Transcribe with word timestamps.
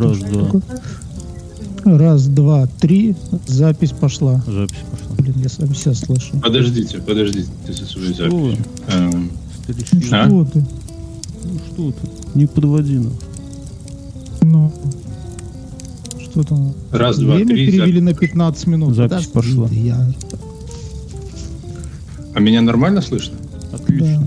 Раз, 0.00 0.18
два. 0.18 0.60
Раз, 1.84 2.26
два, 2.28 2.66
три. 2.80 3.14
Запись 3.46 3.90
пошла. 3.92 4.42
Запись 4.46 4.78
пошла. 4.90 5.16
Блин, 5.18 5.34
я 5.36 5.48
сам 5.48 5.74
себя 5.74 5.94
слышу. 5.94 6.38
Подождите, 6.40 6.98
подождите 6.98 7.48
со 7.72 7.84
своей 7.86 8.14
Что 8.14 8.28
вы, 8.30 8.50
записью. 8.50 8.66
Эм, 8.88 9.30
старички? 9.62 10.08
А? 10.12 10.26
Что 10.26 10.44
ты? 10.44 10.64
Ну 11.44 11.58
что 11.72 11.92
ты? 11.92 12.38
Не 12.38 12.46
подводи 12.46 12.98
нас. 12.98 13.12
Ну. 14.42 14.72
Что 16.20 16.42
там? 16.44 16.74
Раз, 16.90 17.18
два, 17.18 17.34
Время 17.34 17.54
три. 17.54 17.66
перевели 17.66 18.00
на 18.00 18.14
15 18.14 18.66
минут. 18.66 18.94
Запись 18.94 19.26
Подожди 19.26 19.56
пошла. 19.56 19.68
Я... 19.70 20.12
А 22.34 22.40
меня 22.40 22.62
нормально 22.62 23.02
слышно? 23.02 23.36
Отлично. 23.72 24.26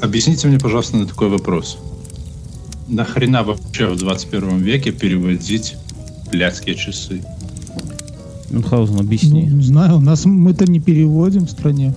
Объясните 0.00 0.48
мне, 0.48 0.58
пожалуйста, 0.58 0.96
на 0.96 1.06
такой 1.06 1.28
вопрос. 1.28 1.78
Нахрена 2.88 3.42
вообще 3.42 3.86
в 3.86 3.96
21 3.96 4.58
веке 4.58 4.92
переводить 4.92 5.76
блядские 6.30 6.74
часы? 6.74 7.22
Мюнхгаузен, 8.50 8.94
Ну, 8.96 9.00
объясни. 9.00 9.42
не 9.42 9.62
знаю, 9.62 9.96
у 9.98 10.00
нас 10.00 10.24
мы-то 10.24 10.64
не 10.70 10.80
переводим 10.80 11.46
в 11.46 11.50
стране. 11.50 11.94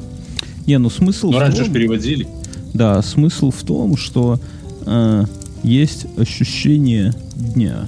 Не, 0.67 0.77
ну 0.77 0.89
смысл 0.89 1.31
Ну, 1.31 1.37
в 1.37 1.39
раньше 1.39 1.57
том- 1.57 1.65
же 1.67 1.71
переводили. 1.71 2.27
Да, 2.73 3.01
смысл 3.01 3.51
в 3.51 3.63
том, 3.63 3.95
что 3.97 4.39
э, 4.85 5.25
есть 5.63 6.05
ощущение 6.17 7.13
дня. 7.35 7.87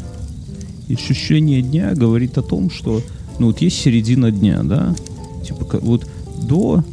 И 0.87 0.95
ощущение 0.95 1.61
дня 1.61 1.93
говорит 1.93 2.37
о 2.37 2.41
том, 2.41 2.69
что 2.69 3.01
ну 3.39 3.47
вот 3.47 3.61
есть 3.61 3.79
середина 3.81 4.31
дня, 4.31 4.61
да? 4.63 4.95
Типа 5.45 5.79
вот 5.81 6.07
до 6.41 6.83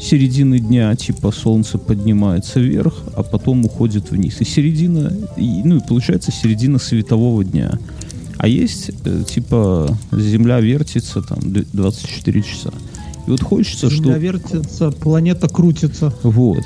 середины 0.00 0.58
дня 0.58 0.94
типа 0.96 1.32
солнце 1.32 1.78
поднимается 1.78 2.60
вверх, 2.60 3.02
а 3.14 3.22
потом 3.22 3.64
уходит 3.64 4.10
вниз. 4.10 4.40
И 4.40 4.44
середина, 4.44 5.12
и, 5.36 5.62
ну 5.64 5.78
и 5.78 5.80
получается 5.80 6.30
середина 6.32 6.78
светового 6.78 7.44
дня. 7.44 7.78
А 8.38 8.48
есть 8.48 8.90
э, 9.04 9.22
типа 9.26 9.96
Земля 10.12 10.60
вертится 10.60 11.22
там 11.22 11.38
д- 11.52 11.64
24 11.72 12.42
часа. 12.42 12.70
И 13.26 13.30
вот 13.30 13.42
хочется, 13.42 13.88
Земля 13.88 14.02
чтобы 14.02 14.18
вертится, 14.18 14.90
планета 14.90 15.48
крутится. 15.48 16.12
вот. 16.22 16.62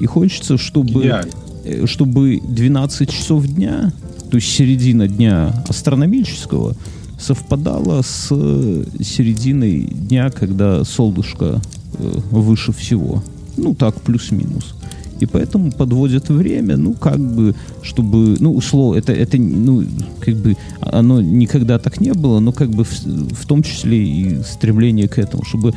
И 0.00 0.06
хочется, 0.06 0.58
чтобы, 0.58 1.02
Гениально. 1.04 1.30
э, 1.64 1.86
чтобы 1.86 2.40
12 2.46 3.10
часов 3.10 3.46
дня, 3.46 3.92
то 4.30 4.36
есть 4.36 4.48
середина 4.48 5.08
дня 5.08 5.64
астрономического, 5.68 6.76
совпадала 7.18 8.02
с 8.02 8.28
э, 8.30 8.84
серединой 9.02 9.80
дня, 9.84 10.30
когда 10.30 10.84
солнышко 10.84 11.62
выше 11.98 12.72
всего. 12.72 13.22
Ну, 13.56 13.74
так, 13.74 14.00
плюс-минус. 14.02 14.74
И 15.18 15.26
поэтому 15.26 15.72
подводят 15.72 16.28
время, 16.28 16.76
ну, 16.76 16.92
как 16.92 17.18
бы, 17.18 17.54
чтобы, 17.82 18.36
ну, 18.38 18.54
условно, 18.54 18.98
это, 18.98 19.12
это, 19.12 19.38
ну, 19.38 19.82
как 20.20 20.34
бы, 20.36 20.56
оно 20.80 21.22
никогда 21.22 21.78
так 21.78 22.00
не 22.00 22.12
было, 22.12 22.38
но 22.38 22.52
как 22.52 22.70
бы 22.70 22.84
в, 22.84 22.90
в 23.32 23.46
том 23.46 23.62
числе 23.62 24.04
и 24.04 24.42
стремление 24.42 25.08
к 25.08 25.18
этому, 25.18 25.44
чтобы 25.44 25.72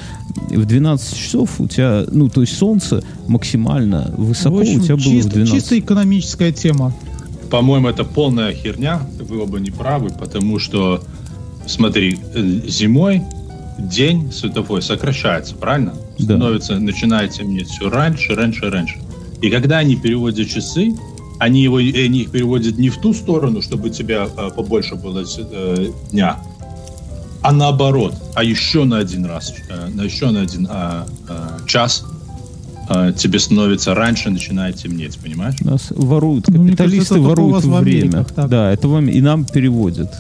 в 0.49 0.65
12 0.65 1.15
часов 1.15 1.61
у 1.61 1.67
тебя, 1.67 2.05
ну, 2.11 2.27
то 2.27 2.41
есть 2.41 2.57
солнце 2.57 3.02
максимально 3.27 4.13
высоко 4.17 4.57
В 4.57 4.61
общем, 4.61 4.81
у 4.81 4.83
тебя 4.83 4.95
было 4.95 5.05
чисто, 5.05 5.30
в 5.30 5.33
12. 5.33 5.53
чисто 5.55 5.80
экономическая 5.80 6.52
тема. 6.52 6.93
По-моему, 7.49 7.87
это 7.87 8.03
полная 8.03 8.53
херня. 8.53 9.02
Вы 9.21 9.41
оба 9.41 9.59
не 9.59 9.71
правы, 9.71 10.09
потому 10.19 10.59
что, 10.59 11.02
смотри, 11.65 12.19
э, 12.35 12.61
зимой 12.67 13.23
день 13.88 14.31
световой 14.31 14.81
сокращается, 14.81 15.55
правильно? 15.55 15.94
Да. 16.17 16.35
Становится, 16.35 16.80
начинает 16.80 17.31
темнеть 17.31 17.69
все 17.69 17.89
раньше, 17.89 18.36
раньше, 18.36 18.69
раньше. 18.69 18.99
И 19.41 19.49
когда 19.49 19.77
они 19.77 19.95
переводят 19.95 20.49
часы, 20.49 20.95
они, 21.39 21.63
его, 21.63 21.77
они 21.77 22.21
их 22.21 22.31
переводят 22.31 22.77
не 22.77 22.89
в 22.89 22.97
ту 22.97 23.13
сторону, 23.13 23.61
чтобы 23.61 23.88
у 23.88 23.91
тебя 23.91 24.27
э, 24.36 24.49
побольше 24.55 24.95
было 24.95 25.23
э, 25.23 25.91
дня, 26.11 26.38
а 27.41 27.53
наоборот, 27.53 28.16
а 28.36 28.44
еще 28.44 28.83
на 28.83 28.97
один 28.97 29.25
раз, 29.25 29.53
э, 29.70 29.87
на 29.93 30.02
еще 30.02 30.30
на 30.32 30.42
один 30.42 30.67
э, 30.70 31.05
э, 31.30 31.59
час 31.67 32.03
э, 32.89 33.14
тебе 33.17 33.39
становится 33.39 33.95
раньше, 33.95 34.30
начинает 34.30 34.76
темнеть, 34.76 35.17
понимаешь? 35.17 35.55
Нас 35.61 35.87
воруют, 35.92 36.49
Ну, 36.49 36.65
капиталисты 36.65 37.15
кажется, 37.15 37.15
это 37.15 37.23
только 37.23 37.39
у 37.39 37.70
воруют 37.70 37.83
время. 37.86 38.26
Да, 38.36 38.71
это 38.71 38.87
вам 38.89 39.08
и 39.08 39.21
нам 39.21 39.45
переводят. 39.45 40.11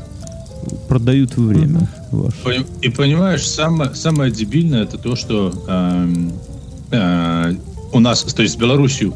Продают 0.87 1.37
время 1.37 1.89
ваше. 2.11 2.65
И 2.81 2.89
понимаешь, 2.89 3.47
самое, 3.47 3.93
самое 3.95 4.31
дебильное 4.31 4.83
это 4.83 4.97
то, 4.97 5.15
что 5.15 5.53
эм, 5.67 6.33
э, 6.91 7.55
у 7.91 7.99
нас, 7.99 8.23
то 8.23 8.41
есть 8.41 8.55
с 8.55 8.57
Беларусью, 8.57 9.13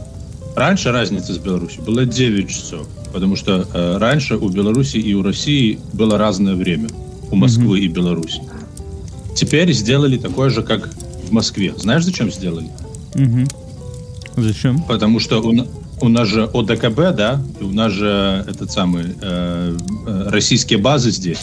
раньше 0.55 0.91
разница 0.91 1.33
с 1.33 1.37
Беларусью 1.37 1.83
была 1.83 2.05
9 2.05 2.49
часов, 2.49 2.87
потому 3.11 3.35
что 3.35 3.67
э, 3.73 3.97
раньше 3.97 4.37
у 4.37 4.49
Беларуси 4.49 4.97
и 4.97 5.13
у 5.13 5.23
России 5.23 5.79
было 5.93 6.17
разное 6.17 6.55
время, 6.55 6.89
у 7.31 7.35
Москвы 7.35 7.79
и 7.79 7.87
Беларуси. 7.87 8.41
Теперь 9.35 9.71
сделали 9.73 10.17
такое 10.17 10.49
же, 10.49 10.61
как 10.61 10.89
в 11.27 11.31
Москве. 11.31 11.73
Знаешь, 11.77 12.03
зачем 12.03 12.31
сделали? 12.31 12.69
Мгм. 13.15 13.47
Зачем? 14.35 14.83
Потому 14.83 15.19
что 15.19 15.41
у, 15.41 15.53
у 16.01 16.09
нас 16.09 16.27
же 16.27 16.43
ОДКБ, 16.43 17.15
да, 17.15 17.41
у 17.61 17.67
нас 17.67 17.91
же 17.91 18.45
этот 18.47 18.71
самый 18.71 19.05
э, 19.21 19.77
э, 20.07 20.29
российские 20.29 20.79
базы 20.79 21.11
здесь. 21.11 21.39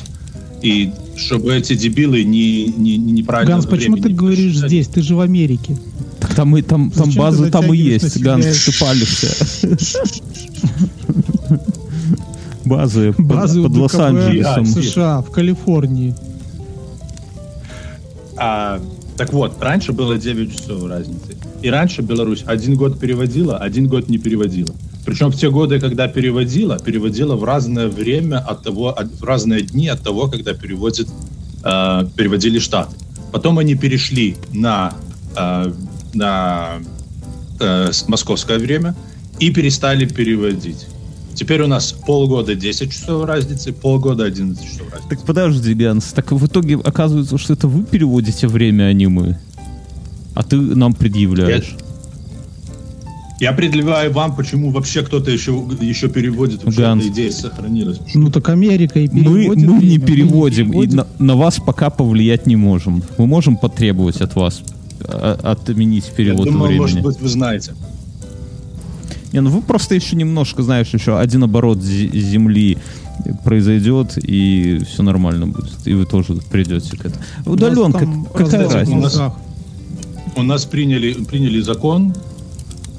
И 0.62 0.92
чтобы 1.16 1.54
эти 1.54 1.74
дебилы 1.74 2.22
не, 2.24 2.66
не, 2.66 2.98
не 2.98 3.12
неправильно 3.12 3.54
Ганс, 3.54 3.66
почему 3.66 3.96
ты 3.96 4.10
говоришь 4.10 4.52
посчитали. 4.52 4.68
здесь? 4.68 4.88
Ты 4.88 5.02
же 5.02 5.16
в 5.16 5.20
Америке. 5.20 5.78
Так 6.20 6.34
там 6.34 6.56
и 6.56 6.62
там, 6.62 6.90
там 6.90 7.10
Зачем 7.10 7.44
ты 7.44 7.50
там 7.50 7.72
и 7.72 7.76
есть. 7.76 8.20
Ганс, 8.20 8.64
ты 8.64 8.78
палишься. 8.78 9.76
Базы, 12.64 13.12
под- 13.14 13.26
Базы 13.26 13.62
под, 13.62 13.76
Лос-Анджелесом. 13.76 14.64
в 14.64 14.68
США, 14.68 15.22
в 15.22 15.30
Калифорнии. 15.30 16.14
А, 18.36 18.80
так 19.16 19.32
вот, 19.32 19.56
раньше 19.60 19.92
было 19.92 20.18
9 20.18 20.56
часов 20.56 20.86
разницы. 20.86 21.36
И 21.62 21.68
раньше 21.68 22.02
Беларусь 22.02 22.42
один 22.46 22.74
год 22.76 22.98
переводила, 22.98 23.58
один 23.58 23.86
год 23.86 24.08
не 24.08 24.18
переводила. 24.18 24.74
Причем 25.04 25.30
в 25.30 25.36
те 25.36 25.50
годы, 25.50 25.80
когда 25.80 26.08
переводила, 26.08 26.78
переводила 26.78 27.36
в 27.36 27.44
разное 27.44 27.88
время 27.88 28.38
от 28.38 28.62
того, 28.62 28.96
в 29.18 29.24
разные 29.24 29.62
дни 29.62 29.88
от 29.88 30.02
того, 30.02 30.28
когда 30.28 30.54
переводит, 30.54 31.08
э, 31.64 32.06
переводили 32.16 32.58
Штаты. 32.58 32.96
Потом 33.32 33.58
они 33.58 33.74
перешли 33.74 34.36
на, 34.52 34.94
э, 35.36 35.72
на 36.14 36.78
э, 37.60 37.90
московское 38.08 38.58
время 38.58 38.94
и 39.38 39.50
перестали 39.50 40.06
переводить. 40.06 40.86
Теперь 41.34 41.62
у 41.62 41.66
нас 41.66 41.92
полгода 41.92 42.54
10 42.54 42.92
часов 42.92 43.24
разницы, 43.24 43.72
полгода 43.72 44.24
11 44.24 44.62
часов 44.62 44.92
разницы. 44.92 45.08
Так 45.08 45.24
подожди, 45.24 45.74
Ганс, 45.74 46.12
так 46.12 46.32
в 46.32 46.46
итоге 46.46 46.76
оказывается, 46.76 47.38
что 47.38 47.54
это 47.54 47.68
вы 47.68 47.84
переводите 47.84 48.46
время, 48.48 48.84
а 48.84 48.92
не 48.92 49.06
мы. 49.06 49.38
А 50.40 50.42
ты 50.42 50.56
нам 50.56 50.94
предъявляешь. 50.94 51.76
Я 53.40 53.52
предлагаю 53.52 54.10
вам, 54.10 54.34
почему 54.34 54.70
вообще 54.70 55.02
кто-то 55.02 55.30
еще, 55.30 55.52
еще 55.82 56.08
переводит, 56.08 56.64
вообще 56.64 56.80
Ганс. 56.80 57.04
эта 57.04 57.12
идея 57.12 57.30
сохранилась. 57.30 57.98
Ну 58.14 58.30
так 58.30 58.48
Америка 58.48 59.00
и 59.00 59.08
Мы, 59.10 59.22
переводит 59.34 59.68
мы 59.68 59.72
не 59.74 59.78
время, 59.98 60.06
переводим, 60.06 60.66
и 60.68 60.70
переводим. 60.70 60.96
на, 60.96 61.06
на 61.18 61.36
вас 61.36 61.58
пока 61.58 61.90
повлиять 61.90 62.46
не 62.46 62.56
можем. 62.56 63.02
Мы 63.18 63.26
можем 63.26 63.58
потребовать 63.58 64.22
от 64.22 64.34
вас 64.34 64.62
а, 65.04 65.38
отменить 65.42 66.06
Я 66.08 66.14
перевод 66.14 66.46
думаю, 66.46 66.62
времени. 66.68 66.80
может 66.80 67.02
быть, 67.02 67.20
вы 67.20 67.28
знаете. 67.28 67.72
Не, 69.34 69.40
ну 69.40 69.50
вы 69.50 69.60
просто 69.60 69.94
еще 69.94 70.16
немножко, 70.16 70.62
знаешь, 70.62 70.88
еще 70.88 71.18
один 71.18 71.44
оборот 71.44 71.78
зе- 71.78 72.14
Земли 72.18 72.78
произойдет, 73.44 74.16
и 74.16 74.80
все 74.88 75.02
нормально 75.02 75.46
будет. 75.48 75.76
И 75.86 75.92
вы 75.92 76.06
тоже 76.06 76.34
придете 76.50 76.96
к 76.96 77.04
этому. 77.04 77.22
Удаленка, 77.44 78.08
какая 78.34 78.68
разница? 78.70 79.34
У 80.36 80.42
нас- 80.42 80.64
приняли, 80.64 81.12
приняли 81.14 81.60
закон 81.60 82.14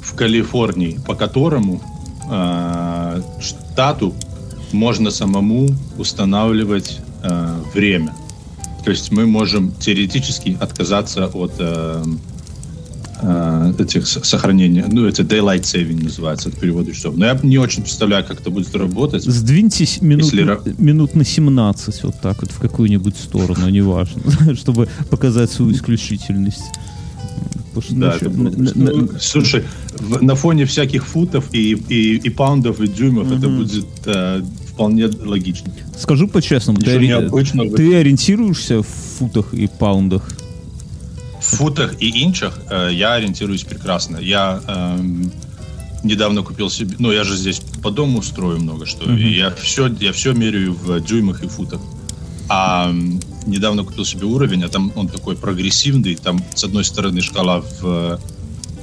в 0.01 0.13
Калифорнии, 0.15 0.99
по 1.05 1.15
которому 1.15 1.81
э, 2.29 3.21
штату 3.39 4.13
можно 4.71 5.11
самому 5.11 5.69
устанавливать 5.97 6.99
э, 7.23 7.55
время. 7.73 8.13
То 8.83 8.91
есть 8.91 9.11
мы 9.11 9.25
можем 9.27 9.71
теоретически 9.79 10.57
отказаться 10.59 11.27
от 11.27 11.53
э, 11.59 12.03
э, 13.21 13.73
этих 13.79 14.07
сохранений, 14.07 14.83
ну 14.87 15.05
это 15.05 15.23
daylight 15.23 15.61
saving 15.61 16.03
называется, 16.03 16.49
от 16.49 16.57
перевода 16.59 16.91
часов. 16.93 17.15
Но 17.15 17.25
я 17.25 17.39
не 17.43 17.57
очень 17.57 17.83
представляю, 17.83 18.25
как 18.25 18.41
это 18.41 18.49
будет 18.49 18.75
работать. 18.75 19.23
Сдвиньтесь 19.23 20.01
минут, 20.01 20.33
Если 20.33 20.59
минут 20.77 21.15
на 21.15 21.23
17 21.23 22.03
вот 22.03 22.15
так 22.21 22.41
вот 22.41 22.51
в 22.51 22.59
какую-нибудь 22.59 23.15
сторону, 23.17 23.69
неважно, 23.69 24.21
чтобы 24.55 24.87
показать 25.09 25.51
свою 25.51 25.71
исключительность. 25.73 26.63
Да, 27.89 28.15
это 28.15 28.29
на- 28.29 28.51
Ну, 28.75 29.09
Слушай, 29.19 29.63
в- 29.99 30.21
на 30.21 30.35
фоне 30.35 30.65
всяких 30.65 31.05
футов 31.05 31.45
и, 31.53 31.71
и, 31.89 32.17
и 32.17 32.29
паундов 32.29 32.79
и 32.81 32.87
дюймов 32.87 33.31
это 33.31 33.47
будет 33.49 33.85
э, 34.05 34.41
вполне 34.67 35.07
логично. 35.07 35.71
Скажу 35.97 36.27
по-честному, 36.27 36.79
ты, 36.79 36.85
ори- 36.97 37.07
ты 37.77 37.95
ориентируешься 37.95 38.81
в 38.81 38.87
футах 39.17 39.53
и 39.53 39.67
паундах? 39.67 40.27
В 41.39 41.55
футах 41.55 41.95
и 42.01 42.23
инчах 42.23 42.59
э, 42.69 42.89
я 42.93 43.13
ориентируюсь 43.13 43.63
прекрасно. 43.63 44.17
Я 44.17 44.61
эм, 44.67 45.31
недавно 46.03 46.43
купил 46.43 46.69
себе, 46.69 46.95
ну 46.99 47.11
я 47.11 47.23
же 47.23 47.35
здесь 47.37 47.61
по 47.81 47.89
дому 47.91 48.21
строю 48.21 48.59
много 48.59 48.85
что, 48.85 49.11
и 49.11 49.33
я 49.37 49.49
все, 49.51 49.87
я 49.99 50.11
все 50.11 50.33
меряю 50.33 50.73
в 50.73 50.99
дюймах 50.99 51.43
и 51.43 51.47
футах. 51.47 51.79
А 52.49 52.93
недавно 53.45 53.83
купил 53.83 54.05
себе 54.05 54.25
уровень, 54.25 54.63
а 54.63 54.69
там 54.69 54.91
он 54.95 55.07
такой 55.07 55.35
прогрессивный, 55.35 56.15
там 56.15 56.43
с 56.55 56.63
одной 56.63 56.83
стороны 56.83 57.21
шкала 57.21 57.61
в 57.81 58.19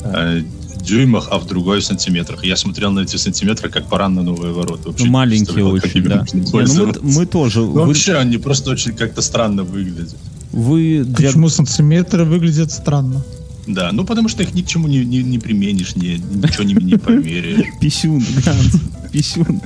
э, 0.02 0.42
дюймах, 0.82 1.28
а 1.30 1.38
в 1.38 1.46
другой 1.46 1.80
в 1.80 1.84
сантиметрах. 1.84 2.44
Я 2.44 2.56
смотрел 2.56 2.90
на 2.92 3.00
эти 3.00 3.16
сантиметры 3.16 3.68
как 3.68 3.88
баран 3.88 4.14
на 4.14 4.22
новые 4.22 4.52
ворота. 4.52 4.88
Вообще 4.88 5.04
Ну, 5.04 5.10
маленькие 5.10 5.64
очень, 5.64 6.02
да. 6.04 6.24
Не, 6.32 6.42
ну, 6.42 6.86
мы, 6.86 6.94
мы 7.02 7.26
тоже. 7.26 7.60
Ну, 7.60 7.66
Вы, 7.72 7.86
вообще, 7.86 8.14
они 8.14 8.38
просто 8.38 8.70
очень 8.70 8.92
как-то 8.92 9.22
странно 9.22 9.64
выглядят. 9.64 10.16
вы 10.52 11.04
диаг- 11.04 11.16
Почему 11.16 11.48
сантиметры 11.48 12.24
выглядят 12.24 12.72
странно? 12.72 13.22
Да, 13.66 13.90
ну 13.92 14.04
потому 14.06 14.30
что 14.30 14.42
их 14.42 14.54
ни 14.54 14.62
к 14.62 14.66
чему 14.66 14.88
не, 14.88 15.04
не, 15.04 15.22
не 15.22 15.38
применишь, 15.38 15.94
ни, 15.94 16.16
ничего 16.16 16.64
не, 16.64 16.72
не 16.72 16.96
померяешь. 16.98 17.66
Писюн, 17.80 18.24
Ганс, 18.42 18.72
писюн. 19.10 19.60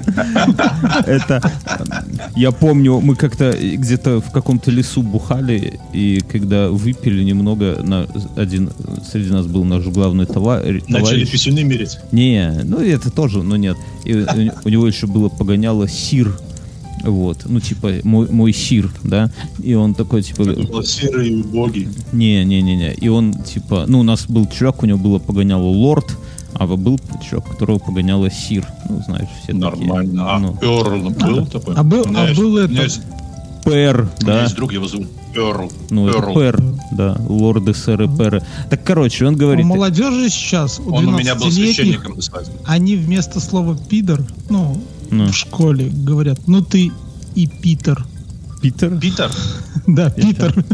Это, 1.07 1.41
я 2.37 2.51
помню, 2.53 3.01
мы 3.01 3.15
как-то 3.17 3.53
где-то 3.53 4.21
в 4.21 4.31
каком-то 4.31 4.71
лесу 4.71 5.03
бухали, 5.03 5.79
и 5.93 6.21
когда 6.31 6.69
выпили 6.69 7.23
немного, 7.23 7.79
на, 7.83 8.07
один 8.37 8.71
среди 9.11 9.31
нас 9.31 9.47
был 9.47 9.65
наш 9.65 9.85
главный 9.85 10.27
това- 10.27 10.59
Начали 10.61 10.81
товарищ. 10.81 11.31
писюны 11.31 11.63
мерить. 11.65 11.99
Не, 12.13 12.61
ну 12.65 12.79
это 12.79 13.11
тоже, 13.11 13.43
но 13.43 13.57
нет. 13.57 13.77
И 14.05 14.15
у, 14.15 14.27
у 14.65 14.69
него 14.69 14.87
еще 14.87 15.07
было 15.07 15.29
погоняло 15.29 15.89
сир. 15.89 16.33
Вот, 17.05 17.47
ну 17.47 17.59
типа 17.59 17.91
мой, 18.05 18.29
мой 18.31 18.53
сир, 18.53 18.89
да, 19.03 19.29
и 19.61 19.75
он 19.75 19.93
такой 19.93 20.23
типа, 20.23 20.45
Был 20.45 20.85
серый 20.85 21.31
и 21.31 21.35
убогий. 21.43 21.89
не, 22.13 22.45
не, 22.45 22.63
не, 22.63 22.77
не, 22.77 22.93
и 22.93 23.09
он 23.09 23.33
типа, 23.35 23.87
ну 23.89 23.99
у 23.99 24.03
нас 24.05 24.27
был 24.29 24.47
чувак, 24.47 24.85
у 24.85 24.87
него 24.87 24.99
было 24.99 25.19
погоняло 25.19 25.65
лорд, 25.65 26.17
а 26.55 26.67
был 26.67 26.99
чувак, 27.29 27.49
которого 27.49 27.79
погоняло 27.79 28.31
сир, 28.31 28.67
ну 28.89 29.03
знаешь 29.07 29.29
все 29.43 29.53
такие. 29.53 29.61
Нормально. 29.61 30.35
А 30.35 30.39
Ну, 30.39 30.57
Эрл 30.61 31.11
был 31.11 31.47
такой? 31.47 31.75
а 31.75 31.83
был- 31.83 32.03
У 32.03 32.17
а 32.17 32.35
был 32.35 32.55
у 32.55 32.59
это- 32.59 32.73
есть- 32.83 33.01
Пэр, 33.65 34.01
У 34.01 34.25
меня 34.25 34.35
да, 34.35 34.43
есть 34.43 34.57
друг, 34.57 34.73
его 34.73 34.89
зовут 34.89 35.07
Эрл. 35.37 35.71
ну 35.91 36.09
это 36.09 36.19
Эрл. 36.19 36.35
пэр, 36.35 36.63
да, 36.93 37.17
лорды, 37.29 37.75
сэры, 37.75 38.09
пэры. 38.09 38.43
Так, 38.69 38.83
короче, 38.83 39.25
он 39.25 39.35
У 39.35 39.37
говорит, 39.37 39.65
молодежи 39.65 40.29
сейчас, 40.31 40.81
у 40.81 40.93
Он 40.93 41.07
у 41.07 41.17
меня 41.17 41.37
был 41.37 41.47
12-летних, 41.47 41.75
священником 41.77 42.17
они 42.65 42.97
вместо 42.97 43.39
слова 43.39 43.77
пидор, 43.89 44.21
ну, 44.51 44.83
Ну. 45.13 45.27
в 45.29 45.33
школе 45.37 45.91
говорят, 45.93 46.41
ну 46.49 46.61
ты 46.61 46.91
и 47.37 47.47
Питер. 47.47 48.05
Питер? 48.61 48.99
Питер? 48.99 49.31
Да, 49.87 50.11
Питер. 50.11 50.65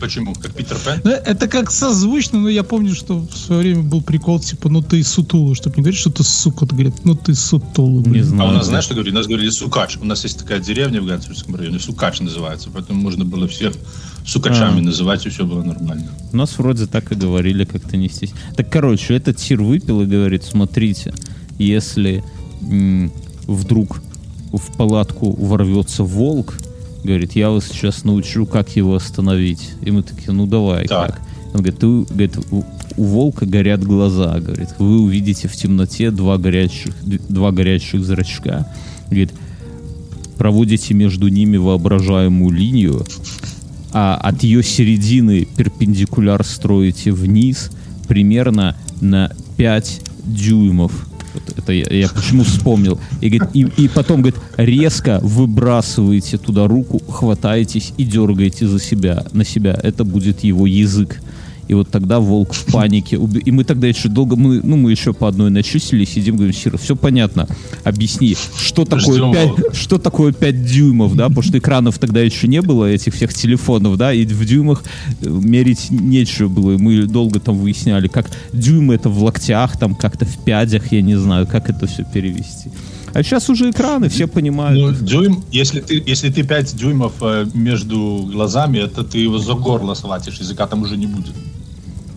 Почему? 0.00 0.32
Как 0.34 0.52
Питер 0.52 0.76
Пен? 0.84 1.00
Ну, 1.04 1.10
Это 1.10 1.48
как 1.48 1.70
созвучно, 1.70 2.38
но 2.38 2.48
я 2.48 2.62
помню, 2.62 2.94
что 2.94 3.18
в 3.18 3.36
свое 3.36 3.60
время 3.62 3.82
был 3.82 4.00
прикол, 4.00 4.38
типа, 4.38 4.68
ну 4.68 4.80
ты 4.80 5.02
сутулый, 5.02 5.54
чтобы 5.56 5.76
не 5.76 5.82
говорить, 5.82 5.98
что 5.98 6.10
ты 6.10 6.22
сука, 6.22 6.66
ты 6.66 6.74
говорят, 6.74 7.04
ну 7.04 7.14
ты 7.16 7.34
сутулый. 7.34 8.04
Не 8.12 8.22
знаю. 8.22 8.50
А 8.50 8.52
у 8.52 8.56
нас, 8.56 8.66
знаешь, 8.66 8.84
что 8.84 8.94
говорили? 8.94 9.14
Нас 9.14 9.26
говорили 9.26 9.50
Сукач. 9.50 9.96
У 10.00 10.04
нас 10.04 10.22
есть 10.24 10.38
такая 10.38 10.60
деревня 10.60 11.00
в 11.02 11.06
Гансельском 11.06 11.56
районе, 11.56 11.80
Сукач 11.80 12.20
называется, 12.20 12.68
поэтому 12.72 13.00
можно 13.00 13.24
было 13.24 13.48
всех 13.48 13.74
Сукачами 14.24 14.78
А. 14.78 14.82
называть, 14.82 15.26
и 15.26 15.30
все 15.30 15.44
было 15.44 15.62
нормально. 15.64 16.06
У 16.32 16.36
нас 16.36 16.56
вроде 16.58 16.86
так 16.86 17.10
и 17.10 17.14
говорили, 17.16 17.64
как-то 17.64 17.96
не 17.96 18.08
стесняясь. 18.08 18.34
Так, 18.56 18.70
короче, 18.70 19.14
этот 19.14 19.40
сир 19.40 19.62
выпил 19.62 20.02
и 20.02 20.06
говорит, 20.06 20.44
смотрите, 20.44 21.12
если 21.58 22.22
м, 22.62 23.10
вдруг 23.46 24.00
в 24.52 24.76
палатку 24.76 25.32
ворвется 25.32 26.04
волк, 26.04 26.54
говорит, 27.04 27.32
я 27.32 27.50
вас 27.50 27.66
сейчас 27.66 28.04
научу, 28.04 28.46
как 28.46 28.74
его 28.76 28.94
остановить. 28.94 29.70
И 29.82 29.90
мы 29.90 30.02
такие, 30.02 30.32
ну 30.32 30.46
давай, 30.46 30.86
Так. 30.86 31.16
как? 31.16 31.20
Он 31.54 31.62
говорит, 31.62 31.78
ты, 31.78 31.86
говорит, 31.86 32.38
у, 32.50 32.64
у 32.96 33.04
волка 33.04 33.46
горят 33.46 33.82
глаза, 33.82 34.38
говорит, 34.40 34.68
вы 34.78 35.00
увидите 35.00 35.48
в 35.48 35.52
темноте 35.56 36.10
два 36.10 36.36
горящих, 36.36 36.94
два 37.28 37.52
горящих 37.52 38.04
зрачка. 38.04 38.70
Говорит, 39.06 39.32
проводите 40.36 40.94
между 40.94 41.28
ними 41.28 41.56
воображаемую 41.56 42.50
линию, 42.50 43.06
а 43.92 44.16
от 44.16 44.42
ее 44.42 44.62
середины 44.62 45.46
перпендикуляр 45.56 46.44
строите 46.44 47.12
вниз 47.12 47.70
примерно 48.06 48.76
на 49.00 49.32
5 49.56 50.00
дюймов. 50.24 51.06
Вот 51.34 51.42
это 51.56 51.72
я, 51.72 51.86
я 51.90 52.08
почему 52.08 52.44
вспомнил. 52.44 53.00
И, 53.20 53.28
говорит, 53.28 53.54
и, 53.54 53.84
и 53.84 53.88
потом, 53.88 54.22
говорит, 54.22 54.40
резко 54.56 55.20
выбрасываете 55.22 56.38
туда 56.38 56.66
руку, 56.66 57.00
хватаетесь 57.10 57.92
и 57.96 58.04
дергаете 58.04 58.66
за 58.66 58.80
себя, 58.80 59.26
на 59.32 59.44
себя. 59.44 59.78
Это 59.82 60.04
будет 60.04 60.44
его 60.44 60.66
язык. 60.66 61.20
И 61.68 61.74
вот 61.74 61.90
тогда 61.90 62.18
волк 62.18 62.54
в 62.54 62.64
панике. 62.72 63.16
И 63.44 63.50
мы 63.50 63.64
тогда 63.64 63.86
еще 63.86 64.08
долго, 64.08 64.36
мы, 64.36 64.60
ну, 64.62 64.76
мы 64.76 64.90
еще 64.90 65.12
по 65.12 65.28
одной 65.28 65.50
начислили, 65.50 66.04
сидим, 66.04 66.36
говорим, 66.36 66.54
Сира, 66.54 66.78
все 66.78 66.96
понятно, 66.96 67.46
объясни, 67.84 68.36
что 68.58 68.84
такое 68.84 69.16
Ждем 69.16 69.32
5, 69.32 69.46
волка. 69.48 69.74
что 69.74 69.98
такое 69.98 70.32
5 70.32 70.64
дюймов, 70.64 71.14
да, 71.14 71.28
потому 71.28 71.42
что 71.42 71.58
экранов 71.58 71.98
тогда 71.98 72.20
еще 72.20 72.48
не 72.48 72.62
было, 72.62 72.86
этих 72.86 73.14
всех 73.14 73.34
телефонов, 73.34 73.96
да, 73.98 74.12
и 74.12 74.24
в 74.24 74.44
дюймах 74.46 74.82
э, 75.20 75.28
мерить 75.28 75.90
нечего 75.90 76.48
было, 76.48 76.72
и 76.72 76.76
мы 76.78 77.02
долго 77.02 77.38
там 77.38 77.58
выясняли, 77.58 78.08
как 78.08 78.30
дюймы 78.52 78.94
это 78.94 79.08
в 79.10 79.22
локтях, 79.22 79.78
там 79.78 79.94
как-то 79.94 80.24
в 80.24 80.42
пядях, 80.44 80.90
я 80.92 81.02
не 81.02 81.16
знаю, 81.16 81.46
как 81.46 81.68
это 81.70 81.86
все 81.86 82.04
перевести. 82.04 82.70
А 83.14 83.22
сейчас 83.22 83.48
уже 83.50 83.70
экраны, 83.70 84.08
все 84.08 84.26
Ну, 84.26 84.32
понимают. 84.32 85.04
дюйм, 85.04 85.42
если 85.50 85.80
ты, 85.80 86.02
если 86.06 86.30
ты 86.30 86.42
5 86.44 86.76
дюймов 86.76 87.12
э, 87.20 87.46
между 87.54 88.28
глазами, 88.32 88.78
это 88.78 89.02
ты 89.02 89.18
его 89.18 89.38
за 89.38 89.54
горло 89.54 89.94
схватишь, 89.94 90.38
языка 90.40 90.66
там 90.66 90.82
уже 90.82 90.96
не 90.96 91.06
будет. 91.06 91.34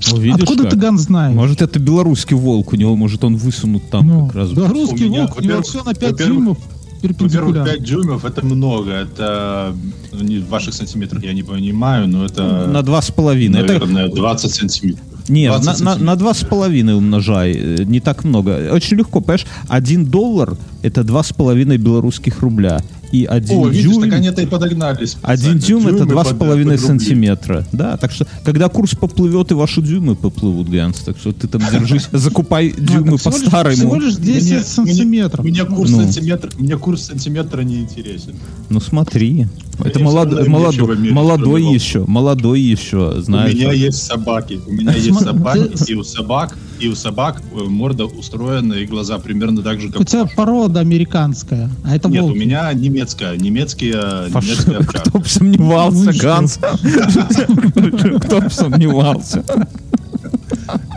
Ну, 0.09 0.17
видишь 0.17 0.43
Откуда 0.43 0.63
как? 0.63 0.71
ты, 0.71 0.77
Ган, 0.77 0.97
знаешь? 0.97 1.35
Может, 1.35 1.61
это 1.61 1.79
белорусский 1.79 2.35
волк, 2.35 2.73
у 2.73 2.75
него, 2.75 2.95
может, 2.95 3.23
он 3.23 3.35
высунут 3.37 3.89
там 3.89 4.07
ну, 4.07 4.25
как 4.27 4.35
раз. 4.35 4.51
да, 4.51 4.67
русский 4.67 5.05
меня, 5.09 5.21
волк, 5.21 5.37
у 5.37 5.41
него 5.41 5.57
во-первых, 5.57 5.65
все 5.65 5.83
на 5.83 5.93
5 5.93 6.11
во-первых, 6.11 6.35
дюймов 6.35 6.57
Во-первых, 6.57 7.01
перпендикулярно. 7.01 7.65
5 7.71 7.83
дюймов 7.83 8.25
это 8.25 8.45
много. 8.45 8.91
Это 8.91 9.75
ну, 10.11 10.23
не 10.23 10.37
в 10.39 10.47
ваших 10.49 10.73
сантиметрах 10.73 11.23
я 11.23 11.33
не 11.33 11.43
понимаю, 11.43 12.07
но 12.07 12.25
это, 12.25 12.67
На 12.67 12.81
два 12.81 13.01
с 13.01 13.11
половиной. 13.11 13.61
Это- 13.61 13.73
наверное, 13.73 14.09
20 14.09 14.53
сантиметров. 14.53 15.05
Нет, 15.29 15.51
20 15.51 15.65
на, 15.65 15.71
на, 15.71 15.77
сантиметров. 15.77 16.01
на 16.01 16.15
два 16.15 16.33
с 16.33 16.43
половиной 16.43 16.95
умножай, 16.95 17.51
э, 17.53 17.83
не 17.83 17.99
так 17.99 18.23
много. 18.23 18.69
Очень 18.71 18.97
легко, 18.97 19.21
понимаешь, 19.21 19.45
один 19.67 20.05
доллар 20.05 20.57
это 20.81 21.03
два 21.03 21.23
с 21.23 21.31
половиной 21.31 21.77
белорусских 21.77 22.41
рубля. 22.41 22.81
И 23.11 23.25
один 23.25 23.57
О, 23.57 23.67
видишь, 23.67 23.83
дюйм, 23.91 24.01
так 24.03 24.13
они 24.13 24.27
это 24.27 24.41
и 24.41 24.45
подогнались. 24.45 25.17
один 25.21 25.59
специально. 25.59 25.61
дюйм 25.61 25.87
это 25.87 25.97
Дюймы 25.97 26.09
два 26.11 26.23
с 26.23 26.27
под- 26.29 26.39
половиной 26.39 26.77
под 26.77 26.81
рубли. 26.89 26.99
сантиметра. 26.99 27.67
Да, 27.73 27.97
так 27.97 28.11
что, 28.11 28.25
когда 28.45 28.69
курс 28.69 28.91
поплывет, 28.95 29.51
и 29.51 29.53
ваши 29.53 29.81
дюймы 29.81 30.15
поплывут, 30.15 30.69
Ганс, 30.69 30.99
так 30.99 31.17
что 31.17 31.33
ты 31.33 31.47
там 31.47 31.61
держись, 31.71 32.07
закупай 32.11 32.71
дюймы 32.71 33.17
так 33.17 33.23
по 33.23 33.29
лишь- 33.29 33.35
всего 33.37 33.47
старому. 33.49 33.99
лишь 33.99 34.15
10 34.15 34.51
Мне- 34.51 34.63
сантиметров. 34.63 35.43
Мне, 35.45 35.65
курс 35.65 35.91
Ну. 35.91 35.97
сантиметра, 36.03 36.49
мне 36.57 36.77
курс 36.77 37.01
сантиметра 37.03 37.61
не 37.61 37.81
интересен. 37.81 38.33
Ну 38.69 38.79
смотри, 38.79 39.47
это 39.83 39.99
молодой, 39.99 40.47
молодой 40.47 41.63
еще, 41.73 42.05
молодой 42.05 42.61
еще, 42.61 43.15
знаешь. 43.21 43.53
У 43.53 43.57
меня 43.57 43.71
есть 43.73 44.01
собаки. 44.03 44.59
У 44.65 44.71
меня 44.71 44.93
есть 44.93 45.19
собаки, 45.19 45.69
и 45.87 45.93
у 45.95 46.03
собак, 46.03 46.57
и 46.81 46.87
у 46.87 46.95
собак 46.95 47.41
э, 47.53 47.63
морда 47.63 48.05
устроена, 48.05 48.73
и 48.73 48.85
глаза 48.85 49.19
примерно 49.19 49.61
так 49.61 49.79
же, 49.79 49.89
как 49.91 50.01
У 50.01 50.03
тебя 50.03 50.25
порода 50.35 50.79
американская, 50.79 51.69
а 51.85 51.95
это 51.95 52.09
Нет, 52.09 52.23
волки. 52.23 52.35
у 52.35 52.39
меня 52.39 52.73
немецкая, 52.73 53.37
немецкие, 53.37 53.93
Фаш- 54.29 54.43
немецкие 54.45 54.77
овчарки. 54.77 55.09
Кто 55.09 55.19
бы 55.19 55.25
сомневался, 55.25 56.11
Ну? 56.11 56.19
Ганс. 56.19 56.59
Кто 58.25 58.41
бы 58.41 58.49
сомневался. 58.49 59.43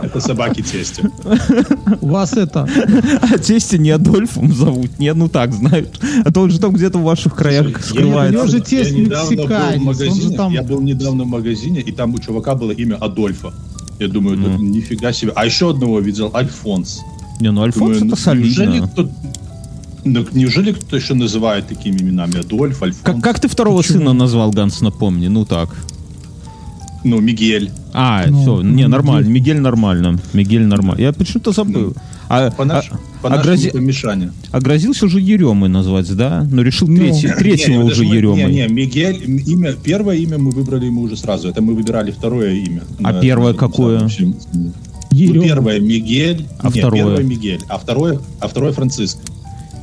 Это 0.01 0.19
собаки 0.21 0.61
тестя. 0.61 1.09
У 2.01 2.07
вас 2.07 2.33
это, 2.33 2.67
А 3.21 3.37
тестя 3.37 3.77
не 3.77 3.91
Адольфом 3.91 4.53
зовут. 4.53 4.97
Не, 4.99 5.13
ну 5.13 5.27
так, 5.27 5.53
знаешь. 5.53 5.87
А 6.23 6.31
то 6.31 6.41
он 6.41 6.49
же 6.51 6.59
там 6.59 6.73
где-то 6.73 6.97
в 6.99 7.03
ваших 7.03 7.35
краях 7.35 7.67
Я 7.69 7.79
скрывается. 7.79 8.39
у 8.39 8.43
него 8.43 8.51
же 8.51 8.59
тесть 8.61 8.91
я 8.91 8.97
недавно 8.99 9.35
был 9.35 9.43
мексиканец, 9.43 9.73
в 9.75 9.79
он 9.79 9.83
магазине, 9.85 10.21
же 10.21 10.31
там- 10.31 10.51
я 10.53 10.63
был 10.63 10.81
недавно 10.81 11.23
в 11.23 11.27
магазине, 11.27 11.81
и 11.81 11.91
там 11.91 12.13
у 12.13 12.19
чувака 12.19 12.55
было 12.55 12.71
имя 12.71 12.95
Адольфа. 12.95 13.53
Я 13.99 14.07
думаю, 14.07 14.37
Ну. 14.37 14.57
нифига 14.57 15.13
себе. 15.13 15.31
А 15.35 15.45
еще 15.45 15.69
одного 15.69 15.99
видел, 15.99 16.31
Альфонс. 16.33 17.01
Не, 17.39 17.51
ну 17.51 17.61
Альфонс 17.63 17.99
Думаю, 17.99 18.15
это 18.15 18.33
ну, 18.33 18.39
Неужели 18.41 18.69
солидно. 18.69 18.87
кто, 18.87 19.09
ну, 20.05 20.25
неужели 20.33 20.71
кто 20.73 20.95
еще 20.97 21.13
называет 21.13 21.67
такими 21.67 21.97
именами? 22.01 22.39
Адольф, 22.39 22.81
Альфонс, 22.83 23.03
Как, 23.03 23.21
как 23.21 23.39
ты 23.39 23.47
второго 23.47 23.77
Почему? 23.77 23.99
сына 23.99 24.13
назвал, 24.13 24.51
Ганс, 24.51 24.81
напомни? 24.81 25.27
Ну 25.27 25.45
так. 25.45 25.69
ну, 27.03 27.19
Мигель. 27.21 27.71
А, 27.93 28.25
Ну, 28.27 28.41
все, 28.41 28.61
не, 28.61 28.87
нормально. 28.87 29.27
Мигель 29.29 29.59
нормально. 29.61 30.19
Мигель 30.33 30.65
нормально. 30.65 31.01
Я 31.01 31.13
почему-то 31.13 31.51
забыл. 31.51 31.93
А, 32.27 32.49
По, 32.51 32.63
а- 32.63 32.65
наш, 32.65 32.91
а 33.21 33.29
по 33.71 33.77
Мишане. 33.77 34.31
а 34.51 34.59
грозился 34.59 35.05
уже 35.05 35.19
Еремой 35.19 35.69
назвать, 35.69 36.11
да? 36.15 36.47
Но 36.51 36.61
решил 36.63 36.87
Ну. 36.87 36.95
третий- 36.97 37.29
третьего 37.37 37.83
Не, 37.83 37.91
уже 37.91 38.03
мы- 38.03 38.15
Еремой. 38.15 38.45
Не, 38.51 38.61
не, 38.61 38.67
Мигель, 38.67 39.23
имя, 39.49 39.73
первое 39.73 40.15
имя 40.15 40.37
мы 40.37 40.51
выбрали 40.51 40.85
ему 40.85 41.01
уже 41.01 41.17
сразу. 41.17 41.47
Это 41.49 41.61
мы 41.61 41.73
выбирали 41.75 42.11
второе 42.11 42.53
имя. 42.53 42.81
А 43.03 43.11
На- 43.13 43.21
первое 43.21 43.51
на- 43.53 43.57
какое? 43.59 44.03
общем, 44.03 44.35
Ну, 45.11 45.41
первое 45.43 45.79
Мигель, 45.79 46.45
А 46.59 46.67
не, 46.69 46.79
второе? 46.79 46.99
первое 47.03 47.23
Мигель, 47.23 47.61
а 47.69 47.77
второе, 47.77 48.19
а 48.41 48.47
второе 48.47 48.73
Франциск. 48.73 49.17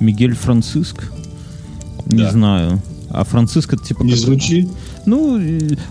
Мигель 0.01 0.35
Франциск? 0.35 1.11
Не 2.07 2.19
Да. 2.25 2.31
знаю. 2.33 2.83
А 3.13 3.25
Франциско 3.25 3.77
это 3.77 3.85
типа... 3.85 4.03
Не 4.03 4.13
как- 4.13 4.21
звучит? 4.21 4.69
Ну, 5.05 5.39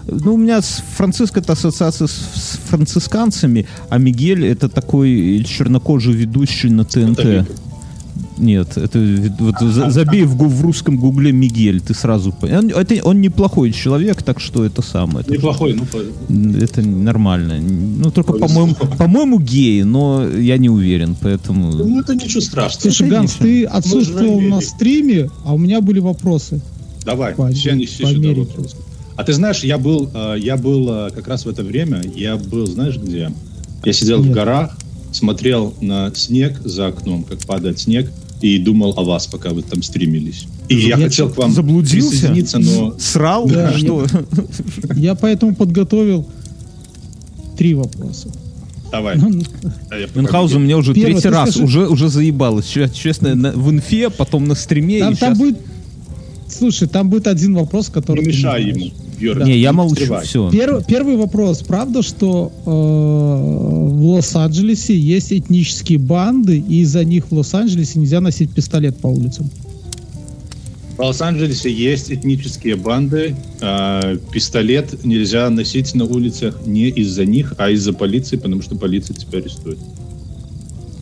ну, 0.07 0.33
у 0.33 0.37
меня 0.37 0.61
с 0.61 0.83
Франциско 0.97 1.39
это 1.39 1.53
ассоциация 1.53 2.07
с, 2.07 2.11
с 2.11 2.59
францисканцами, 2.69 3.67
а 3.89 3.97
Мигель 3.99 4.45
это 4.45 4.69
такой 4.69 5.45
чернокожий 5.47 6.13
ведущий 6.13 6.69
на 6.69 6.83
ТНТ. 6.83 7.17
Католик. 7.17 7.47
Нет, 8.37 8.75
это 8.75 8.99
вот 9.39 9.55
за- 9.59 9.91
забей 9.91 10.23
в, 10.23 10.35
в 10.35 10.61
русском 10.63 10.97
гугле 10.97 11.31
Мигель, 11.31 11.79
ты 11.79 11.93
сразу 11.93 12.33
он, 12.41 12.69
это, 12.69 12.95
он 13.03 13.21
неплохой 13.21 13.71
человек, 13.71 14.23
так 14.23 14.39
что 14.39 14.65
это 14.65 14.81
самое. 14.81 15.19
Это, 15.23 15.33
Неплохой, 15.33 15.79
ну, 16.27 16.57
это 16.57 16.81
нормально. 16.81 17.59
Ну, 17.61 18.09
только, 18.09 18.33
по-моему, 18.33 18.73
по-моему, 18.97 19.39
гей, 19.39 19.83
но 19.83 20.27
я 20.27 20.57
не 20.57 20.69
уверен, 20.69 21.15
поэтому... 21.21 21.71
ну, 21.71 21.99
это 21.99 22.15
ничего 22.15 22.41
страшного. 22.41 22.81
Слушай, 22.81 23.07
Это 23.07 23.15
Ганс, 23.15 23.33
ты 23.33 23.65
отсутствовал 23.65 24.41
на 24.41 24.59
стриме, 24.61 25.29
а 25.45 25.53
у 25.53 25.59
меня 25.59 25.79
были 25.81 25.99
вопросы. 25.99 26.61
Давай, 27.05 27.33
По- 27.35 27.49
все 27.51 27.73
неси 27.73 28.03
по 28.03 28.09
сюда 28.09 28.29
Америке. 28.29 28.41
вопрос. 28.41 28.75
А 29.15 29.23
ты 29.23 29.33
знаешь, 29.33 29.63
я 29.63 29.77
был, 29.77 30.09
э, 30.13 30.35
я 30.39 30.57
был 30.57 30.87
э, 30.89 31.09
как 31.11 31.27
раз 31.27 31.45
в 31.45 31.49
это 31.49 31.63
время, 31.63 32.01
я 32.15 32.37
был, 32.37 32.65
знаешь 32.67 32.97
где? 32.97 33.31
Я 33.83 33.93
сидел 33.93 34.21
в 34.21 34.25
Нет. 34.25 34.33
горах, 34.35 34.77
смотрел 35.11 35.73
на 35.81 36.13
снег 36.15 36.59
за 36.63 36.87
окном, 36.87 37.23
как 37.23 37.39
падает 37.39 37.79
снег, 37.79 38.11
и 38.41 38.57
думал 38.57 38.93
о 38.97 39.03
вас, 39.03 39.27
пока 39.27 39.49
вы 39.49 39.61
там 39.61 39.83
стримились. 39.83 40.45
И 40.69 40.75
я, 40.75 40.97
Я 40.97 41.05
хотел 41.05 41.29
к 41.29 41.37
вам 41.37 41.51
заблудился? 41.51 42.09
присоединиться, 42.09 42.59
но 42.59 42.95
Срал? 42.97 43.47
Да, 43.47 43.77
что? 43.77 44.05
Я 44.95 45.15
поэтому 45.15 45.55
подготовил 45.55 46.27
три 47.57 47.73
вопроса. 47.75 48.29
давай. 48.91 49.17
Ну, 49.17 49.29
А 49.63 49.95
пока 50.07 50.07
Мюнхгаузен 50.19 50.61
мне 50.63 50.75
уже 50.75 50.93
Первое, 50.93 51.13
третий 51.13 51.29
раз 51.29 51.49
скажи- 51.51 51.63
уже, 51.65 51.87
уже 51.87 52.09
заебалось. 52.09 52.65
Че- 52.67 52.89
Честно, 52.89 53.35
на- 53.35 53.51
в 53.51 53.69
инфе, 53.71 54.09
потом 54.09 54.45
на 54.47 54.55
стриме. 54.55 54.99
Там, 54.99 55.13
и 55.13 55.15
там 55.15 55.29
щас- 55.29 55.37
будет... 55.37 55.57
Слушай, 56.51 56.87
там 56.87 57.09
будет 57.09 57.27
один 57.27 57.55
вопрос, 57.55 57.89
который... 57.89 58.21
Не 58.21 58.27
мешай 58.27 58.65
ему, 58.65 58.91
Бьерн, 59.19 59.43
Не, 59.45 59.57
я 59.57 59.71
молчу, 59.71 60.17
все. 60.23 60.49
Первый, 60.51 60.83
первый 60.83 61.15
вопрос. 61.15 61.59
Правда, 61.59 62.01
что 62.01 62.51
э, 62.65 62.69
в 62.69 64.05
Лос-Анджелесе 64.05 64.97
есть 64.97 65.31
этнические 65.31 65.99
банды, 65.99 66.57
и 66.59 66.81
из-за 66.81 67.03
них 67.03 67.31
в 67.31 67.35
Лос-Анджелесе 67.35 67.99
нельзя 67.99 68.19
носить 68.19 68.51
пистолет 68.51 68.97
по 68.97 69.07
улицам? 69.07 69.49
В 70.97 70.99
Лос-Анджелесе 70.99 71.71
есть 71.71 72.11
этнические 72.11 72.75
банды. 72.75 73.35
а, 73.61 74.17
пистолет 74.31 75.03
нельзя 75.03 75.49
носить 75.49 75.95
на 75.95 76.05
улицах 76.05 76.59
не 76.65 76.89
из-за 76.89 77.25
них, 77.25 77.53
а 77.57 77.69
из-за 77.69 77.93
полиции, 77.93 78.37
потому 78.37 78.61
что 78.61 78.75
полиция 78.75 79.15
тебя 79.15 79.39
арестует. 79.39 79.79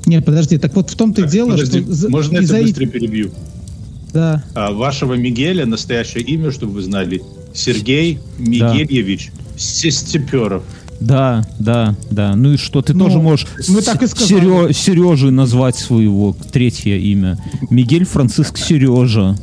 Нет, 0.06 0.26
подожди, 0.26 0.58
так 0.58 0.76
вот 0.76 0.90
в 0.90 0.96
том-то 0.96 1.24
и 1.24 1.28
дело, 1.28 1.52
подожди, 1.52 1.82
что... 1.82 2.10
можно 2.10 2.38
я 2.38 2.44
тебя 2.44 2.62
быстро 2.62 2.86
перебью? 2.86 3.32
Да. 4.14 4.44
А, 4.56 4.72
вашего 4.72 5.14
Мигеля 5.14 5.66
настоящее 5.66 6.24
имя, 6.24 6.52
чтобы 6.52 6.74
вы 6.74 6.82
знали, 6.82 7.22
Сергей 7.54 8.20
Мигельевич 8.38 9.32
Сестеперов. 9.58 10.64
Да, 11.00 11.46
да, 11.60 11.96
да. 12.12 12.36
Ну 12.36 12.54
и 12.54 12.58
что, 12.58 12.82
ты 12.82 12.94
Ну, 12.94 13.06
тоже 13.06 13.20
можешь 13.20 13.48
мы 13.70 13.82
так 13.82 14.04
и 14.04 14.08
сказали. 14.08 14.74
Сережей 14.74 15.32
назвать 15.32 15.78
своего 15.78 16.36
третье 16.52 16.98
имя. 16.98 17.38
Мигель 17.70 18.06
Франциск 18.06 18.58
Сережа. 18.58 19.38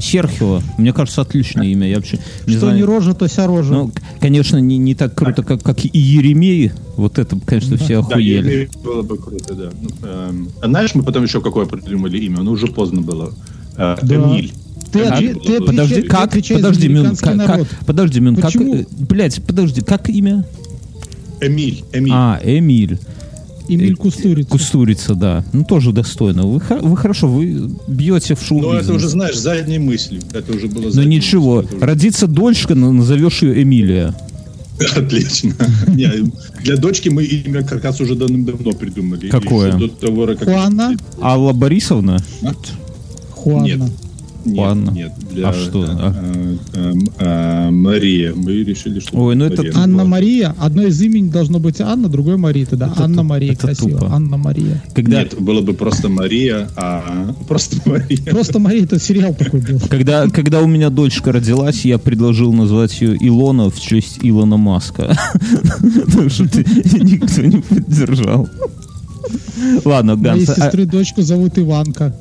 Серхио. 0.00 0.60
Мне 0.78 0.92
кажется, 0.92 1.22
отличное 1.22 1.66
имя. 1.66 1.88
Я 1.88 1.96
вообще 1.96 2.20
не 2.46 2.52
что 2.52 2.60
знаю. 2.66 2.76
не 2.76 2.84
рожа, 2.84 3.14
то 3.14 3.26
ся 3.26 3.46
рожа. 3.46 3.72
Ну, 3.72 3.92
конечно, 4.20 4.58
не, 4.58 4.78
не 4.78 4.94
так 4.94 5.14
круто, 5.16 5.42
как, 5.42 5.62
как 5.62 5.84
и 5.84 5.98
Еремей. 5.98 6.70
Вот 6.96 7.18
это, 7.18 7.36
конечно, 7.44 7.76
все 7.76 8.02
Да, 8.02 8.06
охуели. 8.06 8.48
Еремей 8.50 8.68
было 8.84 9.02
бы 9.02 9.16
круто, 9.18 9.54
да. 9.54 9.70
Ну, 9.80 10.08
эм, 10.08 10.48
а 10.62 10.66
знаешь, 10.68 10.94
мы 10.94 11.02
потом 11.02 11.24
еще 11.24 11.40
какое 11.40 11.66
придумали 11.66 12.18
имя? 12.18 12.42
Ну, 12.42 12.52
уже 12.52 12.68
поздно 12.68 13.00
было. 13.00 13.32
Э, 13.76 13.96
Да. 14.02 14.14
Эмиль. 14.14 14.52
Ты, 14.92 15.04
Как? 15.04 15.12
отве- 15.20 15.34
ты 15.34 15.60
Подожди, 15.60 15.94
ты 15.94 16.02
как? 16.08 16.34
за 16.34 16.54
Подожди, 16.54 16.88
Мюн, 16.88 17.14
как, 17.16 17.34
народ. 17.36 17.68
как- 17.68 17.86
подожди, 17.86 18.18
Мюн, 18.20 18.34
как, 18.34 18.46
Почему? 18.46 18.74
э, 18.74 18.84
блядь, 18.90 19.40
подожди, 19.44 19.82
как 19.82 20.08
имя? 20.10 20.44
Эмиль. 21.40 21.84
Эмиль. 21.92 22.12
А, 22.12 22.40
Эмиль. 22.42 22.98
Эмиль 23.68 23.92
Э, 23.92 23.94
Кустурица. 23.94 24.50
Кустурица, 24.50 25.14
да. 25.14 25.44
Ну, 25.52 25.62
тоже 25.64 25.92
достойно. 25.92 26.42
Вы, 26.42 26.60
вы 26.80 26.96
хорошо, 26.96 27.28
вы 27.28 27.70
бьете 27.86 28.34
в 28.34 28.42
шоу 28.42 28.60
Ну, 28.60 28.72
это 28.72 28.92
уже, 28.92 29.08
знаешь, 29.08 29.38
задней 29.38 29.78
мыслью. 29.78 30.20
Это 30.32 30.52
уже 30.56 30.66
было 30.66 30.90
Ну 30.92 31.02
ничего, 31.04 31.56
мыслью. 31.58 31.68
Это 31.68 31.76
уже- 31.76 31.86
родится 31.86 32.26
дочка, 32.26 32.74
но 32.74 32.90
назовешь 32.90 33.42
ее 33.42 33.62
Эмилия. 33.62 34.12
Отлично. 34.96 35.52
Не, 35.86 36.10
для 36.64 36.76
дочки 36.78 37.10
мы 37.10 37.22
имя 37.22 37.62
как 37.62 37.84
раз 37.84 38.00
уже 38.00 38.16
давным-давно 38.16 38.72
придумали. 38.72 39.28
Какое? 39.28 39.72
До 39.74 39.86
того, 39.88 40.26
как... 40.26 40.44
Хуана? 40.44 40.96
Алла 41.22 41.52
Борисовна? 41.52 42.18
Хуана. 43.42 43.64
Нет. 43.66 43.80
Нет, 44.42 44.56
Хуанна. 44.56 44.90
нет. 44.92 45.12
Для, 45.30 45.48
А 45.50 45.52
что? 45.52 45.84
э, 45.84 46.56
э, 46.72 46.92
э, 47.18 47.70
Мария. 47.70 48.32
Мы 48.34 48.64
решили, 48.64 48.98
что... 49.00 49.14
Ой, 49.18 49.36
ну 49.36 49.44
это 49.44 49.58
Мария. 49.62 49.76
Анна 49.76 50.04
Мария. 50.06 50.54
Одно 50.58 50.82
из 50.84 50.98
имени 51.02 51.28
должно 51.28 51.58
быть 51.58 51.78
Анна, 51.82 52.08
другое 52.08 52.38
Мария. 52.38 52.64
Тогда 52.64 52.86
Это 52.90 53.04
Анна 53.04 53.22
Мария. 53.22 53.52
это 53.52 53.60
Красиво. 53.66 53.98
тупо. 54.00 54.14
Анна 54.14 54.38
Мария. 54.38 54.82
Когда, 54.94 55.18
Нет, 55.24 55.34
было 55.38 55.60
бы 55.60 55.74
просто 55.74 56.08
Мария, 56.08 56.70
а 56.74 57.34
просто 57.48 57.76
Мария. 57.84 58.18
Просто 58.30 58.58
Мария, 58.58 58.84
это 58.84 58.98
сериал 58.98 59.34
такой 59.34 59.60
был. 59.60 59.78
когда, 59.90 60.26
когда 60.30 60.62
у 60.62 60.66
меня 60.66 60.88
дочка 60.88 61.32
родилась, 61.32 61.84
я 61.84 61.98
предложил 61.98 62.54
назвать 62.54 62.98
ее 63.02 63.16
Илона 63.20 63.68
в 63.68 63.78
честь 63.78 64.20
Илона 64.22 64.56
Маска. 64.56 65.18
Потому 66.06 66.30
что 66.30 66.48
ты- 66.48 66.64
никто 66.98 67.42
не 67.42 67.60
поддержал. 67.60 68.48
Ладно, 69.84 70.16
Моей 70.16 70.24
Ганс, 70.46 70.48
а- 70.48 70.54
сестры 70.54 70.86
дочку 70.86 71.20
зовут 71.20 71.58
Иванка. 71.58 72.16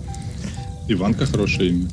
Иванка 0.89 1.25
хорошее 1.25 1.69
имя. 1.69 1.87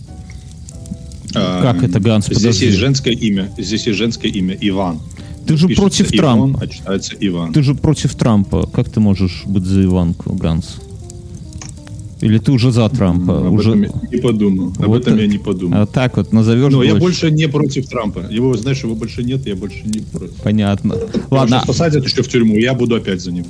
Как 1.33 1.83
это, 1.83 2.01
Ганс? 2.01 2.27
Здесь 2.27 2.39
Подожди. 2.39 2.67
есть 2.67 2.79
женское 2.79 3.13
имя. 3.13 3.51
Здесь 3.59 3.87
есть 3.87 3.99
женское 3.99 4.31
имя 4.31 4.57
Иван. 4.61 5.01
ты 5.47 5.57
же 5.57 5.69
Пишется 5.69 5.83
против 5.83 6.15
Иван, 6.15 6.39
Трампа. 6.55 6.61
а 6.63 6.67
читается 6.67 7.15
Иван. 7.21 7.53
Ты 7.53 7.63
же 7.63 7.75
против 7.75 8.15
Трампа. 8.15 8.67
Как 8.67 8.89
ты 8.91 9.01
можешь 9.01 9.43
быть 9.47 9.65
за 9.65 9.85
Иванку, 9.85 10.33
Ганс? 10.35 10.77
Или 12.23 12.39
ты 12.39 12.51
уже 12.53 12.73
за 12.73 12.89
Трампа? 12.89 13.47
Об 13.47 13.53
уже... 13.53 13.71
этом 13.73 13.83
я 13.83 14.09
не 14.11 14.23
подумал. 14.23 14.69
Об 14.79 14.87
Вот 14.87 15.03
этом 15.03 15.15
это- 15.15 15.23
я 15.23 15.29
не 15.29 15.39
подумал. 15.39 15.83
А 15.83 15.87
так 15.87 16.17
вот 16.17 16.33
назовешь 16.33 16.73
Но 16.73 16.83
я 16.83 16.93
дочь? 16.93 17.03
больше 17.03 17.31
не 17.31 17.47
против 17.47 17.89
Трампа. 17.89 18.21
Его, 18.31 18.57
знаешь, 18.57 18.83
его 18.83 18.95
больше 18.95 19.23
нет, 19.23 19.47
я 19.47 19.55
больше 19.55 19.83
не 19.85 20.01
против. 20.01 20.35
Понятно. 20.43 20.95
Его 20.95 21.09
Ладно, 21.31 21.57
сейчас 21.59 21.67
посадят 21.67 22.05
еще 22.07 22.23
в 22.23 22.29
тюрьму, 22.29 22.57
я 22.57 22.73
буду 22.75 22.95
опять 22.95 23.21
за 23.21 23.33
него. 23.33 23.47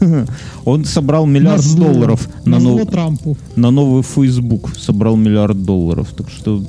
он 0.64 0.84
собрал 0.84 1.26
миллиард 1.26 1.62
Назло- 1.62 1.78
долларов 1.92 2.28
на, 2.44 2.58
нов- 2.58 2.90
Трампу. 2.90 3.36
на 3.56 3.70
новый 3.70 4.02
Facebook. 4.02 4.70
Собрал 4.76 5.16
миллиард 5.16 5.64
долларов. 5.64 6.08
Так 6.16 6.28
что 6.30 6.62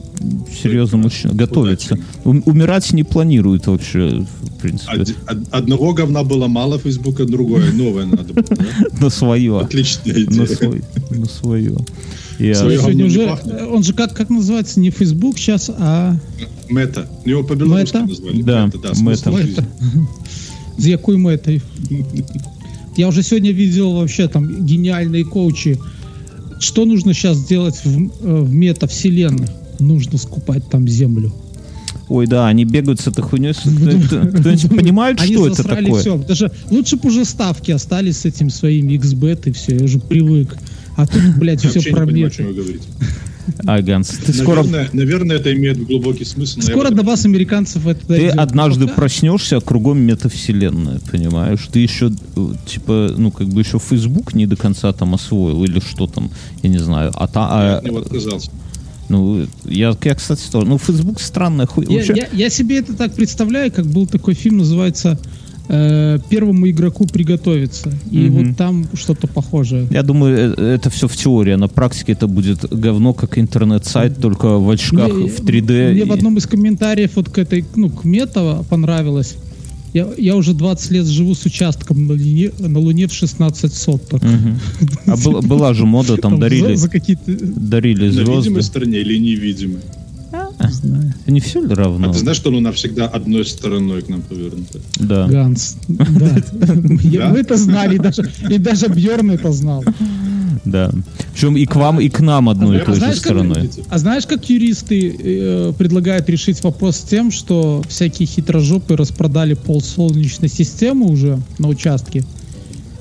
серьезно 0.63 0.97
мужчина 0.97 1.33
готовится. 1.33 1.97
Ум- 2.23 2.41
умирать 2.45 2.93
не 2.93 3.03
планирует 3.03 3.67
вообще, 3.67 4.25
в 4.41 4.61
принципе. 4.61 5.01
Од- 5.01 5.15
од- 5.29 5.47
одного 5.51 5.93
говна 5.93 6.23
было 6.23 6.47
мало, 6.47 6.79
Фейсбука 6.79 7.25
другое, 7.25 7.71
новое 7.73 8.05
надо 8.05 8.33
было. 8.33 8.45
На 9.01 9.09
свое. 9.09 9.59
Отличная 9.59 10.13
На 10.15 10.19
идея. 10.23 10.45
свой- 10.47 10.81
на 11.27 11.33
свое. 11.33 11.75
Я- 12.39 12.55
Свое. 12.55 12.79
Сегодня 12.79 13.05
уже, 13.05 13.27
пахнет. 13.27 13.61
он 13.61 13.83
же 13.83 13.93
как, 13.93 14.13
как 14.15 14.29
называется, 14.29 14.79
не 14.79 14.89
Facebook 14.91 15.37
сейчас, 15.37 15.69
а 15.77 16.15
Мета. 16.69 17.07
Его 17.25 17.43
по-белорусски 17.43 17.95
Мета? 17.97 18.07
назвали. 18.07 18.41
Да, 18.43 18.65
Мета, 18.65 18.77
да, 18.77 18.89
Мета. 18.89 18.95
смысл 18.95 19.37
жизни. 19.37 19.63
з 20.77 20.85
якой 20.85 21.17
метой. 21.17 21.61
Я 22.95 23.07
уже 23.07 23.23
сегодня 23.23 23.51
видел 23.51 23.93
вообще 23.93 24.27
там 24.27 24.65
гениальные 24.65 25.23
коучи. 25.25 25.79
Что 26.59 26.85
нужно 26.85 27.13
сейчас 27.13 27.37
сделать 27.37 27.75
в, 27.83 27.97
э, 27.97 28.41
в 28.41 28.53
метавселенных? 28.53 29.49
Нужно 29.79 30.17
скупать 30.17 30.67
там 30.69 30.87
землю. 30.87 31.31
Ой, 32.09 32.25
да, 32.25 32.47
они 32.47 32.65
бегают 32.65 32.99
с 33.01 33.07
этой 33.07 33.21
хуйней. 33.21 33.53
Кто-нибудь 33.53 34.69
понимает, 34.69 35.21
Они 35.21 35.33
что 35.33 35.47
это 35.47 35.63
такое? 35.63 35.99
все. 36.01 36.17
Даже 36.17 36.51
лучше 36.71 36.95
бы 36.97 37.09
уже 37.09 37.25
ставки 37.25 37.71
остались 37.71 38.17
с 38.19 38.25
этим 38.25 38.49
своим 38.49 38.87
XBet 38.89 39.49
и 39.49 39.51
все. 39.51 39.75
Я 39.77 39.85
уже 39.85 39.99
привык. 39.99 40.55
А 40.97 41.07
тут, 41.07 41.21
блядь, 41.37 41.63
Я 41.63 41.69
все 41.69 41.79
вообще 41.79 41.89
не 41.91 41.95
про 41.95 42.05
понимаю, 42.05 42.25
о 42.25 42.27
меты. 42.27 42.35
чем 42.37 42.47
вы 42.47 42.53
говорите. 42.53 42.83
А, 43.65 43.81
Ганс, 43.81 44.09
ты 44.09 44.33
скоро... 44.33 44.61
Наверное, 44.63 44.89
наверное, 44.91 45.35
это 45.37 45.53
имеет 45.53 45.81
глубокий 45.85 46.25
смысл. 46.25 46.59
я 46.59 46.65
Скоро 46.65 46.89
до 46.89 47.03
вас, 47.03 47.23
американцев, 47.23 47.87
это 47.87 48.05
Ты 48.05 48.27
однажды 48.27 48.87
Пока- 48.87 48.95
проснешься, 49.01 49.57
а 49.57 49.61
кругом 49.61 49.99
метавселенная, 49.99 50.99
понимаешь? 51.09 51.65
Ты 51.71 51.79
еще, 51.79 52.11
э, 52.35 52.47
типа, 52.65 53.13
ну, 53.17 53.31
как 53.31 53.47
бы 53.47 53.61
еще 53.61 53.79
Facebook 53.79 54.33
не 54.33 54.47
до 54.47 54.57
конца 54.57 54.91
там 54.91 55.13
освоил, 55.15 55.63
или 55.63 55.79
что 55.79 56.07
там, 56.07 56.29
я 56.61 56.69
не 56.69 56.79
знаю. 56.79 57.13
А 57.15 57.27
та, 57.29 57.39
Я 57.41 57.75
а, 57.75 57.77
от 57.77 57.85
него 57.85 57.99
отказался. 57.99 58.51
ну, 59.07 59.45
я, 59.63 59.95
я, 60.03 60.15
кстати, 60.15 60.43
тоже. 60.51 60.67
Ну, 60.67 60.77
Facebook 60.77 61.21
странная 61.21 61.67
хуйня. 61.67 61.91
Я, 61.91 61.97
Вообще, 62.05 62.13
я- 62.33 62.37
я 62.45 62.49
себе 62.49 62.79
это 62.79 62.95
так 62.95 63.13
представляю, 63.13 63.71
как 63.71 63.85
был 63.85 64.07
такой 64.07 64.33
фильм, 64.33 64.57
называется 64.57 65.17
э, 65.69 66.19
«Первому 66.29 66.69
игроку 66.69 67.05
приготовиться». 67.05 67.91
И 68.11 68.17
Мгм. 68.29 68.47
вот 68.47 68.57
там 68.57 68.85
что-то 68.93 69.27
похожее. 69.27 69.87
я 69.91 70.03
думаю, 70.03 70.53
э, 70.57 70.73
это 70.75 70.89
все 70.89 71.07
в 71.07 71.15
теории, 71.15 71.55
на 71.55 71.67
практике 71.67 72.13
это 72.13 72.27
будет 72.27 72.59
говно, 72.69 73.13
как 73.13 73.37
интернет-сайт, 73.37 74.19
только 74.21 74.57
в 74.59 74.69
очках 74.69 75.13
Мне- 75.13 75.27
в 75.29 75.39
3D. 75.45 75.91
Мне 75.91 76.01
и- 76.01 76.05
в 76.05 76.11
одном 76.11 76.37
из 76.37 76.45
комментариев 76.47 77.11
вот 77.15 77.29
к 77.29 77.37
этой, 77.37 77.65
ну, 77.75 77.89
к 77.89 78.03
Мета 78.05 78.63
понравилось. 78.69 79.35
Я, 79.93 80.05
я 80.17 80.35
уже 80.35 80.53
20 80.53 80.91
лет 80.91 81.05
живу 81.07 81.33
с 81.33 81.45
участком 81.45 82.05
на, 82.07 82.13
Луне, 82.13 82.51
на 82.59 82.79
Луне 82.79 83.07
в 83.07 83.13
16 83.13 83.73
соток. 83.73 84.21
Мгм. 84.21 84.59
А 85.07 85.15
была, 85.17 85.41
была 85.41 85.73
же 85.73 85.85
мода, 85.85 86.17
там 86.17 86.31
Там 86.33 86.39
дарили, 86.41 86.75
За, 86.75 86.81
за 86.83 86.89
какие-то... 86.89 87.23
дарили 87.31 88.05
На 88.09 88.19
видимой 88.19 88.41
звезды. 88.41 88.61
стороне 88.61 88.99
или 88.99 89.17
невидимой? 89.17 89.79
Не 90.59 90.71
знаю. 90.71 91.13
Не 91.27 91.39
все 91.39 91.61
ли 91.61 91.73
равно? 91.73 92.09
А 92.09 92.13
ты 92.13 92.19
знаешь, 92.19 92.37
что 92.37 92.49
Луна 92.49 92.71
всегда 92.71 93.07
одной 93.07 93.45
стороной 93.45 94.01
к 94.01 94.09
нам 94.09 94.21
повернута? 94.21 94.79
Да. 94.99 95.27
Ганс. 95.27 95.77
Да. 95.87 96.41
Мы 97.29 97.39
это 97.39 97.57
знали, 97.57 97.95
и 97.95 97.99
даже, 97.99 98.29
и 98.49 98.57
даже 98.57 98.87
Бьерн 98.87 99.31
это 99.31 99.51
знал. 99.51 99.83
Да. 100.65 100.91
Причем 101.33 101.55
и 101.55 101.65
к 101.65 101.75
вам, 101.75 101.99
и 101.99 102.09
к 102.09 102.19
нам 102.19 102.49
одной 102.49 102.77
и 102.77 102.81
А 102.81 102.85
той 102.85 102.95
же 102.95 103.15
стороной. 103.15 103.69
А 103.89 103.97
знаешь, 103.99 104.25
как 104.25 104.49
юристы 104.49 105.15
э, 105.17 105.73
предлагают 105.77 106.27
решить 106.29 106.61
вопрос 106.63 106.97
с 106.97 107.01
тем, 107.01 107.31
что 107.31 107.83
всякие 107.87 108.27
хитрожопы 108.27 108.95
распродали 108.95 109.53
пол 109.53 109.81
Солнечной 109.81 110.49
системы 110.49 111.05
уже 111.07 111.39
на 111.59 111.67
участке? 111.67 112.23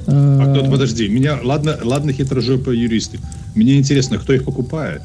Э, 0.06 0.40
А 0.42 0.54
кто 0.54 0.70
подожди, 0.70 1.08
меня, 1.08 1.38
ладно, 1.42 1.76
ладно 1.82 2.12
хитрожопые 2.12 2.80
юристы. 2.80 3.18
Мне 3.54 3.78
интересно, 3.78 4.18
кто 4.18 4.32
их 4.32 4.44
покупает? 4.44 5.02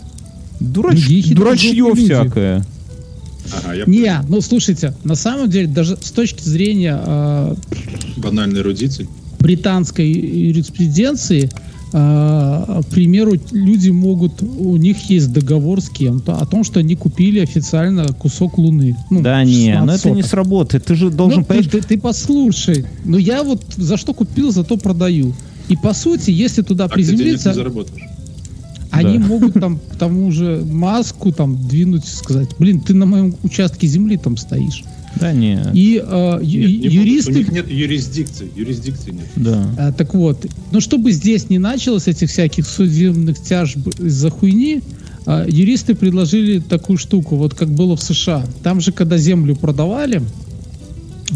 Дурач, 0.62 1.00
Другие 1.00 1.22
хитрожопые 1.24 1.74
дурачье 1.76 2.06
всякое. 2.06 2.66
Ага, 3.54 3.74
я 3.74 3.84
Не, 3.86 4.22
ну 4.30 4.40
слушайте, 4.42 4.94
на 5.04 5.16
самом 5.16 5.50
деле, 5.50 5.68
даже 5.68 5.98
с 5.98 6.12
точки 6.12 6.44
зрения 6.44 6.98
э, 7.04 7.56
банальный 8.18 8.62
эрудиций. 8.62 9.10
британской 9.40 10.08
юриспруденции, 10.10 11.50
э, 11.92 12.82
к 12.84 12.86
примеру, 12.92 13.34
люди 13.52 13.90
могут, 13.90 14.42
у 14.44 14.78
них 14.78 15.10
есть 15.10 15.34
договор 15.34 15.82
с 15.82 15.90
кем-то 15.90 16.36
о 16.38 16.46
том, 16.46 16.64
что 16.64 16.80
они 16.80 16.96
купили 16.96 17.40
официально 17.40 18.06
кусок 18.14 18.58
Луны. 18.58 18.96
Ну, 19.10 19.22
Да 19.22 19.44
не, 19.44 19.74
16 19.74 19.86
но 19.86 19.94
это 19.96 20.10
не 20.12 20.24
сработает. 20.24 20.86
Ты 20.86 20.96
же 20.96 21.10
должен 21.10 21.40
Ну, 21.40 21.44
ты, 21.46 21.48
понять, 21.50 21.72
ты- 21.72 21.82
ты 21.82 21.98
послушай. 22.00 22.86
Ну 23.04 23.18
я 23.18 23.44
вот 23.44 23.62
за 23.76 23.98
что 23.98 24.14
купил, 24.14 24.52
зато 24.52 24.78
продаю. 24.78 25.34
И 25.68 25.76
по 25.76 25.94
сути, 25.94 26.32
если 26.32 26.62
туда 26.62 26.86
А 26.86 26.90
ты 26.90 26.96
денег 27.02 27.10
не 27.12 27.18
приземлиться, 27.18 27.54
заработаешь. 27.54 28.04
Они 28.92 29.18
Да. 29.18 29.26
могут 29.26 29.54
там 29.54 29.80
к 29.80 29.96
тому 29.96 30.32
же 30.32 30.64
маску 30.70 31.32
там 31.32 31.58
двинуть 31.68 32.06
и 32.06 32.10
сказать, 32.10 32.50
блин, 32.60 32.80
ты 32.82 32.94
на 32.94 33.06
моем 33.06 33.36
участке 33.44 33.88
земли 33.88 34.18
там 34.18 34.38
стоишь. 34.38 34.84
Да 35.20 35.34
не. 35.34 35.60
И 35.74 36.02
э, 36.04 36.40
ю- 36.42 36.60
Нет, 36.62 36.70
не 36.70 36.78
будут. 36.78 36.94
юристы 36.94 37.32
У 37.32 37.36
них 37.36 37.52
нет 37.52 37.70
юрисдикции. 37.70 38.50
Юрисдикции 38.56 39.12
нет. 39.12 39.28
Да. 39.36 39.76
А, 39.78 39.92
так 39.92 40.14
вот, 40.14 40.46
но 40.72 40.80
чтобы 40.80 41.12
здесь 41.12 41.50
не 41.50 41.58
началось 41.60 42.08
этих 42.08 42.30
всяких 42.30 42.66
судебных 42.66 43.42
тяжб 43.42 43.88
из-за 44.00 44.30
хуйни, 44.30 44.82
а, 45.26 45.46
юристы 45.48 45.96
предложили 45.96 46.60
такую 46.60 46.98
штуку, 46.98 47.36
вот 47.36 47.54
как 47.54 47.70
было 47.70 47.96
в 47.98 48.02
США. 48.02 48.46
Там 48.64 48.80
же, 48.82 48.92
когда 48.94 49.18
землю 49.18 49.56
продавали, 49.56 50.22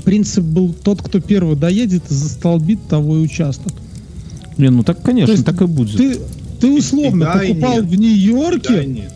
принцип 0.04 0.44
был 0.44 0.74
тот, 0.74 1.02
кто 1.02 1.20
первый 1.20 1.56
доедет 1.56 2.04
и 2.10 2.14
застолбит 2.14 2.80
того 2.88 3.18
и 3.18 3.22
участок. 3.22 3.74
Блин, 4.58 4.78
ну 4.78 4.84
так, 4.84 5.02
конечно, 5.02 5.28
То 5.28 5.32
есть 5.34 5.46
так 5.46 5.62
и 5.62 5.66
будет. 5.66 5.98
Ты, 5.98 6.18
ты 6.60 6.72
условно 6.72 7.24
и 7.24 7.26
да, 7.26 7.44
и 7.44 7.48
покупал 7.50 7.76
нет. 7.76 7.86
в 7.86 7.96
Нью-Йорке, 7.96 9.10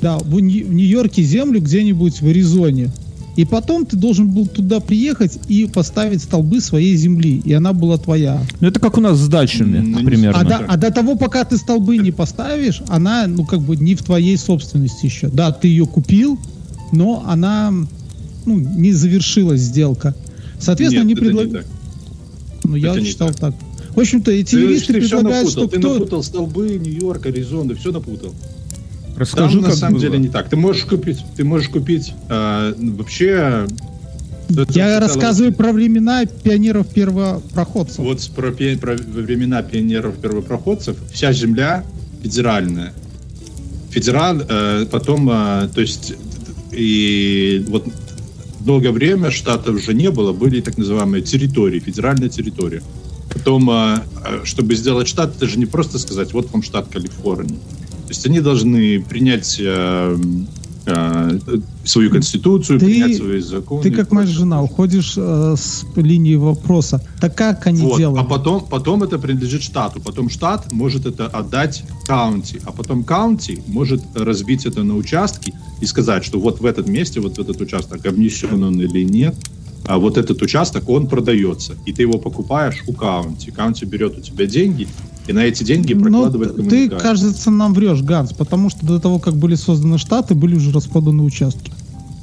Да, 0.00 0.18
да, 0.18 0.24
в, 0.24 0.40
Нью- 0.40 0.66
в 0.66 0.72
Нью-Йорке 0.72 1.22
землю 1.22 1.60
где-нибудь 1.60 2.20
в 2.20 2.26
Аризоне. 2.26 2.90
И 3.36 3.44
потом 3.44 3.86
ты 3.86 3.96
должен 3.96 4.28
был 4.28 4.46
туда 4.46 4.80
приехать 4.80 5.38
и 5.48 5.66
поставить 5.66 6.22
столбы 6.22 6.60
своей 6.60 6.96
земли, 6.96 7.40
и 7.44 7.52
она 7.52 7.72
была 7.72 7.96
твоя. 7.96 8.42
Ну 8.60 8.68
это 8.68 8.80
как 8.80 8.98
у 8.98 9.00
нас 9.00 9.18
с 9.18 9.28
дачами, 9.28 9.78
Ну, 9.78 10.00
не 10.00 10.04
примерно. 10.04 10.40
А 10.40 10.44
до, 10.44 10.56
а 10.56 10.76
до 10.76 10.90
того, 10.90 11.16
пока 11.16 11.44
ты 11.44 11.56
столбы 11.56 11.96
не 11.96 12.10
поставишь, 12.10 12.82
она, 12.88 13.26
ну, 13.26 13.44
как 13.44 13.60
бы 13.62 13.76
не 13.76 13.94
в 13.94 14.02
твоей 14.02 14.36
собственности 14.36 15.06
еще. 15.06 15.28
Да, 15.28 15.52
ты 15.52 15.68
ее 15.68 15.86
купил, 15.86 16.38
но 16.92 17.24
она, 17.26 17.72
ну, 18.44 18.58
не 18.58 18.92
завершилась 18.92 19.60
сделка. 19.60 20.14
Соответственно, 20.58 21.04
Нет, 21.04 21.18
они 21.18 21.26
предлагают... 21.26 21.66
Ну, 22.64 22.76
я 22.76 22.90
это 22.90 23.00
не 23.00 23.06
читал 23.06 23.28
так. 23.28 23.38
так. 23.38 23.54
В 23.94 24.00
общем-то, 24.00 24.30
эти 24.30 24.52
Ты, 24.54 24.60
юристы 24.60 24.92
ты 24.94 25.00
все 25.00 25.16
предлагают, 25.16 25.46
напутал. 25.48 25.64
что 25.68 25.70
Ты 25.76 25.78
кто... 25.80 25.94
напутал 25.94 26.22
столбы, 26.22 26.68
Нью-Йорк, 26.78 27.26
Аризону, 27.26 27.74
все 27.74 27.90
напутал. 27.92 28.34
Расскажи, 29.16 29.60
Там 29.60 29.68
на 29.68 29.76
самом 29.76 29.94
было. 29.94 30.02
деле 30.02 30.18
не 30.18 30.28
так. 30.28 30.48
Ты 30.48 30.56
можешь 30.56 30.84
купить, 30.84 31.18
ты 31.36 31.44
можешь 31.44 31.68
купить 31.68 32.12
э, 32.28 32.74
вообще. 32.78 33.66
это 34.48 34.72
Я 34.72 34.98
рассказываю 35.00 35.52
про 35.52 35.72
времена 35.72 36.24
пионеров-первопроходцев. 36.24 37.98
Вот 37.98 38.20
с- 38.22 38.28
про, 38.28 38.52
про 38.52 38.94
времена 38.94 39.62
пионеров-первопроходцев 39.62 40.96
вся 41.12 41.32
земля 41.32 41.84
федеральная. 42.22 42.92
Федераль, 43.90 44.44
э, 44.48 44.86
потом, 44.90 45.28
э, 45.30 45.68
то 45.74 45.80
есть, 45.80 46.14
и 46.72 47.64
вот 47.68 47.86
долгое 48.60 48.92
время 48.92 49.30
штатов 49.30 49.74
уже 49.74 49.92
не 49.94 50.10
было, 50.10 50.32
были 50.32 50.60
так 50.60 50.78
называемые 50.78 51.22
территории, 51.22 51.80
федеральная 51.80 52.28
территория. 52.28 52.82
Э, 53.46 53.96
э, 54.24 54.40
чтобы 54.44 54.74
сделать 54.74 55.08
штат, 55.08 55.36
это 55.36 55.46
же 55.46 55.58
не 55.58 55.66
просто 55.66 55.98
сказать, 55.98 56.32
вот 56.32 56.50
вам 56.52 56.62
штат 56.62 56.88
Калифорния. 56.88 57.56
То 57.56 58.08
есть 58.08 58.26
они 58.26 58.40
должны 58.40 59.00
принять 59.02 59.56
э, 59.60 60.18
э, 60.86 61.38
свою 61.84 62.10
конституцию, 62.10 62.80
Ты- 62.80 62.86
принять 62.86 63.16
свои 63.16 63.40
законы. 63.40 63.82
Ты 63.82 63.90
как 63.92 64.10
моя 64.10 64.26
жена 64.26 64.62
уходишь 64.62 65.14
э, 65.16 65.54
с 65.56 65.84
линии 65.96 66.34
вопроса. 66.34 67.00
Так 67.20 67.36
как 67.36 67.66
они 67.66 67.82
Вот, 67.82 67.98
делают? 67.98 68.20
А 68.20 68.24
потом, 68.24 68.66
потом 68.66 69.02
это 69.02 69.18
принадлежит 69.18 69.62
штату. 69.62 70.00
Потом 70.00 70.28
штат 70.28 70.72
может 70.72 71.06
это 71.06 71.26
отдать 71.26 71.84
county. 72.06 72.60
А 72.64 72.72
потом 72.72 73.04
county 73.04 73.62
может 73.66 74.02
разбить 74.14 74.66
это 74.66 74.82
на 74.82 74.96
участки 74.96 75.54
и 75.80 75.86
сказать, 75.86 76.24
что 76.24 76.40
вот 76.40 76.60
в 76.60 76.66
этом 76.66 76.90
месте, 76.92 77.20
вот 77.20 77.38
этот 77.38 77.60
участок, 77.60 78.04
обнесен 78.06 78.62
он 78.62 78.80
или 78.80 79.04
нет, 79.04 79.36
а 79.90 79.98
вот 79.98 80.16
этот 80.16 80.40
участок, 80.40 80.88
он 80.88 81.08
продается. 81.08 81.74
И 81.84 81.92
ты 81.92 82.02
его 82.02 82.16
покупаешь 82.18 82.84
у 82.86 82.92
county. 82.92 83.50
County 83.50 83.84
берет 83.84 84.16
у 84.16 84.20
тебя 84.20 84.46
деньги, 84.46 84.86
и 85.26 85.32
на 85.32 85.40
эти 85.40 85.64
деньги 85.64 85.94
Ну, 85.94 86.02
прокладывает 86.02 86.54
ты, 86.54 86.56
коммуникацию. 86.58 87.00
кажется, 87.00 87.50
нам 87.50 87.74
врешь, 87.74 88.00
Ганс, 88.00 88.32
потому 88.32 88.70
что 88.70 88.86
до 88.86 89.00
того, 89.00 89.18
как 89.18 89.34
были 89.34 89.56
созданы 89.56 89.98
штаты, 89.98 90.36
были 90.36 90.54
уже 90.54 90.70
распроданы 90.70 91.24
участки. 91.24 91.72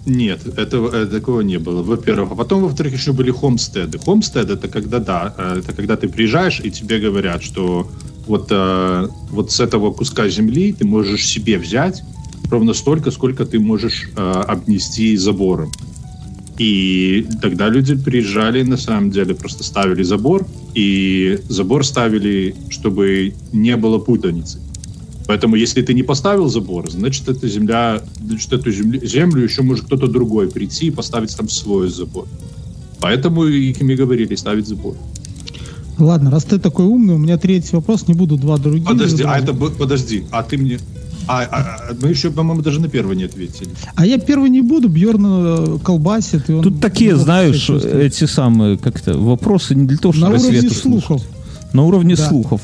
Нет, 0.05 0.47
этого 0.57 0.95
э, 0.95 1.07
такого 1.07 1.41
не 1.41 1.59
было. 1.59 1.83
Во-первых, 1.83 2.31
а 2.31 2.35
потом, 2.35 2.61
во-вторых, 2.61 2.93
еще 2.93 3.11
были 3.11 3.31
homestead 3.31 3.87
ы. 3.87 3.99
Homestead 3.99 4.49
это 4.49 4.69
когда 4.69 4.99
да, 4.99 5.35
э, 5.37 5.59
это 5.59 5.73
когда 5.73 5.97
ты 5.97 6.07
приезжаешь 6.07 6.61
и 6.63 6.71
тебе 6.71 6.99
говорят, 6.99 7.43
что 7.43 7.91
вот 8.27 8.47
э, 8.49 9.07
вот 9.29 9.51
с 9.51 9.59
этого 9.59 9.91
куска 9.91 10.29
земли 10.29 10.71
ты 10.71 10.85
можешь 10.85 11.27
себе 11.27 11.57
взять 11.57 12.01
ровно 12.49 12.73
столько, 12.73 13.11
сколько 13.11 13.45
ты 13.45 13.59
можешь 13.59 14.09
обнести 14.15 15.17
забором. 15.17 15.69
И 16.57 17.25
тогда 17.41 17.69
люди 17.69 17.95
приезжали, 17.95 18.63
на 18.63 18.77
самом 18.77 19.11
деле, 19.11 19.35
просто 19.35 19.63
ставили 19.63 20.03
забор, 20.03 20.47
и 20.73 21.39
забор 21.49 21.85
ставили, 21.85 22.55
чтобы 22.69 23.33
не 23.53 23.75
было 23.77 23.99
путаницы. 23.99 24.59
Поэтому, 25.27 25.55
если 25.55 25.81
ты 25.81 25.93
не 25.93 26.03
поставил 26.03 26.47
забор, 26.47 26.89
значит, 26.89 27.27
эта 27.27 27.47
земля, 27.49 28.01
значит, 28.19 28.53
эту 28.53 28.71
землю, 28.71 29.05
землю 29.05 29.43
еще 29.43 29.61
может 29.61 29.85
кто-то 29.85 30.07
другой 30.07 30.49
прийти 30.49 30.87
и 30.87 30.91
поставить 30.91 31.35
там 31.35 31.49
свой 31.49 31.89
забор. 31.89 32.27
Поэтому 33.01 33.45
и 33.45 33.71
и 33.71 33.95
говорили 33.95 34.35
ставить 34.35 34.67
забор. 34.67 34.95
Ладно, 35.99 36.31
раз 36.31 36.45
ты 36.45 36.59
такой 36.59 36.85
умный, 36.85 37.15
у 37.15 37.17
меня 37.17 37.37
третий 37.37 37.75
вопрос, 37.75 38.07
не 38.07 38.13
буду 38.13 38.37
два 38.37 38.57
других. 38.57 38.87
Подожди, 38.87 39.15
а 39.15 39.17
задавать. 39.17 39.43
это 39.43 39.53
был- 39.53 39.71
подожди, 39.71 40.23
а 40.31 40.43
ты 40.43 40.57
мне, 40.57 40.79
а, 41.27 41.41
а- 41.43 41.77
а 41.89 41.95
мы 42.01 42.09
еще, 42.09 42.31
по-моему, 42.31 42.61
даже 42.61 42.79
на 42.79 42.87
первый 42.89 43.15
не 43.15 43.23
ответили. 43.25 43.69
А 43.95 44.05
я 44.05 44.17
первый 44.17 44.49
не 44.49 44.61
буду, 44.61 44.87
Бьерн 44.89 45.79
колбасит. 45.79 46.49
И 46.49 46.53
он 46.53 46.63
Тут 46.63 46.79
такие, 46.81 47.15
знаешь, 47.15 47.69
эти 47.69 48.25
самые, 48.25 48.77
как-то, 48.77 49.17
вопросы 49.17 49.75
не 49.75 49.85
для 49.87 49.97
того, 49.97 50.13
на 50.13 50.19
чтобы 50.19 50.35
уровне 50.39 50.59
Свету 50.61 50.75
слухов. 50.75 51.21
На 51.73 51.83
уровне 51.83 52.15
Да. 52.15 52.27
слухов. 52.29 52.61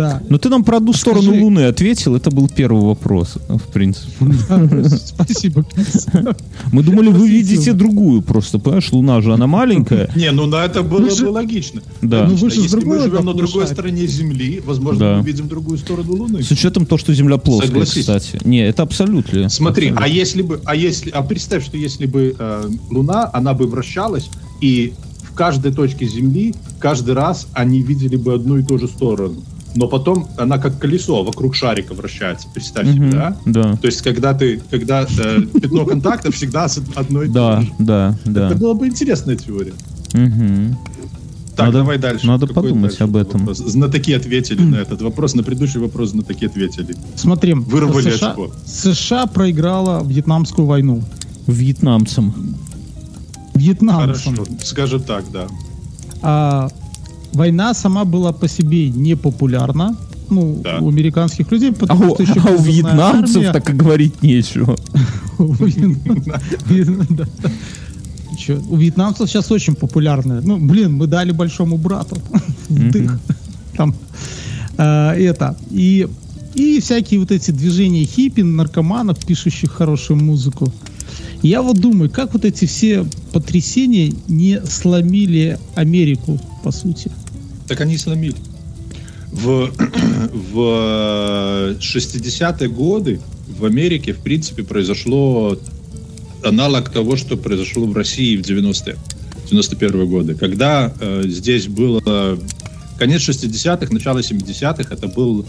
Да. 0.00 0.22
Но 0.30 0.38
ты 0.38 0.48
нам 0.48 0.64
про 0.64 0.78
одну 0.78 0.94
сторону 0.94 1.24
скажи- 1.24 1.40
Луны 1.42 1.60
ответил, 1.66 2.16
это 2.16 2.30
был 2.30 2.48
первый 2.48 2.82
вопрос, 2.84 3.36
в 3.48 3.70
принципе. 3.70 4.08
Спасибо. 4.88 5.64
Мы 6.72 6.82
думали, 6.82 7.08
вы 7.08 7.28
видите 7.28 7.72
другую 7.74 8.22
просто, 8.22 8.58
понимаешь, 8.58 8.90
Луна 8.92 9.20
же, 9.20 9.34
она 9.34 9.46
маленькая. 9.46 10.10
Не, 10.16 10.30
ну 10.30 10.46
на 10.46 10.64
это 10.64 10.82
было 10.82 11.10
же- 11.10 11.26
бы 11.26 11.30
логично. 11.30 11.82
Да. 12.00 12.26
Ну, 12.26 12.34
Если 12.34 12.84
мы 12.84 13.00
живем 13.00 13.26
на 13.26 13.34
другой 13.34 13.66
стороне 13.66 14.06
Земли, 14.06 14.62
возможно, 14.64 15.18
мы 15.18 15.24
видим 15.26 15.48
другую 15.48 15.76
сторону 15.78 16.14
Луны. 16.16 16.42
С 16.42 16.50
учетом 16.50 16.86
того, 16.86 16.98
что 16.98 17.12
Земля 17.14 17.36
плоская, 17.36 17.84
кстати. 17.84 18.40
Не, 18.44 18.66
это 18.66 18.82
абсолютно. 18.82 19.48
Смотри, 19.50 19.92
а 19.96 20.08
если 20.08 20.42
бы, 20.42 20.60
а 20.64 20.74
если, 20.74 21.10
а 21.10 21.22
представь, 21.22 21.64
что 21.64 21.76
если 21.76 22.06
бы 22.06 22.34
э, 22.38 22.70
Луна, 22.90 23.28
она 23.32 23.52
бы 23.54 23.66
вращалась, 23.66 24.30
и 24.60 24.94
в 25.22 25.34
каждой 25.34 25.72
точке 25.72 26.06
Земли 26.06 26.54
каждый 26.78 27.14
раз 27.14 27.46
они 27.52 27.82
видели 27.82 28.16
бы 28.16 28.34
одну 28.34 28.56
и 28.58 28.62
ту 28.62 28.78
же 28.78 28.88
сторону. 28.88 29.42
Но 29.74 29.86
потом 29.86 30.26
она 30.36 30.58
как 30.58 30.78
колесо 30.78 31.22
вокруг 31.22 31.54
шарика 31.54 31.94
вращается. 31.94 32.48
Представь 32.52 32.88
себе, 32.88 33.06
Мгм, 33.06 33.10
да? 33.12 33.36
Да. 33.46 33.76
То 33.76 33.86
есть, 33.86 34.02
когда 34.02 34.34
ты, 34.34 34.60
когда 34.70 35.02
э, 35.02 35.42
пятно 35.60 35.84
контакта 35.86 36.32
всегда 36.32 36.68
с 36.68 36.80
одной 36.96 37.28
Да, 37.28 37.62
да, 37.78 38.18
да. 38.24 38.48
Это 38.48 38.56
была 38.56 38.74
бы 38.74 38.86
интересная 38.88 39.36
теория. 39.36 39.72
Так, 41.56 41.66
Надо- 41.66 41.78
давай 41.78 41.98
дальше. 41.98 42.26
надо 42.26 42.46
Какой 42.46 42.62
подумать 42.62 42.90
дальше 42.90 43.04
об 43.04 43.16
этом. 43.16 43.40
вопрос? 43.40 43.58
Знатоки 43.58 44.12
ответили 44.12 44.62
на 44.62 44.76
этот 44.76 45.02
вопрос, 45.02 45.34
на 45.34 45.42
предыдущий 45.42 45.78
вопрос 45.80 46.10
знатоки 46.10 46.46
ответили. 46.46 46.96
Смотри, 47.16 47.52
Вырвали 47.54 48.10
США, 48.10 48.30
очко. 48.30 48.50
США 48.64 49.26
проиграла 49.26 50.02
Вьетнамскую 50.04 50.66
войну. 50.66 51.02
Вьетнамцам. 51.46 52.56
Вьетнамцам. 53.54 54.36
Хорошо, 54.36 54.52
скажем 54.64 55.02
так, 55.02 55.24
да. 55.32 55.46
А, 56.22 56.68
война 57.32 57.74
сама 57.74 58.04
была 58.04 58.32
по 58.32 58.48
себе 58.48 58.88
непопулярна. 58.90 59.96
Ну, 60.30 60.60
Да. 60.62 60.78
у 60.80 60.88
американских 60.88 61.50
людей, 61.50 61.70
А 61.70 61.74
потому 61.74 62.12
у, 62.12 62.14
что 62.14 62.22
еще 62.22 62.40
а 62.40 62.50
у 62.52 62.62
вьетнамцев 62.62 63.36
армия- 63.36 63.52
так 63.52 63.70
и 63.70 63.72
говорить 63.72 64.22
нечего. 64.22 64.76
У 68.70 68.76
вьетнамцев 68.76 69.28
сейчас 69.28 69.50
очень 69.50 69.74
популярная. 69.74 70.40
Ну, 70.40 70.58
блин, 70.58 70.94
мы 70.94 71.06
дали 71.06 71.32
большому 71.32 71.76
брату 71.76 72.16
вдых. 72.68 73.18
Там 73.76 73.94
э, 74.78 74.84
это. 75.18 75.56
И, 75.70 76.08
и 76.54 76.80
всякие 76.80 77.20
вот 77.20 77.32
эти 77.32 77.50
движения 77.50 78.04
хиппи, 78.04 78.42
наркоманов, 78.42 79.18
пишущих 79.24 79.72
хорошую 79.72 80.22
музыку. 80.22 80.72
Я 81.42 81.62
вот 81.62 81.78
думаю, 81.80 82.10
как 82.10 82.32
вот 82.34 82.44
эти 82.44 82.66
все 82.66 83.04
потрясения 83.32 84.12
не 84.28 84.60
сломили 84.66 85.58
Америку, 85.74 86.38
по 86.62 86.70
сути. 86.70 87.10
Так 87.68 87.80
они 87.80 87.96
сломили. 87.96 88.36
В, 89.32 89.70
в 90.52 91.76
60-е 91.78 92.68
годы 92.68 93.20
в 93.58 93.64
Америке, 93.64 94.12
в 94.12 94.18
принципе, 94.18 94.62
произошло 94.62 95.58
аналог 96.42 96.90
того, 96.90 97.16
что 97.16 97.36
произошло 97.36 97.86
в 97.86 97.96
России 97.96 98.36
в 98.36 98.40
90-е, 98.40 98.96
91 99.50 100.08
годы, 100.08 100.34
когда 100.34 100.92
э, 101.00 101.24
здесь 101.26 101.66
было 101.66 102.38
конец 102.98 103.28
60-х, 103.28 103.92
начало 103.92 104.18
70-х, 104.18 104.94
это 104.94 105.08
был 105.08 105.46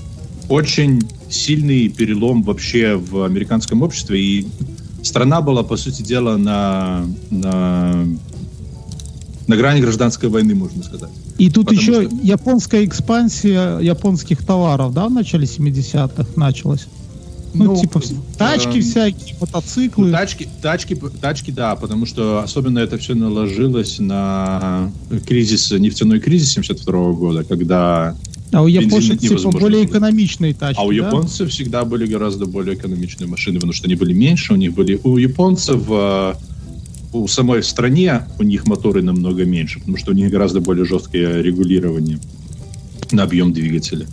очень 0.49 1.01
сильный 1.29 1.89
перелом 1.89 2.43
вообще 2.43 2.95
в 2.95 3.23
американском 3.23 3.81
обществе, 3.81 4.19
и 4.19 4.47
страна 5.03 5.41
была, 5.41 5.63
по 5.63 5.77
сути 5.77 6.01
дела, 6.01 6.37
на, 6.37 7.05
на, 7.29 8.05
на 9.47 9.55
грани 9.57 9.81
гражданской 9.81 10.29
войны, 10.29 10.55
можно 10.55 10.83
сказать. 10.83 11.09
И 11.37 11.49
тут 11.49 11.65
Потому 11.67 11.81
еще 11.81 12.07
что- 12.07 12.15
японская 12.23 12.85
экспансия 12.85 13.79
японских 13.79 14.45
товаров, 14.45 14.93
да, 14.93 15.07
в 15.07 15.11
начале 15.11 15.45
70-х 15.45 16.27
началась? 16.35 16.87
Ну, 17.53 17.65
Ну, 17.65 17.75
типа, 17.81 17.97
вс- 17.99 18.15
тачки 18.37 18.77
эм, 18.77 18.81
всякие, 18.81 19.35
мотоциклы. 19.41 20.05
Ну, 20.07 20.11
тачки, 20.13 20.47
тачки, 20.61 20.95
тачки, 21.19 21.51
да, 21.51 21.75
потому 21.75 22.05
что 22.05 22.41
особенно 22.41 22.79
это 22.79 22.97
все 22.97 23.13
наложилось 23.13 23.99
на 23.99 24.89
кризис, 25.27 25.69
нефтяной 25.71 26.21
кризис 26.21 26.53
72 26.53 27.11
года, 27.11 27.43
когда... 27.43 28.15
а 28.53 28.61
у 28.61 28.67
японцев, 28.67 29.19
типа, 29.19 29.51
более 29.51 29.83
экономичные 29.83 30.53
тачки, 30.53 30.79
А 30.79 30.85
у 30.85 30.89
да? 30.91 30.95
японцев 30.95 31.49
всегда 31.49 31.83
были 31.83 32.05
гораздо 32.05 32.45
более 32.45 32.75
экономичные 32.75 33.27
машины, 33.27 33.55
потому 33.55 33.73
что 33.73 33.85
они 33.87 33.95
были 33.95 34.13
меньше, 34.13 34.53
у 34.53 34.55
них 34.55 34.73
были... 34.73 34.97
У 35.03 35.17
японцев 35.17 35.83
э, 35.89 36.33
у 37.13 37.27
самой 37.27 37.63
стране 37.63 38.23
у 38.39 38.43
них 38.43 38.65
моторы 38.65 39.01
намного 39.01 39.45
меньше, 39.45 39.79
потому 39.79 39.97
что 39.97 40.11
у 40.11 40.13
них 40.13 40.31
гораздо 40.31 40.61
более 40.61 40.85
жесткое 40.85 41.41
регулирование 41.41 42.19
на 43.11 43.23
объем 43.23 43.53
двигателя. 43.53 44.07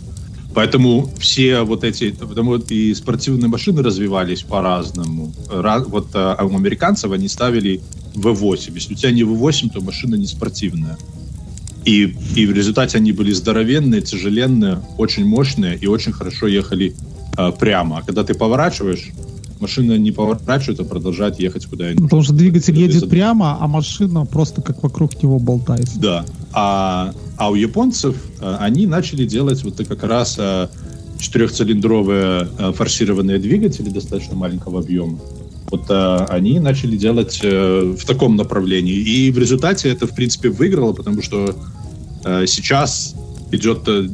Поэтому 0.53 1.09
все 1.19 1.61
вот 1.61 1.83
эти, 1.83 2.11
потому 2.11 2.55
и 2.55 2.93
спортивные 2.93 3.47
машины 3.47 3.83
развивались 3.83 4.41
по-разному. 4.41 5.31
Ра- 5.47 5.87
вот 5.87 6.09
а, 6.13 6.43
у 6.43 6.55
американцев 6.55 7.11
они 7.11 7.27
ставили 7.27 7.81
V8. 8.15 8.73
Если 8.73 8.93
у 8.93 8.97
тебя 8.97 9.11
не 9.11 9.21
V8, 9.21 9.71
то 9.73 9.81
машина 9.81 10.15
не 10.15 10.25
спортивная. 10.25 10.97
И, 11.85 12.13
и 12.35 12.45
в 12.45 12.51
результате 12.51 12.97
они 12.97 13.11
были 13.11 13.31
здоровенные, 13.31 14.01
тяжеленные, 14.01 14.81
очень 14.97 15.25
мощные 15.25 15.77
и 15.77 15.87
очень 15.87 16.11
хорошо 16.11 16.47
ехали 16.47 16.95
а, 17.37 17.51
прямо. 17.51 17.99
А 17.99 18.01
когда 18.01 18.23
ты 18.23 18.33
поворачиваешь, 18.33 19.11
машина 19.59 19.97
не 19.97 20.11
поворачивает, 20.11 20.79
а 20.79 20.83
продолжает 20.83 21.39
ехать 21.39 21.65
куда-нибудь. 21.65 22.03
Потому 22.03 22.23
что 22.23 22.33
двигатель 22.33 22.77
едет 22.77 23.01
за- 23.01 23.07
прямо, 23.07 23.57
а 23.59 23.67
машина 23.67 24.25
просто 24.25 24.61
как 24.61 24.81
вокруг 24.83 25.21
него 25.21 25.39
болтается. 25.39 25.99
Да. 25.99 26.25
А, 26.53 27.13
а 27.37 27.49
у 27.49 27.55
японцев 27.55 28.15
а, 28.39 28.57
они 28.59 28.87
начали 28.87 29.25
делать 29.25 29.63
вот 29.63 29.75
как 29.87 30.03
раз 30.03 30.37
а, 30.39 30.69
четырехцилиндровые 31.19 32.47
а, 32.57 32.73
форсированные 32.73 33.39
двигатели 33.39 33.89
достаточно 33.89 34.35
маленького 34.35 34.79
объема. 34.79 35.19
Вот 35.69 35.85
а, 35.89 36.25
они 36.29 36.59
начали 36.59 36.97
делать 36.97 37.39
э, 37.43 37.95
в 37.97 38.03
таком 38.05 38.35
направлении. 38.35 38.95
И 38.95 39.31
в 39.31 39.37
результате 39.37 39.89
это, 39.89 40.07
в 40.07 40.15
принципе, 40.15 40.49
выиграло, 40.49 40.93
потому 40.93 41.21
что 41.21 41.55
э, 42.25 42.45
сейчас 42.47 43.13
идет 43.51 43.87
э, 43.87 44.09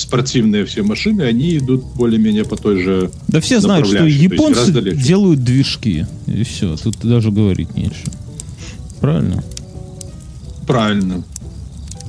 спортивные 0.00 0.64
все 0.64 0.82
машины, 0.82 1.22
они 1.22 1.56
идут 1.56 1.84
более-менее 1.96 2.44
по 2.44 2.56
той 2.56 2.82
же... 2.82 3.10
Да 3.28 3.40
все 3.40 3.60
знают, 3.60 3.86
что 3.86 4.04
японцы 4.04 4.72
делают 4.94 5.44
движки. 5.44 6.06
И 6.26 6.42
все, 6.44 6.76
тут 6.76 6.98
даже 7.02 7.30
говорить 7.30 7.76
нечего. 7.76 8.12
Правильно? 9.00 9.42
Правильно. 10.66 11.24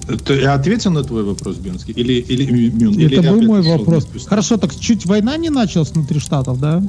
Это 0.07 0.33
я 0.33 0.53
ответил 0.53 0.91
на 0.91 1.03
твой 1.03 1.23
вопрос, 1.23 1.57
Бенский? 1.57 1.93
Или, 1.93 2.13
или, 2.13 2.69
Мюн, 2.69 2.93
или 2.93 3.17
Это 3.17 3.27
я 3.27 3.31
был 3.31 3.41
мой 3.41 3.61
вопрос. 3.61 4.07
Хорошо, 4.27 4.57
так 4.57 4.77
чуть 4.77 5.05
война 5.05 5.37
не 5.37 5.49
началась 5.49 5.91
внутри 5.91 6.19
штатов, 6.19 6.59
да? 6.59 6.83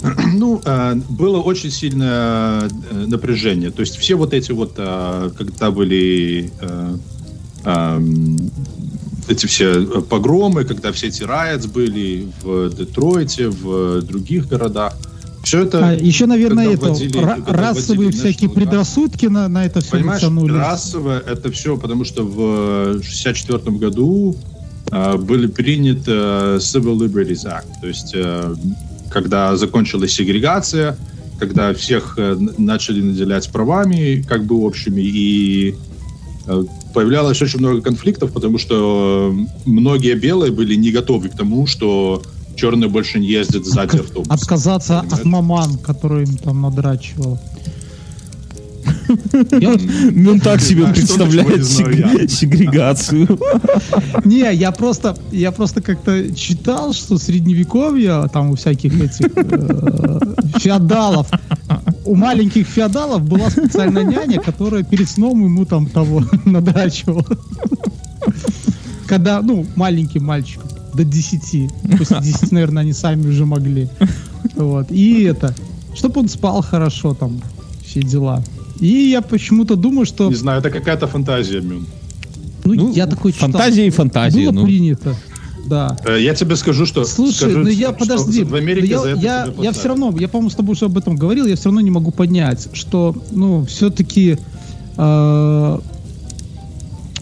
Ну, 0.34 0.60
э, 0.64 0.94
было 1.08 1.38
очень 1.38 1.70
сильное 1.70 2.68
э, 2.68 3.06
напряжение. 3.06 3.70
То 3.70 3.80
есть 3.80 3.96
все 3.96 4.14
вот 4.14 4.32
эти 4.32 4.52
вот, 4.52 4.74
э, 4.76 5.30
когда 5.36 5.70
были 5.70 6.52
э, 6.60 6.96
эти 9.28 9.46
все 9.46 9.82
погромы, 10.02 10.64
когда 10.64 10.92
все 10.92 11.08
эти 11.08 11.22
райотс 11.22 11.66
были 11.66 12.26
в 12.42 12.70
Детройте, 12.70 13.48
в 13.48 14.02
других 14.02 14.48
городах, 14.48 14.94
все 15.44 15.62
это... 15.62 15.88
А 15.88 15.92
еще, 15.92 16.26
наверное, 16.26 16.74
это 16.74 16.86
вводили- 16.90 17.20
ра- 17.20 17.44
расовые 17.50 18.10
всякие 18.10 18.50
Guard. 18.50 18.54
предрассудки 18.54 19.26
на, 19.26 19.48
на 19.48 19.64
это 19.64 19.80
все 19.80 19.92
Понимаешь, 19.92 20.22
натянули. 20.22 20.52
расово 20.52 21.18
это 21.26 21.50
все, 21.52 21.76
потому 21.76 22.04
что 22.04 22.22
в 22.24 23.02
64 23.02 23.76
году 23.78 24.36
э, 24.90 25.16
были 25.16 25.46
приняты 25.46 26.10
э, 26.10 26.56
Civil 26.60 26.98
Liberties 26.98 27.44
Act, 27.46 27.80
то 27.80 27.86
есть 27.86 28.12
э, 28.14 28.54
когда 29.10 29.56
закончилась 29.56 30.12
сегрегация, 30.12 30.98
когда 31.38 31.72
всех 31.72 32.14
э, 32.18 32.36
начали 32.58 33.00
наделять 33.00 33.48
правами, 33.50 34.22
как 34.28 34.44
бы 34.44 34.56
общими, 34.56 35.00
и 35.00 35.74
э, 36.46 36.64
появлялось 36.98 37.40
очень 37.40 37.60
много 37.60 37.80
конфликтов, 37.80 38.32
потому 38.32 38.58
что 38.58 39.32
э, 39.32 39.46
многие 39.66 40.16
белые 40.16 40.50
были 40.50 40.74
не 40.74 40.90
готовы 40.90 41.28
к 41.28 41.36
тому, 41.36 41.64
что 41.68 42.22
черные 42.56 42.90
больше 42.90 43.20
не 43.20 43.28
ездят 43.28 43.64
сзади 43.64 43.98
автобуса. 43.98 44.32
Отказаться 44.32 44.98
от 44.98 45.04
Понимаешь? 45.04 45.24
маман, 45.26 45.78
который 45.78 46.24
им 46.24 46.36
там 46.36 46.60
надрачивал. 46.60 47.38
Ну, 50.12 50.38
так 50.38 50.60
себе 50.60 50.86
А 50.86 50.92
представляет 50.92 51.66
сегрегацию. 51.66 53.38
Не, 54.24 54.54
я 54.54 54.72
просто, 54.72 55.16
я 55.32 55.52
просто 55.52 55.80
как-то 55.80 56.34
читал, 56.34 56.92
что 56.92 57.18
средневековье, 57.18 58.28
там 58.32 58.50
у 58.50 58.56
всяких 58.56 58.94
этих 59.00 59.26
э, 59.34 60.20
феодалов, 60.58 61.28
у 62.04 62.14
маленьких 62.14 62.66
феодалов 62.66 63.22
была 63.22 63.50
специальная 63.50 64.04
няня, 64.04 64.40
которая 64.40 64.82
перед 64.82 65.08
сном 65.08 65.44
ему 65.44 65.64
там 65.64 65.86
того 65.86 66.22
надрачивала. 66.44 67.24
Когда, 69.06 69.40
ну, 69.42 69.66
маленьким 69.76 70.24
мальчиком, 70.24 70.68
до 70.94 71.04
10. 71.04 71.70
После 71.98 72.20
10, 72.20 72.52
наверное, 72.52 72.82
они 72.82 72.92
сами 72.92 73.28
уже 73.28 73.46
могли. 73.46 73.88
Вот. 74.56 74.90
И 74.90 75.22
это, 75.22 75.54
чтобы 75.94 76.20
он 76.20 76.28
спал 76.28 76.62
хорошо, 76.62 77.14
там, 77.14 77.40
все 77.84 78.02
дела. 78.02 78.42
И 78.80 79.10
я 79.10 79.22
почему-то 79.22 79.76
думаю, 79.76 80.06
что... 80.06 80.28
Не 80.28 80.34
знаю, 80.34 80.60
это 80.60 80.70
какая-то 80.70 81.06
фантазия, 81.06 81.60
Мюн. 81.60 81.86
Ну, 82.64 82.74
Ну, 82.74 82.92
я 82.94 83.06
такой 83.06 83.32
читал. 83.32 83.50
фантазия 83.50 83.86
и 83.86 83.90
фантазия, 83.90 84.46
Было 84.46 84.52
ну. 84.52 84.64
принято, 84.64 85.16
да. 85.66 85.96
Э, 86.04 86.20
Я 86.20 86.34
тебе 86.34 86.56
скажу, 86.56 86.86
что... 86.86 87.04
Слушай, 87.04 87.34
скажу, 87.34 87.58
ну 87.60 87.68
я 87.68 87.88
что 87.88 87.98
подожди, 87.98 88.44
В 88.44 88.54
Америке 88.54 88.96
ну 88.96 89.02
за 89.02 89.08
я, 89.08 89.14
это 89.14 89.22
я, 89.22 89.54
я 89.64 89.72
все 89.72 89.88
равно, 89.88 90.14
я, 90.18 90.28
по-моему, 90.28 90.50
с 90.50 90.54
тобой 90.54 90.72
уже 90.72 90.86
об 90.86 90.96
этом 90.96 91.16
говорил, 91.16 91.46
я 91.46 91.56
все 91.56 91.66
равно 91.66 91.80
не 91.80 91.90
могу 91.90 92.10
понять, 92.10 92.68
что, 92.72 93.14
ну, 93.30 93.64
все-таки 93.66 94.38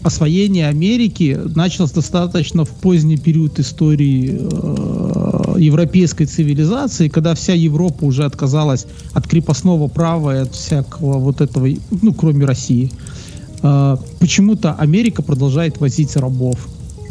освоение 0.03 0.67
Америки 0.67 1.39
началось 1.55 1.91
достаточно 1.91 2.65
в 2.65 2.69
поздний 2.69 3.17
период 3.17 3.59
истории 3.59 4.39
э, 4.39 5.26
европейской 5.57 6.25
цивилизации, 6.25 7.09
когда 7.09 7.35
вся 7.35 7.53
Европа 7.53 8.05
уже 8.05 8.25
отказалась 8.25 8.85
от 9.13 9.27
крепостного 9.27 9.87
права 9.87 10.37
и 10.37 10.39
от 10.41 10.55
всякого 10.55 11.17
вот 11.17 11.41
этого, 11.41 11.67
ну, 12.01 12.13
кроме 12.13 12.45
России. 12.45 12.91
Э, 13.63 13.97
почему-то 14.19 14.73
Америка 14.73 15.21
продолжает 15.21 15.79
возить 15.79 16.15
рабов. 16.15 16.67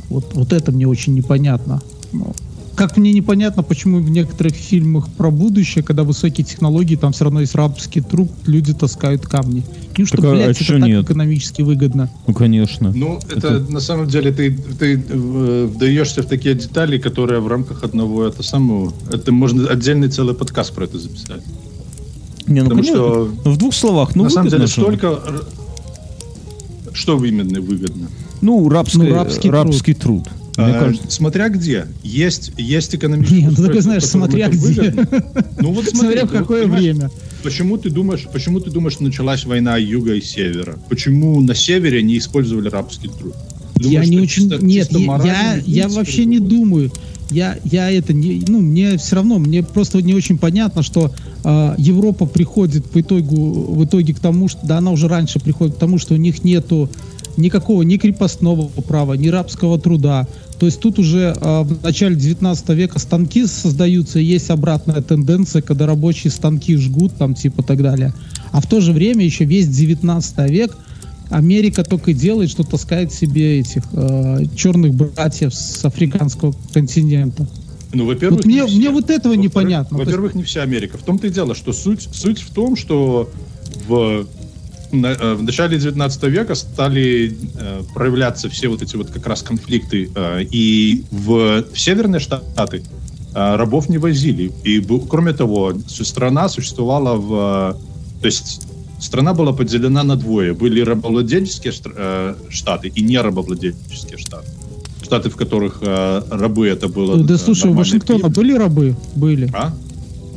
Вот, 0.08 0.34
вот 0.34 0.52
это 0.52 0.72
мне 0.72 0.86
очень 0.86 1.14
непонятно. 1.14 1.82
Ну, 2.12 2.34
как 2.76 2.96
мне 2.96 3.12
непонятно, 3.12 3.62
почему 3.62 3.98
в 4.00 4.10
некоторых 4.10 4.54
фильмах 4.54 5.08
про 5.08 5.30
будущее, 5.30 5.82
когда 5.82 6.04
высокие 6.04 6.44
технологии, 6.44 6.94
там 6.96 7.12
все 7.12 7.24
равно 7.24 7.40
есть 7.40 7.54
рабский 7.54 8.02
труд, 8.02 8.30
люди 8.46 8.74
таскают 8.74 9.26
камни. 9.26 9.64
Неужто, 9.96 10.16
Так, 10.18 10.26
а- 10.26 10.30
а 10.30 10.34
блядь, 10.34 10.58
чё 10.58 10.74
это 10.74 10.80
так 10.80 10.88
нет? 10.88 11.04
экономически 11.04 11.62
выгодно? 11.62 12.10
Ну, 12.26 12.34
конечно. 12.34 12.92
Ну, 12.94 13.18
это, 13.34 13.60
на 13.60 13.80
самом 13.80 14.06
деле 14.08 14.30
ты, 14.30 14.52
ты 14.78 15.02
э, 15.08 15.66
вдаешься 15.66 16.22
в 16.22 16.26
такие 16.26 16.54
детали, 16.54 16.98
которые 16.98 17.40
в 17.40 17.48
рамках 17.48 17.82
одного 17.82 18.24
это 18.26 18.42
самого. 18.42 18.92
Это 19.10 19.32
можно 19.32 19.68
отдельный 19.68 20.08
целый 20.08 20.34
подкаст 20.34 20.74
про 20.74 20.84
это 20.84 20.98
записать. 20.98 21.42
Не, 22.46 22.60
ну, 22.62 22.68
Потому 22.68 22.82
конечно, 22.82 22.96
что 22.96 23.32
ну, 23.44 23.50
в 23.52 23.56
двух 23.56 23.74
словах, 23.74 24.14
ну, 24.14 24.24
на 24.24 24.30
самом 24.30 24.50
деле 24.50 24.66
же. 24.66 24.72
столько. 24.72 25.18
Что 26.92 27.22
именно 27.24 27.60
выгодно? 27.60 28.08
Ну, 28.40 28.68
рабский, 28.68 28.98
Ну, 29.00 29.14
рабский 29.14 29.50
рабский, 29.50 29.94
труд. 29.94 30.28
Мне 30.56 30.72
кажется. 30.72 31.10
Смотря 31.10 31.48
где. 31.48 31.86
Есть, 32.02 32.52
есть 32.56 32.94
экономические 32.94 33.40
Не, 33.40 33.46
ну 33.46 33.50
такой, 33.50 33.64
устройства, 33.64 33.82
знаешь, 33.82 34.04
смотря 34.04 34.48
где. 34.48 34.58
выгодно. 34.58 35.24
Ну 35.60 35.72
вот 35.72 35.84
смотри, 35.88 35.98
Смотря 35.98 36.24
в 36.24 36.30
вот 36.30 36.38
какое 36.38 36.62
понимаешь, 36.62 36.82
время. 36.82 37.10
Почему 37.42 37.76
ты 37.78 37.90
думаешь, 37.90 38.26
почему 38.32 38.60
ты 38.60 38.70
думаешь, 38.70 38.98
началась 39.00 39.44
война 39.44 39.76
юга 39.76 40.14
и 40.14 40.20
севера? 40.20 40.78
Почему 40.88 41.40
на 41.40 41.54
севере 41.54 42.02
не 42.02 42.18
использовали 42.18 42.68
рабский 42.68 43.08
труд? 43.08 43.34
Думаешь, 43.76 44.04
я 44.04 44.10
не 44.10 44.20
очень... 44.20 44.48
чисто- 44.50 44.64
Нет, 44.64 44.88
чисто 44.88 44.98
я, 45.26 45.54
я, 45.56 45.62
я 45.66 45.88
вообще 45.88 46.24
не 46.24 46.38
думаю. 46.40 46.90
Я, 47.30 47.56
я 47.64 47.90
это 47.90 48.12
не... 48.12 48.44
Ну, 48.46 48.60
мне 48.60 48.96
все 48.98 49.16
равно, 49.16 49.38
мне 49.38 49.62
просто 49.62 50.00
не 50.00 50.14
очень 50.14 50.38
понятно, 50.38 50.82
что 50.82 51.12
а, 51.44 51.74
Европа 51.76 52.26
приходит 52.26 52.86
в, 52.92 53.00
итогу, 53.00 53.74
в 53.74 53.84
итоге 53.84 54.14
к 54.14 54.20
тому, 54.20 54.48
что... 54.48 54.64
Да, 54.64 54.78
она 54.78 54.92
уже 54.92 55.08
раньше 55.08 55.40
приходит 55.40 55.76
к 55.76 55.78
тому, 55.78 55.98
что 55.98 56.14
у 56.14 56.18
них 56.18 56.44
нету 56.44 56.88
никакого 57.36 57.82
ни 57.82 57.96
крепостного 57.96 58.68
права, 58.68 59.14
ни 59.14 59.28
рабского 59.28 59.78
труда. 59.78 60.26
То 60.58 60.66
есть 60.66 60.80
тут 60.80 60.98
уже 60.98 61.36
а, 61.40 61.64
в 61.64 61.82
начале 61.82 62.14
19 62.14 62.68
века 62.70 62.98
станки 62.98 63.46
создаются, 63.46 64.18
и 64.20 64.24
есть 64.24 64.50
обратная 64.50 65.02
тенденция, 65.02 65.62
когда 65.62 65.86
рабочие 65.86 66.30
станки 66.30 66.76
жгут, 66.76 67.14
там 67.16 67.34
типа 67.34 67.62
так 67.62 67.82
далее. 67.82 68.14
А 68.52 68.60
в 68.60 68.66
то 68.66 68.80
же 68.80 68.92
время 68.92 69.24
еще 69.24 69.44
весь 69.44 69.68
19 69.68 70.50
век 70.50 70.76
Америка 71.30 71.82
только 71.84 72.12
и 72.12 72.14
делает, 72.14 72.50
что 72.50 72.62
таскает 72.62 73.12
себе 73.12 73.58
этих 73.60 73.82
э, 73.92 74.44
черных 74.56 74.94
братьев 74.94 75.52
с 75.54 75.84
африканского 75.84 76.54
континента. 76.72 77.48
Ну, 77.92 78.06
во-первых, 78.06 78.40
Вот 78.40 78.46
мне- 78.46 78.64
мне 78.64 78.90
вот 78.90 79.10
этого 79.10 79.32
Во-вторых- 79.34 79.38
непонятно. 79.44 79.98
Во-первых, 79.98 80.34
не 80.34 80.42
вся 80.42 80.62
Америка. 80.62 80.98
В 80.98 81.02
том-то 81.02 81.26
и 81.26 81.30
дело, 81.30 81.54
что 81.54 81.72
суть, 81.72 82.08
суть 82.12 82.40
в 82.40 82.52
том, 82.52 82.76
что 82.76 83.30
в, 83.88 84.26
на- 84.92 85.12
э, 85.12 85.34
в 85.34 85.42
начале 85.42 85.78
19 85.78 86.24
века 86.28 86.54
стали 86.54 87.36
э, 87.58 87.82
проявляться 87.94 88.48
все 88.48 88.68
вот 88.68 88.82
эти 88.82 88.96
вот 88.96 89.10
как 89.10 89.26
раз 89.26 89.42
конфликты. 89.42 90.10
э, 90.14 90.44
и 90.50 91.04
в, 91.10 91.64
в 91.72 91.78
северные 91.78 92.20
штаты 92.20 92.82
э, 93.34 93.56
рабов 93.56 93.88
не 93.88 93.98
возили. 93.98 94.52
И 94.64 94.80
кроме 95.08 95.32
того, 95.32 95.74
страна 95.88 96.48
существовала 96.48 97.16
в... 97.16 97.76
э, 97.78 98.20
то 98.20 98.26
есть 98.26 98.62
страна 98.98 99.34
была 99.34 99.52
поделена 99.52 100.02
на 100.02 100.16
двое. 100.16 100.52
Были 100.54 100.80
рабовладельческие 100.80 101.72
э, 101.84 102.34
штаты 102.48 102.88
и 102.88 103.02
нерабовладельческие 103.02 104.18
штаты. 104.18 104.48
Штаты, 105.02 105.30
в 105.30 105.36
которых 105.36 105.78
э, 105.82 106.22
рабы 106.30 106.66
это 106.68 106.88
было... 106.88 107.16
да 107.22 107.34
э, 107.34 107.38
слушай, 107.38 107.70
у 107.70 107.74
Вашингтона 107.74 108.18
прибыль. 108.18 108.34
были 108.34 108.52
рабы? 108.54 108.96
Были. 109.14 109.50
А? 109.52 109.72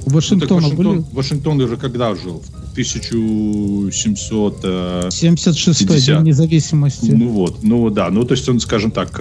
У 0.05 0.09
Ну, 0.09 0.15
Вашингтона 0.15 0.61
Вашингтон, 0.61 0.95
были? 0.95 1.05
Вашингтон 1.11 1.61
уже 1.61 1.77
когда 1.77 2.15
жил? 2.15 2.41
В 2.41 2.71
1700... 2.71 4.59
э, 4.63 5.09
76-й 5.09 5.87
50. 5.87 6.05
день 6.05 6.23
независимости. 6.27 7.11
ну 7.11 7.29
вот, 7.29 7.63
ну 7.63 7.89
да, 7.89 8.09
ну 8.09 8.23
то 8.23 8.33
есть 8.33 8.47
он, 8.49 8.59
скажем 8.59 8.91
так, 8.91 9.19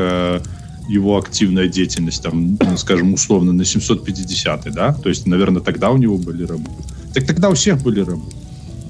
его 0.89 1.19
активная 1.19 1.69
деятельность, 1.69 2.23
там, 2.23 2.59
ну, 2.61 2.77
скажем, 2.77 3.13
условно, 3.13 3.53
на 3.53 3.65
750 3.65 4.73
да? 4.73 4.93
То 4.95 5.09
есть, 5.09 5.27
наверное, 5.27 5.61
тогда 5.61 5.91
у 5.91 5.99
него 5.99 6.17
были 6.17 6.45
рабы. 6.45 6.71
Так 7.15 7.27
тогда 7.27 7.51
у 7.51 7.55
всех 7.55 7.83
были 7.83 8.01
рабы. 8.01 8.25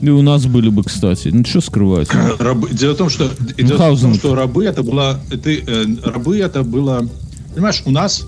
И 0.01 0.11
у 0.11 0.23
нас 0.23 0.47
были 0.47 0.69
бы, 0.69 0.85
кстати. 0.85 1.29
Ну, 1.29 1.45
что 1.45 1.61
скрывать? 1.61 2.09
Рабы. 2.39 2.71
Дело 2.71 2.95
в 2.95 2.97
том, 2.97 3.11
что, 3.11 3.31
дело 3.57 3.95
в 3.95 4.01
том, 4.01 4.15
что 4.15 4.35
рабы 4.35 4.65
это 4.65 4.83
было, 4.83 5.21
это, 5.31 5.51
э, 5.51 5.87
рабы 6.05 6.39
это 6.39 6.63
было, 6.63 7.09
понимаешь, 7.55 7.83
у 7.85 7.91
нас 7.91 8.25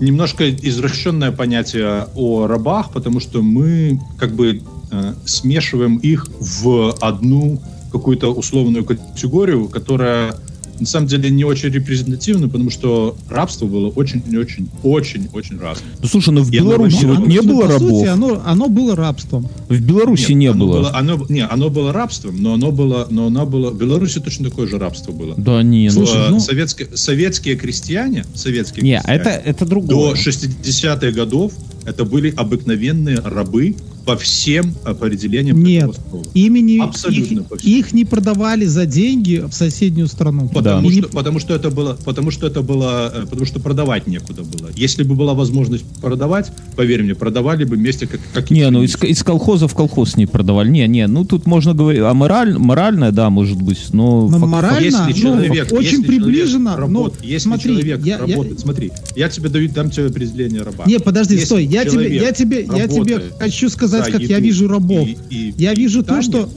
немножко 0.00 0.50
извращенное 0.50 1.30
понятие 1.30 2.08
о 2.14 2.46
рабах, 2.46 2.92
потому 2.92 3.20
что 3.20 3.42
мы 3.42 4.00
как 4.18 4.34
бы 4.34 4.62
э, 4.90 5.14
смешиваем 5.24 5.98
их 5.98 6.28
в 6.40 6.96
одну 7.00 7.62
какую-то 7.92 8.32
условную 8.34 8.84
категорию, 8.84 9.68
которая 9.68 10.34
на 10.80 10.86
самом 10.86 11.06
деле 11.06 11.30
не 11.30 11.44
очень 11.44 11.70
репрезентативна, 11.70 12.48
потому 12.48 12.70
что 12.70 13.16
рабство 13.28 13.66
было 13.66 13.88
очень-очень-очень-очень 13.88 15.58
разное. 15.58 15.88
Ну, 16.00 16.08
слушай, 16.08 16.30
ну 16.30 16.42
в 16.42 16.50
Беларуси 16.50 17.04
вот 17.04 17.18
оно- 17.18 17.26
не 17.26 17.40
было 17.40 17.62
по 17.62 17.68
рабов. 17.68 17.90
Сути, 18.00 18.08
оно, 18.08 18.42
оно 18.44 18.68
было 18.68 18.96
рабством. 18.96 19.48
В 19.68 19.80
Беларуси 19.80 20.32
не 20.32 20.46
оно 20.46 20.66
было. 20.66 20.90
оно, 20.94 21.24
не, 21.28 21.44
оно 21.44 21.70
было 21.70 21.92
рабством, 21.92 22.42
но 22.42 22.54
оно 22.54 22.72
было, 22.72 23.06
но 23.10 23.26
оно 23.26 23.46
было, 23.46 23.70
в 23.70 23.78
Беларуси 23.78 24.20
точно 24.20 24.50
такое 24.50 24.66
же 24.66 24.78
рабство 24.78 25.12
было. 25.12 25.34
Да 25.36 25.62
не. 25.62 25.90
Слушай, 25.90 26.30
ну- 26.30 26.40
советские, 26.40 26.88
советские 26.96 27.56
крестьяне, 27.56 28.24
советские 28.34 28.82
Не, 28.84 28.96
крестьяне 29.00 29.20
это, 29.20 29.30
это 29.30 29.64
до 29.64 29.70
другое. 29.70 30.14
60-х 30.14 31.10
годов 31.12 31.52
это 31.84 32.04
были 32.04 32.32
обыкновенные 32.34 33.18
рабы 33.18 33.76
по 34.04 34.16
всем 34.16 34.74
определениям 34.84 35.62
Нет, 35.62 35.90
имени 36.34 36.78
Абсолютно 36.82 37.40
их, 37.40 37.46
по 37.46 37.56
всему. 37.56 37.74
их 37.76 37.92
не 37.92 38.04
продавали 38.04 38.66
за 38.66 38.86
деньги 38.86 39.42
в 39.48 39.52
соседнюю 39.54 40.08
страну. 40.08 40.48
Потому, 40.48 40.90
не- 40.90 41.00
что, 41.00 41.08
потому 41.08 41.38
что 41.38 41.54
это 41.54 41.70
было, 41.70 41.96
потому 42.04 42.30
что 42.30 42.46
это 42.46 42.60
было, 42.62 43.10
э, 43.14 43.22
потому 43.26 43.46
что 43.46 43.60
продавать 43.60 44.06
некуда 44.06 44.42
было. 44.42 44.68
Если 44.76 45.04
бы 45.04 45.14
была 45.14 45.34
возможность 45.34 45.84
продавать, 46.02 46.52
поверь 46.76 47.02
мне, 47.02 47.14
продавали 47.14 47.64
бы 47.64 47.76
вместе 47.76 48.06
как, 48.06 48.20
как 48.34 48.50
Не, 48.50 48.68
ну 48.70 48.82
из, 48.82 48.96
из 49.02 49.22
колхоза 49.22 49.68
в 49.68 49.74
колхоз 49.74 50.16
не 50.16 50.26
продавали. 50.26 50.68
Не, 50.70 50.86
не, 50.86 51.06
ну 51.06 51.24
тут 51.24 51.46
можно 51.46 51.72
говорить, 51.72 52.02
а 52.02 52.12
мораль, 52.14 52.58
моральное, 52.58 53.10
да, 53.10 53.30
может 53.30 53.60
быть, 53.60 53.92
но... 53.92 54.28
Но 54.28 54.38
фак- 54.38 54.48
мораль- 54.48 54.70
Правильно, 54.74 55.06
если 55.08 55.22
ну, 55.26 55.34
человек, 55.34 55.72
очень 55.72 55.82
если 56.00 56.02
приближенно, 56.02 56.72
человек 56.72 56.90
но 56.90 57.04
работ- 57.04 57.18
если 57.22 57.48
смотри, 57.48 57.70
человек 57.72 58.04
я- 58.04 58.14
я- 58.16 58.18
работает, 58.18 58.60
смотри, 58.60 58.92
я 59.16 59.28
тебе 59.28 59.48
даю, 59.48 59.68
дам 59.70 59.90
тебе 59.90 60.06
определение 60.06 60.62
раба. 60.62 60.84
Не, 60.86 60.98
подожди, 60.98 61.34
Если 61.34 61.46
стой, 61.46 61.64
я 61.64 61.84
тебе, 61.84 62.14
я 62.16 62.32
тебе, 62.32 62.66
я 62.76 62.86
тебе 62.88 63.22
хочу 63.38 63.68
сказать, 63.70 63.93
за 64.02 64.10
как 64.12 64.20
я 64.22 64.40
вижу 64.40 64.68
рабов. 64.68 65.06
и- 65.06 65.16
и- 65.30 65.54
я 65.58 65.72
и 65.72 65.76
вижу 65.76 66.02
то, 66.02 66.22
что 66.22 66.48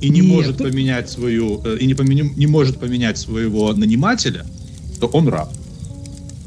и 0.00 0.10
не 0.10 0.20
Нет, 0.20 0.30
может 0.34 0.58
поменять 0.58 1.08
свою 1.10 1.60
э, 1.64 1.78
и 1.80 1.86
не, 1.86 1.94
поменя- 1.94 2.30
не 2.36 2.46
может 2.46 2.78
поменять 2.78 3.16
своего 3.18 3.72
нанимателя, 3.72 4.44
то 5.00 5.06
он 5.06 5.28
раб. 5.28 5.50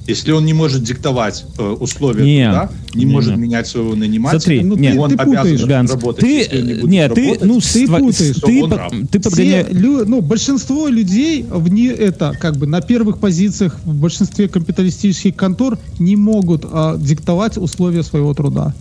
Если 0.06 0.32
он 0.32 0.46
не 0.46 0.54
может 0.54 0.84
диктовать 0.84 1.44
э, 1.58 1.64
условия 1.64 2.24
Не, 2.24 2.46
труда, 2.46 2.72
не, 2.94 3.04
не, 3.04 3.12
может 3.12 3.36
не. 3.36 3.42
менять 3.42 3.68
своего 3.68 3.94
нанимателя, 3.94 4.40
Смотри, 4.40 4.62
ну, 4.64 4.78
не, 4.78 4.92
ты, 4.94 5.00
он 5.00 5.10
ты 5.10 5.16
обязан 5.16 5.36
путаешь. 5.42 5.66
Ганс, 5.66 5.92
работать, 5.92 6.22
ты, 6.22 6.28
если 6.38 6.62
не 6.62 6.74
будет 6.76 6.90
не, 6.92 7.10
ты, 7.10 7.22
работать, 7.26 7.44
ну, 7.46 7.60
ты 7.60 7.88
путаешь. 7.88 8.36
ты, 8.38 8.64
Он 8.64 8.72
раб. 8.74 8.92
ты 9.12 9.20
все 9.20 9.30
подгоняешь... 9.30 9.68
лю- 9.72 10.06
ну, 10.06 10.22
большинство 10.22 10.88
людей 10.88 11.46
вне 11.50 11.88
это, 11.90 12.32
как 12.40 12.56
бы 12.56 12.68
на 12.68 12.80
первых 12.80 13.18
позициях 13.20 13.78
в 13.84 13.94
большинстве 13.96 14.48
капиталистических 14.48 15.36
контор 15.36 15.78
не 16.00 16.16
могут 16.16 16.64
а, 16.72 16.96
диктовать 16.98 17.58
условия 17.58 18.04
своего 18.04 18.34
труда. 18.34 18.74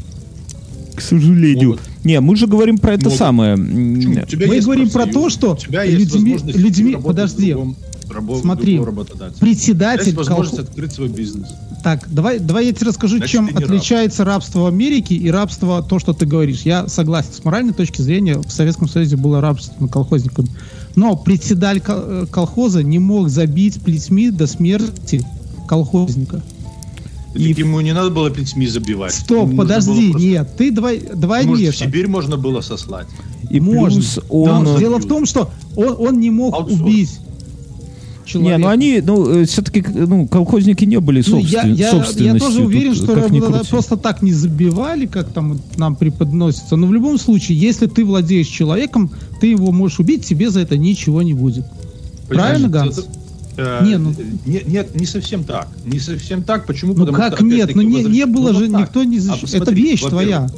К 0.97 1.01
сожалению. 1.01 1.69
Могут. 1.71 1.83
Не, 2.05 2.21
мы 2.21 2.37
же 2.37 2.47
говорим 2.47 2.79
про 2.79 2.95
это 2.95 3.05
Могут. 3.05 3.19
самое. 3.19 3.57
Почему? 3.57 4.13
М, 4.15 4.23
У 4.23 4.27
тебя 4.27 4.47
Мы 4.49 4.61
говорим 4.61 4.91
про 4.91 5.07
то, 5.07 5.29
что 5.31 5.59
людьми- 5.71 6.39
людьми- 6.47 6.97
подожди. 6.97 7.53
другом 7.53 7.77
рабо- 8.09 8.41
Смотри. 8.41 8.81
Председатель 9.41 10.05
Есть 10.07 10.17
возможность 10.17 10.59
колхо- 10.59 10.69
открыть 10.71 10.93
свой 10.93 11.09
бизнес. 11.09 11.49
Так, 11.85 12.09
давай, 12.11 12.39
давай 12.39 12.67
я 12.67 12.73
тебе 12.73 12.89
расскажу, 12.89 13.19
Значит, 13.19 13.33
чем 13.33 13.47
не 13.47 13.53
раб. 13.53 13.65
отличается 13.65 14.25
рабство 14.25 14.61
в 14.61 14.67
Америке 14.67 15.15
и 15.15 15.31
рабство, 15.31 15.83
то, 15.83 15.99
что 15.99 16.13
ты 16.15 16.25
говоришь. 16.27 16.63
Я 16.63 16.89
согласен, 16.89 17.31
с 17.33 17.45
моральной 17.45 17.73
точки 17.75 18.01
зрения 18.03 18.39
в 18.39 18.51
Советском 18.51 18.89
Союзе 18.89 19.17
было 19.17 19.41
рабство 19.41 19.87
колхозникам. 19.87 20.47
Но 20.97 21.15
председатель 21.17 21.83
э, 21.87 22.27
колхоза 22.31 22.83
не 22.83 22.99
мог 22.99 23.29
забить 23.29 23.81
плетьми 23.83 24.31
до 24.31 24.47
смерти 24.47 25.25
колхозника. 25.69 26.43
И 27.37 27.53
ему 27.61 27.81
не 27.81 27.93
надо 27.93 28.11
было 28.11 28.31
плетьми 28.31 28.67
забивать. 28.67 29.15
Стоп, 29.15 29.49
Ему 29.49 29.59
подожди, 29.59 30.11
просто- 30.11 30.27
нет, 30.29 30.49
ты 30.57 30.71
давай, 30.71 31.01
давай 31.15 31.45
Может, 31.47 31.65
не 31.65 31.71
в. 31.71 31.77
Сибирь 31.77 32.09
можно 32.09 32.37
было 32.37 32.61
сослать. 32.61 33.07
И 33.51 33.61
Можно. 33.61 34.01
плюс 34.01 34.15
Да, 34.17 34.23
он... 34.31 34.69
э, 34.69 34.79
Дело 34.79 34.99
в 34.99 35.07
том, 35.07 35.25
что 35.27 35.51
он, 35.77 35.95
он 35.99 36.21
не 36.21 36.31
мог 36.31 36.55
Аутсорс. 36.55 36.81
убить 36.81 37.11
Не, 38.25 38.31
человека. 38.33 38.59
ну 38.59 38.69
они, 38.69 39.01
ну, 39.05 39.45
все-таки, 39.47 39.85
ну, 39.89 40.27
колхозники 40.27 40.85
не 40.85 40.99
были 40.99 41.23
Ну, 41.29 41.39
я, 41.39 41.63
собствен- 41.63 41.75
я, 41.75 41.85
я 41.87 41.91
собственностью. 41.93 42.41
тоже 42.41 42.65
уверен, 42.65 42.95
тут, 42.97 43.05
что 43.05 43.65
просто 43.71 43.97
так 43.97 44.23
не 44.23 44.33
забивали, 44.33 45.07
как 45.07 45.33
там 45.33 45.61
нам 45.77 45.95
преподносится. 45.95 46.75
Но 46.77 46.89
в 46.89 46.93
любом 46.93 47.19
случае, 47.19 47.57
если 47.59 47.87
ты 47.87 48.05
владеешь 48.05 48.49
человеком, 48.49 49.11
ты 49.41 49.49
его 49.49 49.71
можешь 49.71 50.01
убить, 50.01 50.25
тебе 50.27 50.51
за 50.51 50.61
это 50.61 50.77
ничего 50.77 51.23
не 51.23 51.35
будет. 51.35 51.65
Правильно, 52.29 52.69
Понимаешь, 52.69 52.95
Ганс? 52.97 52.99
это- 52.99 53.09
э, 53.57 53.85
Не, 53.85 53.99
ну- 53.99 54.15
не- 54.45 54.63
нет, 54.67 54.95
не 54.95 55.07
совсем 55.07 55.45
так. 55.45 55.69
Не 55.85 55.99
совсем 55.99 56.43
так. 56.43 56.67
Почему? 56.67 56.95
Ну 56.95 57.07
Потому 57.07 57.19
как 57.19 57.37
что, 57.37 57.45
нет? 57.45 57.75
Ну 57.75 57.83
не, 57.83 58.03
не 58.05 58.27
было 58.27 58.53
ну, 58.53 58.59
же, 58.59 58.71
так. 58.71 58.81
никто 58.81 59.05
не 59.05 59.19
А 59.19 59.21
защищает. 59.21 59.63
Это 59.63 59.73
вещь 59.73 60.01
твоя. 60.03 60.49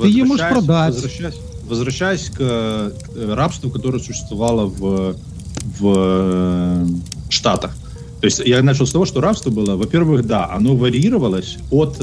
Ты 0.00 0.08
ее 0.08 0.24
можешь 0.24 0.48
продать. 0.48 0.94
Возвращаясь, 0.94 1.34
возвращаясь 1.68 2.30
к 2.30 2.36
э, 2.40 3.34
рабству, 3.34 3.70
которое 3.70 4.00
существовало 4.00 4.66
в, 4.66 5.16
в 5.78 5.94
э, 5.96 6.86
Штатах. 7.28 7.72
То 8.20 8.26
есть 8.26 8.40
я 8.40 8.62
начал 8.62 8.86
с 8.86 8.92
того, 8.92 9.06
что 9.06 9.20
рабство 9.20 9.50
было, 9.50 9.76
во-первых, 9.76 10.26
да, 10.26 10.50
оно 10.52 10.76
варьировалось 10.76 11.56
от 11.70 11.98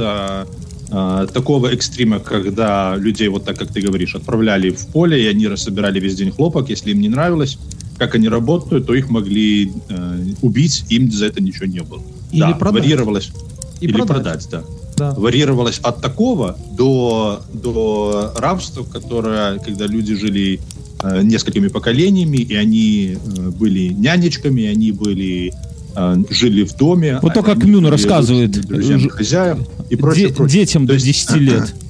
такого 1.33 1.67
экстрима, 1.67 2.19
когда 2.19 2.95
людей, 2.95 3.27
вот 3.27 3.43
так 3.43 3.59
как 3.59 3.73
ты 3.73 3.81
говоришь, 3.81 4.15
отправляли 4.15 4.69
в 4.69 4.87
поле, 4.87 5.21
и 5.21 5.27
они 5.27 5.55
собирали 5.57 5.99
весь 5.99 6.15
день 6.15 6.31
хлопок, 6.31 6.69
если 6.69 6.91
им 6.91 7.01
не 7.01 7.09
нравилось, 7.09 7.59
как 7.97 8.15
они 8.15 8.29
работают, 8.29 8.85
то 8.87 8.93
их 8.93 9.09
могли 9.09 9.71
э, 9.89 10.25
убить, 10.41 10.85
им 10.89 11.11
за 11.11 11.25
это 11.27 11.41
ничего 11.41 11.65
не 11.65 11.81
было. 11.81 12.01
Или 12.31 12.41
да, 12.41 12.51
продать. 12.53 12.83
варьировалось. 12.83 13.31
И 13.79 13.85
Или 13.85 13.93
продать. 13.93 14.15
продать, 14.15 14.47
да 14.51 14.63
Да. 14.97 15.11
варьировалось 15.19 15.79
от 15.83 16.01
такого 16.01 16.57
до, 16.77 17.41
до 17.53 18.33
рабства, 18.37 18.83
которое, 18.83 19.59
когда 19.59 19.85
люди 19.87 20.15
жили 20.15 20.59
э, 21.03 21.21
несколькими 21.23 21.67
поколениями, 21.67 22.37
и 22.37 22.55
они 22.55 23.15
э, 23.17 23.49
были 23.51 23.89
нянечками, 23.89 24.65
они 24.65 24.91
были 24.91 25.53
э, 25.95 26.15
жили 26.29 26.63
в 26.63 26.75
доме. 26.75 27.19
Вот 27.21 27.33
то, 27.33 27.43
как 27.43 27.61
они 27.63 27.71
Мюн 27.71 27.85
рассказывает. 27.87 28.55
Ж- 28.55 29.09
хозяев 29.09 29.59
и 29.89 29.95
прочее, 29.95 30.29
Де- 30.29 30.33
прочее. 30.33 30.59
детям 30.61 30.83
То 30.83 30.87
до 30.89 30.93
есть- 30.95 31.05
10 31.05 31.35
лет. 31.37 31.73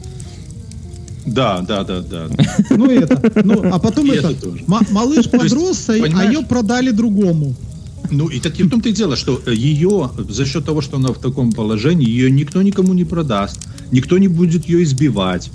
Да, 1.27 1.61
да, 1.61 1.83
да, 1.83 2.01
да. 2.01 2.27
Ну 2.69 2.89
это, 2.89 3.43
ну 3.43 3.73
а 3.73 3.79
потом 3.79 4.09
это, 4.11 4.31
это 4.31 4.53
малыш 4.91 5.29
подрос, 5.29 5.89
а 5.89 5.93
понимаешь? 5.99 6.33
ее 6.33 6.45
продали 6.45 6.91
другому. 6.91 7.53
Ну 8.09 8.29
и 8.29 8.39
так 8.39 8.57
и 8.59 8.63
в 8.63 8.69
том-то 8.69 8.89
и 8.89 8.93
дело, 8.93 9.15
что 9.17 9.41
ее, 9.47 10.09
за 10.29 10.45
счет 10.45 10.65
того, 10.65 10.81
что 10.81 10.97
она 10.97 11.09
в 11.09 11.19
таком 11.19 11.51
положении, 11.51 12.07
ее 12.07 12.31
никто 12.31 12.61
никому 12.61 12.93
не 12.93 13.03
продаст, 13.03 13.67
никто 13.91 14.17
не 14.17 14.29
будет 14.29 14.69
ее 14.69 14.83
избивать, 14.83 15.51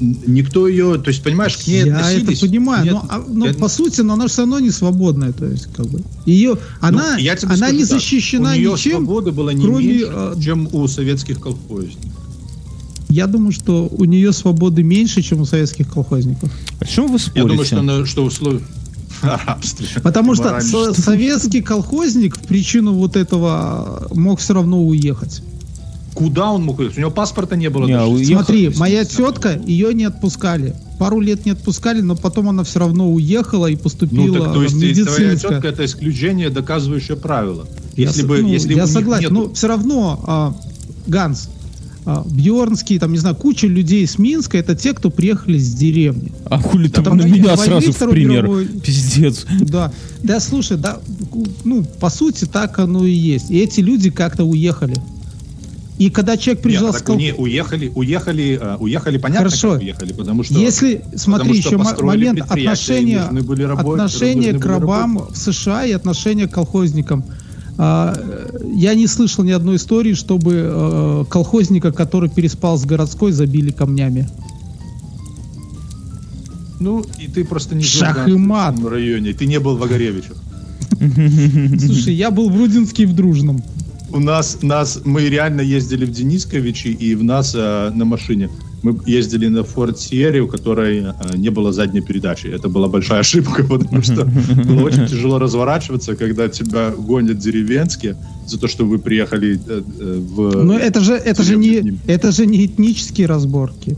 никто 0.00 0.68
ее, 0.68 0.98
то 0.98 1.08
есть, 1.08 1.22
понимаешь, 1.22 1.56
к 1.56 1.66
ней 1.66 1.84
Я 1.84 1.86
это 1.86 2.06
относились... 2.06 2.40
понимаю, 2.40 2.84
Нет, 2.84 2.92
но, 2.92 3.06
а, 3.08 3.24
но 3.26 3.46
я- 3.46 3.54
по 3.54 3.68
сути, 3.68 4.02
но 4.02 4.14
она 4.14 4.26
все 4.28 4.42
равно 4.42 4.60
не 4.60 4.70
свободная, 4.70 5.32
то 5.32 5.46
есть 5.46 5.66
как 5.74 5.86
бы 5.86 6.02
ее, 6.26 6.58
она, 6.80 7.14
Ну, 7.14 7.18
я 7.18 7.34
тебе 7.34 7.48
она 7.48 7.56
скажу 7.56 7.72
не 7.74 7.80
так, 7.84 7.88
защищена 7.88 8.50
у 8.50 8.54
нее 8.54 8.72
ничем. 8.72 8.92
свобода 8.92 9.32
была 9.32 9.52
не 9.52 9.64
кроме, 9.64 9.86
меньше, 9.86 10.12
э, 10.12 10.34
чем 10.40 10.68
у 10.72 10.86
советских 10.86 11.40
колхозников. 11.40 12.12
Я 13.08 13.26
думаю, 13.26 13.52
что 13.52 13.88
у 13.90 14.04
нее 14.04 14.32
свободы 14.32 14.82
меньше, 14.82 15.22
чем 15.22 15.40
у 15.40 15.44
советских 15.44 15.88
колхозников. 15.92 16.50
О 16.80 16.84
чем 16.84 17.06
вы 17.06 17.14
Я 17.14 17.18
спорите? 17.18 17.48
думаю, 17.48 17.64
что, 17.66 17.78
она, 17.78 18.06
что 18.06 18.24
условия... 18.24 18.60
Рабстве. 19.22 19.86
Потому 20.02 20.34
что 20.34 20.60
советский 20.94 21.62
колхозник 21.62 22.36
в 22.36 22.40
причину 22.40 22.92
вот 22.92 23.16
этого 23.16 24.08
мог 24.14 24.40
все 24.40 24.52
равно 24.54 24.84
уехать. 24.84 25.42
Куда 26.14 26.50
он 26.50 26.64
мог 26.64 26.78
уехать? 26.78 26.96
У 26.98 27.00
него 27.00 27.10
паспорта 27.10 27.56
не 27.56 27.68
было. 27.70 27.86
Не, 27.86 27.92
даже. 27.94 28.06
уехал- 28.10 28.34
Смотри, 28.44 28.72
моя 28.76 29.04
тетка, 29.04 29.58
ее 29.66 29.94
не 29.94 30.04
отпускали. 30.04 30.74
Пару 30.98 31.20
лет 31.20 31.44
не 31.46 31.52
отпускали, 31.52 32.00
но 32.00 32.14
потом 32.16 32.48
она 32.48 32.64
все 32.64 32.78
равно 32.80 33.10
уехала 33.10 33.66
и 33.66 33.74
Ну, 33.76 33.78
поступила 33.82 34.38
так, 34.44 34.52
то 34.54 34.62
есть 34.62 34.74
в 34.74 34.82
и 34.82 34.94
твоя 35.04 35.36
тетка 35.36 35.68
это 35.68 35.84
исключение, 35.84 36.48
доказывающее 36.50 37.16
правило. 37.16 37.66
Я 37.96 38.08
Если 38.08 38.22
с- 38.22 38.24
бы, 38.26 38.42
ну, 38.42 38.48
если 38.48 38.74
я 38.74 38.86
согласен, 38.86 39.24
нету- 39.30 39.34
но 39.48 39.52
все 39.54 39.66
равно 39.68 40.20
а, 40.26 40.54
Ганс, 41.06 41.48
Бьорнский, 42.24 42.98
там, 43.00 43.10
не 43.12 43.18
знаю, 43.18 43.34
куча 43.34 43.66
людей 43.66 44.06
с 44.06 44.16
Минска, 44.18 44.56
это 44.58 44.76
те, 44.76 44.94
кто 44.94 45.10
приехали 45.10 45.58
с 45.58 45.74
деревни. 45.74 46.32
А 46.44 46.58
хули 46.58 46.86
ты 46.88 47.02
Там 47.02 47.16
на 47.16 47.22
меня 47.24 47.56
войны 47.56 47.80
сразу 47.82 47.92
в 47.92 48.10
пример? 48.10 48.44
мировой- 48.44 48.66
Пиздец. 48.66 49.44
Да, 49.62 49.92
да, 50.22 50.38
слушай, 50.38 50.76
да, 50.76 50.98
ну, 51.64 51.84
по 51.84 52.08
сути, 52.08 52.44
так 52.44 52.78
оно 52.78 53.04
и 53.04 53.10
есть. 53.12 53.50
И 53.50 53.58
эти 53.58 53.80
люди 53.80 54.10
как-то 54.10 54.44
уехали. 54.44 54.94
И 55.98 56.10
когда 56.10 56.36
человек 56.36 56.62
приезжал 56.62 56.88
Нет, 56.88 56.94
с 56.94 56.98
так 56.98 57.06
кол- 57.06 57.16
не, 57.16 57.32
уехали, 57.32 57.90
уехали, 57.94 58.58
э, 58.60 58.76
уехали, 58.78 59.16
понятно, 59.16 59.48
Хорошо. 59.48 59.72
как 59.72 59.80
уехали, 59.80 60.12
потому 60.12 60.44
что... 60.44 60.54
Если, 60.58 61.02
смотри, 61.16 61.60
что 61.62 61.70
еще 61.74 62.02
момент 62.04 62.40
отношения, 62.42 63.26
были 63.42 63.64
рабо- 63.64 63.94
отношения 63.94 64.52
к 64.52 64.64
рабам 64.66 65.16
работники. 65.16 65.32
в 65.34 65.38
США 65.54 65.86
и 65.86 65.92
отношения 65.92 66.46
к 66.46 66.52
колхозникам. 66.52 67.24
А, 67.78 68.14
я 68.74 68.94
не 68.94 69.06
слышал 69.06 69.44
ни 69.44 69.50
одной 69.50 69.76
истории, 69.76 70.14
чтобы 70.14 70.54
э, 70.54 71.24
колхозника, 71.28 71.92
который 71.92 72.30
переспал 72.30 72.78
с 72.78 72.84
городской, 72.84 73.32
забили 73.32 73.70
камнями. 73.70 74.28
Ну, 76.80 77.04
и 77.18 77.26
ты 77.26 77.44
просто 77.44 77.74
не 77.74 77.82
жил 77.82 78.00
Шах 78.00 78.26
в 78.26 78.30
и 78.30 78.36
мат. 78.36 78.74
этом 78.74 78.88
районе, 78.88 79.32
ты 79.32 79.46
не 79.46 79.58
был 79.60 79.76
в 79.76 79.82
Огаревичах. 79.82 80.36
Слушай, 81.78 82.14
я 82.14 82.30
был 82.30 82.50
в 82.50 82.56
Рудинске 82.56 83.04
и 83.04 83.06
в 83.06 83.14
Дружном. 83.14 83.62
У 84.10 84.20
нас, 84.20 84.58
нас, 84.62 85.00
мы 85.04 85.28
реально 85.28 85.60
ездили 85.60 86.04
в 86.04 86.12
Денисковичи, 86.12 86.88
и 86.88 87.14
в 87.14 87.24
нас 87.24 87.54
э, 87.54 87.90
на 87.94 88.04
машине 88.04 88.48
мы 88.86 89.00
ездили 89.06 89.48
на 89.48 89.64
Форд 89.64 89.98
Сиере, 89.98 90.40
у 90.40 90.48
которой 90.48 90.98
э, 90.98 91.36
не 91.36 91.50
было 91.50 91.72
задней 91.72 92.02
передачи. 92.02 92.46
Это 92.46 92.68
была 92.68 92.88
большая 92.88 93.20
ошибка, 93.20 93.64
потому 93.68 94.02
что 94.02 94.24
было 94.64 94.82
очень 94.82 95.06
тяжело 95.10 95.38
разворачиваться, 95.38 96.14
когда 96.14 96.48
тебя 96.48 96.90
гонят 96.90 97.38
деревенские 97.38 98.16
за 98.46 98.58
то, 98.58 98.68
что 98.68 98.84
вы 98.84 98.98
приехали 98.98 99.58
э, 99.66 99.82
э, 100.00 100.20
в... 100.20 100.64
Но 100.64 100.78
это 100.78 101.00
же, 101.00 101.14
это 101.14 101.42
же 101.42 101.56
не, 101.56 101.98
это 102.06 102.30
же 102.30 102.46
не 102.46 102.64
этнические 102.66 103.26
разборки. 103.26 103.96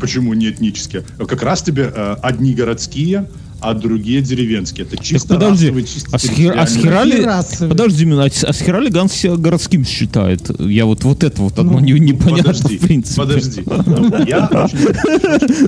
Почему 0.00 0.34
не 0.34 0.50
этнические? 0.50 1.02
Как 1.18 1.42
раз 1.42 1.62
тебе 1.62 1.86
одни 1.86 2.54
городские, 2.54 3.28
а 3.62 3.74
другие 3.74 4.20
деревенские. 4.22 4.86
Это 4.86 4.96
Так 4.96 5.04
чисто 5.04 5.34
подожди, 5.34 5.66
расовый, 5.66 5.82
чисто 5.84 6.08
а 6.12 6.18
с 6.18 6.24
хер- 6.24 6.52
а 6.52 6.56
расовые? 6.58 7.68
Подожди, 7.70 8.10
а 8.12 8.30
с 8.30 8.44
а 8.44 8.52
с 8.52 8.58
хера 8.60 8.80
ли 8.80 8.90
Ганс 8.90 9.12
себя 9.12 9.36
городским 9.36 9.84
считает? 9.84 10.50
Я 10.60 10.86
вот, 10.86 11.04
вот 11.04 11.22
это 11.24 11.42
вот 11.42 11.58
одно 11.58 11.72
Ну, 11.74 11.80
не- 11.80 11.92
непонятно, 12.00 12.52
Подожди, 12.52 12.78
в 12.78 12.80
принципе. 12.80 13.20
подожди. 13.22 13.62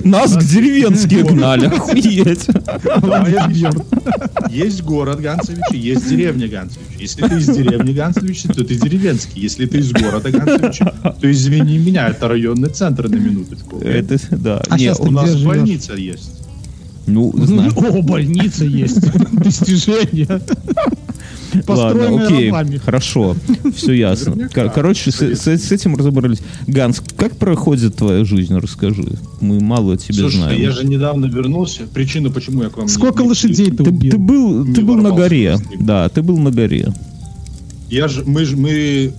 Нас 0.03 0.33
к 0.35 0.43
деревенские 0.43 1.23
гнали, 1.23 1.67
охуеть. 1.67 2.47
Есть 4.49 4.83
город 4.83 5.21
Ганцевичи, 5.21 5.75
есть 5.75 6.09
деревня 6.09 6.47
Ганцевичи. 6.47 6.85
Если 6.99 7.21
ты 7.21 7.35
из 7.37 7.47
деревни 7.47 7.93
Ганцевичи, 7.93 8.47
то 8.47 8.63
ты 8.63 8.75
деревенский. 8.75 9.41
Если 9.41 9.65
ты 9.65 9.79
из 9.79 9.91
города 9.91 10.31
Ганцевичи, 10.31 10.85
то 11.21 11.31
извини 11.31 11.77
меня, 11.77 12.07
это 12.09 12.27
районный 12.27 12.69
центр 12.69 13.07
на 13.09 13.15
минуточку. 13.15 13.79
Это, 13.79 14.17
да. 14.31 14.61
А 14.69 14.77
ты 14.77 14.93
У 14.99 15.11
нас 15.11 15.35
больница 15.41 15.93
есть. 15.95 16.31
Ну, 17.07 17.33
знаю. 17.45 17.71
О, 17.75 18.01
больница 18.01 18.65
есть. 18.65 18.99
Достижение. 19.31 20.41
Ладно, 21.67 22.25
окей, 22.25 22.47
рабами. 22.49 22.77
хорошо, 22.77 23.35
все 23.75 23.93
ясно. 23.93 24.49
Короче, 24.49 25.11
с, 25.11 25.21
с- 25.21 25.47
с 25.47 25.71
этим 25.71 25.95
разобрались. 25.95 26.39
Ганс, 26.67 27.01
как 27.15 27.37
проходит 27.37 27.95
твоя 27.95 28.25
жизнь, 28.25 28.53
расскажи. 28.57 29.13
Мы 29.39 29.61
мало 29.61 29.95
тебя 29.95 30.15
Слушай, 30.23 30.35
знаем. 30.37 30.61
я 30.61 30.71
же 30.71 30.85
недавно 30.85 31.27
вернулся. 31.27 31.83
Причина, 31.93 32.29
почему 32.29 32.63
я 32.63 32.69
к 32.69 32.77
вам... 32.77 32.89
Сколько 32.89 33.23
не- 33.23 33.29
лошадей 33.29 33.71
ты 33.71 33.83
Ты, 33.85 33.89
убил? 33.89 34.11
ты 34.11 34.17
был, 34.17 34.73
ты 34.73 34.81
был 34.81 34.95
на 34.97 35.11
горе. 35.11 35.57
Да, 35.79 36.09
ты 36.09 36.21
был 36.21 36.37
на 36.37 36.51
горе. 36.51 36.93
Я 37.89 38.09
же, 38.09 38.23
мы 38.25 38.43
же, 38.43 38.57
мы... 38.57 39.13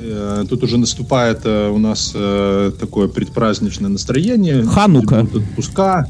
э, 0.00 0.44
Тут 0.48 0.62
уже 0.62 0.78
наступает 0.78 1.40
э, 1.44 1.70
у 1.70 1.78
нас 1.78 2.12
э, 2.14 2.70
такое 2.78 3.08
предпраздничное 3.08 3.88
настроение. 3.88 4.62
Ханука. 4.62 5.22
Отпуска. 5.22 6.06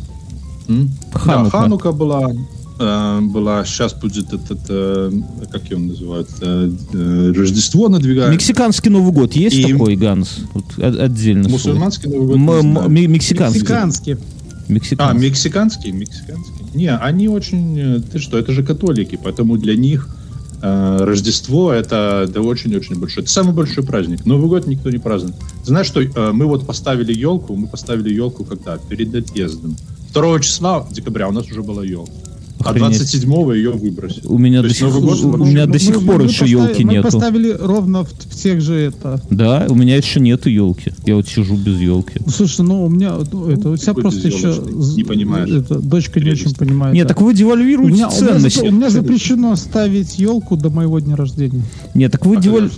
М? 0.71 0.91
Ханука. 1.13 1.51
Да, 1.51 1.51
Ханука 1.51 1.93
была. 1.93 2.31
э, 2.79 3.21
была. 3.23 3.65
Сейчас 3.67 3.93
будет 3.93 4.33
этот, 4.33 4.61
э, 4.71 5.13
как 5.53 5.65
его 5.71 5.81
называют, 5.81 6.29
э, 6.41 7.33
Рождество 7.37 7.89
надвигается. 7.89 8.33
Мексиканский 8.33 8.91
Новый 8.91 9.13
год 9.13 9.35
есть 9.35 9.57
И- 9.57 9.73
такой, 9.73 9.97
Ганс? 9.97 10.39
Вот 10.55 10.65
отдельно. 10.79 11.43
свой. 11.45 11.53
Мусульманский 11.55 12.09
Новый 12.11 12.27
год. 12.29 12.37
М- 12.37 12.79
м- 12.79 12.95
ми- 12.95 13.07
Мексиканский. 13.07 13.61
Мексиканский. 13.61 14.13
А, 14.15 14.73
Мексиканский. 14.73 15.21
мексиканский, 15.29 15.91
мексиканский. 15.93 16.55
Не, 16.75 16.97
они 16.97 17.29
очень, 17.29 18.03
ты 18.13 18.19
что, 18.21 18.39
это 18.39 18.53
же 18.53 18.63
католики, 18.63 19.19
поэтому 19.23 19.59
для 19.59 19.77
них 19.77 20.09
э, 20.63 20.97
Рождество 21.01 21.73
это, 21.73 22.27
это 22.29 22.43
очень-очень 22.43 22.99
большой, 23.01 23.23
это 23.25 23.33
самый 23.33 23.55
большой 23.55 23.83
праздник. 23.83 24.27
Новый 24.27 24.49
год 24.49 24.67
никто 24.67 24.91
не 24.91 24.99
празднует. 24.99 25.35
Знаешь 25.65 25.87
что, 25.87 26.01
э, 26.03 26.33
мы 26.33 26.45
вот 26.47 26.67
поставили 26.67 27.13
елку, 27.15 27.57
мы 27.57 27.67
поставили 27.67 28.13
елку 28.13 28.45
когда? 28.45 28.77
Перед 28.77 29.15
отъездом. 29.15 29.77
2 30.13 30.41
числа 30.41 30.87
декабря 30.91 31.29
у 31.29 31.33
нас 31.33 31.47
уже 31.51 31.63
была 31.63 31.85
елка. 31.85 32.13
А 32.63 32.71
Охренеть. 32.73 32.99
27 32.99 33.55
ее 33.55 33.71
выбросили. 33.71 34.27
У 34.27 34.37
меня 34.37 34.61
То 34.61 34.69
до 34.69 34.75
сих, 34.75 34.93
год 34.93 35.03
у 35.25 35.31
вообще- 35.31 35.51
меня 35.51 35.65
до 35.65 35.73
Мы- 35.73 35.79
сих 35.79 35.97
мы- 36.03 36.07
пор 36.07 36.23
мы 36.23 36.29
еще 36.29 36.45
елки 36.47 36.85
Мы 36.85 36.93
нету. 36.93 37.05
поставили 37.05 37.57
ровно 37.59 38.05
в, 38.05 38.11
в 38.11 38.37
тех 38.43 38.61
же 38.61 38.75
это. 38.75 39.19
Да, 39.31 39.67
у 39.71 39.75
меня 39.75 39.97
еще 39.97 40.21
нету 40.21 40.51
елки. 40.51 40.93
Я 41.07 41.17
вот 41.17 41.27
сижу 41.27 41.57
без 41.57 41.81
елки. 41.81 42.21
Слушай, 42.29 42.67
ну 42.67 42.85
у 42.85 42.91
меня 42.91 43.15
ну, 43.33 43.49
это 43.49 43.71
у 43.71 43.77
тебя 43.79 43.87
Какой 43.95 44.03
просто 44.03 44.29
еще 44.29 44.55
не 44.95 45.05
понимаешь. 45.05 45.49
это, 45.49 45.79
дочка 45.81 46.21
не 46.21 46.25
Прелесть. 46.27 46.47
очень 46.49 46.55
понимает. 46.57 46.95
Нет, 46.95 47.07
да. 47.09 47.15
так 47.15 47.23
вы 47.23 47.31
у 47.31 47.33
девальвируете 47.33 47.95
меня, 47.95 48.09
у, 48.09 48.11
меня 48.11 48.27
ценность. 48.35 48.59
запре- 48.59 48.69
у 48.69 48.73
меня 48.73 48.91
запрещено 48.91 49.57
ставить 49.57 50.19
елку 50.19 50.57
до 50.57 50.69
моего 50.69 50.99
дня 50.99 51.17
рождения. 51.17 51.63
Нет, 51.95 52.13
так 52.13 52.27
вы 52.27 52.37
А 52.37 52.41
деваль... 52.43 52.71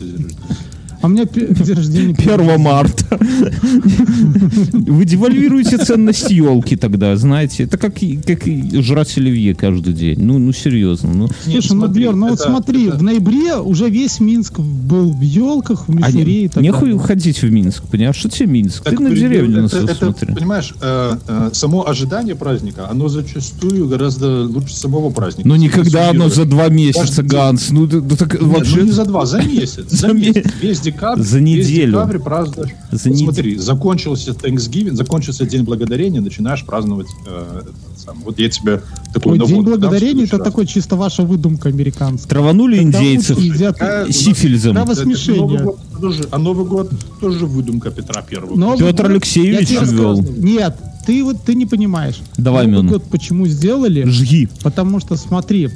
А 1.03 1.07
у 1.07 1.11
меня 1.11 1.25
день 1.35 1.75
рождения 1.75 2.15
1 2.17 2.61
марта. 2.61 3.19
Вы 4.73 5.05
девальвируете 5.05 5.79
ценность 5.79 6.31
елки 6.31 6.77
тогда, 6.77 7.17
знаете. 7.17 7.65
Это 7.65 7.77
как, 7.77 7.95
как 8.27 8.43
жрать 8.83 9.17
оливье 9.19 9.55
каждый 9.55 9.93
день. 9.95 10.19
Ну, 10.21 10.39
ну 10.39 10.53
серьезно. 10.53 11.13
Ну, 11.13 11.25
Нет, 11.47 11.65
Слушай, 11.65 11.77
ну, 11.77 11.87
Бьер, 11.89 12.15
ну 12.15 12.29
вот 12.31 12.41
смотри, 12.41 12.89
это- 12.89 12.99
в 12.99 13.03
ноябре 13.03 13.57
уже 13.57 13.91
весь 13.91 14.21
Минск 14.21 14.59
был 14.61 15.13
в 15.13 15.21
елках, 15.21 15.89
в 15.89 15.91
а 15.91 16.09
мишере 16.09 16.45
и 16.45 16.49
так 16.49 16.63
нехуй 16.63 16.91
далее. 16.91 16.99
ходить 17.01 17.43
в 17.43 17.51
Минск, 17.51 17.83
понимаешь? 17.91 18.17
Что 18.17 18.29
тебе 18.31 18.47
Минск? 18.47 18.85
Так 18.85 18.97
Ты 18.97 19.03
на 19.03 19.11
деревню 19.11 19.63
на 19.63 19.67
это, 19.67 19.69
свою 19.71 19.87
это, 19.87 19.97
смотри. 19.97 20.35
Понимаешь, 20.35 20.73
э, 20.81 21.17
э, 21.27 21.51
само 21.53 21.89
ожидание 21.89 22.35
праздника, 22.37 22.89
оно 22.89 23.09
зачастую 23.09 23.89
гораздо 23.89 24.45
лучше 24.47 24.77
самого 24.77 25.11
праздника. 25.11 25.49
Но 25.49 25.57
Если 25.57 25.67
никогда 25.67 26.11
оно 26.11 26.29
за 26.29 26.45
два 26.45 26.69
месяца. 26.69 27.23
Ганс. 27.23 27.71
Ну, 27.71 27.89
ну 27.91 28.17
так 28.17 28.35
Нет, 28.35 28.43
вообще... 28.43 28.77
ну 28.77 28.85
не 28.85 28.93
за 28.93 29.05
два, 29.05 29.27
за 29.27 29.43
месяц. 29.43 29.87
За 29.91 30.09
За, 30.09 30.13
ме- 30.13 30.29
месяц. 30.29 30.45
Весь 30.61 30.81
декабрь. 30.93 31.21
За 31.23 31.39
Весь 31.39 31.47
неделю. 31.69 31.93
декабрь 31.93 32.19
празднуешь. 32.19 32.71
За 32.91 33.09
Вот 33.09 33.17
нед- 33.19 33.25
Смотри, 33.35 33.57
закончился 33.57 34.31
Thanksgiving, 34.33 34.95
закончился 34.95 35.45
День 35.47 35.63
Благодарения, 35.65 36.21
начинаешь 36.21 36.65
праздновать 36.65 37.09
э, 37.27 37.63
самый. 37.97 38.25
Вот 38.25 38.39
я 38.39 38.49
тебе 38.49 38.83
такой 39.13 39.39
Ой, 39.39 39.47
День 39.47 39.63
благодарения 39.63 40.25
это 40.25 40.39
раз. 40.39 40.47
такой 40.47 40.67
чисто 40.67 40.97
ваша 40.97 41.23
выдумка 41.23 41.69
американская. 41.69 42.29
Траванули 42.29 42.79
Когда 42.79 42.99
индейцев 42.99 43.39
едят- 43.39 43.79
Какая- 43.79 44.11
сифилизом. 44.13 44.75
Когда 44.77 44.93
Это 44.93 45.03
смешение. 45.03 45.41
Новый 45.43 45.63
год 45.65 45.79
тоже- 46.01 46.29
а 46.31 46.39
Новый 46.39 46.67
год 46.67 46.91
тоже 47.21 47.47
выдумка 47.47 47.91
Петра 47.91 48.23
Первого. 48.23 48.57
Новый 48.59 48.79
Петр 48.79 49.03
год- 49.05 49.11
Алексеевич 49.13 49.71
ввел. 49.71 50.21
Нет, 50.23 50.77
ты 51.07 51.23
вот 51.25 51.43
ты 51.45 51.55
не 51.55 51.67
понимаешь. 51.67 52.21
Давай, 52.37 52.67
Новый 52.67 52.89
год 52.91 53.05
почему 53.11 53.47
сделали? 53.47 54.05
Жги. 54.09 54.49
Потому 54.63 55.01
что 55.01 55.17
смотри, 55.17 55.69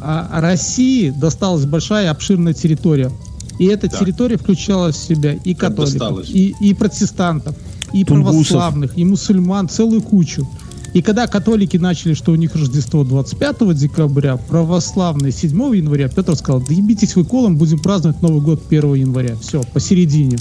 а 0.00 0.40
России 0.40 1.10
досталась 1.10 1.64
большая 1.64 2.10
обширная 2.10 2.52
территория. 2.52 3.10
И 3.58 3.66
эта 3.66 3.88
Так. 3.88 4.00
территория 4.00 4.36
включала 4.36 4.92
в 4.92 4.96
себя 4.96 5.32
и 5.32 5.54
Как 5.54 5.70
католиков, 5.70 5.92
досталось? 5.98 6.30
и, 6.30 6.54
и 6.60 6.74
протестантов, 6.74 7.56
и 7.92 8.04
Тунгусов. 8.04 8.48
православных, 8.48 8.98
и 8.98 9.04
мусульман, 9.04 9.68
целую 9.68 10.02
кучу. 10.02 10.48
И 10.92 11.02
когда 11.02 11.26
католики 11.26 11.76
начали, 11.76 12.14
что 12.14 12.30
у 12.32 12.36
них 12.36 12.54
Рождество 12.54 13.02
25 13.04 13.74
декабря, 13.76 14.36
православные 14.36 15.32
7 15.32 15.74
января, 15.76 16.08
Петр 16.08 16.36
сказал, 16.36 16.60
да 16.60 16.72
ебитесь 16.72 17.16
вы 17.16 17.24
колом, 17.24 17.56
будем 17.56 17.80
праздновать 17.80 18.22
Новый 18.22 18.40
год 18.40 18.62
1 18.68 18.94
января. 18.94 19.34
Все, 19.40 19.62
посередине. 19.72 20.36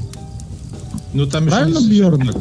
Ну, 1.14 1.28
там 1.28 1.46
Правильно, 1.46 1.78
еще, 1.78 1.88
Бьерн? 1.90 2.32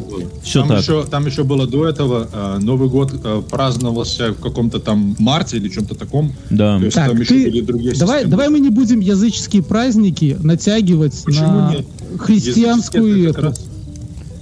Всё 0.43 0.59
там, 0.61 0.69
так. 0.69 0.79
Еще, 0.81 1.03
там 1.05 1.25
еще 1.27 1.43
было 1.43 1.67
до 1.67 1.87
этого, 1.87 2.27
э, 2.31 2.57
Новый 2.59 2.89
год 2.89 3.13
э, 3.23 3.41
праздновался 3.49 4.31
в 4.33 4.39
каком-то 4.39 4.79
там 4.79 5.15
марте 5.19 5.57
или 5.57 5.69
чем-то 5.69 5.93
таком. 5.95 6.33
Да. 6.49 6.79
То 6.79 6.85
есть 6.85 6.95
Так, 6.95 7.09
там 7.11 7.19
еще 7.21 7.33
ты- 7.35 7.43
были 7.51 7.61
другие 7.61 7.93
давай, 7.95 8.17
системы. 8.19 8.31
давай 8.31 8.49
мы 8.49 8.59
не 8.59 8.69
будем 8.69 8.99
языческие 8.99 9.61
праздники 9.61 10.37
натягивать 10.41 11.23
Почему 11.23 11.47
на 11.51 11.71
нет? 11.75 11.85
христианскую 12.19 13.29
эту. 13.29 13.29
это 13.29 13.33
как 13.33 13.43
раз- 13.51 13.65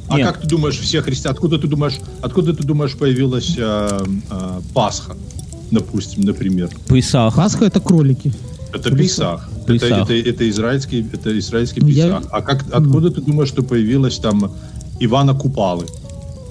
А 0.08 0.18
Нет. 0.18 0.28
как 0.28 0.42
ты 0.42 0.48
думаешь, 0.48 0.78
все 0.80 1.02
христиане, 1.02 1.34
откуда 1.34 1.58
ты 1.58 1.68
думаешь, 1.68 1.98
откуда 2.22 2.54
ты 2.54 2.64
думаешь 2.64 2.94
появилась 2.98 3.56
э, 3.58 4.06
э, 4.30 4.62
Пасха, 4.74 5.16
допустим, 5.72 6.24
например? 6.24 6.70
Пейсах. 6.88 7.36
Пасха 7.36 7.66
это 7.66 7.80
кролики. 7.80 8.34
Это 8.74 8.96
Песах. 8.96 9.50
Это, 9.68 9.86
это, 9.86 10.14
это 10.14 10.50
израильский, 10.50 11.06
это 11.12 11.38
израильский 11.38 11.82
Ну, 11.82 11.88
я-. 11.88 12.22
А 12.32 12.42
как, 12.42 12.66
откуда 12.72 13.12
ты 13.12 13.22
думаешь, 13.22 13.50
что 13.50 13.64
появилась 13.64 14.18
там 14.18 14.52
Ивана 15.00 15.34
Купалы? 15.34 15.86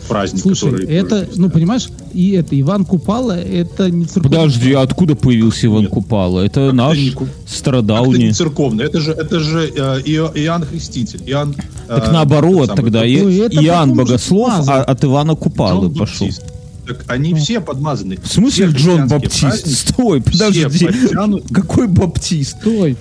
Праздник, 0.09 0.43
Слушай, 0.43 0.71
который... 0.73 0.87
это, 0.89 1.29
ну 1.37 1.51
понимаешь, 1.51 1.89
и 2.13 2.33
это 2.33 2.61
Иван 2.61 2.85
Купала, 2.85 3.33
это 3.33 3.91
не 3.91 4.07
церковный. 4.07 4.39
Подожди, 4.39 4.73
а 4.73 4.83
откуда 4.83 5.15
появился 5.15 5.67
Иван 5.69 5.83
Нет. 5.83 5.91
Купала? 5.91 6.41
Это 6.41 6.67
Как 6.67 6.75
наш 6.75 6.99
не 6.99 7.11
это 7.11 8.19
не 8.19 8.33
церковный? 8.33 8.85
Это 8.87 9.01
же, 9.01 9.13
это 9.13 9.39
же 9.39 9.71
э, 9.73 10.01
Ио- 10.07 10.33
Иоанн 10.35 10.65
Креститель. 10.65 11.23
Иоанн, 11.27 11.55
Так 11.87 12.09
э, 12.09 12.13
наоборот, 12.13 12.69
тот 12.71 12.77
самый, 12.77 12.77
тогда 12.77 13.07
это 13.07 13.65
Иоанн 13.65 13.95
Богослов, 13.95 14.53
смазал. 14.55 14.79
а 14.81 14.83
от 14.83 15.05
Ивана 15.05 15.37
Купалы 15.37 15.91
пошел. 15.91 16.27
Баптист. 16.27 16.43
Так 16.91 17.05
они 17.09 17.35
все 17.35 17.61
подмазаны. 17.61 18.17
В 18.23 18.27
смысле 18.27 18.69
Все 18.69 18.77
Джон 18.77 19.07
Баптист? 19.09 19.41
праздники, 19.41 19.75
Стой, 19.77 20.21
подожди. 20.23 20.65
Подтянут. 20.65 21.45
Какой 21.53 21.87
Баптист? 21.87 22.59
Стой. 22.61 22.97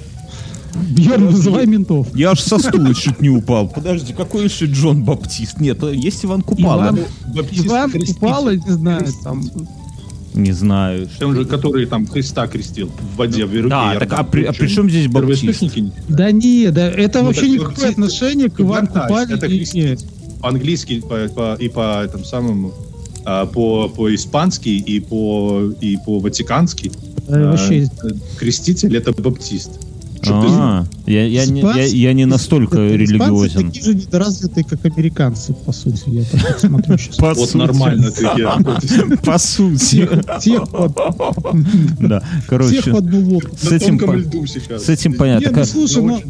Бьерн, 0.91 1.27
вызывай 1.29 1.65
ментов. 1.65 2.07
Я 2.15 2.31
аж 2.31 2.39
со 2.41 2.59
стула 2.59 2.93
чуть 2.93 3.21
не 3.21 3.29
упал. 3.29 3.67
Подожди, 3.69 4.13
какой 4.13 4.43
еще 4.45 4.65
Джон 4.65 5.03
Баптист? 5.03 5.59
Нет, 5.59 5.81
есть 5.83 6.23
Иван 6.23 6.41
Купала. 6.43 6.83
Иван, 6.83 6.99
Баптист 7.35 7.65
Иван 7.65 7.91
Креститель. 7.91 8.13
Купала, 8.19 8.55
не 8.55 8.71
знаю, 8.71 9.07
там. 9.23 9.43
Не 10.35 10.51
знаю. 10.51 11.09
Он 11.23 11.35
же, 11.35 11.45
который 11.45 11.87
там 11.87 12.05
Христа 12.05 12.47
крестил 12.47 12.91
в 13.13 13.17
воде, 13.17 13.45
в 13.45 13.53
Иерусалиме. 13.53 13.93
Да, 13.99 13.99
так 14.05 14.13
а 14.19 14.23
при, 14.23 14.43
а 14.43 14.53
при 14.53 14.67
чем 14.67 14.87
здесь 14.89 15.07
Баптист? 15.07 15.63
Да 16.07 16.31
не, 16.31 16.69
да, 16.69 16.87
это 16.87 17.19
Ну, 17.19 17.25
вообще 17.25 17.41
так 17.41 17.49
никакое 17.49 17.75
Баптист- 17.75 17.91
отношение 17.91 18.49
к 18.49 18.61
Ивану 18.61 18.87
Купале 18.87 19.35
это. 19.35 20.03
По-английски 20.39 21.01
по, 21.01 21.27
по- 21.27 21.55
и 21.59 21.67
по 21.67 22.03
этому 22.03 22.23
самому 22.23 22.73
по 23.45 23.89
по-испански 23.89 24.69
и 24.69 24.99
по 24.99 25.71
и 25.81 25.97
по 26.05 26.19
ватикански 26.19 26.91
а, 27.27 27.51
Вообще, 27.51 27.83
э, 27.83 27.87
креститель 28.37 28.95
это 28.97 29.11
баптист. 29.11 29.88
А, 30.27 30.85
я, 31.05 31.25
я, 31.25 31.45
не, 31.45 31.61
я, 31.61 31.85
я 31.85 32.13
не 32.13 32.25
настолько 32.25 32.77
это- 32.79 32.95
религиозен. 32.95 33.47
Испанцы 33.69 33.79
такие 33.79 33.83
же 33.85 33.95
недоразвитые, 33.95 34.63
как 34.65 34.85
американцы, 34.85 35.53
по 35.53 35.71
сути. 35.71 36.03
Я 36.07 36.23
так 36.23 36.41
вот 36.41 36.59
смотрю 36.59 36.97
сейчас. 36.97 37.15
По 37.17 37.33
Вот 37.33 37.49
сути. 37.49 37.57
нормально 37.57 38.11
ты. 38.11 38.27
По 39.25 39.37
сути. 39.37 40.07
Всех, 40.39 40.69
под, 40.69 40.93
Да, 41.99 42.23
короче, 42.47 42.81
всех 42.81 42.93
под 42.95 43.05
одну 43.05 43.29
лодку. 43.33 43.55
с 43.55 43.69
На 43.69 43.75
этим, 43.75 43.99
тонком 43.99 44.07
по- 44.09 44.13
льду 44.19 44.45
сейчас. 44.45 44.83
с 44.85 44.89
этим 44.89 45.13
понятно. 45.13 45.45
Нет, 45.45 45.55
ну 45.55 45.65
слушай, 45.65 46.03
ну 46.03 46.21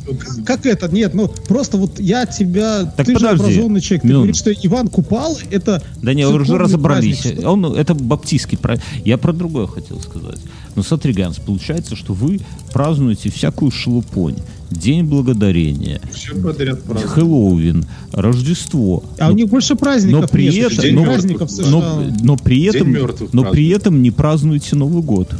как 0.45 0.65
это? 0.65 0.87
Нет, 0.89 1.13
ну 1.13 1.27
просто 1.47 1.77
вот 1.77 1.99
я 1.99 2.25
тебя, 2.25 2.85
Так 2.85 3.05
ты 3.05 3.13
же 3.13 3.19
подожди, 3.19 3.43
образованный 3.43 3.81
человек, 3.81 4.01
ты 4.03 4.07
говоришь, 4.09 4.35
что 4.37 4.51
Иван 4.51 4.87
Купал 4.87 5.37
это 5.51 5.81
Да 6.01 6.13
не, 6.13 6.25
уже 6.27 6.57
разобрались. 6.57 7.25
Он, 7.43 7.65
это 7.65 7.93
баптистский 7.93 8.57
праздник. 8.57 8.85
Я 9.05 9.17
про 9.17 9.33
другое 9.33 9.67
хотел 9.67 9.99
сказать. 10.01 10.39
Ну, 10.75 10.83
смотри, 10.83 11.13
Ганс, 11.13 11.37
получается, 11.37 11.95
что 11.95 12.13
вы 12.13 12.39
празднуете 12.73 13.29
всякую 13.29 13.71
шелупонь. 13.71 14.35
День 14.71 15.03
благодарения, 15.03 15.99
Все 16.13 16.35
подряд 16.35 16.83
правда. 16.83 17.07
Хэллоуин, 17.07 17.85
Рождество. 18.13 19.03
А 19.17 19.25
у 19.27 19.31
Но- 19.31 19.35
них 19.35 19.49
больше 19.49 19.75
праздников 19.75 20.21
но 20.21 20.27
при 20.27 20.47
нет, 20.49 20.71
этом- 20.71 20.83
чем 20.85 20.95
ну, 20.95 21.03
праздников 21.05 21.49
США. 21.51 21.69
но, 21.71 22.03
но 22.21 22.37
при 22.37 22.63
этом, 22.65 22.95
но 23.33 23.43
при 23.51 23.67
этом 23.69 24.03
не 24.03 24.11
празднуете 24.11 24.75
Новый 24.75 25.01
год. 25.01 25.33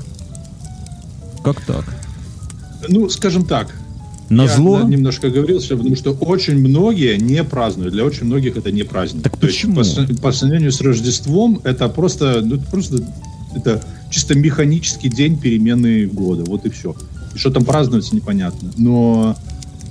Как 1.44 1.62
так? 1.62 1.86
Ну, 2.88 3.08
скажем 3.10 3.46
так. 3.46 3.76
На 4.30 4.44
я 4.44 4.48
зло? 4.56 4.82
немножко 4.84 5.30
говорил, 5.30 5.60
что, 5.62 5.76
потому 5.78 5.96
что 5.96 6.12
очень 6.12 6.56
многие 6.60 7.18
не 7.18 7.44
празднуют. 7.44 7.94
Для 7.94 8.06
очень 8.06 8.26
многих 8.26 8.58
это 8.58 8.72
не 8.72 8.84
праздник. 8.84 9.24
Так 9.24 9.38
То 9.38 9.48
есть 9.48 9.58
почему? 9.60 9.76
по, 9.76 9.84
с- 9.84 10.18
по 10.22 10.32
сравнению 10.32 10.72
с 10.72 10.82
Рождеством, 10.82 11.62
это 11.64 11.88
просто, 11.90 12.42
ну, 12.44 12.56
это 12.56 12.66
просто 12.70 13.08
это 13.56 13.84
чисто 14.12 14.36
механический 14.36 15.10
день 15.10 15.38
перемены 15.38 16.06
года. 16.08 16.44
Вот 16.46 16.66
и 16.66 16.70
все. 16.70 16.96
И 17.36 17.38
что 17.38 17.52
там 17.52 17.64
празднуется, 17.66 18.16
непонятно. 18.16 18.72
Но, 18.78 19.36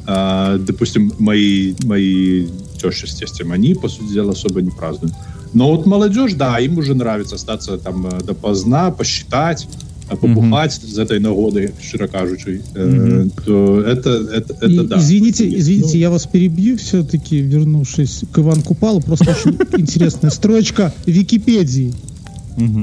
а, 0.06 0.58
допустим, 0.58 1.12
мои, 1.18 1.74
мои 1.84 2.46
тещи 2.82 3.06
с 3.06 3.14
тестем, 3.14 3.52
они, 3.52 3.74
по 3.74 3.88
сути 3.88 4.12
дела, 4.12 4.32
особо 4.32 4.60
не 4.62 4.70
празднуют. 4.70 5.14
Но 5.54 5.70
вот 5.74 5.86
молодежь, 5.86 6.34
да, 6.34 6.58
им 6.58 6.78
уже 6.78 6.94
нравится 6.94 7.36
остаться 7.36 7.78
там 7.78 8.06
э, 8.06 8.20
допоздна, 8.24 8.90
посчитать, 8.90 9.66
э, 10.10 10.16
побухать 10.16 10.72
з 10.74 10.98
этой 10.98 11.20
нагоди, 11.20 11.70
щиро 11.82 12.06
кажучи, 12.08 12.60
Е, 12.76 12.84
Мгм. 12.86 13.30
то 13.46 13.80
это, 13.80 14.10
это, 14.10 14.54
это 14.60 14.66
И- 14.66 14.86
да. 14.86 14.98
Извините, 14.98 15.44
Ну, 15.44 15.56
извините, 15.58 15.98
я 15.98 16.10
вас 16.10 16.26
перебью 16.26 16.76
все-таки, 16.76 17.40
вернувшись 17.40 18.24
к 18.32 18.38
Ивану 18.38 18.62
Купалу, 18.62 19.00
просто 19.00 19.30
очень 19.30 19.56
интересная 19.80 20.30
строчка 20.30 20.92
Википедии. 21.06 21.92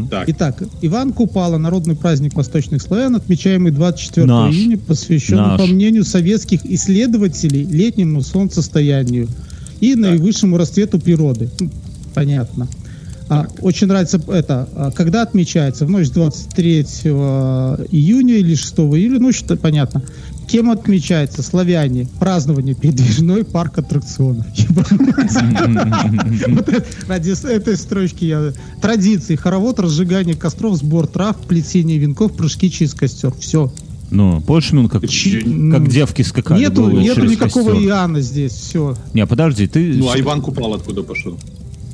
Так, 0.09 0.29
Итак, 0.29 0.63
Иван 0.81 1.13
Купала, 1.13 1.57
народный 1.57 1.95
праздник 1.95 2.33
восточных 2.35 2.81
славян, 2.81 3.15
отмечаемый 3.15 3.71
24 3.71 4.25
Наш. 4.25 4.53
июня, 4.53 4.77
посвященный, 4.77 5.41
Наш. 5.41 5.59
по 5.61 5.65
мнению 5.67 6.03
советских 6.03 6.65
исследователей, 6.65 7.65
летнему 7.65 8.21
солнцестоянию 8.21 9.27
и 9.81 9.95
наивысшему 9.95 10.57
расцвету 10.57 10.99
природы. 10.99 11.49
М, 11.59 11.71
Понятно. 12.13 12.67
А, 13.27 13.47
очень 13.61 13.87
нравится 13.87 14.21
это, 14.27 14.69
а, 14.75 14.91
когда 14.91 15.23
отмечается, 15.23 15.85
в 15.85 15.89
ночь 15.89 16.09
23 16.09 17.09
июня 17.91 18.35
или 18.35 18.53
6 18.55 18.95
июля, 18.95 19.19
ну, 19.19 19.31
что 19.31 19.57
понятно. 19.57 20.03
Кем 20.47 20.69
отмечается? 20.69 21.41
Славяне. 21.41 22.07
Празднование 22.19 22.75
передвижной 22.75 23.43
парк 23.43 23.79
аттракционов. 23.79 24.45
Ради 27.07 27.47
этой 27.51 27.77
строчки 27.77 28.25
я... 28.25 28.53
Традиции. 28.81 29.35
Хоровод, 29.35 29.79
разжигание 29.79 30.35
костров, 30.35 30.77
сбор 30.77 31.07
трав, 31.07 31.37
плетение 31.37 31.97
венков, 31.97 32.33
прыжки 32.35 32.69
через 32.69 32.93
костер. 32.93 33.33
Все. 33.39 33.71
Ну, 34.11 34.39
помнишь, 34.41 34.71
ну, 34.71 34.87
как, 34.87 35.07
Чи- 35.07 35.71
как 35.71 35.89
девки 35.89 36.21
скакали 36.21 36.59
Нету, 36.59 36.89
нету 36.91 37.15
через 37.15 37.31
никакого 37.31 37.71
костер. 37.71 37.87
Иоанна 37.89 38.21
здесь. 38.21 38.51
Все. 38.53 38.95
Не, 39.13 39.25
подожди, 39.25 39.67
ты... 39.67 39.93
ну 39.95 40.09
а 40.11 40.19
Иван 40.19 40.41
Купал 40.41 40.75
откуда 40.75 41.01
пошел? 41.01 41.37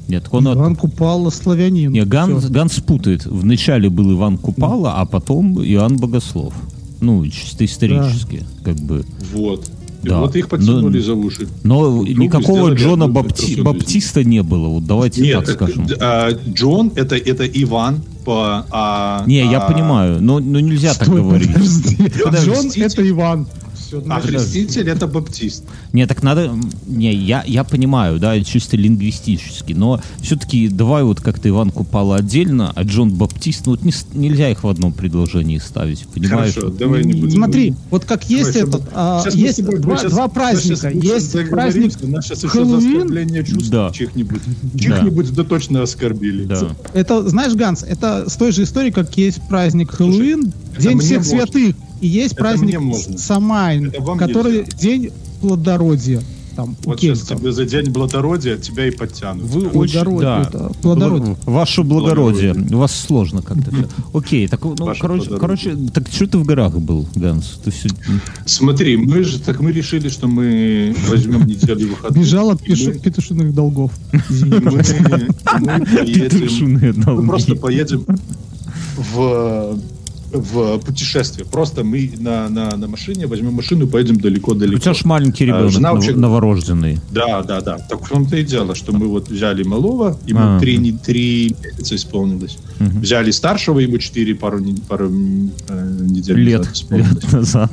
Нет, 0.10 0.26
он 0.32 0.48
от- 0.50 0.58
Иван 0.58 0.76
Купала 0.76 1.30
славянин. 1.30 1.92
Не, 1.92 2.04
Ганс, 2.04 2.44
Всё. 2.44 2.52
Ганс 2.52 2.74
путает. 2.82 3.26
Вначале 3.26 3.90
был 3.90 4.12
Иван 4.12 4.38
Купала, 4.38 4.96
а 4.96 5.06
потом 5.06 5.64
Иоанн 5.64 5.96
Богослов. 5.98 6.54
Ну, 7.02 7.26
чисто 7.28 7.66
исторически, 7.66 8.46
как 8.64 8.76
бы. 8.78 9.04
Вот. 9.34 9.66
И 10.04 10.08
Да. 10.10 10.20
вот 10.20 10.36
их 10.36 10.50
подтянули 10.50 10.98
Но- 10.98 11.04
за 11.04 11.14
уши. 11.14 11.48
Но 11.64 12.04
Друг 12.04 12.08
никакого 12.18 12.58
сделали 12.60 12.76
Джона 12.76 13.04
Бапти- 13.04 13.62
Баптиста 13.62 14.24
не 14.24 14.42
было. 14.42 14.68
Вот 14.68 14.86
давайте 14.86 15.22
Нет, 15.22 15.46
так 15.46 15.58
так, 15.58 15.70
скажем. 15.70 15.88
а, 16.00 16.32
Джон 16.32 16.92
это, 16.96 17.16
это 17.16 17.46
Иван 17.46 18.02
по... 18.26 18.66
а, 18.72 19.24
Не, 19.28 19.46
я 19.52 19.60
а, 19.60 19.72
понимаю, 19.72 20.22
но, 20.22 20.40
но 20.40 20.60
нельзя 20.60 20.94
так 20.96 21.04
Стой, 21.08 21.22
говорить. 21.22 21.54
подожди. 21.54 21.98
Подожди. 22.24 22.50
Джон 22.52 22.72
это 22.84 23.10
Иван. 23.10 23.48
Все, 23.92 24.02
А 24.08 24.22
креститель 24.22 24.90
это 24.90 25.06
баптист. 25.06 25.66
Не, 25.92 26.08
так 26.08 26.24
надо... 26.24 26.54
Не, 26.88 27.14
я, 27.14 27.44
я 27.46 27.66
понимаю, 27.66 28.20
да, 28.20 28.42
чисто 28.42 28.78
лингвистически, 28.78 29.74
но 29.74 30.02
все-таки 30.22 30.70
давай 30.70 31.04
вот 31.04 31.20
как-то 31.20 31.50
Иван 31.50 31.72
Купала 31.72 32.16
отдельно, 32.16 32.72
а 32.74 32.84
Джон 32.84 33.14
Баптист, 33.14 33.66
ну 33.66 33.72
вот 33.74 33.84
не 33.84 33.92
нельзя 34.14 34.50
их 34.50 34.64
в 34.64 34.68
одном 34.70 34.94
предложении 34.94 35.58
ставить, 35.58 36.08
понимаешь? 36.08 36.54
Хорошо, 36.54 36.70
давай 36.74 37.04
не 37.04 37.14
будем. 37.14 37.32
Смотри, 37.32 37.74
вот 37.90 38.06
как 38.06 38.30
есть 38.30 38.54
Давай, 38.54 38.70
этот, 38.70 38.90
а, 38.94 39.24
есть 39.34 39.58
тобой- 39.58 39.80
два, 39.80 39.98
сейчас- 39.98 40.12
два 40.14 40.28
праздника. 40.30 40.90
Есть 40.90 41.32
праздник 41.50 41.92
заговоримся, 41.92 41.98
у 42.04 42.08
нас 42.08 42.26
сейчас 42.26 42.44
еще 42.44 42.66
за 42.66 42.80
Хэллоуин. 42.80 43.46
чувств 43.46 43.70
Да. 43.70 43.92
чьих-нибудь. 43.94 44.42
Чьих-нибудь 44.80 45.34
да 45.34 45.44
точно 45.44 45.82
оскорбили. 45.84 46.46
Да. 46.46 46.70
Это, 46.94 47.28
знаешь, 47.28 47.54
Ганс, 47.54 47.84
это 47.84 48.30
с 48.30 48.36
той 48.38 48.52
же 48.54 48.64
историей, 48.64 48.92
как 48.94 49.18
есть 49.18 49.42
праздник 49.50 49.92
Хэллоуин, 49.92 50.54
День 50.80 51.00
всех 51.00 51.18
можно. 51.20 51.38
святых, 51.46 51.76
и 52.02 52.08
есть 52.08 52.34
Это 52.34 52.42
праздник. 52.44 52.80
Самайн, 53.18 53.92
который 54.18 54.60
нельзя. 54.60 54.78
День 54.78 55.12
плодородия. 55.40 56.22
там 56.56 56.76
Вот 56.84 57.00
сейчас 57.00 57.22
тебе 57.22 57.52
за 57.52 57.66
день 57.66 57.90
благородия 57.92 58.58
тебя 58.58 58.88
и 58.88 58.92
подтянут. 58.92 59.44
Вы 59.46 59.68
очень, 59.68 59.94
Плодородие, 60.04 60.22
да. 60.22 60.42
это 60.50 60.72
плодородие. 60.82 61.38
Ваше 61.46 61.84
благородие. 61.84 62.54
У 62.72 62.78
вас 62.78 62.94
сложно 62.94 63.42
как-то. 63.42 63.72
Окей, 64.14 64.48
так, 64.48 64.64
ну, 64.64 64.76
Ваше 64.80 65.02
короче, 65.02 65.30
благородие. 65.30 65.66
короче, 65.74 65.92
так 65.94 66.08
что 66.14 66.28
ты 66.28 66.38
в 66.38 66.46
горах 66.46 66.78
был, 66.78 67.08
Ганс? 67.16 67.60
Ты 67.64 67.72
все... 67.72 67.90
Смотри, 68.46 68.98
мы 68.98 69.24
же 69.24 69.40
так 69.40 69.60
мы 69.62 69.72
решили, 69.72 70.10
что 70.10 70.28
мы 70.28 70.94
возьмем 71.10 71.46
неделю 71.48 71.88
выходных. 71.90 72.22
Бежал 72.24 72.52
от 72.52 72.62
мы- 72.68 72.76
петушиных 73.00 73.54
долгов. 73.54 73.92
мы, 74.30 74.60
мы 75.60 75.86
поедем, 75.86 76.30
Петушиные 76.30 76.94
мы 76.94 77.04
долги. 77.04 77.28
просто 77.28 77.56
поедем 77.56 78.06
в 79.14 79.80
в 80.34 80.80
путешествие. 80.80 81.46
Просто 81.46 81.84
мы 81.84 82.12
на, 82.20 82.50
на, 82.50 82.76
на 82.78 82.88
машине 82.88 83.28
возьмем 83.28 83.54
машину 83.54 83.86
и 83.86 83.90
поедем 83.90 84.16
У 84.18 84.20
далеко-далеко. 84.20 84.80
тебя 84.80 84.94
ж 84.94 85.06
маленький 85.06 85.44
А, 85.44 85.48
ребенок 85.48 85.72
жена 85.72 85.94
нов- 85.94 86.16
новорожденный. 86.16 87.00
Да, 87.12 87.44
да, 87.44 87.62
да. 87.62 87.78
Так 87.78 88.06
в 88.06 88.10
том-то 88.10 88.38
и 88.38 88.44
дело, 88.44 88.76
что 88.76 88.92
мы 88.94 89.08
вот 89.08 89.30
взяли 89.30 89.64
малого, 89.64 90.18
ему 90.26 90.40
А. 90.42 90.60
три, 90.60 90.78
не- 90.78 90.94
три 90.94 91.56
месяца 91.64 91.96
исполнилось. 91.96 92.58
Мгм. 92.80 93.02
Взяли 93.02 93.32
старшего, 93.32 93.80
ему 93.80 93.98
четыре 93.98 94.36
пару, 94.36 94.64
пару 94.88 95.10
э, 95.10 95.98
недель 96.02 96.38
Лет, 96.38 96.60
назад 96.60 96.76
исполнилось. 96.76 97.12
лет 97.24 97.34
назад. 97.34 97.72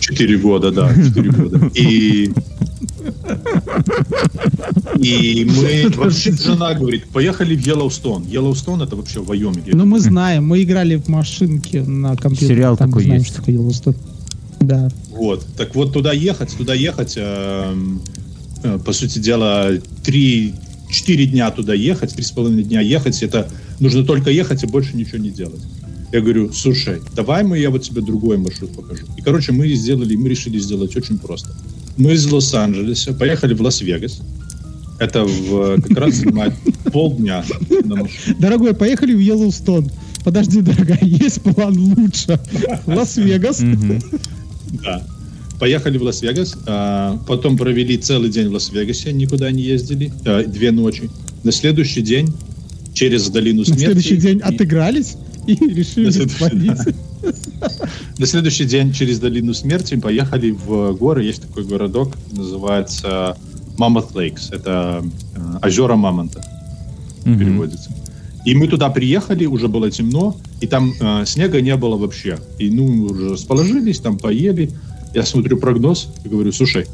Четыре 0.00 0.38
года, 0.38 0.70
да, 0.70 0.94
четыре 0.94 1.30
года. 1.30 1.70
И 1.74 2.32
и 4.98 5.44
мы 5.44 5.88
вообще 5.96 6.32
жена 6.32 6.74
говорит, 6.74 7.04
поехали 7.08 7.56
в 7.56 7.66
Йеллоустон. 7.66 8.24
Йеллоустон 8.24 8.82
это 8.82 8.96
вообще 8.96 9.20
в 9.20 9.26
Вайоминге. 9.26 9.72
Ну, 9.74 9.84
мы 9.84 10.00
знаем, 10.00 10.46
мы 10.46 10.62
играли 10.62 10.96
в 10.96 11.08
машинке 11.08 11.82
на 11.82 12.16
компьютере. 12.16 12.54
Сериал 12.54 12.76
там 12.76 12.90
такой 12.90 13.04
знаем, 13.04 13.20
есть. 13.20 13.32
что 13.32 13.38
такое 13.38 13.54
Yellowstone. 13.56 13.96
Да. 14.60 14.88
Вот. 15.10 15.46
Так 15.56 15.74
вот 15.74 15.92
туда 15.92 16.12
ехать, 16.12 16.56
туда 16.56 16.74
ехать, 16.74 17.14
эм, 17.16 18.00
э, 18.62 18.78
по 18.84 18.92
сути 18.92 19.18
дела, 19.18 19.70
три, 20.02 20.54
четыре 20.90 21.26
дня 21.26 21.50
туда 21.50 21.74
ехать, 21.74 22.14
три 22.14 22.24
с 22.24 22.30
половиной 22.30 22.64
дня 22.64 22.80
ехать, 22.80 23.22
это 23.22 23.48
нужно 23.80 24.04
только 24.04 24.30
ехать 24.30 24.64
и 24.64 24.66
больше 24.66 24.96
ничего 24.96 25.18
не 25.18 25.30
делать. 25.30 25.62
Я 26.12 26.20
говорю, 26.20 26.52
слушай, 26.52 27.00
давай 27.14 27.42
мы, 27.42 27.58
я 27.58 27.70
вот 27.70 27.82
тебе 27.82 28.00
другой 28.00 28.38
маршрут 28.38 28.74
покажу. 28.74 29.06
И, 29.16 29.22
короче, 29.22 29.52
мы 29.52 29.68
сделали, 29.74 30.14
мы 30.14 30.28
решили 30.28 30.58
сделать 30.58 30.96
очень 30.96 31.18
просто. 31.18 31.50
Мы 31.96 32.12
из 32.12 32.30
Лос-Анджелеса 32.30 33.12
поехали 33.14 33.54
в 33.54 33.62
Лас-Вегас. 33.62 34.20
Это 34.98 35.24
в, 35.24 35.80
как 35.82 35.98
раз 35.98 36.14
занимает 36.16 36.54
полдня 36.92 37.44
на 37.84 37.96
машине. 37.96 38.36
Дорогой, 38.38 38.74
поехали 38.74 39.14
в 39.14 39.18
Йеллоустон. 39.18 39.90
Подожди, 40.24 40.60
дорогая, 40.60 40.98
есть 41.02 41.42
план 41.42 41.76
лучше. 41.76 42.38
Лас-Вегас. 42.86 43.62
Да. 44.82 45.06
Поехали 45.58 45.96
в 45.96 46.02
Лас-Вегас, 46.02 46.56
а, 46.66 47.18
потом 47.26 47.56
провели 47.56 47.96
целый 47.96 48.28
день 48.28 48.48
в 48.48 48.52
Лас-Вегасе, 48.52 49.12
никуда 49.12 49.50
не 49.50 49.62
ездили, 49.62 50.12
а, 50.26 50.44
две 50.44 50.70
ночи. 50.70 51.08
На 51.44 51.52
следующий 51.52 52.02
день 52.02 52.34
через 52.92 53.28
долину 53.30 53.60
На 53.60 53.64
смерти. 53.66 53.84
следующий 53.84 54.16
день 54.16 54.40
отыгрались 54.40 55.14
и 55.46 55.54
решили 55.54 56.06
На 56.06 56.28
свалить. 56.28 56.94
На 58.18 58.26
следующий 58.26 58.64
день 58.64 58.92
через 58.92 59.18
долину 59.18 59.52
смерти 59.52 59.96
поехали 59.96 60.50
в 60.50 60.92
горы. 60.94 61.24
Есть 61.24 61.42
такой 61.42 61.64
городок, 61.64 62.12
называется 62.32 63.36
Mammoth 63.76 64.12
Lakes. 64.14 64.54
Это 64.54 65.04
э, 65.34 65.66
озера 65.66 65.96
Мамонта 65.96 66.42
Мгм. 67.24 67.38
переводится. 67.38 67.90
И 68.46 68.54
мы 68.54 68.68
туда 68.68 68.88
приехали, 68.90 69.44
уже 69.44 69.68
было 69.68 69.90
темно, 69.90 70.36
и 70.60 70.66
там 70.66 70.94
э, 70.98 71.24
снега 71.26 71.60
не 71.60 71.76
было 71.76 71.96
вообще. 71.96 72.38
И 72.58 72.70
ну, 72.70 72.86
мы 72.86 73.10
уже 73.10 73.32
расположились, 73.32 73.98
там 73.98 74.16
поели. 74.18 74.70
Я 75.14 75.24
смотрю 75.24 75.58
прогноз 75.58 76.08
и 76.24 76.28
говорю, 76.28 76.52
слушай, 76.52 76.86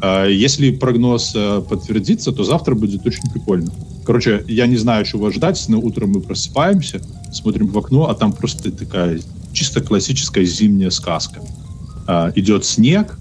э, 0.00 0.28
если 0.32 0.70
прогноз 0.70 1.32
э, 1.34 1.62
подтвердится, 1.68 2.32
то 2.32 2.44
завтра 2.44 2.74
будет 2.74 3.04
очень 3.04 3.28
прикольно. 3.30 3.70
Короче, 4.06 4.44
я 4.48 4.66
не 4.66 4.76
знаю, 4.76 5.04
чего 5.04 5.30
ждать, 5.30 5.62
но 5.68 5.78
утром 5.78 6.10
мы 6.10 6.20
просыпаемся, 6.20 7.02
смотрим 7.32 7.66
в 7.66 7.76
окно, 7.76 8.08
а 8.08 8.14
там 8.14 8.32
просто 8.32 8.70
такая 8.70 9.20
чисто 9.52 9.80
классическая 9.80 10.44
зимняя 10.44 10.90
сказка. 10.90 11.40
Э, 12.06 12.32
идет 12.34 12.64
снег, 12.64 13.18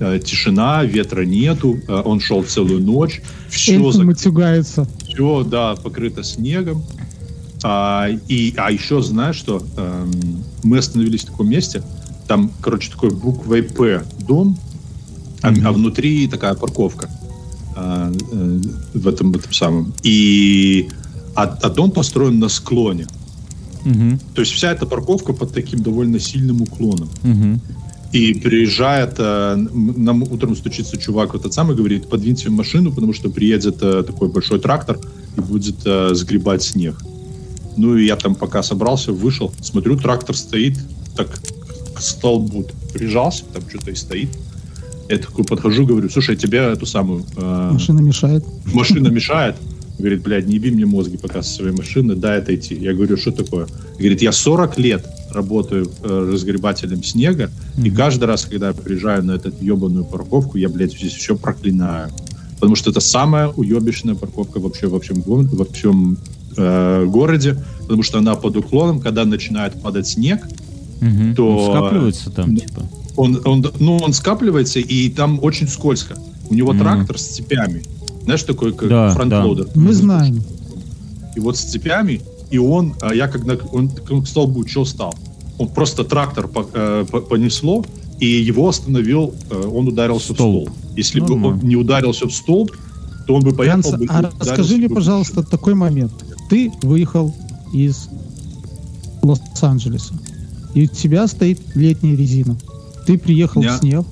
э, 0.00 0.20
тишина, 0.24 0.84
ветра 0.84 1.24
нету, 1.24 1.78
э, 1.86 2.02
он 2.04 2.20
шел 2.20 2.42
целую 2.44 2.80
ночь, 2.82 3.22
все 3.48 3.74
Эльфы 3.74 4.02
матюгаются. 4.02 4.86
все, 5.08 5.44
да, 5.44 5.74
покрыто 5.76 6.22
снегом. 6.22 6.84
А, 7.62 8.08
и, 8.28 8.52
а 8.58 8.70
еще 8.70 9.00
знаешь 9.00 9.36
что? 9.36 9.62
Эм, 9.78 10.44
мы 10.64 10.78
остановились 10.78 11.22
в 11.22 11.26
таком 11.26 11.48
месте. 11.48 11.82
Там, 12.28 12.50
короче, 12.60 12.90
такой 12.90 13.10
буквой 13.10 13.62
П 13.62 14.04
дом, 14.26 14.58
а, 15.40 15.50
Мгм. 15.50 15.66
а 15.66 15.72
внутри 15.72 16.28
такая 16.28 16.54
парковка 16.54 17.08
а, 17.74 18.12
э, 18.12 18.60
в 18.92 19.08
этом, 19.08 19.32
в 19.32 19.36
этом 19.36 19.52
самом. 19.54 19.94
И 20.02 20.88
а, 21.34 21.44
а 21.44 21.70
дом 21.70 21.90
построен 21.90 22.38
на 22.38 22.48
склоне. 22.48 23.06
Мгм. 23.84 24.18
То 24.34 24.40
есть 24.40 24.52
вся 24.52 24.72
эта 24.72 24.86
парковка 24.86 25.32
под 25.32 25.52
таким 25.52 25.82
довольно 25.82 26.18
сильным 26.18 26.62
уклоном. 26.62 27.08
Мгм. 27.22 27.60
И 28.12 28.32
приезжает, 28.34 29.14
э, 29.18 29.56
нам 29.56 30.22
утром 30.22 30.54
стучится 30.56 30.96
чувак 30.96 31.34
в 31.34 31.36
этот 31.36 31.52
самый, 31.52 31.76
говорит, 31.76 32.08
подвиньте 32.08 32.48
машину, 32.48 32.92
потому 32.92 33.12
что 33.12 33.28
приедет 33.28 33.82
э, 33.82 34.04
такой 34.06 34.28
большой 34.28 34.60
трактор 34.60 34.98
и 35.36 35.40
будет 35.40 35.76
э, 35.84 36.14
сгребать 36.14 36.62
снег. 36.62 36.94
Ну 37.76 37.96
и 37.96 38.06
я 38.06 38.16
там 38.16 38.36
пока 38.36 38.62
собрался, 38.62 39.12
вышел, 39.12 39.52
смотрю, 39.60 39.96
трактор 39.96 40.36
стоит, 40.36 40.78
так 41.16 41.28
к 41.94 42.00
столбу 42.00 42.64
прижался, 42.92 43.44
там 43.52 43.62
что-то 43.68 43.90
и 43.90 43.94
стоит. 43.96 44.28
Я 45.08 45.18
такой 45.18 45.44
подхожу, 45.44 45.84
говорю, 45.84 46.08
слушай, 46.08 46.36
тебе 46.36 46.58
эту 46.58 46.86
самую 46.86 47.24
э, 47.36 47.70
Машина 47.72 48.00
мешает. 48.00 48.44
машина 48.72 49.08
мешает. 49.08 49.56
Говорит, 49.98 50.22
блядь, 50.22 50.46
не 50.48 50.54
еби 50.56 50.70
мне 50.72 50.86
мозги 50.86 51.16
пока 51.16 51.42
со 51.42 51.52
своей 51.54 51.72
машины, 51.72 52.14
дай 52.16 52.38
отойти. 52.38 52.74
Я 52.74 52.94
говорю, 52.94 53.16
что 53.16 53.30
такое? 53.30 53.66
Говорит, 53.98 54.22
я 54.22 54.32
40 54.32 54.78
лет 54.78 55.06
работаю 55.30 55.90
э, 56.02 56.28
разгребателем 56.32 57.02
снега, 57.04 57.50
и 57.82 57.90
каждый 57.90 58.24
раз, 58.24 58.44
когда 58.44 58.68
я 58.68 58.72
приезжаю 58.72 59.24
на 59.24 59.32
эту 59.32 59.52
ебаную 59.60 60.04
парковку, 60.04 60.58
я, 60.58 60.68
блядь, 60.68 60.92
здесь 60.92 61.12
все 61.14 61.36
проклинаю. 61.36 62.10
Потому 62.54 62.76
что 62.76 62.90
это 62.90 63.00
самая 63.00 63.48
уебищная 63.48 64.14
парковка 64.14 64.58
вообще 64.58 64.86
во 64.88 64.98
всем, 65.00 65.22
во 65.26 65.64
всем 65.64 66.18
э, 66.56 67.04
городе, 67.06 67.56
потому 67.82 68.02
что 68.02 68.18
она 68.18 68.34
под 68.34 68.56
уклоном, 68.56 69.00
когда 69.00 69.24
начинает 69.24 69.80
падать 69.82 70.06
снег, 70.08 70.40
Мгм. 71.00 71.34
То- 71.34 71.56
Он 71.56 71.70
скапливается 71.76 72.30
там, 72.30 72.56
типа. 72.56 72.82
он, 73.16 73.40
он, 73.44 73.66
ну, 73.80 73.96
он 73.98 74.12
скапливается, 74.14 74.78
и 74.78 75.10
там 75.10 75.38
очень 75.42 75.68
скользко. 75.68 76.16
У 76.48 76.54
него 76.54 76.72
Мгм. 76.72 76.80
трактор 76.80 77.18
с 77.18 77.26
цепями. 77.36 77.82
Знаешь, 78.24 78.42
такой, 78.42 78.72
как 78.72 78.88
Да, 78.88 79.10
front 79.10 79.34
loader. 79.34 79.68
Мы 79.74 79.92
знаем. 79.92 80.42
И 81.36 81.40
вот 81.40 81.56
с 81.56 81.60
цепями, 81.60 82.20
и 82.50 82.58
он, 82.58 82.94
а 83.00 83.14
я 83.14 83.28
когда 83.28 83.56
он 83.72 83.90
к 83.90 84.26
столбу 84.26 84.66
что 84.66 84.84
стал, 84.84 85.14
он 85.58 85.68
просто 85.68 86.04
трактор 86.04 86.48
э, 86.74 87.04
по- 87.10 87.20
понесло, 87.20 87.84
и 88.20 88.26
его 88.26 88.68
остановил, 88.68 89.34
э, 89.50 89.70
он 89.72 89.88
ударился 89.88 90.32
Столб. 90.34 90.68
в 90.68 90.72
столб. 90.72 90.78
Если 90.96 91.20
бы 91.20 91.30
Нормально. 91.30 91.60
он 91.62 91.68
не 91.68 91.76
ударился 91.76 92.26
в 92.26 92.32
столб, 92.32 92.70
то 93.26 93.34
он 93.34 93.42
бы 93.42 93.52
поехал 93.52 93.82
Ганс, 93.82 93.96
бы... 93.96 94.06
а 94.08 94.30
расскажи 94.38 94.76
мне, 94.76 94.88
бы 94.88 94.94
пожалуйста, 94.96 95.42
такой 95.42 95.74
момент. 95.74 96.12
Ты 96.48 96.72
выехал 96.82 97.34
из 97.72 98.08
Лос-Анджелеса, 99.22 100.14
и 100.74 100.84
у 100.84 100.86
тебя 100.86 101.26
стоит 101.26 101.60
летняя 101.74 102.14
резина. 102.16 102.56
Ты 103.06 103.18
приехал 103.18 103.62
Я- 103.62 103.76
в 103.76 103.80
снег. 103.80 104.04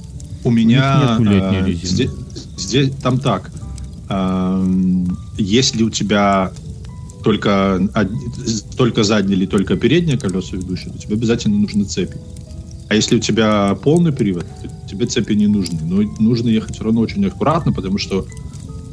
У 0.45 0.51
меня 0.51 1.17
летней 1.21 1.59
э, 1.59 1.67
резины. 1.67 1.87
Здесь, 1.87 2.11
здесь- 2.57 2.93
там 3.03 3.19
так. 3.19 3.51
Эм, 4.13 5.17
если 5.39 5.83
у 5.85 5.91
тебя 5.91 6.53
только, 7.25 7.81
од- 7.95 8.77
только 8.77 9.05
задние 9.05 9.37
или 9.39 9.47
только 9.47 9.77
передние 9.77 10.19
колеса 10.19 10.57
ведущие, 10.57 10.93
то 10.93 10.99
тебе 10.99 11.15
обязательно 11.15 11.57
нужны 11.59 11.85
цепи. 11.85 12.17
А 12.89 12.95
если 12.95 13.17
у 13.17 13.21
тебя 13.21 13.75
полный 13.83 14.13
привод, 14.13 14.45
то 14.63 14.69
тебе 14.91 15.07
цепи 15.07 15.33
не 15.35 15.47
нужны. 15.47 15.79
Но 15.83 16.03
нужно 16.19 16.49
ехать 16.49 16.75
все 16.75 16.85
равно 16.85 17.01
очень 17.01 17.25
аккуратно, 17.27 17.73
потому 17.73 17.99
что 17.99 18.27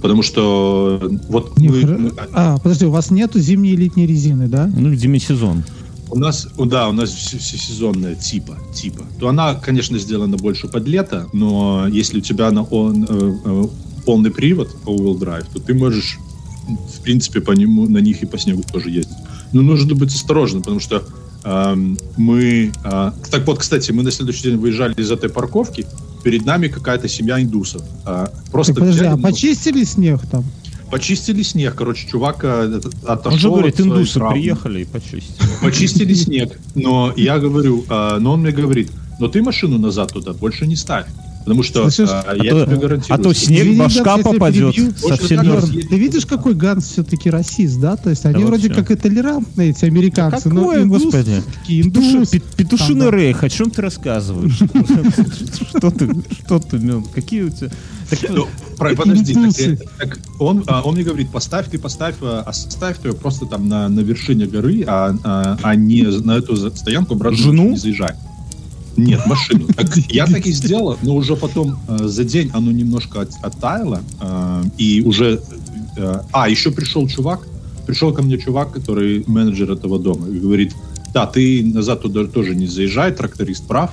потому 0.01 0.24
что 0.24 1.01
вот 1.28 1.57
Не 1.57 1.67
мы- 1.67 1.82
хра- 1.82 1.97
мы- 1.97 2.13
А, 2.34 2.57
подожди, 2.57 2.86
у 2.86 2.91
вас 2.91 3.11
нету 3.11 3.39
зимней 3.39 3.74
и 3.74 3.76
летней 3.76 4.07
резины, 4.07 4.47
да? 4.47 4.72
Ну, 4.74 4.95
демисезон. 4.95 5.63
У 6.09 6.17
нас, 6.17 6.47
да, 6.57 6.88
у 6.88 6.93
нас 6.93 7.09
вс- 7.09 7.38
всесезонная 7.38 8.15
типа, 8.15 8.57
типа. 8.74 9.01
То 9.20 9.28
она, 9.28 9.55
конечно, 9.55 9.99
сделана 9.99 10.38
больше 10.38 10.67
под 10.70 10.88
лето, 10.88 11.28
но 11.34 11.86
если 11.91 12.20
у 12.20 12.22
тебя 12.22 12.49
на 12.51 12.63
он, 12.63 13.05
э, 13.09 13.34
э, 13.45 13.65
полный 14.10 14.32
привод 14.32 14.76
all-wheel 14.88 15.20
drive, 15.20 15.45
то 15.53 15.60
ты 15.60 15.76
можешь, 15.76 16.18
в 16.68 17.01
принципе, 17.01 17.41
по 17.41 17.51
нему, 17.51 17.88
на 17.88 17.99
них 17.99 18.24
и 18.24 18.26
по 18.26 18.39
снегу 18.39 18.64
тоже 18.64 18.89
ездить. 18.89 19.18
Но 19.53 19.62
нужно 19.62 19.93
быть 19.93 20.12
осторожным, 20.16 20.64
потому 20.64 20.80
что 20.80 21.03
эм, 21.43 21.95
мы... 22.18 22.72
э, 22.84 23.12
так 23.30 23.45
вот, 23.45 23.60
кстати, 23.60 23.91
мы 23.91 24.01
на 24.01 24.10
следующий 24.10 24.49
день 24.49 24.57
выезжали 24.57 24.95
из 24.95 25.12
этой 25.12 25.30
парковки, 25.30 25.86
перед 26.24 26.43
нами 26.43 26.70
какая-то 26.70 27.07
семья 27.07 27.39
индусов. 27.39 27.84
Э, 28.03 28.30
просто 28.51 28.74
Так, 28.74 28.80
подожди, 28.80 28.99
взяли, 29.01 29.14
а 29.14 29.18
ну, 29.18 29.22
почистили 29.22 29.84
снег 29.84 30.22
там? 30.32 30.43
почистили 30.89 31.43
снег, 31.43 31.76
короче, 31.76 32.07
чувак 32.07 32.43
э, 32.43 32.82
отошел 33.05 33.34
Он 33.34 33.39
же 33.39 33.49
говорит, 33.49 33.80
индусы 33.80 34.14
травмы 34.16 34.39
приехали 34.39 34.82
и 34.82 34.86
почистили. 34.86 35.49
почистили 35.62 36.14
снег. 36.26 36.60
Но 36.74 37.14
я 37.16 37.38
говорю, 37.38 37.86
а, 37.89 38.18
но 38.18 38.34
он 38.34 38.41
мне 38.41 38.51
говорит, 38.51 38.89
но 39.20 39.28
ты 39.28 39.43
машину 39.43 39.78
назад 39.78 40.14
туда 40.14 40.34
больше 40.34 40.66
не 40.66 40.76
ставь. 40.76 41.05
Потому 41.50 41.64
что 41.64 41.89
Слышишь? 41.89 42.12
а, 42.14 42.24
А 42.28 42.36
я 42.36 42.52
то, 42.52 42.66
тебе 42.66 42.76
а 42.76 42.80
гарантирую, 42.80 43.24
то 43.24 43.34
что- 43.34 43.45
снег 43.45 43.62
Извини, 43.62 43.78
башка 43.80 44.04
Ганс, 44.04 44.24
попадет. 44.24 44.76
Совсем 45.00 45.41
ты 45.89 45.97
видишь, 45.97 46.26
какой 46.28 46.54
Ганс 46.54 46.86
все-таки 46.91 47.32
расист, 47.32 47.80
да? 47.80 47.95
То 47.95 48.12
есть 48.12 48.24
они 48.26 48.36
Да 48.41 48.45
вроде 48.45 48.68
вообще. 48.68 48.84
как 48.84 48.91
и 48.91 48.95
толерантные, 49.02 49.72
эти 49.72 49.86
американцы, 49.86 50.50
но 50.50 50.62
Какое, 50.62 50.84
индус, 50.84 51.04
господи? 51.06 51.41
такие 51.60 51.82
индус, 51.82 52.30
пе- 52.30 52.39
Петушиный 52.56 53.02
там, 53.02 53.12
да. 53.12 53.18
рейх, 53.18 53.43
о 53.43 53.50
чем 53.50 53.72
ты 53.72 53.82
рассказываешь? 53.82 54.60
Что 55.70 55.89
ты, 55.91 56.10
что 56.45 56.60
ты, 56.60 56.78
Мён, 56.78 57.04
какие 57.04 57.43
у 57.43 57.50
тебя... 57.50 57.70
Ну, 58.30 58.47
подожди, 58.78 59.36
э, 60.00 60.06
он, 60.39 60.64
а, 60.68 60.82
он 60.82 60.95
мне 60.95 61.04
говорит, 61.04 61.30
поставь 61.32 61.70
ты, 61.70 61.78
поставь, 61.78 62.16
а, 62.22 62.41
оставь 62.45 62.97
ты 63.02 63.12
просто 63.14 63.45
там 63.45 63.68
на, 63.68 63.88
на 63.88 64.00
вершине 64.02 64.45
горы, 64.45 64.84
а, 64.88 65.16
а, 65.24 65.58
а 65.62 65.76
не 65.76 66.04
на 66.04 66.38
эту 66.38 66.56
стоянку 66.76 67.20
Жену? 67.34 67.72
не 67.72 67.78
заезжай. 67.78 68.14
Нет, 68.97 69.25
машину. 69.25 69.67
Так, 69.75 69.95
я 70.09 70.25
так 70.25 70.45
и 70.45 70.51
сделал, 70.51 70.97
но 71.01 71.15
уже 71.15 71.35
потом 71.35 71.79
э, 71.87 72.07
за 72.07 72.23
день 72.23 72.49
оно 72.53 72.71
немножко 72.71 73.21
от- 73.21 73.33
оттаяло, 73.41 74.01
э, 74.21 74.63
и 74.77 75.01
уже... 75.01 75.41
э, 75.97 76.19
а, 76.31 76.49
еще 76.49 76.71
пришел 76.71 77.07
чувак, 77.07 77.47
пришел 77.85 78.13
ко 78.13 78.21
мне 78.21 78.37
чувак, 78.37 78.73
который 78.73 79.23
менеджер 79.27 79.71
этого 79.71 79.99
дома, 79.99 80.27
и 80.27 80.39
говорит, 80.39 80.73
да, 81.13 81.25
ты 81.25 81.63
назад 81.63 82.01
туда 82.01 82.25
тоже 82.25 82.55
не 82.55 82.67
заезжай, 82.67 83.11
тракторист 83.11 83.65
прав, 83.67 83.91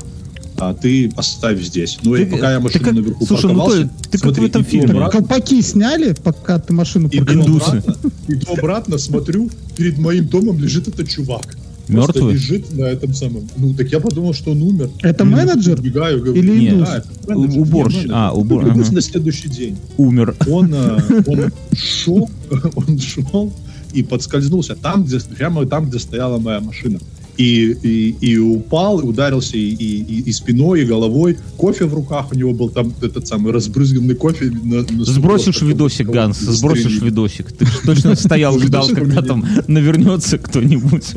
а 0.59 0.73
ты 0.75 1.11
оставь 1.17 1.61
здесь. 1.63 1.99
Ну 2.03 2.15
и 2.15 2.25
Ты- 2.25 2.31
пока 2.33 2.53
я 2.53 2.57
ты 2.59 2.63
машину 2.65 2.85
как- 2.85 2.95
наверху 2.95 3.27
слушай, 3.27 3.43
ну 3.45 3.49
парковался, 3.49 3.83
то- 3.83 4.05
ты 4.05 4.11
как 4.13 4.21
смотри, 4.21 4.43
в 4.43 4.47
этом 4.49 4.65
фильме. 4.65 4.91
обратно, 4.93 5.11
Колпаки 5.21 5.63
сняли, 5.63 6.15
пока 6.25 6.59
ты 6.59 6.73
машину 6.73 7.11
парковал? 7.11 7.47
Обратно, 7.57 7.95
иду 8.29 8.53
обратно, 8.53 8.99
смотрю, 8.99 9.51
перед 9.77 9.99
моим 9.99 10.27
домом 10.27 10.59
лежит 10.59 10.89
этот 10.89 11.09
чувак. 11.09 11.57
Просто 11.87 12.19
Мертвый? 12.19 12.35
лежит 12.35 12.77
на 12.77 12.85
этом 12.85 13.15
самом. 13.15 13.49
Ну, 13.57 13.73
так 13.75 13.91
я 13.93 14.01
подумал, 14.01 14.35
что 14.35 14.51
он 14.53 14.63
умер. 14.63 14.91
Это 15.03 15.25
Я 15.25 15.31
менеджер? 15.31 15.79
Убегаю, 15.79 16.19
говорю, 16.23 16.35
Или 16.35 16.59
«Нет, 16.59 16.73
индус? 16.75 16.89
да, 16.89 16.97
это 16.99 17.09
менеджер, 17.29 17.61
Уборщик. 17.63 18.03
нет, 18.03 18.11
А, 18.13 18.33
убор- 18.33 18.63
менеджер. 18.63 18.73
Индус 18.75 18.87
ага. 18.89 18.95
на 18.97 19.01
следующий 19.03 19.49
день. 19.49 19.77
Умер. 19.97 20.35
Он, 20.49 20.75
э, 20.75 20.99
он 21.27 21.53
шел, 21.75 22.29
он 22.75 22.99
шел 22.99 23.53
и 23.93 24.03
подскользнулся 24.03 24.75
там, 24.75 25.05
где, 25.05 25.19
прямо 25.21 25.65
там, 25.67 25.89
где 25.89 25.99
стояла 25.99 26.39
моя 26.39 26.61
машина. 26.61 26.99
И, 27.37 27.77
и, 27.83 28.17
и 28.21 28.39
упал, 28.39 29.01
и 29.01 29.05
ударился 29.05 29.57
и, 29.57 29.61
и, 29.61 30.23
и- 30.23 30.33
спиной, 30.33 30.83
и 30.83 30.85
головой. 30.85 31.37
Кофе 31.57 31.85
в 31.87 31.95
руках 31.95 32.33
у 32.33 32.35
него 32.37 32.53
был 32.53 32.71
там 32.71 32.93
этот 33.03 33.27
самый 33.27 33.53
разбрызганный 33.53 34.15
кофе. 34.15 34.51
На, 34.63 34.83
на 34.83 35.05
Сбросишь 35.05 35.57
стекло, 35.57 35.69
видосик, 35.71 36.09
Ганс, 36.09 36.39
сбросишь 36.39 36.85
застрелили. 36.85 37.05
видосик. 37.11 37.53
Ты 37.53 37.67
точно 37.85 38.15
стоял, 38.15 38.59
ждал, 38.61 38.89
когда 38.89 39.23
там 39.23 39.45
навернется 39.67 40.39
кто-нибудь. 40.39 41.15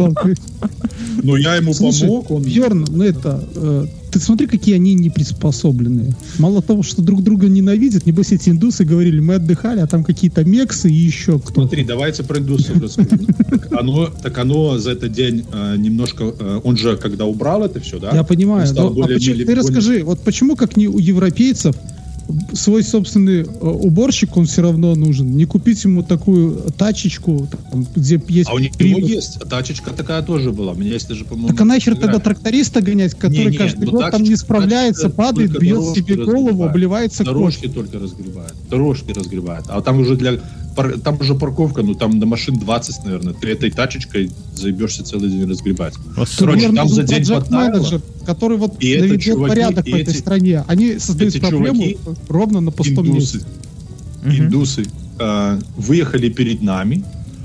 Ну, 1.24 1.36
я 1.36 1.56
ему 1.56 1.74
помог, 1.74 2.32
он... 2.32 2.44
Бьерн, 2.44 2.86
ну 2.90 3.04
это, 3.04 3.44
э, 3.56 3.86
ты 4.12 4.20
смотри, 4.20 4.48
какие 4.48 4.76
они 4.76 4.94
неприспособленные. 4.94 6.14
Мало 6.38 6.62
того, 6.62 6.84
что 6.84 7.02
друг 7.02 7.24
друга 7.24 7.48
ненавидят, 7.48 8.06
небось 8.06 8.32
эти 8.32 8.50
индусы 8.50 8.86
говорили, 8.86 9.20
мы 9.20 9.36
отдыхали, 9.36 9.80
а 9.80 9.88
там 9.88 10.04
какие-то 10.04 10.44
мексы 10.44 10.90
и 10.90 10.94
еще 10.94 11.40
кто. 11.40 11.62
Смотри, 11.62 11.84
давайте 11.84 12.24
про 12.24 12.40
индусов 12.40 12.82
расскажу. 12.82 13.10
Так 13.50 13.74
оно, 13.74 14.08
так 14.08 14.38
оно 14.38 14.78
за 14.78 14.92
этот 14.92 15.12
день 15.12 15.46
э, 15.52 15.76
немножко... 15.78 16.34
э, 16.40 16.62
он 16.64 16.78
же, 16.78 16.98
когда 16.98 17.26
убрал 17.26 17.64
это 17.64 17.80
все, 17.80 18.00
да? 18.00 18.12
Я 18.14 18.24
понимаю. 18.24 18.68
а 18.70 19.08
ты 19.08 19.56
расскажи, 19.56 20.04
вот 20.04 20.22
почему, 20.22 20.56
как 20.56 20.78
не 20.78 20.88
у 20.88 20.98
европейцев, 20.98 21.76
свой 22.54 22.84
собственный 22.84 23.42
э, 23.42 23.46
уборщик 23.46 24.38
он 24.38 24.46
все 24.46 24.62
равно 24.62 24.96
нужен. 24.96 25.32
Не 25.32 25.46
купить 25.46 25.84
ему 25.84 26.04
такую 26.04 26.62
тачечку, 26.78 27.48
там, 27.72 27.86
где 27.96 28.22
есть 28.28 28.50
А 28.50 28.54
у 28.54 28.60
него 28.60 28.74
привод. 28.78 29.10
есть. 29.10 29.38
А 29.38 29.46
тачечка 29.46 29.92
такая 29.92 30.22
тоже 30.22 30.52
была. 30.52 30.74
У 30.74 30.76
меня 30.76 30.92
есть 30.94 31.08
даже, 31.08 31.26
по-моему... 31.26 31.50
Так 31.50 31.62
а 31.62 31.66
нахер 31.66 31.96
тогда 31.96 32.20
тракториста 32.20 32.82
гонять, 32.82 33.16
который 33.16 33.46
Не-не, 33.46 33.58
каждый 33.58 33.86
ну 33.86 33.92
год 33.92 34.12
там 34.12 34.22
не 34.24 34.30
тачечка- 34.30 34.38
справляется, 34.38 35.02
тачечка 35.04 35.18
падает, 35.24 35.60
бьет 35.60 35.96
себе 35.96 36.16
голову, 36.16 36.64
обливается 36.64 37.24
Дорожки 37.24 37.68
кровью. 37.68 37.84
только 37.84 38.00
разгребает. 38.00 38.54
Дорожки 38.70 39.12
разгребает. 39.12 39.66
А 39.68 39.82
там 39.82 40.00
уже 40.00 40.16
для... 40.16 40.40
Там 41.04 41.18
уже 41.20 41.36
парковка, 41.36 41.82
ну 41.82 41.94
там 41.94 42.20
на 42.20 42.26
машин 42.26 42.58
20, 42.58 43.04
наверное. 43.04 43.34
Ты 43.34 43.50
этой 43.50 43.70
тачечкой 43.70 44.32
заебешься 44.56 45.04
целый 45.04 45.30
день 45.30 45.50
разгребать. 45.50 45.96
Короче, 46.38 46.72
там 46.72 46.88
за 46.88 47.04
день 47.04 47.26
подтаяло. 47.28 48.02
Который 48.34 48.58
вот 48.58 48.84
И 48.84 48.98
наведет 48.98 49.22
чуваки, 49.22 49.50
порядок 49.50 49.88
и 49.88 49.92
в 49.92 49.96
этой 49.96 50.12
эти- 50.14 50.18
стране. 50.20 50.64
Они 50.68 51.00
создают 51.00 51.36
эти 51.36 51.42
проблему 51.42 51.82
чуваки, 51.82 51.98
ровно 52.28 52.62
на 52.62 52.72
пустом 52.72 53.08
индусы, 53.08 53.38
месте. 54.24 54.44
индусы 54.44 54.86
э, 55.20 55.60
выехали 55.78 56.30
перед 56.30 56.62
нами, 56.62 57.04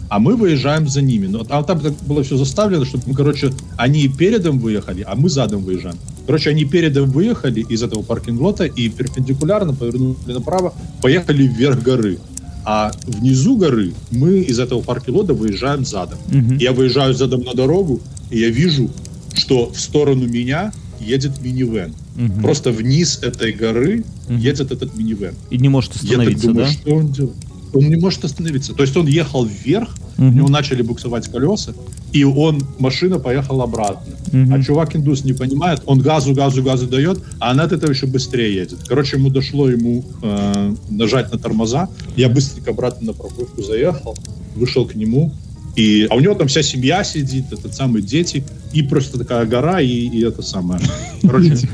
а 0.09 0.19
мы 0.19 0.37
выезжаем 0.37 0.89
за 0.89 1.01
ними. 1.03 1.27
Но 1.27 1.45
там, 1.45 1.65
там 1.65 1.81
так 1.81 1.93
было 2.07 2.23
все 2.23 2.37
заставлено, 2.37 2.85
чтобы, 2.85 3.05
мы, 3.07 3.15
короче, 3.15 3.53
они 3.77 4.09
передом 4.09 4.59
выехали, 4.59 5.03
а 5.09 5.15
мы 5.17 5.29
задом 5.29 5.65
выезжаем. 5.65 5.97
Короче, 6.27 6.51
они 6.51 6.65
передом 6.65 7.11
выехали 7.11 7.61
из 7.69 7.83
этого 7.83 8.03
паркинг-лота 8.03 8.65
и 8.65 8.89
перпендикулярно 8.89 9.75
повернули 9.75 10.17
направо, 10.27 10.73
поехали 11.03 11.47
вверх 11.47 11.83
горы. 11.83 12.19
А 12.67 12.93
внизу 13.07 13.57
горы 13.59 13.93
мы 14.11 14.39
из 14.41 14.59
этого 14.59 14.81
паркинг-лота 14.81 15.35
выезжаем 15.35 15.85
задом. 15.85 16.19
Мгм. 16.33 16.57
Я 16.59 16.73
выезжаю 16.73 17.13
задом 17.15 17.43
на 17.43 17.53
дорогу, 17.55 18.01
и 18.31 18.39
я 18.39 18.49
вижу, 18.49 18.89
что 19.35 19.71
в 19.71 19.79
сторону 19.81 20.27
меня 20.27 20.73
едет 21.01 21.41
минивэн. 21.43 21.93
Мгм. 22.17 22.43
Просто 22.43 22.71
вниз 22.71 23.19
этой 23.23 23.53
горы 23.53 24.05
Мгм. 24.29 24.39
едет 24.39 24.71
этот 24.73 24.97
минивэн. 24.97 25.35
И 25.51 25.59
не 25.59 25.69
может 25.69 25.93
Я 25.97 26.01
так 26.01 26.09
остановиться, 26.11 26.47
думаю, 26.47 26.67
да? 26.67 26.73
что 26.73 26.95
он 26.95 27.09
делает? 27.13 27.35
Он 27.73 27.89
не 27.89 27.97
может 27.97 28.25
остановиться. 28.25 28.73
То 28.73 28.83
есть 28.85 28.97
он 28.97 29.09
ехал 29.09 29.45
вверх, 29.45 29.89
Мгм. 30.17 30.29
у 30.29 30.33
него 30.33 30.49
начали 30.49 30.83
буксовать 30.83 31.27
колеса, 31.29 31.73
и 32.13 32.23
он, 32.23 32.63
машина 32.79 33.19
поехала 33.19 33.65
обратно. 33.65 34.15
Мгм. 34.31 34.55
А 34.55 34.63
чувак-индус 34.63 35.25
не 35.25 35.33
понимает, 35.33 35.83
он 35.87 35.99
газу, 36.01 36.33
газу, 36.35 36.63
газу 36.63 36.87
дает, 36.87 37.21
а 37.41 37.51
она 37.51 37.65
от 37.65 37.73
этого 37.73 37.91
еще 37.91 38.07
быстрее 38.07 38.55
едет. 38.55 38.79
Короче, 38.87 39.17
ему 39.17 39.29
дошло 39.31 39.69
ему 39.69 40.05
э, 40.23 40.75
нажать 40.89 41.33
на 41.33 41.39
тормоза. 41.39 41.89
Я 42.17 42.29
быстренько 42.29 42.71
обратно 42.71 43.09
на 43.09 43.13
парковку 43.13 43.61
заехал, 43.63 44.17
вышел 44.55 44.87
к 44.87 44.95
нему, 44.95 45.33
и, 45.77 46.07
а 46.09 46.15
у 46.15 46.21
него 46.21 46.35
там 46.35 46.47
вся 46.47 46.63
семья 46.63 47.03
сидит, 47.03 47.53
этот 47.53 47.75
самый 47.75 48.03
дети, 48.03 48.45
и 48.73 48.83
просто 48.83 49.19
такая 49.19 49.45
гора, 49.45 49.81
и, 49.81 49.89
и 49.89 50.25
это 50.25 50.43
самое. 50.43 50.81
Короче, 51.23 51.57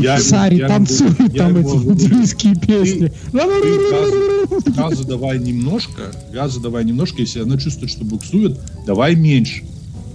я 0.00 0.14
ему- 0.14 0.24
Сари 0.24 0.56
я 0.56 0.66
ему- 0.66 0.74
танцуют 0.74 1.18
я 1.32 1.48
там 1.48 1.56
эти 1.56 1.68
индийские 1.68 2.54
песни. 2.56 3.12
газу, 3.32 4.72
газу 4.76 5.04
давай 5.04 5.38
немножко, 5.38 6.12
газу 6.32 6.60
давай 6.60 6.84
немножко, 6.84 7.20
если 7.20 7.40
она 7.40 7.58
чувствует, 7.58 7.90
что 7.92 8.04
буксует, 8.04 8.58
давай 8.86 9.14
меньше. 9.14 9.62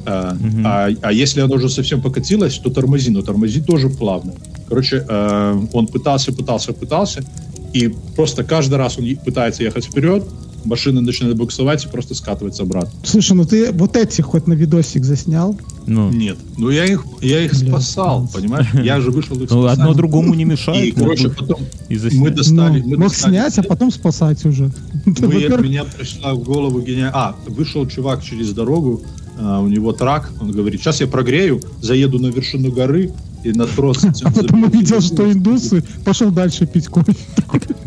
А, 0.05 0.38
а, 0.64 0.89
а 1.01 1.12
если 1.12 1.41
она 1.41 1.55
уже 1.55 1.70
совсем 1.70 2.01
покатилась, 2.01 2.58
то 2.60 2.70
тормози, 2.70 3.10
но 3.12 3.22
тормози 3.22 3.62
тоже 3.62 3.89
плавно. 3.89 4.34
Короче, 4.70 5.05
э, 5.08 5.62
он 5.74 5.88
пытался, 5.88 6.32
пытался, 6.32 6.72
пытался, 6.72 7.24
и 7.74 7.93
просто 8.16 8.43
каждый 8.45 8.76
раз 8.76 8.97
он 8.97 9.16
пытается 9.18 9.64
ехать 9.64 9.86
вперед, 9.86 10.24
машина 10.68 11.01
начинает 11.01 11.36
буксовать 11.38 11.86
и 11.86 11.88
просто 11.88 12.15
скатывается 12.15 12.63
обратно. 12.63 12.91
Слушай, 13.03 13.34
ну 13.34 13.45
ты 13.45 13.72
вот 13.72 13.95
этих 13.95 14.26
хоть 14.26 14.47
на 14.47 14.53
видосик 14.53 15.03
заснял? 15.03 15.57
Ну, 15.86 16.11
Нет, 16.11 16.38
ну 16.57 16.70
я 16.70 16.86
их, 16.86 17.05
я 17.22 17.45
их 17.45 17.57
Бля, 17.59 17.70
спасал, 17.70 18.30
понимаешь? 18.34 18.68
Я 18.74 18.99
же 18.99 19.09
вышел 19.09 19.36
их 19.41 19.49
ну, 19.49 19.63
спасать. 19.63 19.80
одно 19.80 19.93
другому 19.93 20.34
не 20.34 20.43
И, 20.43 20.45
мешает. 20.45 20.95
короче, 20.95 21.30
мог 21.30 21.38
бы 21.38 21.45
потом 21.47 21.61
и 21.89 22.18
мы 22.18 22.30
достали... 22.30 22.82
Ну, 22.82 22.89
мы 22.89 22.97
мог 22.97 23.09
достали 23.09 23.32
снять, 23.32 23.57
а 23.59 23.63
потом 23.63 23.91
спасать 23.91 24.45
уже. 24.45 24.72
Мы, 25.05 25.13
меня 25.61 25.86
пришла 25.86 26.34
в 26.34 26.43
голову 26.43 26.82
гения... 26.82 27.09
А, 27.13 27.36
вышел 27.47 27.88
чувак 27.88 28.24
через 28.24 28.51
дорогу, 28.51 29.01
а, 29.39 29.61
у 29.61 29.68
него 29.68 29.93
трак, 29.93 30.32
он 30.41 30.51
говорит, 30.51 30.82
сейчас 30.82 30.99
я 30.99 31.07
прогрею, 31.07 31.61
заеду 31.82 32.20
на 32.20 32.28
вершину 32.28 32.72
горы 32.72 33.11
и 33.44 33.52
на 33.52 33.66
трос... 33.66 34.04
А 34.24 34.32
потом 34.32 34.64
увидел, 34.64 35.02
что 35.02 35.32
индусы, 35.32 35.84
пошел 36.04 36.32
дальше 36.32 36.66
пить 36.66 36.88
кофе. 36.88 37.16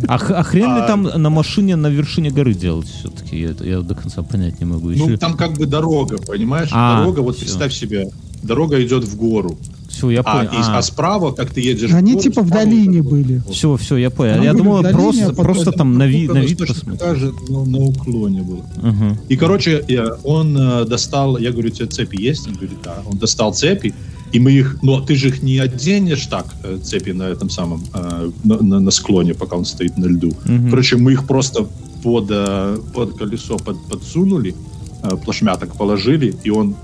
А, 0.09 0.14
а 0.14 0.42
хрен 0.42 0.74
ли 0.76 0.80
А- 0.82 0.86
там 0.86 1.03
на 1.03 1.30
машине 1.30 1.76
на 1.76 1.88
вершине 1.88 2.30
горы 2.30 2.55
делать 2.55 2.88
все-таки? 2.88 3.40
Я, 3.40 3.55
я 3.61 3.80
до 3.80 3.94
конца 3.94 4.22
понять 4.22 4.61
не 4.61 4.66
могу. 4.66 4.88
Ну, 4.90 5.07
Еще... 5.09 5.16
там 5.16 5.36
как 5.36 5.53
бы 5.53 5.66
дорога, 5.66 6.18
понимаешь? 6.18 6.70
А, 6.72 7.01
дорога, 7.01 7.20
вот 7.20 7.36
всё. 7.36 7.44
представь 7.44 7.72
себе, 7.72 8.11
дорога 8.42 8.82
идет 8.82 9.05
в 9.05 9.16
гору, 9.16 9.59
Все, 9.88 10.11
я 10.11 10.20
а, 10.20 10.38
понял. 10.38 10.51
и- 10.53 10.57
а 10.59 10.82
справа, 10.82 11.32
как 11.32 11.51
ты 11.51 11.61
едешь 11.61 11.92
Они 11.92 12.12
в 12.12 12.14
гору, 12.14 12.22
типа 12.22 12.42
в 12.42 12.51
долине 12.51 13.03
были. 13.03 13.42
Все, 13.51 13.76
все, 13.76 13.96
я 13.96 14.11
понял. 14.11 14.34
Там 14.34 14.42
я 14.44 14.55
думал, 14.55 14.82
долине, 14.82 14.98
просто, 14.98 15.26
а 15.28 15.34
просто 15.34 15.72
там 15.72 15.98
на, 15.98 16.07
ви- 16.07 16.28
на 16.28 16.38
вид 16.38 16.59
посмотреть. 16.59 17.32
но 17.48 17.64
на 17.64 17.78
уклоне 17.78 18.42
было. 18.42 18.64
Ага. 18.82 19.18
И, 19.28 19.36
короче, 19.36 19.84
он 20.24 20.57
э, 20.57 20.84
достал, 20.86 21.36
я 21.38 21.51
говорю, 21.53 21.68
у 21.68 21.72
тебя 21.72 21.86
цепи 21.88 22.20
есть? 22.20 22.46
Он 22.48 22.55
говорит, 22.55 22.78
да. 22.82 23.03
Он 23.07 23.18
достал 23.18 23.53
цепи, 23.53 23.94
и 24.32 24.38
мы 24.40 24.52
их, 24.52 24.78
но 24.82 25.00
ты 25.00 25.16
же 25.16 25.28
их 25.28 25.42
не 25.42 25.58
оденешь 25.58 26.26
так, 26.26 26.46
э, 26.64 26.78
цепи 26.82 27.10
на 27.10 27.24
этом 27.24 27.50
самом, 27.50 27.82
э, 27.94 28.30
на, 28.44 28.56
на- 28.62 28.80
на 28.80 28.90
склоне, 28.90 29.34
пока 29.34 29.56
он 29.56 29.64
стоит 29.64 29.98
на 29.98 30.06
льду. 30.06 30.32
Мгм. 30.44 30.70
Короче, 30.70 30.96
мы 30.96 31.12
их 31.12 31.26
просто 31.26 31.66
под, 32.02 32.26
э, 32.30 32.78
под 32.94 33.18
колесо 33.18 33.56
под- 33.58 33.82
подсунули, 33.88 34.54
плашмя 35.24 35.56
так 35.56 35.76
положили, 35.76 36.34
и 36.44 36.50
он 36.50 36.74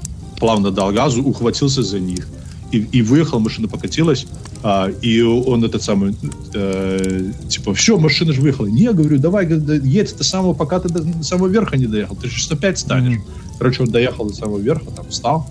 плавно 0.41 0.71
дал 0.71 0.93
газу, 0.93 1.23
ухватился 1.23 1.83
за 1.83 2.01
них. 2.01 2.27
И, 2.73 2.79
и 2.79 3.03
выехал, 3.03 3.39
машина 3.41 3.69
покатилась, 3.69 4.27
а, 4.63 4.89
и 5.05 5.23
он 5.23 5.65
этот 5.65 5.83
самый, 5.83 6.17
э, 6.55 7.31
типа, 7.49 7.73
все, 7.75 7.97
машина 7.99 8.33
же 8.33 8.41
выехала. 8.41 8.67
Не, 8.67 8.93
говорю, 8.93 9.19
давай, 9.19 9.47
едь 9.85 10.17
до 10.17 10.25
самого, 10.25 10.53
пока 10.55 10.81
ты 10.81 10.89
до, 10.89 11.01
до 11.03 11.23
самого 11.23 11.47
верха 11.49 11.77
не 11.77 11.87
доехал, 11.87 12.17
ты 12.17 12.29
же 12.29 12.35
сейчас 12.35 12.53
опять 12.53 12.79
станешь. 12.79 13.19
Мгм. 13.19 13.25
Короче, 13.59 13.83
он 13.85 13.91
доехал 13.91 14.27
до 14.29 14.35
самого 14.35 14.59
верха, 14.59 14.87
там 14.97 15.07
встал, 15.09 15.49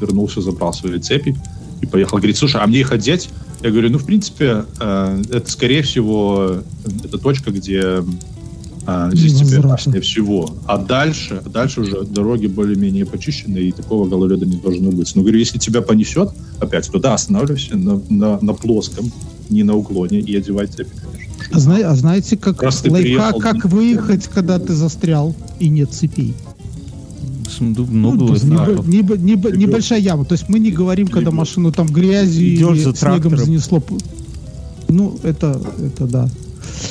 вернулся, 0.00 0.40
забрал 0.40 0.72
свои 0.72 0.98
цепи 0.98 1.36
и 1.80 1.86
поехал. 1.86 2.18
Говорит, 2.18 2.36
слушай, 2.36 2.60
а 2.60 2.66
мне 2.66 2.80
их 2.80 2.92
одеть? 2.92 3.28
Я 3.62 3.70
говорю, 3.70 3.90
ну, 3.90 3.98
в 3.98 4.06
принципе, 4.06 4.64
э, 4.80 5.22
это, 5.30 5.50
скорее 5.50 5.82
всего, 5.82 6.62
это 7.04 7.18
точка, 7.18 7.50
где 7.50 8.02
э, 8.86 9.10
здесь 9.12 9.38
тебе 9.38 9.58
опаснее 9.58 10.00
всего. 10.00 10.54
А 10.66 10.78
дальше, 10.78 11.42
дальше 11.44 11.82
уже 11.82 12.02
дороги 12.04 12.46
более-менее 12.46 13.04
почищены, 13.04 13.58
и 13.58 13.72
такого 13.72 14.08
гололеда 14.08 14.46
не 14.46 14.56
должно 14.56 14.90
быть. 14.90 15.14
Но, 15.14 15.22
говорю, 15.22 15.38
если 15.38 15.58
тебя 15.58 15.82
понесет 15.82 16.30
опять, 16.58 16.90
то 16.90 16.98
да, 16.98 17.14
останавливайся 17.14 17.76
на, 17.76 18.00
на, 18.08 18.38
на 18.40 18.54
плоском, 18.54 19.12
не 19.50 19.62
на 19.62 19.74
уклоне, 19.74 20.20
и 20.20 20.36
одевай 20.36 20.66
цепи, 20.66 20.90
конечно. 20.90 21.30
А, 21.52 21.58
зна- 21.58 21.90
а 21.90 21.94
знаете, 21.94 22.36
как 22.36 22.62
лайфхак, 22.62 23.38
как 23.38 23.64
выехать, 23.66 24.26
когда 24.28 24.58
ты 24.58 24.72
застрял 24.74 25.34
и 25.58 25.68
нет 25.68 25.92
цепей? 25.92 26.34
Ну, 27.60 27.86
Много 27.86 28.16
Ну, 28.18 28.26
лайфхаков. 28.26 28.86
небо- 28.88 29.16
небо- 29.16 29.50
небо- 29.50 29.56
небольшая 29.56 30.00
яма. 30.00 30.24
То 30.24 30.32
есть 30.34 30.48
мы 30.48 30.58
не 30.58 30.70
говорим, 30.70 31.06
когда 31.08 31.30
Легко. 31.30 31.36
машину 31.36 31.72
там 31.72 31.86
грязью 31.86 32.54
Идешь 32.54 32.76
или 32.76 32.84
за 32.84 32.94
снегом 32.94 33.20
трактором. 33.20 33.38
занесло. 33.44 33.82
Ну, 34.88 35.18
это, 35.22 35.60
это 35.84 36.06
да. 36.06 36.28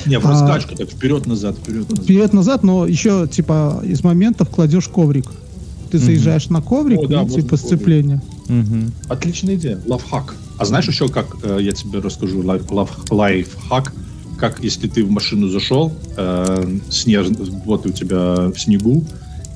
Не, 0.05 0.19
в 0.19 0.25
А- 0.25 0.29
раскачку, 0.29 0.75
так 0.75 0.89
вперед-назад, 0.89 1.57
вперед-назад. 1.57 2.03
Вперед-назад, 2.05 2.63
но 2.63 2.85
еще, 2.85 3.27
типа, 3.29 3.81
из 3.85 4.03
моментов 4.03 4.49
кладешь 4.49 4.87
коврик. 4.87 5.25
Ты 5.91 5.97
заезжаешь 5.97 6.49
на 6.49 6.61
коврик, 6.61 6.99
О, 6.99 7.07
да, 7.07 7.21
и, 7.21 7.23
можно 7.25 7.41
типа, 7.41 7.57
сцепление. 7.57 8.21
Мгм. 8.47 8.91
Отличная 9.07 9.55
идея. 9.55 9.79
Лайфхак. 9.87 10.35
А 10.59 10.65
знаешь 10.65 10.87
еще, 10.87 11.07
как 11.07 11.37
э, 11.41 11.57
я 11.61 11.71
тебе 11.71 11.99
расскажу 11.99 12.43
лайф, 12.43 12.63
лайф- 12.69 12.89
лайфхак? 13.11 13.93
Как 14.37 14.63
если 14.63 14.87
ты 14.87 15.03
в 15.03 15.09
машину 15.11 15.49
зашел, 15.49 15.91
э, 16.15 16.77
снег, 16.89 17.25
вот 17.65 17.85
у 17.85 17.89
тебя 17.89 18.49
в 18.49 18.57
снегу, 18.59 19.03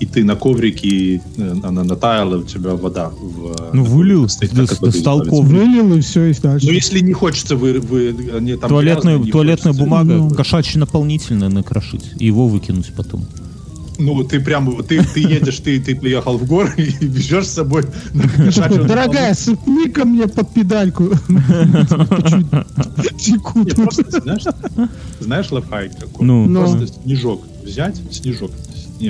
и 0.04 0.06
ты 0.06 0.24
на 0.26 0.36
коврике, 0.36 1.22
э, 1.38 1.56
она 1.64 1.84
натаяла, 1.84 2.38
у 2.39 2.43
тебя 2.43 2.76
вода. 2.76 3.10
В, 3.10 3.72
Ну, 3.74 3.84
на 3.84 3.89
вылил, 3.89 4.28
стоит, 4.28 4.54
воды 4.54 4.76
достал 4.82 5.22
коврик. 5.22 5.60
Вылил, 5.62 5.95
и 5.95 6.01
все, 6.01 6.26
и 6.26 6.34
дальше. 6.34 6.66
Ну, 6.68 6.74
если 6.74 6.99
не 6.99 7.14
хочется, 7.14 7.56
вы, 7.56 7.80
вы 7.80 8.14
они 8.38 8.56
там 8.56 8.70
Туалетная, 8.70 9.14
грязные, 9.14 9.26
не 9.26 9.32
туалетная 9.32 9.72
хочется. 9.74 9.84
бумага, 9.84 10.14
Ну. 10.16 10.30
кошачий 10.30 10.80
наполнительно 10.80 11.47
накрошить 11.47 12.04
и 12.20 12.26
его 12.26 12.47
выкинуть 12.47 12.93
потом. 12.95 13.26
Ну, 13.99 14.24
ты 14.24 14.39
прям, 14.39 14.84
ты, 14.84 15.01
ты 15.04 15.20
едешь, 15.22 15.60
ты, 15.60 15.80
ты 15.80 15.95
приехал 15.95 16.38
в 16.38 16.45
горы 16.47 16.74
и 16.78 17.06
везешь 17.06 17.47
с 17.47 17.54
собой 17.54 17.84
на 18.14 18.28
кошачью 18.28 18.86
Дорогая, 18.88 19.34
сыпни 19.36 19.89
ко 19.89 20.04
мне 20.04 20.28
под 20.28 20.54
педальку. 20.54 21.04
Не, 23.14 24.20
знаешь, 24.20 24.43
знаешь 25.20 25.51
лайфхак 25.51 25.97
какой? 25.99 26.26
Ну. 26.26 26.45
Ну. 26.47 26.60
Просто 26.60 26.88
снежок 26.88 27.41
взять, 27.64 27.95
снежок, 28.12 28.51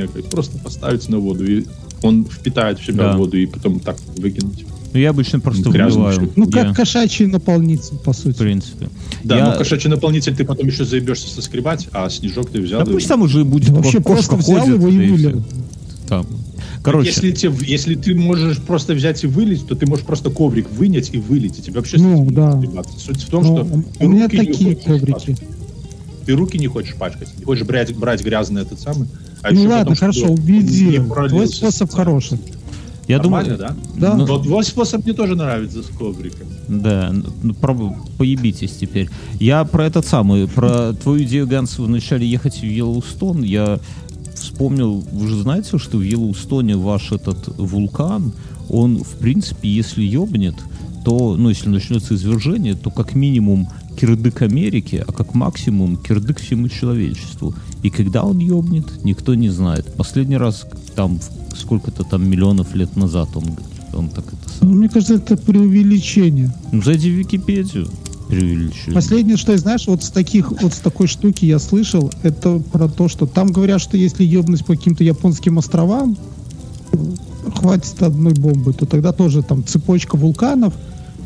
и 0.01 0.07
просто 0.07 0.57
поставить 0.57 1.07
на 1.09 1.19
воду, 1.19 1.45
и 1.45 1.65
он 2.01 2.25
впитает 2.25 2.79
в 2.79 2.85
себя 2.85 3.11
Да. 3.11 3.17
воду, 3.17 3.37
и 3.37 3.45
потом 3.45 3.79
так 3.79 3.97
выкинуть. 4.17 4.65
Ну, 4.93 4.99
я 4.99 5.09
обычно 5.09 5.39
просто 5.39 5.69
Грязно 5.71 6.01
вливаю. 6.09 6.19
всё. 6.19 6.29
Ну, 6.35 6.45
Я- 6.45 6.65
как 6.65 6.75
кошачий 6.75 7.25
наполнитель, 7.25 7.97
по 8.03 8.13
В 8.13 8.17
сути. 8.17 8.37
принципе. 8.37 8.89
Да, 9.23 9.37
Я- 9.37 9.45
но 9.51 9.57
кошачий 9.57 9.89
наполнитель 9.89 10.35
ты 10.35 10.43
потом 10.45 10.67
еще 10.67 10.85
заебешься 10.85 11.33
соскребать, 11.33 11.87
а 11.93 12.07
снежок 12.09 12.49
ты 12.51 12.61
взял. 12.61 12.83
Да 12.83 12.91
и- 12.91 12.93
пусть 12.93 13.07
там 13.07 13.21
уже 13.23 13.43
будет 13.43 13.69
Да 13.69 13.75
вообще 13.75 13.99
кошка 14.01 14.35
просто 14.35 14.35
взял 14.35 14.59
ходит, 14.59 14.75
его 14.75 14.87
и 14.89 15.09
вылил. 15.09 15.43
Там. 16.07 16.27
Короче, 16.83 17.07
Если, 17.09 17.31
тебе, 17.31 17.53
если 17.65 17.95
ты 17.95 18.13
можешь 18.13 18.57
просто 18.57 18.93
взять 18.93 19.23
и 19.23 19.27
вылить, 19.27 19.65
то 19.65 19.73
ты 19.73 19.85
можешь 19.87 20.05
просто 20.05 20.29
коврик 20.29 20.69
вынять 20.69 21.09
и 21.13 21.17
вылить, 21.17 21.57
и 21.57 21.61
тебе 21.61 21.75
вообще 21.75 21.97
Ну, 21.97 22.29
да. 22.29 22.61
Суть 22.99 23.23
в 23.23 23.29
том, 23.29 23.43
Ну, 23.45 23.55
что 23.57 24.05
у- 24.05 24.09
меня 24.09 24.25
руки 24.25 24.37
не 24.37 24.45
такие 24.45 24.75
коврики. 24.75 25.11
пачкать. 25.13 25.41
Ты 26.25 26.33
руки 26.33 26.57
не 26.59 26.67
хочешь 26.67 26.95
пачкать, 26.95 27.29
не 27.39 27.45
хочешь 27.45 27.65
брать, 27.65 27.95
брать 27.95 28.21
грязный 28.23 28.61
этот 28.61 28.79
самый. 28.81 29.07
А 29.43 29.51
Ну 29.51 29.61
ладно, 29.63 29.77
потом, 29.79 29.95
хорошо, 29.95 30.27
убедил. 30.27 31.03
не 31.03 31.29
Твой 31.29 31.47
способ 31.47 31.91
с- 31.91 31.93
хороший. 31.93 32.39
я 33.07 33.17
Нормально, 33.17 33.57
думаю... 33.57 33.75
да? 33.97 34.09
Да. 34.09 34.15
Ну, 34.17 34.25
Вот 34.25 34.43
твой 34.43 34.63
способ 34.63 35.03
мне 35.03 35.13
тоже 35.13 35.35
нравится 35.35 35.83
с 35.83 35.87
ковриком. 35.87 36.47
Да, 36.67 37.13
ну, 37.43 37.53
про- 37.53 37.95
поебитесь 38.17 38.71
теперь. 38.71 39.09
Я 39.39 39.65
про 39.65 39.85
этот 39.85 40.05
самый, 40.05 40.47
про 40.47 40.93
твою 40.93 41.23
идею, 41.25 41.45
Ганс, 41.47 41.77
вначале 41.77 42.25
ехать 42.27 42.55
в 42.59 42.63
Йеллоустон, 42.63 43.43
я 43.43 43.79
вспомнил, 44.35 45.03
вы 45.11 45.27
же 45.27 45.41
знаете, 45.41 45.77
что 45.77 45.97
в 45.97 46.01
Йеллоустоне 46.01 46.75
ваш 46.77 47.11
этот 47.11 47.47
вулкан, 47.57 48.31
он, 48.69 49.03
в 49.03 49.17
принципе, 49.19 49.69
если 49.69 50.03
ёбнет, 50.03 50.55
то, 51.03 51.35
ну, 51.37 51.49
если 51.49 51.69
начнется 51.69 52.15
извержение, 52.15 52.75
то 52.75 52.89
как 52.89 53.15
минимум 53.15 53.67
кирдык 53.97 54.41
Америки, 54.41 55.03
а 55.05 55.11
как 55.11 55.33
максимум 55.33 55.97
кирдык 55.97 56.39
всему 56.39 56.69
человечеству. 56.69 57.53
И 57.83 57.89
когда 57.89 58.23
он 58.23 58.39
ёбнет, 58.39 59.03
никто 59.03 59.35
не 59.35 59.49
знает. 59.49 59.93
Последний 59.95 60.37
раз 60.37 60.65
там 60.95 61.19
сколько-то 61.57 62.03
там 62.03 62.27
миллионов 62.29 62.75
лет 62.75 62.95
назад 62.95 63.29
он, 63.35 63.45
он 63.93 64.09
так 64.09 64.25
это 64.27 64.37
Ну, 64.61 64.67
сам. 64.69 64.77
мне 64.77 64.89
кажется, 64.89 65.15
это 65.15 65.37
преувеличение. 65.37 66.53
Ну, 66.71 66.81
зайди 66.81 67.09
в 67.09 67.13
Википедию. 67.13 67.87
Преувеличиваю. 68.29 68.95
Последнее, 68.95 69.37
что 69.37 69.51
я, 69.51 69.57
знаешь, 69.57 69.85
вот 69.87 70.03
с 70.03 70.09
таких, 70.09 70.51
вот 70.51 70.73
с 70.73 70.79
такой 70.79 71.07
штуки 71.07 71.45
я 71.45 71.59
слышал, 71.59 72.09
это 72.23 72.59
про 72.59 72.87
то, 72.87 73.09
что 73.09 73.25
там 73.25 73.51
говорят, 73.51 73.81
что 73.81 73.97
если 73.97 74.23
ебнуть 74.23 74.65
по 74.65 74.75
каким-то 74.75 75.03
японским 75.03 75.59
островам, 75.59 76.17
хватит 77.55 78.01
одной 78.01 78.33
бомбы, 78.33 78.73
то 78.73 78.85
тогда 78.85 79.11
тоже 79.11 79.43
там 79.43 79.65
цепочка 79.65 80.15
вулканов 80.15 80.73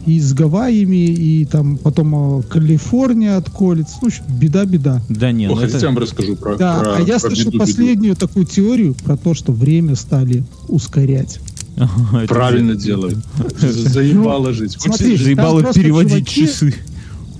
и 0.07 0.21
с 0.21 0.33
Гавайями, 0.33 1.05
и 1.05 1.45
там 1.45 1.77
потом 1.77 2.39
э, 2.39 2.43
Калифорния 2.43 3.35
отколется. 3.35 3.97
Ну, 4.01 4.09
в 4.09 4.11
общем, 4.11 4.23
беда-беда. 4.39 5.01
Да 5.09 5.33
не, 5.33 5.47
О, 5.47 5.49
ну 5.49 5.55
хотите, 5.55 5.77
это... 5.77 5.85
я 5.87 5.91
вам 5.91 6.01
расскажу 6.01 6.37
про 6.37 6.55
Да, 6.55 6.79
про- 6.79 6.95
а 6.95 6.99
я 7.01 7.19
про 7.19 7.19
слышал 7.19 7.51
последнюю 7.51 8.15
такую 8.15 8.45
теорию 8.45 8.95
про 8.95 9.17
то, 9.17 9.33
что 9.33 9.51
время 9.51 9.95
стали 9.95 10.45
ускорять. 10.69 11.39
Ага, 11.75 12.25
Правильно 12.25 12.73
делают. 12.75 13.19
Заебало 13.59 14.53
жить. 14.53 14.77
Ну, 14.77 14.93
смотри, 14.93 15.17
Заебало 15.17 15.55
Там 15.55 15.63
просто 15.63 15.81
переводить 15.81 16.27
часы. 16.27 16.73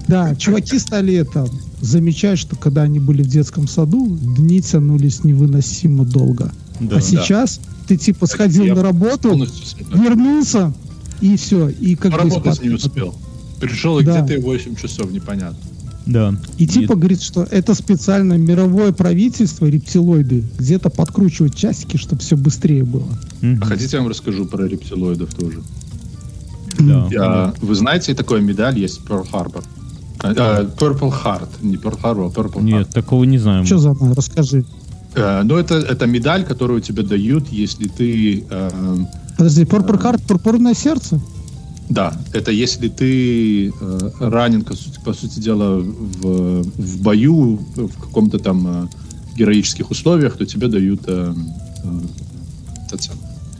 Да, 0.09 0.35
чуваки 0.35 0.77
стали 0.77 1.15
это 1.15 1.47
замечать, 1.81 2.37
что 2.37 2.55
когда 2.57 2.83
они 2.83 2.99
были 2.99 3.23
в 3.23 3.27
детском 3.27 3.67
саду, 3.67 4.07
дни 4.07 4.61
тянулись 4.61 5.23
невыносимо 5.23 6.05
долго. 6.05 6.51
Да. 6.79 6.97
а 6.97 7.01
сейчас 7.01 7.59
ты 7.87 7.97
типа 7.97 8.27
сходил 8.27 8.65
Я 8.65 8.75
на 8.75 8.83
работу, 8.83 9.29
вернулся, 9.93 10.73
и 11.21 11.35
все. 11.37 11.69
И 11.69 11.95
как 11.95 12.11
бы 12.11 12.17
Поработать 12.17 12.55
спать 12.55 12.67
не 12.67 12.73
успел. 12.75 13.15
Пришел 13.59 13.99
и 13.99 14.03
Да. 14.03 14.21
где-то 14.21 14.41
8 14.41 14.75
часов, 14.75 15.11
непонятно. 15.11 15.57
Да. 16.05 16.33
И 16.57 16.65
типа 16.65 16.95
говорит, 16.95 17.21
что 17.21 17.43
это 17.43 17.73
специально 17.73 18.33
мировое 18.33 18.93
правительство, 18.93 19.65
рептилоиды, 19.65 20.43
где-то 20.57 20.89
подкручивают 20.89 21.55
часики, 21.55 21.97
чтобы 21.97 22.21
все 22.21 22.37
быстрее 22.37 22.85
было. 22.85 23.07
Мгм. 23.41 23.59
А 23.61 23.65
хотите, 23.65 23.97
я 23.97 24.01
вам 24.01 24.09
расскажу 24.09 24.45
про 24.45 24.65
рептилоидов 24.67 25.33
тоже? 25.33 25.61
Да. 26.79 27.09
А, 27.19 27.53
Вы 27.61 27.75
знаете, 27.75 28.13
такая 28.13 28.39
медаль 28.39 28.79
есть 28.79 29.01
Pearl 29.07 29.29
Harbor? 29.31 29.63
А, 30.19 30.29
а, 30.37 30.63
Purple 30.63 31.11
Heart. 31.23 31.49
Не 31.61 31.75
Pearl 31.75 31.99
Harbor, 32.01 32.27
а 32.27 32.39
Purple 32.39 32.61
Нет, 32.63 32.89
такого 32.89 33.23
не 33.25 33.37
знаем. 33.39 33.65
Что 33.65 33.77
за 33.77 33.91
она? 33.91 34.13
Расскажи. 34.13 34.63
Heart. 35.15 35.41
Э, 35.41 35.43
Ну, 35.43 35.55
это, 35.57 35.75
это 35.75 36.05
медаль, 36.05 36.45
которую 36.45 36.79
тебе 36.81 37.03
дают, 37.03 37.49
если 37.49 37.87
ты... 37.87 38.45
э, 38.49 38.97
Подожди, 39.37 39.63
Purple 39.63 40.01
Heart, 40.01 40.27
пурпурное 40.27 40.73
сердце? 40.73 41.21
Да, 41.89 42.13
это 42.33 42.51
если 42.51 42.89
ты 42.89 43.69
э, 43.69 43.71
ранен, 44.19 44.63
по 44.63 44.75
сути, 44.75 44.99
по 45.03 45.13
сути 45.13 45.39
дела, 45.39 45.79
в, 45.79 46.63
в 46.63 47.01
бою, 47.01 47.59
в 47.75 47.99
каком-то 48.01 48.39
там 48.39 48.67
э, 48.67 48.87
героических 49.37 49.89
условиях, 49.89 50.37
то 50.37 50.45
тебе 50.45 50.67
дают 50.67 51.01
э, 51.07 51.33
э. 51.83 52.97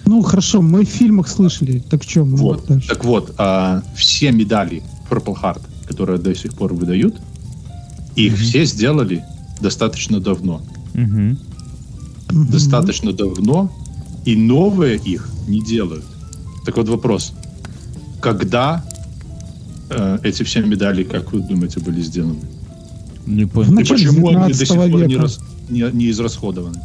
Ну 0.06 0.22
хорошо, 0.24 0.62
мы 0.62 0.86
в 0.86 0.90
фильмах 0.90 1.28
слышали. 1.28 1.84
Так 1.90 2.04
что, 2.04 2.26
ну, 2.26 2.38
Вот. 2.38 2.66
дальше. 2.68 2.88
Так 2.88 3.06
вот, 3.06 3.34
а, 3.38 3.84
все 3.96 4.32
медали 4.32 4.82
Purple 5.10 5.36
Heart, 5.42 5.62
которые 5.86 6.18
до 6.18 6.34
сих 6.34 6.54
пор 6.54 6.74
выдают, 6.74 7.16
их 8.16 8.38
все 8.38 8.66
сделали 8.66 9.24
достаточно 9.62 10.20
давно. 10.20 10.62
Мгм. 10.94 11.38
Достаточно 12.30 13.14
давно, 13.14 13.72
и 14.28 14.36
новые 14.36 14.98
их 14.98 15.30
не 15.48 15.62
делают. 15.62 16.04
Так 16.66 16.76
вот 16.78 16.90
вопрос. 16.90 17.32
Когда 18.20 18.84
э, 19.90 20.18
эти 20.24 20.44
все 20.44 20.62
медали, 20.62 21.04
как 21.04 21.32
вы 21.32 21.40
думаете, 21.40 21.80
были 21.80 22.02
сделаны? 22.02 22.40
Не 23.26 23.46
понял. 23.46 23.72
И 23.72 23.74
начале 23.76 24.06
почему 24.08 24.28
они 24.30 24.54
до 24.54 24.54
19 24.54 24.68
сих 24.68 24.78
пор 24.92 25.08
не, 25.08 25.16
рас- 25.16 25.40
не- 25.70 25.92
не 25.94 26.10
израсходованы? 26.12 26.82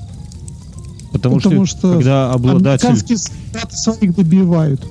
Потому, 1.13 1.37
Потому 1.41 1.67
что, 1.67 1.79
что 1.79 1.93
когда 1.95 2.33
обладатель, 2.33 2.87
Американские 2.87 3.19
солдаты 3.19 3.77
своих 3.77 4.15
добивают. 4.15 4.87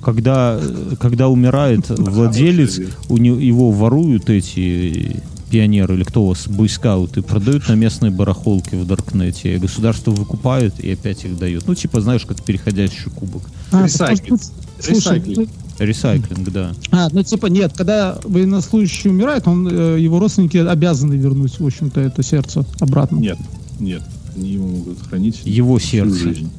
когда, 0.00 0.58
э, 0.62 0.94
когда 1.00 1.28
умирает 1.28 1.88
владелец, 1.98 2.80
у 3.08 3.16
него 3.18 3.38
его 3.40 3.70
воруют 3.72 4.30
эти 4.30 5.16
пионеры 5.50 5.94
или 5.94 6.04
кто 6.04 6.24
у 6.24 6.28
вас, 6.28 6.46
бойскауты, 6.48 7.22
продают 7.22 7.68
на 7.68 7.74
местной 7.74 8.10
барахолке 8.10 8.76
в 8.76 8.86
Даркнете. 8.86 9.54
И 9.54 9.58
государство 9.58 10.10
выкупает 10.10 10.78
и 10.80 10.92
опять 10.92 11.24
их 11.24 11.38
дает. 11.38 11.66
Ну, 11.66 11.74
типа, 11.74 12.00
знаешь, 12.00 12.24
как 12.26 12.42
переходящий 12.42 13.10
кубок. 13.10 13.42
А, 13.72 13.84
Ресайклинг. 13.84 14.40
слушай, 14.80 14.94
Ресайклинг. 14.96 15.50
Ресайклинг, 15.78 16.50
да. 16.50 16.72
А, 16.90 17.08
ну 17.12 17.22
типа 17.22 17.46
нет, 17.46 17.72
когда 17.76 18.18
военнослужащий 18.24 19.10
умирает, 19.10 19.46
он, 19.46 19.68
э, 19.68 20.00
его 20.00 20.18
родственники 20.18 20.56
обязаны 20.56 21.14
вернуть, 21.14 21.60
в 21.60 21.66
общем-то, 21.66 22.00
это 22.00 22.22
сердце 22.22 22.64
обратно. 22.80 23.18
Нет, 23.18 23.38
нет. 23.78 24.02
Они 24.34 24.52
его 24.52 24.66
могут 24.66 25.00
хранить 25.02 25.40
Его 25.44 25.78
всю 25.78 25.88
сердце. 25.88 26.16
жизнь. 26.16 26.50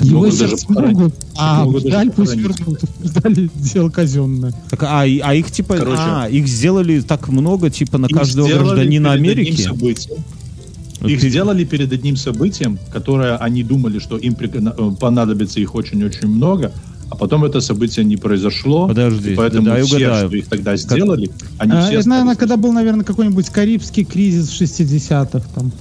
Его 0.00 0.20
Могут 0.20 0.38
даже 0.38 0.56
могут, 0.68 1.14
а 1.36 1.64
Могут 1.64 1.82
даже 1.82 1.94
даль 1.96 2.10
пусть 2.12 2.34
вернут. 2.36 2.80
Даль 3.22 3.50
дело 3.56 3.90
казенное. 3.90 4.52
Так, 4.70 4.82
а, 4.84 5.02
а 5.02 5.34
их 5.34 5.50
типа, 5.50 5.76
Короче. 5.76 5.96
а, 6.00 6.28
их 6.28 6.46
сделали 6.46 7.00
так 7.00 7.28
много, 7.28 7.68
типа 7.70 7.98
на 7.98 8.06
Их 8.06 8.16
каждого 8.16 8.46
гражданина 8.48 9.12
Америки. 9.12 9.60
событием. 9.60 10.22
Вот 11.00 11.10
Их 11.10 11.20
ты- 11.20 11.28
сделали 11.30 11.64
перед 11.64 11.92
одним 11.92 12.16
событием, 12.16 12.78
которое 12.92 13.36
они 13.36 13.62
думали, 13.62 13.98
что 13.98 14.16
им 14.16 14.34
при- 14.34 14.50
э, 14.50 14.96
понадобится 14.96 15.60
их 15.60 15.74
очень-очень 15.74 16.26
много, 16.28 16.72
а 17.10 17.14
потом 17.16 17.44
это 17.44 17.60
событие 17.60 18.04
не 18.04 18.16
произошло. 18.16 18.86
Подожди, 18.88 19.32
и 19.32 19.34
поэтому 19.36 19.66
дай 19.66 19.82
все, 19.82 19.96
угадаю. 19.96 20.28
что 20.28 20.36
их 20.36 20.46
тогда 20.48 20.76
сделали, 20.76 21.30
они 21.58 21.72
А, 21.72 21.82
все 21.86 21.98
это, 22.00 22.08
наверное, 22.08 22.32
остались. 22.32 22.38
когда 22.38 22.56
был, 22.56 22.72
наверное, 22.72 23.04
какой-нибудь 23.04 23.48
карибский 23.50 24.04
кризис 24.04 24.48
в 24.48 24.54
60-х. 24.60 25.46
Там. 25.54 25.72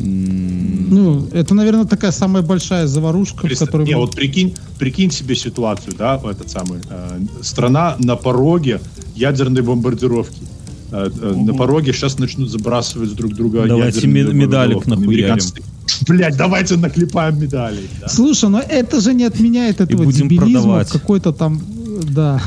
Ну, 0.00 1.26
это, 1.32 1.54
наверное, 1.54 1.84
такая 1.84 2.12
самая 2.12 2.42
большая 2.42 2.86
заварушка, 2.86 3.38
в 3.38 3.42
Представь- 3.42 3.68
которой... 3.68 3.86
Не, 3.86 3.96
вот 3.96 4.14
прикинь, 4.14 4.54
прикинь 4.78 5.10
себе 5.10 5.34
ситуацию, 5.34 5.94
да, 5.98 6.20
этот 6.30 6.50
самый, 6.50 6.80
э, 6.88 7.20
страна 7.42 7.96
на 7.98 8.16
пороге 8.16 8.80
ядерной 9.14 9.62
бомбардировки. 9.62 10.42
Э, 10.90 11.10
э, 11.20 11.34
На 11.34 11.54
пороге 11.54 11.92
сейчас 11.92 12.18
начнут 12.18 12.50
забрасывать 12.50 13.14
друг 13.14 13.34
друга 13.34 13.64
Давайте 13.66 13.98
ядерными 13.98 14.22
ме- 14.32 14.46
медалек 14.46 14.78
боеголовками. 14.86 15.00
нахуярим. 15.00 15.44
Блядь, 16.08 16.36
давайте 16.36 16.76
наклепаем 16.76 17.40
медалей. 17.40 17.88
да. 18.00 18.08
Слушай, 18.08 18.48
но 18.50 18.60
это 18.60 19.00
же 19.00 19.14
не 19.14 19.24
отменяет 19.24 19.80
этого 19.80 20.04
будем 20.04 20.28
дебилизма 20.28 20.60
продавать. 20.62 20.88
в 20.88 20.92
какой-то 20.92 21.32
там... 21.32 21.60
Да. 22.10 22.40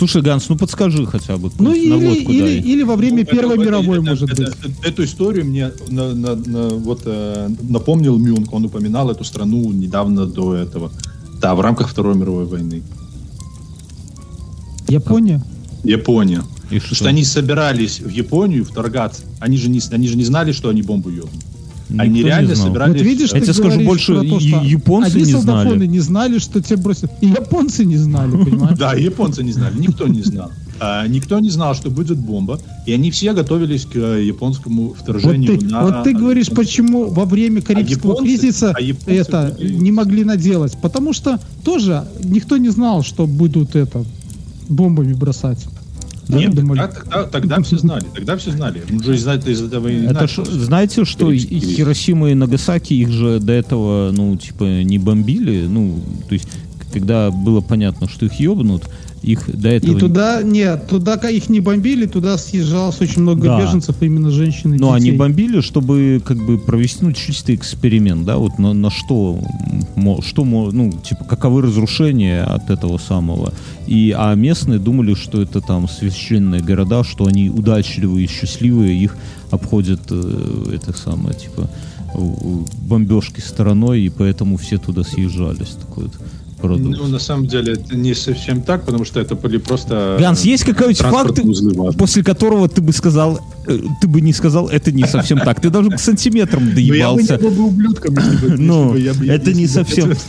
Слушай, 0.00 0.22
Ганс, 0.22 0.48
ну 0.48 0.56
подскажи 0.56 1.04
хотя 1.04 1.36
бы. 1.36 1.50
Ну, 1.58 1.74
или, 1.74 1.90
наводку 1.90 2.32
или, 2.32 2.40
дай. 2.40 2.56
или 2.60 2.82
во 2.84 2.96
время 2.96 3.18
Ну, 3.18 3.24
Первой 3.26 3.56
это- 3.56 3.64
мировой, 3.64 3.98
это- 3.98 4.08
может 4.08 4.30
это- 4.30 4.42
быть. 4.44 4.54
это- 4.64 4.88
Эту 4.88 5.04
историю 5.04 5.44
мне 5.44 5.72
на- 5.90 6.14
на- 6.14 6.36
на- 6.36 6.68
вот, 6.70 7.02
э, 7.04 7.50
напомнил 7.60 8.16
Мюнк. 8.16 8.50
Он 8.54 8.64
упоминал 8.64 9.10
эту 9.10 9.24
страну 9.24 9.70
недавно 9.72 10.24
до 10.24 10.54
этого. 10.54 10.90
Да, 11.42 11.54
в 11.54 11.60
рамках 11.60 11.90
Второй 11.90 12.14
мировой 12.14 12.46
войны. 12.46 12.82
Япония? 14.88 15.44
Япония. 15.84 16.44
И 16.70 16.78
Потому 16.78 16.94
что 16.94 17.08
они 17.10 17.22
собирались 17.24 18.00
в 18.00 18.08
Японию 18.08 18.64
вторгаться. 18.64 19.24
Они 19.38 19.58
же 19.58 19.68
не, 19.68 19.82
они 19.90 20.08
же 20.08 20.16
не 20.16 20.24
знали, 20.24 20.52
что 20.52 20.70
они 20.70 20.80
бомбу 20.80 21.10
ебнут. 21.10 21.30
Они 21.98 22.22
реально 22.22 22.54
собирались... 22.54 22.96
Вот 22.96 23.02
видишь, 23.02 23.32
э, 23.32 23.36
Я 23.36 23.40
ты 23.40 23.52
тебе 23.52 23.54
скажу 23.54 23.80
больше, 23.84 24.14
то, 24.28 24.40
что 24.40 24.60
японцы 24.62 25.08
одни 25.08 25.32
не 25.32 25.40
знали. 25.40 25.86
не 25.86 26.00
знали, 26.00 26.38
что 26.38 26.60
тебе 26.62 26.76
бросят. 26.76 27.10
И 27.20 27.26
японцы 27.26 27.84
не 27.84 27.96
знали, 27.96 28.30
понимаешь? 28.44 28.78
Да, 28.78 28.94
японцы 28.94 29.42
не 29.42 29.52
знали, 29.52 29.78
никто 29.78 30.06
не 30.06 30.22
знал. 30.22 30.50
А, 30.82 31.06
никто 31.06 31.38
не 31.40 31.50
знал, 31.50 31.74
что 31.74 31.90
будет 31.90 32.18
бомба, 32.18 32.58
и 32.86 32.92
они 32.92 33.10
все 33.10 33.34
готовились 33.34 33.84
к 33.84 33.96
э, 33.96 34.24
японскому 34.24 34.88
Вот 34.88 34.96
вторжению 34.96 35.58
ты, 35.58 35.66
на... 35.66 35.82
вот 35.82 36.04
ты 36.04 36.14
говоришь, 36.14 36.48
почему 36.48 37.10
во 37.10 37.26
время 37.26 37.60
Карибского 37.60 38.12
японцы- 38.14 38.22
кризиса 38.22 38.72
а 38.74 38.80
японцы 38.80 39.12
это 39.20 39.54
были- 39.58 39.74
не 39.74 39.92
могли 39.92 40.24
наделать? 40.24 40.78
Потому 40.80 41.12
что 41.12 41.38
тоже 41.64 42.04
никто 42.24 42.56
не 42.56 42.70
знал, 42.70 43.02
что 43.02 43.26
будут 43.26 43.76
это 43.76 44.04
бомбами 44.70 45.12
бросать. 45.12 45.66
Да, 46.30 46.38
Нет, 46.38 46.54
думали. 46.54 46.78
тогда, 46.78 47.00
тогда, 47.00 47.24
тогда 47.24 47.62
все 47.62 47.78
знали, 47.78 48.04
тогда 48.14 48.36
все 48.36 48.50
знали. 48.52 48.82
Ну, 48.88 49.02
же 49.02 49.14
из-за 49.14 49.34
из 49.34 49.62
этого 49.62 49.88
и 49.88 50.06
Это 50.06 50.28
ж, 50.28 50.44
знаете, 50.44 51.04
что. 51.04 51.34
Хиросима 51.34 52.30
и 52.30 52.34
Нагасаки 52.34 52.94
их 52.94 53.10
же 53.10 53.40
до 53.40 53.52
этого, 53.52 54.12
ну, 54.12 54.36
типа, 54.36 54.64
не 54.64 54.98
бомбили. 54.98 55.66
Ну, 55.66 56.00
то 56.28 56.34
есть, 56.34 56.48
когда 56.92 57.30
было 57.30 57.60
понятно, 57.60 58.08
что 58.08 58.26
их 58.26 58.34
ебнут, 58.34 58.84
их 59.22 59.44
до 59.54 59.68
этого... 59.68 59.96
И 59.96 60.00
туда, 60.00 60.42
нет, 60.42 60.88
туда 60.88 61.14
их 61.14 61.48
не 61.48 61.60
бомбили, 61.60 62.06
туда 62.06 62.38
съезжалось 62.38 63.00
очень 63.00 63.22
много 63.22 63.42
Да. 63.42 63.60
беженцев, 63.60 63.96
именно 64.00 64.30
женщин 64.30 64.74
и 64.74 64.78
Ну, 64.78 64.92
они 64.92 65.06
детей. 65.06 65.18
бомбили, 65.18 65.60
чтобы 65.60 66.22
как 66.24 66.38
бы 66.38 66.58
провести 66.58 67.04
ну, 67.04 67.12
чистый 67.12 67.54
эксперимент, 67.54 68.24
да, 68.24 68.38
вот 68.38 68.58
на, 68.58 68.72
на 68.72 68.90
что, 68.90 69.38
что, 70.22 70.44
ну, 70.44 70.90
типа, 70.92 71.24
каковы 71.24 71.62
разрушения 71.62 72.42
от 72.42 72.70
этого 72.70 72.98
самого. 72.98 73.52
И, 73.86 74.14
а 74.16 74.34
местные 74.34 74.78
думали, 74.78 75.14
что 75.14 75.42
это 75.42 75.60
там 75.60 75.88
священные 75.88 76.62
города, 76.62 77.04
что 77.04 77.26
они 77.26 77.50
удачливые, 77.50 78.26
счастливые, 78.26 78.96
их 78.96 79.16
обходят 79.50 80.00
э, 80.10 80.74
это 80.74 80.96
самое, 80.96 81.34
типа, 81.34 81.68
бомбежки 82.82 83.40
стороной, 83.40 84.02
и 84.02 84.08
поэтому 84.08 84.56
все 84.56 84.78
туда 84.78 85.04
съезжались. 85.04 85.76
Такой 85.80 86.04
вот 86.04 86.14
парадокс. 86.60 86.98
Ну, 86.98 87.06
на 87.08 87.18
самом 87.18 87.46
деле, 87.46 87.72
это 87.74 87.96
не 87.96 88.14
совсем 88.14 88.62
так, 88.62 88.84
потому 88.84 89.04
что 89.04 89.20
это 89.20 89.34
были 89.34 89.58
просто... 89.58 90.16
Ганс, 90.20 90.42
есть 90.42 90.64
какой-нибудь 90.64 90.98
факт, 90.98 91.38
узлы 91.40 91.92
после 91.92 92.22
которого 92.22 92.68
ты 92.68 92.80
бы 92.80 92.92
сказал, 92.92 93.40
э, 93.66 93.78
ты 94.00 94.08
бы 94.08 94.20
не 94.20 94.32
сказал, 94.32 94.68
это 94.68 94.92
не 94.92 95.04
совсем 95.06 95.38
так. 95.38 95.60
Ты 95.60 95.70
даже 95.70 95.90
к 95.90 95.98
сантиметрам 95.98 96.62
Ну, 96.64 96.70
я 96.70 96.74
бы 97.10 97.22
доебался. 97.22 97.36
не 97.36 97.42
был 97.42 97.50
бы 97.50 97.66
ублюдком, 97.68 98.14
если 98.16 98.36
бы... 98.36 98.56
Ну, 98.58 98.94
если 98.96 99.18
бы 99.18 99.26
я 99.26 99.32
бы- 99.32 99.38
это 99.42 99.52
не 99.52 99.66
совсем... 99.66 100.10
это- 100.10 100.20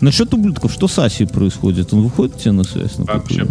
Насчет 0.00 0.32
ублюдков, 0.34 0.72
что 0.72 0.88
с 0.88 0.98
Асей 0.98 1.26
происходит? 1.26 1.92
Он 1.92 2.02
выходит 2.02 2.38
тебе 2.38 2.52
на 2.52 2.64
связь? 2.64 2.98
на 2.98 3.04
Вообще. 3.04 3.46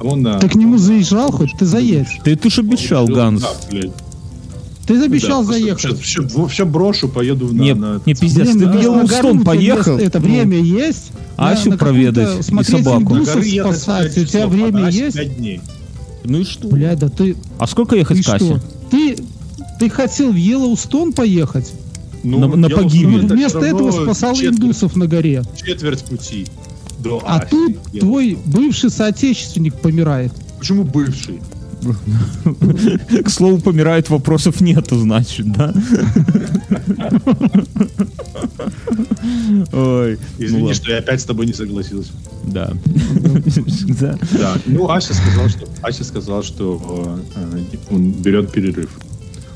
Он, 0.00 0.26
а, 0.26 0.38
Ты 0.38 0.48
к 0.48 0.54
нему 0.54 0.78
заезжал 0.78 1.30
хоть? 1.32 1.52
Ты 1.58 1.66
заедь. 1.66 2.08
Ты, 2.24 2.36
ты 2.36 2.50
ж 2.50 2.58
обещал, 2.58 3.06
да, 3.08 3.14
Ганс. 3.14 3.44
Ты 4.86 5.02
обещал 5.02 5.44
Да, 5.44 5.52
заехать. 5.52 5.80
Сейчас 5.80 5.98
все, 6.00 6.46
все 6.48 6.66
брошу, 6.66 7.08
поеду 7.08 7.52
на... 7.54 7.60
Не, 7.62 7.74
на- 7.74 8.00
не 8.04 8.14
пиздец, 8.14 8.46
Блин, 8.48 8.58
ты 8.58 8.64
в 8.66 8.68
на- 8.68 8.74
на 8.74 8.80
Йеллоустон 8.80 9.44
поехал. 9.44 9.96
Это 9.98 10.20
Ну, 10.20 10.26
время 10.26 10.58
есть? 10.58 11.10
Асю 11.36 11.66
На- 11.66 11.70
на 11.72 11.78
проведать 11.78 12.38
и 12.40 12.42
Смотреть 12.42 12.84
собаку. 12.84 13.14
На 13.14 13.18
индусов 13.18 13.34
горы 13.36 13.46
ехать 13.46 13.76
спасать. 13.78 14.18
У 14.18 14.24
тебя 14.24 14.46
время 14.46 14.86
а 14.86 14.90
есть? 14.90 15.16
пять 15.16 15.36
дней. 15.38 15.60
Ну 16.24 16.38
и 16.38 16.44
что? 16.44 16.68
Блядь, 16.68 16.98
да 16.98 17.08
ты... 17.08 17.36
А 17.58 17.66
сколько 17.66 17.96
ехать 17.96 18.18
Ты 18.18 18.22
к 18.24 18.34
Асе? 18.34 18.44
что? 18.44 18.60
Ты, 18.90 19.16
ты 19.80 19.90
хотел 19.90 20.32
в 20.32 20.36
Йеллоустон 20.36 21.12
поехать? 21.12 21.72
Ну, 22.22 22.38
На- 22.38 22.56
на 22.56 22.68
погибель. 22.70 23.24
это 23.24 23.34
Вместо 23.34 23.58
этого 23.60 23.90
спасал 23.90 24.34
четверть- 24.34 24.54
индусов 24.58 24.96
на 24.96 25.06
горе. 25.06 25.42
Четверть 25.62 26.04
пути 26.04 26.46
до 26.98 27.22
А 27.26 27.38
Аси. 27.40 27.48
тут 27.50 27.76
твой 28.00 28.38
бывший 28.46 28.90
соотечественник 28.90 29.74
помирает. 29.74 30.32
Почему 30.58 30.84
бывший? 30.84 31.40
К 33.24 33.30
слову, 33.30 33.58
помирает, 33.58 34.10
вопросов 34.10 34.60
нету, 34.60 34.98
значит, 34.98 35.50
да? 35.52 35.72
Ой, 39.72 40.18
ну 40.38 40.44
Извини, 40.44 40.62
ладно. 40.62 40.74
что 40.74 40.90
я 40.90 40.98
опять 40.98 41.20
с 41.20 41.24
тобой 41.24 41.46
не 41.46 41.52
согласился. 41.52 42.12
Да. 42.44 42.72
Да. 44.00 44.18
Да. 44.32 44.56
Ну, 44.66 44.88
Ася 44.90 45.14
сказал, 45.14 45.48
что 45.48 45.66
Ася 45.82 46.04
сказал, 46.04 46.42
что 46.42 47.20
э, 47.34 47.60
он 47.90 48.12
берет 48.12 48.52
перерыв. 48.52 48.90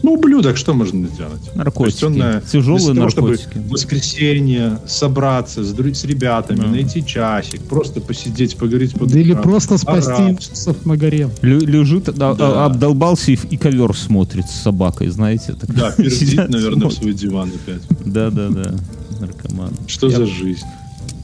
Ну, 0.02 0.14
ублюдок, 0.14 0.56
что 0.56 0.74
можно 0.74 1.08
сделать? 1.08 1.54
Наркотики. 1.54 2.00
То 2.00 2.06
есть 2.08 2.24
он, 2.36 2.42
Тяжелые 2.42 2.92
вместо 2.92 2.94
того, 2.94 3.10
чтобы 3.10 3.28
наркотики. 3.30 3.58
в 3.58 3.68
воскресенье 3.70 4.78
собраться 4.86 5.64
с, 5.64 5.72
с 5.74 6.04
ребятами, 6.04 6.60
Да. 6.60 6.66
найти 6.66 7.04
часик, 7.04 7.60
просто 7.62 8.00
посидеть, 8.00 8.56
поговорить 8.56 8.94
по 8.94 9.06
Да 9.06 9.18
или 9.18 9.34
просто 9.34 9.76
спасти 9.78 10.22
индусов 10.22 10.86
на 10.86 10.96
горе. 10.96 11.28
Лю- 11.42 11.66
Лежит, 11.66 12.04
да, 12.14 12.34
Да. 12.34 12.64
а, 12.64 12.66
обдолбался 12.66 13.32
и, 13.32 13.36
в- 13.36 13.46
и 13.50 13.56
ковер 13.56 13.96
смотрит 13.96 14.46
с 14.46 14.62
собакой, 14.62 15.08
знаете? 15.08 15.54
Так 15.54 15.74
Да, 15.74 15.90
пердит, 15.96 16.48
наверное, 16.48 16.88
в 16.88 16.92
смотрят. 16.92 16.92
свой 16.94 17.12
диван 17.14 17.50
опять. 17.54 17.82
Да, 18.04 18.30
да, 18.30 18.48
да. 18.48 18.74
Наркоман. 19.20 19.72
Что 19.88 20.08
Я- 20.08 20.16
за 20.18 20.26
жизнь? 20.26 20.64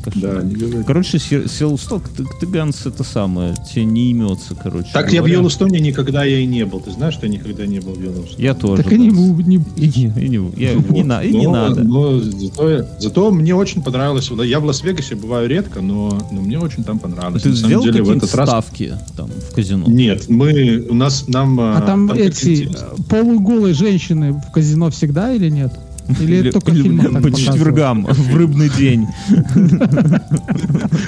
Кошмар. 0.04 0.34
Да, 0.36 0.42
не 0.42 0.54
говори. 0.54 0.84
Короче, 0.84 1.18
Се- 1.18 1.48
Селсток, 1.48 2.08
ты, 2.08 2.24
ты, 2.40 2.46
Ганс, 2.46 2.86
это 2.86 3.04
самое, 3.04 3.54
тебе 3.72 3.84
не 3.84 4.10
имется, 4.10 4.54
короче. 4.54 4.88
Так 4.92 5.06
я 5.12 5.20
в 5.20 5.24
говоря. 5.24 5.34
Йеллоустоне 5.34 5.80
никогда 5.80 6.24
я 6.24 6.38
и 6.38 6.46
не 6.46 6.64
был. 6.64 6.80
Ты 6.80 6.90
знаешь, 6.92 7.14
что 7.14 7.26
я 7.26 7.32
никогда 7.32 7.66
не 7.66 7.80
был 7.80 7.92
в 7.94 8.02
Йеллоустоне? 8.02 8.44
Я 8.44 8.54
тоже. 8.54 8.82
Так 8.82 8.92
и 8.92 8.98
не, 8.98 9.08
не- 9.08 9.64
И 9.76 9.88
не, 9.98 10.24
и 10.24 10.28
не, 10.28 10.50
я- 10.56 10.76
Вот. 10.78 10.90
не 10.90 11.02
на- 11.04 11.22
и 11.22 11.32
не 11.32 11.44
Но- 11.46 11.52
надо. 11.52 11.82
Но 11.84 12.18
зато, 12.20 12.86
зато 13.00 13.30
мне 13.30 13.54
очень 13.54 13.82
понравилось. 13.82 14.30
Я 14.44 14.60
в 14.60 14.64
Лас-Вегасе 14.64 15.14
бываю 15.14 15.48
редко, 15.48 15.80
но, 15.80 16.18
но 16.32 16.40
мне 16.40 16.58
очень 16.58 16.84
там 16.84 16.98
понравилось. 16.98 17.42
Ты 17.42 17.48
На 17.50 17.54
сделал 17.56 17.84
деле, 17.84 18.02
в 18.02 18.10
этот 18.10 18.34
раз... 18.34 18.48
ставки 18.48 18.94
там 19.16 19.28
в 19.28 19.54
казино? 19.54 19.84
Нет, 19.88 20.28
мы, 20.28 20.84
у 20.90 20.94
нас, 20.94 21.26
нам... 21.28 21.58
А 21.60 21.80
там 21.80 22.08
так 22.08 22.18
эти 22.18 22.68
полуголые 23.08 23.74
женщины 23.74 24.32
в 24.32 24.50
казино 24.52 24.90
всегда 24.90 25.32
или 25.32 25.48
нет? 25.50 25.72
Или 26.20 26.48
это 26.48 26.60
только 26.60 26.72
или 26.72 26.88
по 26.96 27.04
показывают? 27.04 27.36
четвергам, 27.38 28.04
в 28.06 28.36
рыбный 28.36 28.68
день. 28.68 29.06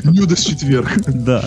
Нюдас 0.05 0.40
четверг. 0.40 0.90
Да. 1.07 1.44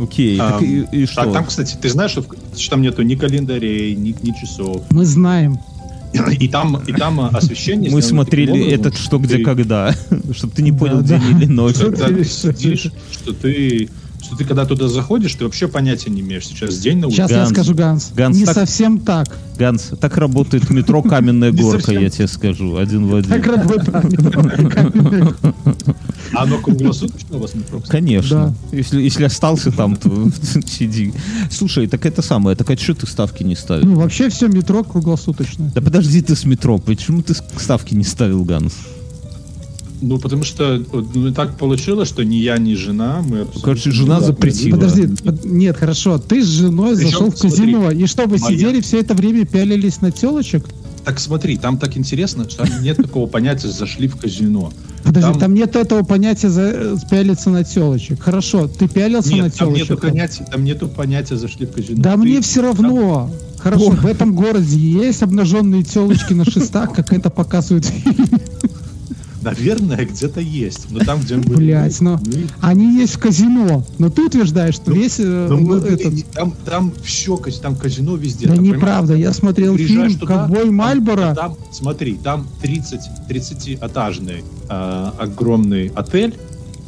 Окей. 0.00 0.38
А, 0.40 0.52
так 0.52 0.62
и 0.62 0.86
и 0.92 1.06
что? 1.06 1.24
Так, 1.24 1.32
там, 1.32 1.44
кстати, 1.46 1.76
ты 1.80 1.88
знаешь, 1.88 2.12
что, 2.12 2.22
в- 2.22 2.58
что 2.58 2.70
там 2.70 2.82
нету 2.82 3.02
ни 3.02 3.14
календарей, 3.14 3.94
ни, 3.94 4.14
ни 4.22 4.32
часов. 4.40 4.82
Мы 4.90 5.04
знаем. 5.04 5.58
И 6.40 6.48
там, 6.48 6.76
и 6.86 6.92
там 6.92 7.20
а, 7.20 7.28
освещение... 7.28 7.88
Мы 7.90 8.02
смотрели 8.02 8.50
образом, 8.50 8.68
этот 8.80 8.96
«Что, 8.96 9.18
где, 9.18 9.36
ты- 9.36 9.44
когда», 9.44 9.94
чтобы 10.32 10.52
ты 10.54 10.62
не 10.62 10.72
понял, 10.72 11.02
Да, 11.02 11.18
день 11.18 11.20
да. 11.20 11.38
или 11.38 11.46
ночь. 11.46 11.76
Когда 11.76 12.06
ты 12.08 12.12
Или- 12.14 12.22
сидишь, 12.24 12.88
что 13.12 13.32
ты, 13.32 13.88
что 14.30 14.36
ты 14.36 14.44
когда 14.44 14.64
туда 14.64 14.86
заходишь, 14.88 15.34
ты 15.34 15.42
вообще 15.44 15.66
понятия 15.66 16.08
не 16.10 16.20
имеешь. 16.20 16.46
Сейчас 16.46 16.78
день 16.78 16.98
на 16.98 17.08
улице. 17.08 17.16
Сейчас 17.22 17.30
я 17.32 17.36
Ганс. 17.38 17.50
скажу, 17.50 17.74
Ганс. 17.74 18.10
Ганс, 18.14 18.36
не 18.38 18.44
так- 18.44 18.54
совсем 18.54 19.00
так. 19.00 19.26
Ганс, 19.58 19.90
так 20.00 20.16
работает 20.16 20.70
метро 20.70 21.02
«Каменная 21.02 21.50
горка», 21.50 21.92
я 21.92 22.08
тебе 22.08 22.28
скажу, 22.28 22.76
один 22.76 23.08
в 23.08 23.22
Так 23.24 23.40
один. 23.40 23.50
работает. 23.54 25.34
А 26.32 26.42
оно 26.44 26.58
круглосуточно 26.58 27.36
у 27.38 27.40
вас 27.40 27.54
метро? 27.54 27.82
Конечно. 27.88 28.54
Если, 28.70 29.02
если 29.02 29.24
остался 29.24 29.72
там, 29.72 29.96
то 29.96 30.30
сиди. 30.66 31.12
Слушай, 31.50 31.88
так 31.88 32.06
это 32.06 32.22
самое, 32.22 32.56
так 32.56 32.70
а 32.70 32.76
что 32.76 32.94
ты 32.94 33.06
ставки 33.08 33.42
не 33.42 33.56
ставил? 33.56 33.84
Ну, 33.84 33.96
вообще 33.96 34.28
все 34.30 34.46
метро 34.46 34.84
круглосуточное. 34.84 35.72
Да 35.74 35.80
подожди 35.80 36.22
ты 36.22 36.36
с 36.36 36.44
метро, 36.44 36.78
почему 36.78 37.22
ты 37.22 37.34
ставки 37.34 37.94
не 37.94 38.04
ставил, 38.04 38.44
Ганс? 38.44 38.74
Ну, 40.00 40.18
потому 40.18 40.44
что 40.44 40.82
ну, 41.14 41.32
так 41.32 41.56
получилось, 41.58 42.08
что 42.08 42.22
ни 42.24 42.36
я, 42.36 42.56
ни 42.58 42.74
жена, 42.74 43.22
мы 43.22 43.46
Короче, 43.62 43.90
жена 43.90 44.20
запретила. 44.20 44.76
Подожди, 44.76 45.08
под- 45.22 45.44
нет, 45.44 45.76
хорошо, 45.76 46.18
ты 46.18 46.42
с 46.42 46.46
женой 46.46 46.96
Причем, 46.96 47.10
зашел 47.10 47.30
в 47.30 47.36
смотри, 47.38 47.58
казино, 47.72 47.90
и 47.90 48.06
что, 48.06 48.26
вы 48.26 48.38
моя- 48.38 48.56
сидели 48.56 48.80
все 48.80 49.00
это 49.00 49.14
время 49.14 49.44
пялились 49.44 50.00
на 50.00 50.10
телочек? 50.10 50.66
Так 51.04 51.18
смотри, 51.18 51.56
там 51.56 51.78
так 51.78 51.96
интересно, 51.96 52.48
что 52.48 52.66
там 52.66 52.82
нет 52.82 52.96
такого 52.98 53.26
понятия 53.26 53.68
«зашли 53.68 54.06
в 54.06 54.16
казино». 54.16 54.70
Подожди, 55.02 55.30
Там- 55.32 55.40
там, 55.40 55.54
нет 55.54 55.74
этого 55.76 56.02
понятия 56.02 56.50
за, 56.50 56.98
пялиться 57.10 57.48
на 57.48 57.64
телочек. 57.64 58.20
Хорошо, 58.20 58.68
ты 58.68 58.86
пялился 58.86 59.30
на 59.30 59.44
Нет, 59.44 59.54
там 59.54 59.72
нету, 59.72 59.86
телочек? 59.86 60.00
понятия, 60.02 60.46
там 60.50 60.62
нету 60.64 60.88
понятия 60.88 61.36
«зашли 61.36 61.64
в 61.66 61.72
казино». 61.72 62.02
Да 62.02 62.12
Ты- 62.12 62.18
мне 62.18 62.40
все 62.42 62.60
равно. 62.62 63.30
Хорошо, 63.58 63.90
в 63.90 64.06
этом 64.06 64.34
городе 64.34 64.76
есть 64.78 65.22
обнаженные 65.22 65.82
телочки 65.84 66.32
на 66.34 66.44
шестах, 66.44 66.94
как 66.94 67.12
это 67.12 67.28
показывают 67.30 67.84
в 67.86 67.90
фильме. 67.90 68.26
Наверное, 69.42 70.04
где-то 70.04 70.40
есть. 70.40 70.90
Но 70.90 71.00
там, 71.00 71.20
где 71.20 71.36
мы 71.36 71.42
были, 71.42 71.56
Блять, 71.56 72.00
но 72.00 72.18
мы- 72.24 72.46
они 72.60 72.96
есть 72.96 73.14
в 73.14 73.18
казино. 73.18 73.84
Но 73.98 74.10
ты 74.10 74.26
утверждаешь, 74.26 74.74
что 74.74 74.90
Ну, 74.90 74.96
весь 74.96 75.18
э, 75.18 75.46
но 75.48 75.56
мы 75.56 75.80
были 75.80 75.94
этот... 75.94 76.30
там, 76.32 76.52
там 76.64 76.92
все, 77.02 77.36
там 77.62 77.74
казино 77.76 78.16
везде. 78.16 78.48
Да 78.48 78.54
Там, 78.54 78.64
неправда, 78.64 79.14
я 79.14 79.32
смотрел 79.32 79.76
фильм 79.76 80.18
туда, 80.18 80.40
«Ковбой 80.40 80.70
Мальборо». 80.70 81.34
Там, 81.34 81.56
смотри, 81.72 82.14
там 82.22 82.46
30, 82.60 83.00
30-этажный 83.28 84.44
э, 84.68 85.10
огромный 85.18 85.88
отель, 85.94 86.34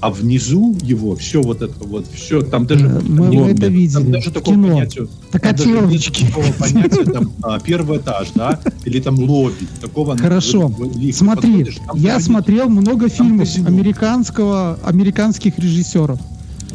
а 0.03 0.11
внизу 0.11 0.76
его 0.82 1.14
все 1.14 1.40
вот 1.40 1.62
это 1.62 1.72
вот, 1.84 2.09
все, 2.12 2.42
там 2.42 2.66
даже... 2.66 2.86
Э, 2.86 3.00
мы 3.03 3.30
там 3.30 3.44
это 3.44 3.61
там 3.62 3.72
видели 3.72 4.11
даже 4.11 4.30
в 4.30 4.32
такого 4.32 4.57
кино. 4.57 4.68
понятия- 4.70 5.07
Так 5.30 5.42
там 5.42 5.90
даже 5.90 6.11
такого 6.11 6.53
понятия, 6.59 7.05
там, 7.05 7.32
а, 7.42 7.61
первый 7.61 7.98
этаж, 7.98 8.32
да, 8.34 8.59
или 8.84 8.98
там 8.98 9.14
лобби, 9.16 9.68
такого... 9.80 10.18
Хорошо. 10.18 10.74
лифт 10.96 11.18
Смотри, 11.18 11.64
там 11.86 11.96
я 11.96 12.18
смотрел 12.18 12.68
много 12.68 13.09
фильмов 13.09 13.48
американского, 13.64 14.76
американских 14.84 15.57
режиссеров. 15.61 16.18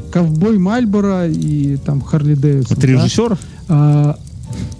Ковбой 0.09 0.57
Мальборо 0.57 1.28
и 1.28 1.75
там 1.75 1.99
Харли 1.99 2.36
Дэвидсон. 2.36 2.78
Это 2.78 2.88
да? 2.88 2.93
режиссер? 2.93 3.38
А, 3.67 4.19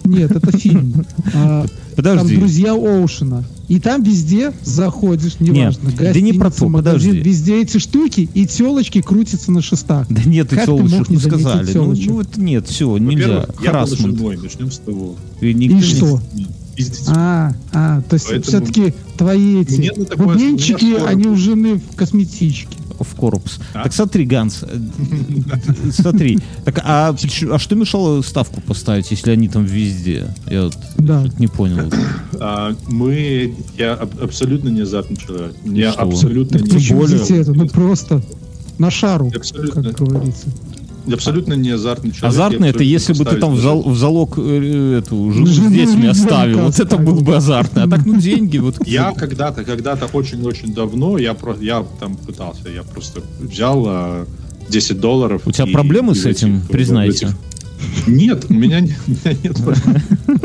нет, 0.06 0.32
это 0.32 0.58
фильм. 0.58 1.06
А, 1.36 1.64
Там 1.64 1.70
Подожди. 1.98 2.38
друзья 2.38 2.72
Оушена. 2.72 3.44
И 3.68 3.80
там 3.80 4.02
везде 4.02 4.54
заходишь, 4.64 5.40
неважно. 5.40 5.92
да 5.98 6.14
не 6.22 6.32
про 6.34 6.50
то, 6.50 6.70
магазин, 6.70 7.12
подожди. 7.12 7.30
Везде 7.30 7.62
эти 7.62 7.80
штуки, 7.80 8.30
и 8.34 8.46
телочки 8.48 9.02
крутятся 9.02 9.52
на 9.52 9.62
шестах. 9.62 10.08
Да 10.10 10.22
нет, 10.24 10.50
Как 10.50 10.64
и 10.64 10.66
телочек 10.66 11.10
не 11.10 11.16
мы 11.18 11.22
заметить 11.22 11.42
сказали. 11.44 11.66
Ну, 11.68 11.74
телочек? 11.74 12.08
ну, 12.10 12.22
это 12.22 12.42
нет, 12.42 12.68
все, 12.68 12.98
нельзя. 12.98 13.28
Во-первых, 13.28 13.48
я 13.50 13.56
был 13.56 13.66
Харасмент. 13.80 14.18
женой, 14.18 14.38
начнем 14.42 14.72
с 14.72 14.78
того. 14.78 15.16
И 15.42 15.54
никто 15.54 15.78
И 15.78 15.80
не- 15.80 15.84
что? 15.84 16.22
А, 17.08 17.54
а, 17.74 18.02
то 18.04 18.14
есть 18.14 18.28
Поэтому 18.28 18.44
все-таки 18.44 18.94
твои 19.18 19.62
эти 19.62 19.92
бубенчики, 20.16 20.96
они 21.06 21.26
у 21.28 21.36
жены 21.36 21.82
в 21.92 21.96
косметичке. 21.96 22.68
В 23.04 23.16
корпус. 23.16 23.60
А? 23.74 23.84
Так 23.84 23.94
смотри, 23.94 24.26
Ганс, 24.26 24.64
э, 24.64 24.80
смотри. 25.92 26.40
Так, 26.66 26.80
а, 26.84 27.16
а 27.52 27.60
что 27.60 27.76
мешало 27.76 28.22
ставку 28.22 28.62
поставить, 28.62 29.12
если 29.12 29.32
они 29.32 29.48
там 29.48 29.66
везде? 29.66 30.28
Я 30.50 30.64
вот 30.66 30.78
Да. 30.98 31.26
не 31.40 31.48
понял. 31.48 31.92
А, 32.40 32.76
мы, 32.88 33.56
я 33.78 33.94
аб- 33.94 34.22
абсолютно 34.22 34.70
не 34.70 34.82
азартный 34.82 35.18
человек. 35.18 35.54
Мне 35.64 35.92
Что 35.92 36.02
абсолютно 36.02 36.60
Так 36.60 36.68
не... 36.72 36.94
более- 36.94 37.42
это, 37.42 37.54
ну 37.54 37.68
просто 37.68 38.22
на 38.78 38.92
шару, 38.92 39.32
Абсолютно. 39.36 39.84
как 39.84 39.96
говорится. 40.08 40.48
Абсолютно 41.14 41.54
не 41.54 41.70
азартный 41.72 42.12
человек. 42.12 42.34
Азартно 42.40 42.66
Я 42.66 42.70
это 42.72 42.84
если 42.84 43.14
бы 43.14 43.26
ты 43.26 43.36
там 43.38 43.54
в, 43.56 43.60
зал- 43.60 43.84
в 43.84 43.98
залог 43.98 44.38
э, 44.38 45.00
эту 45.00 45.32
жену 45.32 45.46
с 45.48 45.58
детьми 45.72 46.08
оставил. 46.08 46.60
Вот 46.62 46.80
это 46.80 46.98
был 46.98 47.22
бы 47.22 47.36
азартно. 47.36 47.84
А 47.84 47.88
так, 47.90 48.06
ну, 48.06 48.20
деньги 48.20 48.58
вот. 48.58 48.76
Я 48.86 49.14
когда-то, 49.14 49.64
когда-то 49.64 50.08
очень-очень 50.14 50.74
давно, 50.74 51.18
я, 51.18 51.34
про, 51.34 51.56
я 51.60 51.86
там 52.00 52.16
пытался, 52.16 52.70
я 52.70 52.84
просто 52.84 53.22
взял 53.40 53.84
а, 53.88 54.26
10 54.70 55.00
долларов. 55.00 55.42
У 55.46 55.52
тебя 55.52 55.66
и- 55.66 55.72
проблемы 55.74 56.14
и 56.14 56.16
с 56.16 56.26
этим? 56.26 56.62
Признайся. 56.70 57.28
этих- 57.28 57.36
Нет, 58.08 58.46
у 58.50 58.54
меня, 58.54 58.80
не- 58.80 58.96
у 59.08 59.12
меня 59.12 59.38
нет 59.44 59.56
проблем. 59.64 60.02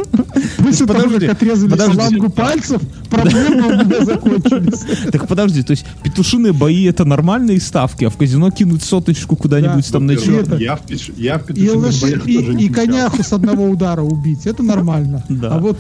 После 0.59 0.87
того, 0.87 1.11
как 1.19 1.23
отрезали 1.31 1.77
салангу 1.77 2.31
пальцев, 2.31 2.83
проблемы 3.09 3.67
у 3.69 3.85
меня 3.87 4.05
закончились. 4.05 4.81
Так 5.13 5.29
подожди, 5.29 5.63
то 5.63 5.71
есть 5.73 5.85
петушиные 6.03 6.53
бои 6.53 6.85
это 6.85 7.05
нормальные 7.05 7.61
ставки, 7.61 8.05
а 8.05 8.11
в 8.11 8.17
казино 8.17 8.51
кинуть 8.51 8.83
соточку 8.83 9.37
куда-нибудь 9.37 9.87
Да. 9.87 9.93
там 9.93 10.07
на 10.07 10.17
чё? 10.17 10.43
Я 10.59 10.77
в 10.77 10.83
петуш- 10.87 11.15
я 11.17 11.39
в 11.39 11.51
И, 11.51 11.55
петушиных 11.55 12.01
боях 12.01 12.27
и- 12.27 12.65
и 12.65 12.69
коняху 12.69 13.23
с 13.23 13.33
одного 13.33 13.69
удара 13.69 14.03
убить, 14.03 14.47
это 14.47 14.63
нормально. 14.63 15.25
Да. 15.29 15.57
А 15.57 15.59
вот 15.59 15.79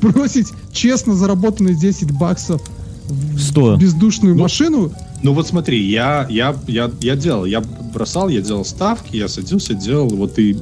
бросить 0.00 0.48
честно 0.72 1.14
заработанные 1.14 1.74
10 1.74 2.10
баксов 2.12 2.60
в 3.08 3.76
бездушную 3.78 4.34
Ну, 4.34 4.42
машину, 4.42 4.92
Ну 5.22 5.32
вот 5.34 5.46
смотри, 5.46 5.84
я, 5.88 6.26
я, 6.30 6.56
я, 6.66 6.90
я 7.00 7.14
делал, 7.16 7.44
я 7.44 7.60
бросал, 7.60 8.28
я 8.28 8.40
делал 8.40 8.64
ставки, 8.64 9.16
я 9.16 9.28
садился, 9.28 9.74
делал, 9.74 10.08
вот 10.08 10.34
ты 10.34 10.56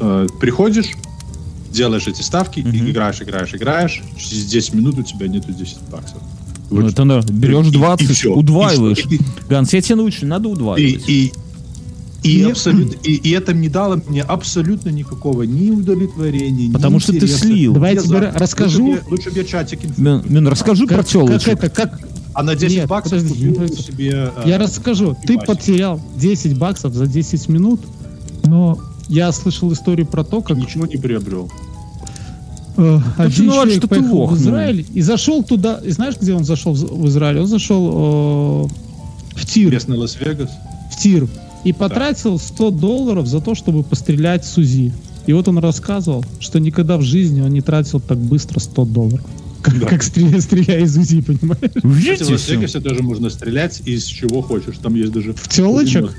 э, 0.00 0.26
приходишь, 0.40 0.90
делаешь 1.72 2.06
эти 2.06 2.22
ставки, 2.22 2.60
Мгм. 2.60 2.70
и 2.72 2.90
играешь, 2.90 3.20
играешь, 3.22 3.54
играешь, 3.54 4.02
через 4.16 4.44
10 4.46 4.74
минут 4.74 4.98
у 4.98 5.02
тебя 5.02 5.28
нету 5.28 5.52
10 5.52 5.78
баксов. 5.90 6.18
Ну, 6.70 6.80
Вот 6.82 6.92
это 6.92 7.04
да, 7.04 7.20
берешь 7.32 7.66
И- 7.66 7.68
и 7.68 7.72
20, 7.72 8.10
всё. 8.10 8.34
удваиваешь. 8.34 8.98
И 8.98 9.00
что? 9.02 9.14
И 9.14 9.18
ты- 9.18 9.24
Ганс, 9.48 9.72
я 9.72 9.80
тебя 9.80 9.96
научу, 9.96 10.26
надо 10.26 10.48
И, 10.48 10.52
удваивать. 10.52 11.08
и, 11.08 11.32
и, 12.24 12.36
Мне- 12.42 12.50
абсолютно, 12.52 12.94
и, 13.04 13.12
и 13.14 13.30
это 13.30 13.52
не 13.52 13.68
дало 13.68 14.00
мне 14.08 14.22
абсолютно 14.22 14.88
никакого 14.88 15.42
ни 15.44 15.70
удовлетворения, 15.70 16.66
ни 16.68 16.72
Потому 16.72 16.98
что 16.98 17.12
ты 17.12 17.18
интереса. 17.18 17.38
слил. 17.38 17.74
Давай 17.74 17.94
Я 17.94 18.00
тебе 18.02 18.18
расскажу. 18.34 18.84
Лучше 18.84 19.02
лучше 19.10 19.30
я 19.34 19.44
чатик 19.44 19.80
Мин, 19.96 20.22
Мин, 20.26 20.48
расскажи 20.48 20.86
про 20.86 20.96
как, 20.96 21.04
как 21.04 21.12
телочек. 21.12 21.48
это, 21.48 21.68
как 21.70 22.00
А 22.34 22.42
на 22.42 22.54
10 22.54 22.76
Нет, 22.78 22.88
баксов 22.88 23.12
подожди, 23.22 23.28
купил 23.48 23.54
подожди. 23.54 23.82
себе... 23.82 24.30
э, 24.36 24.42
Я 24.48 24.58
расскажу. 24.58 25.16
Ты 25.26 25.38
потерял 25.38 26.00
10 26.16 26.58
баксов 26.58 26.92
за 26.92 27.06
10 27.06 27.48
минут, 27.48 27.80
но 28.44 28.78
я 29.08 29.30
слышал 29.32 29.72
историю 29.72 30.06
про 30.06 30.24
то, 30.24 30.40
как 30.42 30.56
Ничего 30.56 30.86
не 30.86 30.96
приобрел. 30.96 31.50
э, 32.76 32.98
один 33.16 33.44
виноват, 33.44 33.64
человек 33.64 33.78
что 33.78 33.88
поехал 33.88 34.16
лох, 34.16 34.30
в 34.32 34.34
ну. 34.34 34.40
Израиль 34.40 34.86
и 34.92 35.00
зашел 35.00 35.42
туда. 35.42 35.80
И 35.84 35.90
знаешь, 35.90 36.14
где 36.20 36.34
он 36.34 36.44
зашел 36.44 36.72
в 36.74 36.78
в 36.80 37.06
Израиль? 37.08 37.38
Он 37.40 37.46
зашел 37.46 38.68
э, 39.34 39.38
в 39.38 39.46
тир. 39.46 39.70
Местный 39.72 39.96
Лас-Вегас. 39.96 40.50
в 40.92 40.96
тир 41.02 41.28
и 41.64 41.72
потратил 41.72 42.38
100 42.38 42.70
долларов 42.70 43.26
за 43.26 43.40
то, 43.40 43.54
чтобы 43.56 43.82
пострелять 43.82 44.44
с 44.44 44.56
УЗИ. 44.56 44.92
И 45.26 45.32
вот 45.32 45.48
он 45.48 45.58
рассказывал, 45.58 46.24
что 46.38 46.60
никогда 46.60 46.96
в 46.96 47.02
жизни 47.02 47.40
он 47.40 47.50
не 47.50 47.60
тратил 47.60 47.98
так 47.98 48.18
быстро 48.18 48.60
100 48.60 48.84
долларов. 48.84 49.26
Как, 49.62 49.80
Да. 49.80 49.86
как 49.88 50.02
стреля- 50.04 50.40
стреляя 50.40 50.84
из 50.84 50.96
УЗИ, 50.96 51.22
понимаешь? 51.22 51.72
В 51.82 51.90
Видите 51.92 52.22
всё? 52.22 52.34
Лас-Вегасе 52.34 52.78
тоже 52.80 53.02
можно 53.02 53.30
стрелять 53.30 53.80
из 53.84 54.04
чего 54.04 54.42
хочешь. 54.42 54.76
Там 54.80 54.94
есть 54.94 55.10
даже... 55.10 55.32
В 55.32 55.48
телочек? 55.48 56.16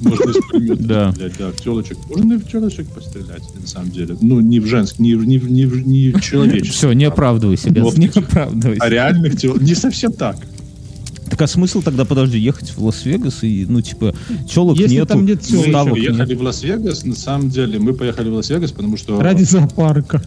Можно 0.00 0.30
из 0.30 0.36
пулемета 0.50 0.82
Да. 0.84 1.12
стрелять, 1.12 1.32
да, 1.38 1.50
в 1.50 1.56
телочек. 1.56 1.98
Можно 2.08 2.32
и 2.34 2.36
в 2.38 2.48
телочек 2.50 2.86
пострелять, 2.88 3.42
на 3.60 3.66
самом 3.66 3.90
деле. 3.90 4.16
Ну, 4.20 4.40
не 4.40 4.60
в 4.60 4.66
женских, 4.66 4.98
не, 5.00 5.14
в- 5.14 5.26
не, 5.26 5.38
в- 5.38 5.50
не, 5.50 5.66
в- 5.66 5.86
не 5.86 6.10
в 6.12 6.20
человеческих. 6.20 6.72
Все, 6.74 6.92
не 6.92 7.04
оправдывайся, 7.04 7.70
Ганс, 7.70 7.86
Вот. 7.90 7.98
не 7.98 8.06
оправдывайся. 8.08 8.82
А 8.82 8.88
реальных 8.88 9.36
тел... 9.36 9.56
Не 9.60 9.74
совсем 9.74 10.12
так. 10.12 10.36
Так 11.28 11.42
а 11.42 11.46
смысл 11.48 11.82
тогда, 11.82 12.04
подожди, 12.04 12.38
ехать 12.38 12.70
в 12.76 12.84
Лас-Вегас 12.84 13.42
и, 13.42 13.66
ну, 13.68 13.80
типа, 13.80 14.14
тёлок 14.48 14.78
Если 14.78 14.94
нету, 14.94 15.06
там 15.08 15.26
нет 15.26 15.40
Мы 15.42 15.48
тёлок. 15.48 15.66
ставок 15.68 15.96
еще 15.96 16.10
нет. 16.10 16.18
ехали 16.20 16.34
в 16.36 16.42
Лас-Вегас, 16.42 17.04
на 17.04 17.16
самом 17.16 17.50
деле, 17.50 17.78
мы 17.80 17.94
поехали 17.94 18.28
в 18.30 18.34
Лас-Вегас, 18.34 18.70
потому 18.70 18.96
что... 18.96 19.20
Ради 19.20 19.42
зоопарка. 19.42 20.22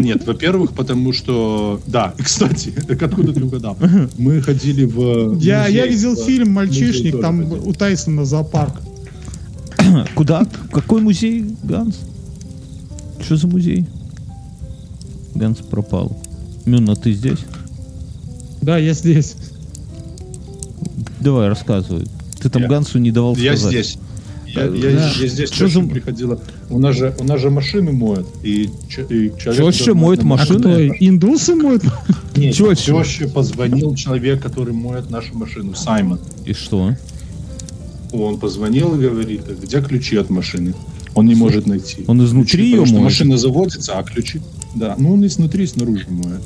Нет, 0.00 0.26
во-первых, 0.26 0.72
потому 0.72 1.12
что... 1.12 1.80
Да, 1.86 2.14
и, 2.18 2.22
кстати, 2.24 2.70
так 2.70 3.02
откуда 3.02 3.32
ты 3.32 3.44
угадал? 3.44 3.76
Мы 4.18 4.40
ходили 4.42 4.84
в... 4.84 5.38
Я, 5.38 5.62
музей, 5.64 5.76
я 5.76 5.86
видел 5.86 6.14
в- 6.16 6.24
фильм 6.24 6.50
«Мальчишник», 6.52 7.20
там 7.20 7.48
ходили. 7.48 7.68
у 7.68 7.72
Тайсона 7.72 8.24
зоопарк. 8.24 8.80
Куда? 10.14 10.46
Какой 10.72 11.00
музей, 11.02 11.54
Ганс? 11.62 11.96
Что 13.22 13.36
за 13.36 13.46
музей? 13.46 13.86
Ганс 15.34 15.58
пропал. 15.58 16.16
Мюна, 16.66 16.96
ты 16.96 17.12
здесь? 17.12 17.38
Да, 18.62 18.76
я 18.78 18.92
здесь. 18.94 19.36
Давай, 21.20 21.48
рассказывай. 21.48 22.06
Ты 22.40 22.48
там 22.48 22.62
Я- 22.62 22.68
Гансу 22.68 22.98
не 22.98 23.10
давал 23.10 23.36
Я 23.36 23.56
сказать. 23.56 23.86
здесь. 23.86 23.98
Я, 24.54 24.66
Да. 24.68 24.76
я- 24.76 25.08
здесь 25.28 25.48
Что 25.48 25.58
чаще 25.66 25.82
за- 25.82 25.88
приходила. 25.88 26.40
У 26.70 26.78
нас 26.78 26.96
же 26.96 27.14
у 27.20 27.24
нас 27.24 27.40
же 27.40 27.50
машины 27.50 27.92
моют. 27.92 28.26
И, 28.42 28.68
ч- 28.88 29.02
и 29.08 29.32
человек, 29.38 29.76
который 29.76 29.94
моет 29.94 30.18
на 30.24 30.34
А 30.34 30.36
машины? 30.36 30.58
кто, 30.90 31.04
индусы 31.06 31.54
моют? 31.54 31.82
Нет, 32.36 32.54
теще 32.56 33.28
позвонил 33.28 33.94
человек, 33.94 34.42
который 34.42 34.72
моет 34.74 35.10
нашу 35.10 35.36
машину, 35.36 35.74
Саймон. 35.74 36.18
И 36.44 36.52
что? 36.52 36.94
Он 38.12 38.38
позвонил 38.38 38.94
и 39.00 39.06
говорит, 39.08 39.42
где 39.62 39.80
ключи 39.82 40.16
от 40.16 40.30
машины? 40.30 40.74
Он 41.14 41.26
не 41.26 41.34
может 41.34 41.66
найти. 41.66 42.04
Он 42.06 42.24
изнутри 42.24 42.58
Ключи, 42.58 42.70
её 42.70 42.82
потому 42.82 42.98
моет? 43.00 43.12
машина 43.12 43.36
заводится, 43.36 43.98
а 43.98 44.02
ключи... 44.02 44.40
Да, 44.74 44.94
ну 44.98 45.14
он 45.14 45.24
и 45.24 45.28
снутри, 45.28 45.64
и 45.64 45.66
снаружи 45.66 46.06
моет. 46.08 46.40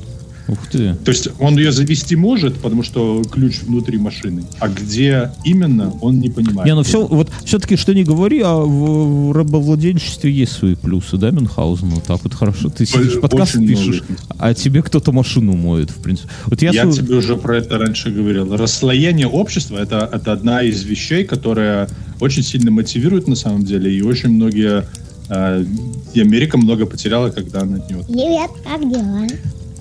Ух 0.46 0.58
ты. 0.70 0.94
То 0.94 1.10
есть 1.10 1.28
он 1.40 1.56
ее 1.56 1.72
завести 1.72 2.16
может, 2.16 2.58
потому 2.58 2.82
что 2.82 3.22
ключ 3.30 3.60
внутри 3.62 3.98
машины, 3.98 4.44
а 4.58 4.68
где 4.68 5.30
именно, 5.44 5.92
он 6.02 6.20
не 6.20 6.28
понимает. 6.28 6.66
Не, 6.66 6.74
ну 6.74 6.82
все, 6.82 7.06
вот 7.06 7.30
все-таки 7.44 7.76
что 7.76 7.94
не 7.94 8.04
говори, 8.04 8.40
а 8.44 8.54
в, 8.56 9.28
в 9.28 9.32
рабовладельчестве 9.32 10.30
есть 10.30 10.52
свои 10.52 10.74
плюсы, 10.74 11.16
да, 11.16 11.30
Мюнхгаузен? 11.30 11.88
Вот 11.88 12.04
так 12.04 12.22
вот 12.24 12.34
хорошо. 12.34 12.68
Ты 12.68 12.84
сидишь, 12.84 13.20
подкаст 13.20 13.54
пишешь, 13.54 14.02
а 14.38 14.52
тебе 14.52 14.82
кто-то 14.82 15.12
машину 15.12 15.54
моет, 15.54 15.90
в 15.90 16.02
принципе. 16.02 16.28
Вот 16.46 16.60
я, 16.60 16.70
Я 16.72 16.90
су- 16.90 16.92
тебе 17.00 17.16
уже 17.16 17.36
про 17.36 17.56
это 17.56 17.78
раньше 17.78 18.10
говорил. 18.10 18.54
Расслоение 18.54 19.26
общества 19.26 19.78
это, 19.78 20.08
это 20.12 20.32
одна 20.32 20.62
из 20.62 20.82
вещей, 20.84 21.24
которая 21.24 21.88
очень 22.20 22.42
сильно 22.42 22.70
мотивирует 22.70 23.28
на 23.28 23.36
самом 23.36 23.64
деле, 23.64 23.90
и 23.94 24.02
очень 24.02 24.28
многие 24.28 24.86
э, 25.30 25.64
и 26.12 26.20
Америка 26.20 26.58
много 26.58 26.84
потеряла, 26.84 27.30
когда 27.30 27.62
она 27.62 27.76
от 27.78 27.90
него. 27.90 28.02
Привет, 28.02 28.50
как 28.64 28.80
дела? 28.90 29.26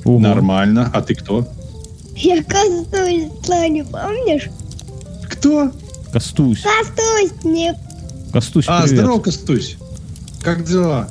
Ого. 0.06 0.20
Нормально. 0.20 0.90
А 0.94 1.02
ты 1.02 1.16
кто? 1.16 1.48
Я 2.16 2.44
Костусь, 2.44 3.32
Сланю, 3.44 3.86
помнишь? 3.86 4.50
Кто? 5.30 5.72
Костусь. 6.12 6.62
Костусь, 6.62 7.32
мне 7.44 7.76
Костусь, 8.32 8.66
А, 8.68 8.82
привет. 8.84 9.00
здорово, 9.00 9.20
Костусь. 9.20 9.78
Как 10.42 10.66
дела? 10.66 11.08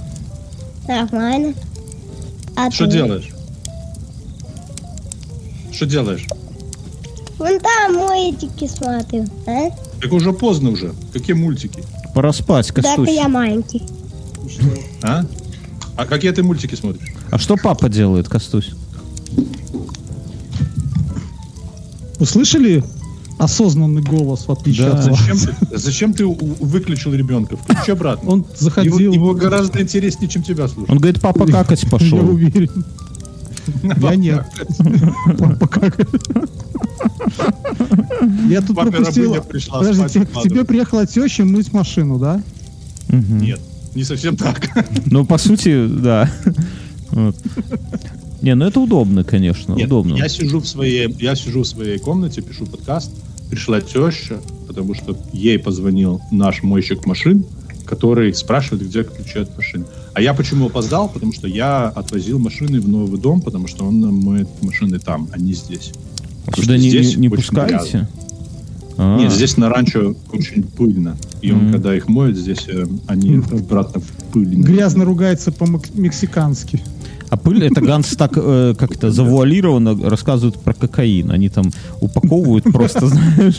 нормально. 0.86 1.54
А 2.56 2.70
Что 2.70 2.86
ты? 2.86 2.92
делаешь? 2.92 3.30
Что 5.72 5.86
делаешь? 5.86 6.26
Вон 7.38 7.58
там 7.60 7.94
мультики 7.94 8.68
смотрю, 8.68 9.24
а? 9.46 9.70
Так 10.00 10.12
уже 10.12 10.32
поздно 10.32 10.70
уже. 10.70 10.92
Какие 11.12 11.34
мультики? 11.34 11.82
Пора 12.14 12.32
спать, 12.32 12.68
Так 12.68 12.84
Костусь. 12.84 13.08
я 13.10 13.28
маленький. 13.28 13.82
А? 15.02 15.24
А 15.96 16.06
какие 16.06 16.30
ты 16.32 16.42
мультики 16.42 16.74
смотришь? 16.74 17.08
А 17.30 17.38
что 17.38 17.56
папа 17.56 17.88
делает, 17.88 18.28
Костусь? 18.28 18.72
Услышали 22.18 22.84
осознанный 23.38 24.02
голос, 24.02 24.46
в 24.46 24.52
отличие 24.52 24.90
Да. 24.90 24.98
от 25.00 25.08
вас? 25.08 25.18
Зачем 25.18 25.38
ты, 25.38 25.78
зачем 25.78 26.14
ты 26.14 26.26
выключил 26.26 27.12
ребенка? 27.12 27.56
Включи 27.56 27.90
обратно. 27.92 28.30
Он 28.30 28.38
его, 28.40 28.48
заходил, 28.56 28.98
его 29.12 29.34
гораздо 29.34 29.82
интереснее, 29.82 30.28
чем 30.28 30.42
тебя 30.42 30.68
слушать. 30.68 30.90
Он 30.90 30.98
говорит, 30.98 31.20
папа 31.20 31.46
какать 31.46 31.82
я 31.82 31.88
пошел. 31.90 32.18
уверен. 32.18 32.84
Я 34.00 34.14
нет. 34.16 34.44
Папа 35.38 35.66
как? 35.68 35.98
Я 38.48 38.60
тут 38.60 38.76
пропустил... 38.76 39.36
Подожди, 39.70 40.20
к 40.20 40.42
тебе 40.42 40.64
приехала 40.64 41.06
теща 41.06 41.44
мыть 41.44 41.72
машину, 41.72 42.18
да? 42.18 42.40
Нет, 43.08 43.60
не 43.94 44.04
совсем 44.04 44.36
так. 44.36 44.68
Ну, 45.06 45.24
по 45.24 45.38
сути, 45.38 45.86
да. 45.88 46.30
Не, 48.42 48.56
ну 48.56 48.66
это 48.66 48.80
удобно, 48.80 49.22
конечно, 49.22 49.74
Нет, 49.74 49.86
удобно. 49.86 50.16
Я 50.16 50.28
сижу 50.28 50.60
в 50.60 50.66
своей, 50.66 51.14
я 51.20 51.36
сижу 51.36 51.62
в 51.62 51.66
своей 51.66 51.98
комнате, 51.98 52.42
пишу 52.42 52.66
подкаст. 52.66 53.10
Пришла 53.48 53.80
теща, 53.80 54.40
потому 54.66 54.94
что 54.94 55.16
ей 55.32 55.58
позвонил 55.58 56.20
наш 56.30 56.62
мойщик 56.62 57.06
машин, 57.06 57.44
который 57.84 58.34
спрашивает, 58.34 58.88
где 58.88 59.04
ключи 59.04 59.38
от 59.38 59.56
машин. 59.56 59.86
А 60.14 60.20
я 60.20 60.34
почему 60.34 60.66
опоздал? 60.66 61.08
Потому 61.08 61.32
что 61.32 61.46
я 61.46 61.88
отвозил 61.88 62.38
машины 62.38 62.80
в 62.80 62.88
новый 62.88 63.20
дом, 63.20 63.40
потому 63.42 63.68
что 63.68 63.84
он 63.84 64.00
моет 64.00 64.48
машины 64.62 64.98
там, 64.98 65.28
а 65.32 65.38
не 65.38 65.52
здесь. 65.52 65.92
А 66.46 66.56
Сюда 66.60 66.76
не, 66.76 66.88
здесь 66.88 67.14
не- 67.16 67.22
не 67.22 67.28
пускаете? 67.28 68.08
А, 68.98 69.18
Нет, 69.18 69.32
здесь 69.32 69.56
на 69.56 69.68
ранчо 69.68 70.14
очень 70.32 70.62
пыльно. 70.62 71.16
И 71.40 71.50
он, 71.52 71.72
когда 71.72 71.94
их 71.96 72.08
моет, 72.08 72.36
здесь 72.36 72.66
э, 72.68 72.86
они 73.06 73.36
обратно 73.50 74.00
в 74.00 74.32
пыль. 74.32 74.54
Грязно 74.54 75.04
ругается 75.04 75.50
по-мексикански. 75.52 76.82
А 77.30 77.36
пыль, 77.38 77.64
это 77.64 77.80
Ганс 77.80 78.08
так 78.16 78.32
э, 78.36 78.74
как-то 78.78 79.10
завуалированно 79.10 79.98
рассказывают 80.10 80.58
про 80.60 80.74
кокаин. 80.74 81.30
Они 81.30 81.48
там 81.48 81.64
упаковывают 82.00 82.64
просто, 82.64 83.06
знаешь. 83.06 83.58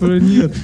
Э, 0.00 0.18
Нет. 0.20 0.54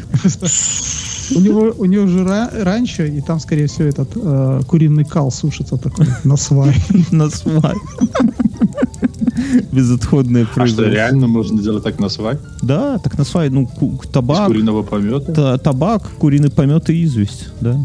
У 1.34 1.40
него, 1.40 1.74
у 1.78 1.84
него 1.86 2.06
же 2.06 2.18
ра- 2.18 2.62
раньше, 2.62 3.08
и 3.08 3.22
там, 3.22 3.40
скорее 3.40 3.66
всего, 3.66 3.88
этот 3.88 4.10
э, 4.14 4.60
куриный 4.66 5.04
кал 5.04 5.30
сушится 5.32 5.78
такой 5.78 6.06
на 6.24 6.36
свай. 6.36 6.74
На 7.10 7.30
свай. 7.30 7.74
Безотходное 9.72 10.42
А 10.42 10.46
что, 10.46 10.54
производство. 10.54 10.92
реально 10.92 11.26
можно 11.26 11.62
делать 11.62 11.82
так 11.84 11.98
на 11.98 12.08
свай? 12.08 12.38
Да, 12.62 12.98
так 12.98 13.18
на 13.18 13.24
свай, 13.24 13.50
ну, 13.50 13.66
ку- 13.66 14.00
Из 14.02 14.08
табак, 14.10 14.46
куриного 14.46 14.82
помета? 14.82 15.32
та- 15.32 15.58
табак, 15.58 16.02
куриный 16.18 16.50
помет 16.50 16.88
и 16.90 17.02
известь, 17.04 17.48
да. 17.60 17.84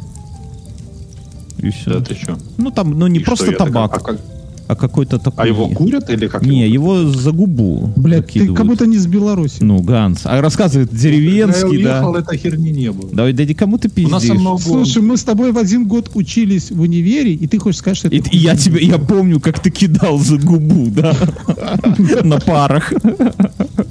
И 1.57 1.69
все. 1.71 1.91
Да 1.99 2.01
ты 2.05 2.15
что? 2.15 2.37
Ну, 2.57 2.71
там, 2.71 2.91
ну, 2.97 3.07
не 3.07 3.19
И 3.19 3.23
просто 3.23 3.45
что, 3.47 3.57
табак, 3.65 3.91
а, 3.93 3.99
как- 3.99 4.19
а 4.69 4.75
какой-то 4.75 5.17
такой... 5.17 5.45
а 5.45 5.47
его 5.47 5.67
курят 5.67 6.11
или 6.11 6.27
как? 6.27 6.45
Не, 6.45 6.69
его 6.69 7.05
за 7.05 7.31
губу 7.31 7.91
Блядь, 7.95 8.27
ты 8.27 8.33
закидывают. 8.33 8.57
как 8.57 8.67
будто 8.67 8.85
не 8.85 8.99
с 8.99 9.07
Беларуси. 9.07 9.63
Ну, 9.63 9.81
Ганс. 9.81 10.21
А 10.25 10.39
рассказывает 10.41 10.91
Когда 10.91 11.07
я 11.07 11.11
деревенский, 11.11 11.69
уехал, 11.69 12.13
да. 12.13 12.19
этой 12.19 12.37
херни 12.37 12.69
не 12.69 12.91
было. 12.91 13.09
Да, 13.11 13.31
да 13.31 13.53
кому 13.55 13.79
ты 13.79 13.89
У 14.05 14.09
нас 14.09 14.21
пиздишь? 14.21 14.39
много... 14.39 14.61
Слушай, 14.61 15.01
мы 15.01 15.17
с 15.17 15.23
тобой 15.23 15.53
в 15.53 15.57
один 15.57 15.87
год 15.87 16.11
учились 16.13 16.69
в 16.69 16.79
универе, 16.81 17.33
и 17.33 17.47
ты 17.47 17.57
хочешь 17.57 17.79
сказать, 17.79 17.97
что 17.97 18.09
это... 18.09 18.17
И, 18.17 18.21
и 18.29 18.37
я 18.37 18.55
тебе, 18.55 18.85
я 18.85 18.99
помню, 18.99 19.39
как 19.39 19.59
ты 19.59 19.71
кидал 19.71 20.19
за 20.19 20.37
губу, 20.37 20.85
да, 20.91 21.17
на 22.23 22.39
парах. 22.39 22.93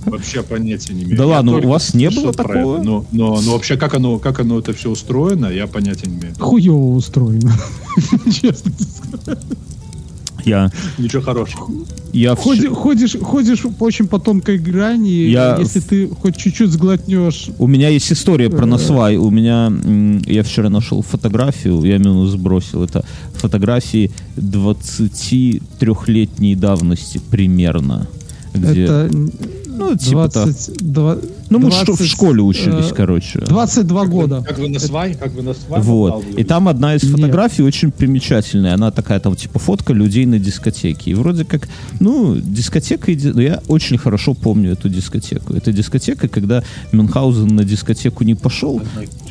Вообще 0.07 0.45
понятия 0.45 0.95
не 0.95 1.03
имею. 1.03 1.17
Да 1.17 1.25
Я 1.25 1.29
ладно, 1.29 1.57
у 1.59 1.69
вас 1.71 1.93
не 1.93 2.09
было 2.09 2.33
такого? 2.33 2.77
это, 2.77 2.85
Но, 2.85 3.05
но, 3.11 3.41
но 3.45 3.53
вообще, 3.55 3.77
как 3.77 3.95
оно, 3.95 4.21
как 4.21 4.39
оно 4.39 4.61
это 4.61 4.73
все 4.75 4.91
устроено, 4.91 5.47
я 5.47 5.67
понятия 5.67 6.07
не 6.09 6.19
имею. 6.19 6.35
Хуево 6.39 6.95
устроено. 6.95 7.53
Честно. 8.33 8.71
Я, 10.45 10.71
Ничего 10.99 11.23
хорошего. 11.23 11.69
я 12.13 12.35
Ходи- 12.37 12.69
Ходишь, 12.69 13.17
ходишь 13.21 13.63
по 13.79 13.85
очень 13.85 14.07
по 14.07 14.19
тонкой 14.19 14.59
грани, 14.59 15.09
Я 15.29 15.57
если 15.59 15.81
ты 15.81 16.09
хоть 16.09 16.37
чуть-чуть 16.37 16.71
сглотнешь 16.71 17.49
У 17.59 17.67
меня 17.67 17.89
есть 17.89 18.13
история 18.13 18.49
про 18.49 18.63
Э. 18.65 18.67
насвай. 18.67 19.17
У 19.17 19.31
меня, 19.31 19.73
я 20.27 20.43
вчера 20.43 20.71
нашел 20.71 21.03
фотографию, 21.03 21.83
я 21.83 21.99
минус 21.99 22.31
сбросил. 22.31 22.85
Это 22.85 23.05
фотографии 23.35 24.11
23-летней 24.37 26.55
давности 26.55 27.21
примерно. 27.31 28.07
Где, 28.55 28.85
это 28.85 29.11
ну, 29.79 29.97
типа 29.97 30.29
так. 30.29 30.45
20, 30.45 30.77
два- 30.93 31.17
Ну, 31.51 31.59
мы 31.59 31.71
что, 31.71 31.93
в 31.93 31.97
20, 31.99 32.07
школе 32.09 32.43
учились, 32.43 32.91
э, 32.91 32.95
короче. 32.95 33.39
22 33.41 34.07
года. 34.07 34.43
Как 34.47 34.59
вы 34.59 34.69
на 34.69 34.79
свай? 34.79 35.15
Как 35.15 35.33
вы 35.33 35.43
на 35.43 35.55
свай? 35.55 35.81
Вот. 35.81 36.25
И 36.37 36.45
там 36.45 36.69
одна 36.69 36.95
из 36.97 37.03
Нет. 37.05 37.13
фотографий 37.13 37.63
очень 37.63 37.91
примечательная. 37.91 38.75
Она 38.75 38.91
такая, 38.91 39.21
там, 39.21 39.35
типа, 39.37 39.59
фотка 39.59 39.93
людей 39.93 40.27
на 40.27 40.39
дискотеке. 40.39 41.11
И 41.11 41.15
вроде 41.15 41.45
как, 41.45 41.69
ну, 42.01 42.37
дискотека... 42.37 43.13
иди- 43.13 43.33
ну, 43.33 43.41
Я 43.41 43.61
очень 43.69 43.99
хорошо 43.99 44.35
помню 44.35 44.73
эту 44.73 44.89
дискотеку. 44.89 45.55
Это 45.55 45.73
дискотека, 45.73 46.29
когда 46.29 46.63
Мюнхгаузен 46.93 47.47
на 47.49 47.65
дискотеку 47.65 48.25
не 48.25 48.35
пошел. 48.35 48.81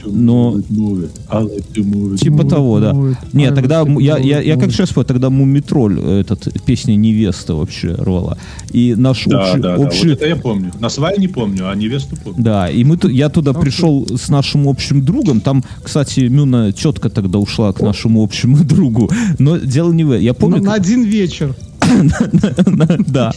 Но- 0.06 0.56
it. 0.58 2.18
Типа 2.18 2.44
того, 2.46 2.80
да. 2.80 2.96
Нет, 3.34 3.52
а, 3.52 3.56
тогда 3.56 3.86
я, 4.00 4.18
я, 4.18 4.40
я 4.42 4.56
как 4.58 4.72
сейчас 4.72 4.90
помню, 4.90 5.06
тогда 5.08 5.30
Мумитроль, 5.30 6.00
э, 6.00 6.22
этот, 6.22 6.48
песня 6.66 6.96
«Невеста» 6.96 7.56
вообще 7.56 7.94
рвала. 7.94 8.38
И 8.72 8.96
наш 8.96 9.26
Да, 9.26 9.42
общий... 9.50 9.60
да, 9.62 9.78
да. 9.78 9.84
общий- 9.86 10.10
Вот 10.10 10.18
это 10.18 10.28
я 10.28 10.36
помню. 10.38 10.72
На 10.80 10.90
свай 10.90 11.18
не 11.18 11.28
помню, 11.28 11.70
а 11.70 11.76
невесту 11.76 12.16
помню. 12.24 12.42
Да, 12.44 12.70
и 12.70 12.84
мы, 12.84 12.98
я 13.12 13.30
туда 13.30 13.54
пришел 13.54 14.06
с 14.08 14.30
нашим 14.30 14.68
общим 14.68 15.04
другом. 15.04 15.42
Там, 15.42 15.64
кстати, 15.84 16.22
Мюна 16.22 16.74
четко 16.74 17.10
тогда 17.10 17.40
ушла 17.40 17.74
к 17.74 17.82
нашему 17.82 18.24
общему 18.24 18.58
другу. 18.64 19.10
Но 19.40 19.58
дело 19.58 19.92
не 19.94 20.04
в 20.04 20.12
этом. 20.12 20.24
Я 20.24 20.32
На, 20.32 20.36
помню, 20.36 20.62
на 20.64 20.74
один 20.74 21.04
вечер. 21.04 21.56
как- 21.88 23.12
да, 23.12 23.32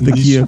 такие. 0.00 0.46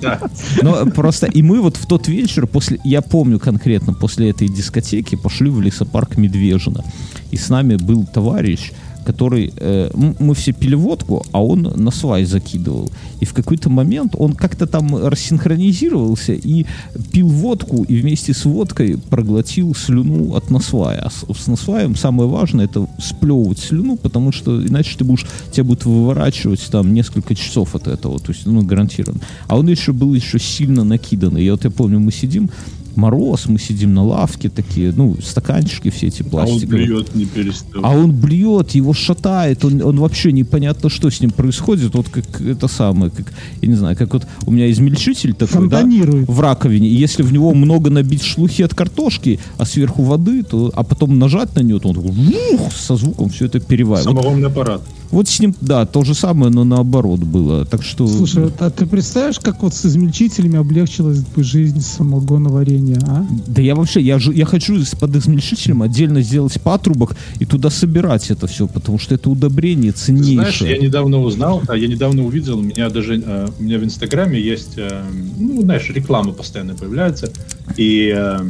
Но 0.62 0.86
просто 0.86 1.26
и 1.26 1.42
мы 1.42 1.60
вот 1.60 1.76
в 1.76 1.86
тот 1.86 2.08
вечер 2.08 2.46
после, 2.46 2.78
я 2.84 3.00
помню 3.02 3.38
конкретно 3.38 3.92
после 3.94 4.30
этой 4.30 4.48
дискотеки 4.48 5.16
пошли 5.16 5.50
в 5.50 5.60
лесопарк 5.60 6.16
Медвежина, 6.18 6.84
и 7.30 7.36
с 7.36 7.48
нами 7.48 7.76
был 7.76 8.04
товарищ, 8.04 8.72
который 9.04 9.52
э, 9.56 9.90
мы 9.94 10.34
все 10.34 10.52
пили 10.52 10.74
водку, 10.74 11.24
а 11.32 11.42
он 11.42 11.62
на 11.62 11.90
свай 11.90 12.24
закидывал. 12.24 12.90
И 13.20 13.24
в 13.24 13.34
какой-то 13.34 13.70
момент 13.70 14.14
он 14.18 14.34
как-то 14.34 14.66
там 14.66 14.96
рассинхронизировался 14.96 16.32
и 16.32 16.66
пил 17.12 17.28
водку, 17.28 17.84
и 17.84 17.96
вместе 17.96 18.34
с 18.34 18.44
водкой 18.44 18.98
проглотил 19.10 19.74
слюну 19.74 20.34
от 20.34 20.50
насвая. 20.50 21.00
А 21.00 21.10
с, 21.10 21.24
с 21.42 21.46
насваем 21.46 21.96
самое 21.96 22.28
важное 22.28 22.64
это 22.64 22.86
сплевывать 22.98 23.58
слюну, 23.58 23.96
потому 23.96 24.32
что 24.32 24.66
иначе 24.66 24.96
ты 24.98 25.04
будешь, 25.04 25.26
тебя 25.52 25.64
будут 25.64 25.84
выворачивать 25.84 26.66
там 26.70 26.94
несколько 26.94 27.34
часов 27.34 27.74
от 27.74 27.86
этого, 27.86 28.18
то 28.18 28.32
есть, 28.32 28.46
ну, 28.46 28.62
гарантированно. 28.62 29.20
А 29.46 29.58
он 29.58 29.68
еще 29.68 29.92
был 29.92 30.14
еще 30.14 30.38
сильно 30.38 30.84
накиданный. 30.84 31.44
Я 31.44 31.52
вот 31.52 31.64
я 31.64 31.70
помню, 31.70 32.00
мы 32.00 32.12
сидим, 32.12 32.50
мороз, 32.96 33.46
мы 33.46 33.58
сидим 33.58 33.94
на 33.94 34.04
лавке 34.04 34.48
такие, 34.48 34.92
ну, 34.96 35.16
стаканчики 35.22 35.90
все 35.90 36.08
эти 36.08 36.22
А 36.22 36.24
он 36.24 36.30
пластиковые. 36.30 36.86
блюет 36.86 37.14
не 37.14 37.26
перестал. 37.26 37.84
А 37.84 37.90
он 37.90 38.12
блюет, 38.12 38.72
его 38.72 38.92
шатает, 38.92 39.64
он, 39.64 39.82
он 39.82 39.98
вообще 39.98 40.32
непонятно, 40.32 40.88
что 40.90 41.10
с 41.10 41.20
ним 41.20 41.30
происходит. 41.30 41.94
Вот 41.94 42.08
как 42.08 42.40
это 42.40 42.68
самое, 42.68 43.10
как, 43.10 43.32
я 43.62 43.68
не 43.68 43.74
знаю, 43.74 43.96
как 43.96 44.12
вот 44.12 44.26
у 44.46 44.50
меня 44.50 44.70
измельчитель 44.70 45.34
такой, 45.34 45.68
да, 45.68 45.84
в 45.84 46.40
раковине, 46.40 46.88
и 46.88 46.94
если 46.94 47.22
в 47.22 47.32
него 47.32 47.54
много 47.54 47.90
набить 47.90 48.22
шлухи 48.22 48.62
от 48.62 48.74
картошки, 48.74 49.38
а 49.58 49.64
сверху 49.64 50.02
воды, 50.02 50.42
то, 50.42 50.72
а 50.74 50.82
потом 50.82 51.18
нажать 51.18 51.54
на 51.56 51.60
нее, 51.60 51.78
то 51.80 51.88
он 51.88 51.94
такой, 51.96 52.10
вух, 52.10 52.72
со 52.72 52.96
звуком 52.96 53.28
все 53.28 53.46
это 53.46 53.60
переваривает. 53.60 54.04
Самогонный 54.04 54.48
аппарат. 54.48 54.82
Вот 54.82 55.03
с 55.28 55.38
ним, 55.40 55.54
да, 55.60 55.86
то 55.86 56.02
же 56.04 56.14
самое, 56.14 56.50
но 56.50 56.64
наоборот 56.64 57.20
было. 57.20 57.64
Так 57.64 57.82
что... 57.82 58.06
Слушай, 58.08 58.44
вот, 58.44 58.60
а 58.60 58.70
ты 58.70 58.86
представляешь, 58.86 59.38
как 59.38 59.62
вот 59.62 59.74
с 59.74 59.86
измельчителями 59.86 60.58
облегчилась 60.58 61.20
бы 61.20 61.44
жизнь 61.44 61.80
самогоноварения, 61.80 62.98
а? 63.06 63.26
Да 63.46 63.62
я 63.62 63.74
вообще, 63.74 64.00
я, 64.00 64.18
же, 64.18 64.32
я 64.34 64.44
хочу 64.44 64.76
под 64.98 65.14
измельчителем 65.16 65.82
отдельно 65.82 66.20
сделать 66.22 66.60
патрубок 66.60 67.16
и 67.38 67.44
туда 67.44 67.70
собирать 67.70 68.30
это 68.30 68.46
все, 68.46 68.66
потому 68.66 68.98
что 68.98 69.14
это 69.14 69.30
удобрение 69.30 69.92
Ты 69.92 69.98
Знаешь, 70.12 70.26
ценнейшее. 70.26 70.70
я 70.72 70.78
недавно 70.78 71.20
узнал, 71.20 71.62
а 71.68 71.76
я 71.76 71.86
недавно 71.86 72.24
увидел, 72.24 72.58
у 72.58 72.62
меня 72.62 72.90
даже 72.90 73.22
э, 73.24 73.48
у 73.58 73.62
меня 73.62 73.78
в 73.78 73.84
Инстаграме 73.84 74.40
есть, 74.40 74.74
э, 74.76 75.04
ну, 75.38 75.62
знаешь, 75.62 75.88
реклама 75.90 76.32
постоянно 76.32 76.74
появляется, 76.74 77.30
и 77.76 78.12
э, 78.16 78.40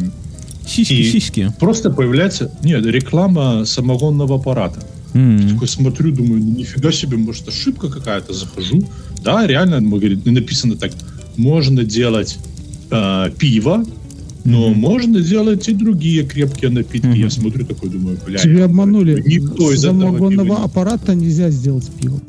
Сиськи, 0.67 0.95
и- 0.95 1.11
сиськи. 1.11 1.53
просто 1.61 1.91
появляется, 1.91 2.51
нет, 2.63 2.87
реклама 2.87 3.65
самогонного 3.67 4.37
аппарата. 4.37 4.81
М. 5.15 5.49
Такой 5.49 5.69
смотрю, 5.69 6.13
думаю, 6.13 6.41
ну 6.43 6.51
нифига 6.59 6.93
себе, 6.93 7.17
может 7.17 7.49
ошибка 7.49 7.89
какая-то, 7.89 8.33
захожу. 8.33 8.83
Да, 9.23 9.47
реально, 9.47 9.81
мы 9.81 9.99
говорит, 9.99 10.27
написано 10.27 10.77
так, 10.77 10.93
можно 11.37 11.85
делать 11.85 12.39
э, 12.91 13.31
пиво, 13.39 13.85
но 14.45 14.69
Мгм. 14.71 14.79
можно 14.81 15.21
делать 15.21 15.69
и 15.69 15.73
другие 15.73 16.25
крепкие 16.25 16.71
напитки. 16.71 17.07
Мгм. 17.07 17.15
Я 17.17 17.31
смотрю 17.31 17.65
такой, 17.65 17.89
думаю, 17.91 18.19
бля. 18.27 18.39
Тебя 18.39 18.65
обманули. 18.65 19.23
Никто 19.27 19.73
из 19.73 19.85
этого 19.85 20.01
самогонного 20.03 20.45
пива 20.45 20.59
не- 20.59 20.65
аппарата 20.65 21.15
нельзя 21.15 21.51
сделать 21.51 21.89
пиво. 22.01 22.21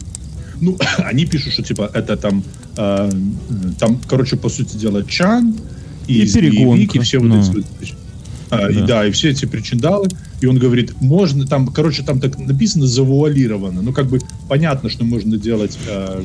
Ну, 0.61 0.77
они 0.97 1.25
пишут, 1.25 1.53
что 1.53 1.63
типа 1.63 1.89
это 1.93 2.15
там, 2.17 2.43
э, 2.77 3.11
там, 3.79 3.99
короче, 4.07 4.37
по 4.37 4.49
сути 4.49 4.77
дела, 4.77 5.03
чан 5.03 5.55
и, 6.07 6.21
И 6.21 6.31
перегонка, 6.31 6.75
змеевик, 6.75 6.95
и 6.95 6.99
все 6.99 7.19
вот 7.19 7.27
ну. 7.27 7.39
эти 7.41 7.93
а, 8.49 8.69
и 8.69 8.75
Да. 8.75 8.85
да, 8.85 9.07
и 9.07 9.11
все 9.11 9.29
эти 9.29 9.45
причиндалы. 9.45 10.07
И 10.41 10.45
он 10.45 10.57
говорит, 10.57 10.93
можно, 11.01 11.45
там, 11.47 11.67
короче, 11.67 12.03
там 12.03 12.19
так 12.19 12.37
написано 12.37 12.85
завуалировано. 12.87 13.81
Ну, 13.81 13.93
как 13.93 14.07
бы 14.07 14.19
понятно, 14.47 14.89
что 14.89 15.03
можно 15.05 15.37
делать, 15.37 15.77
э, 15.87 16.23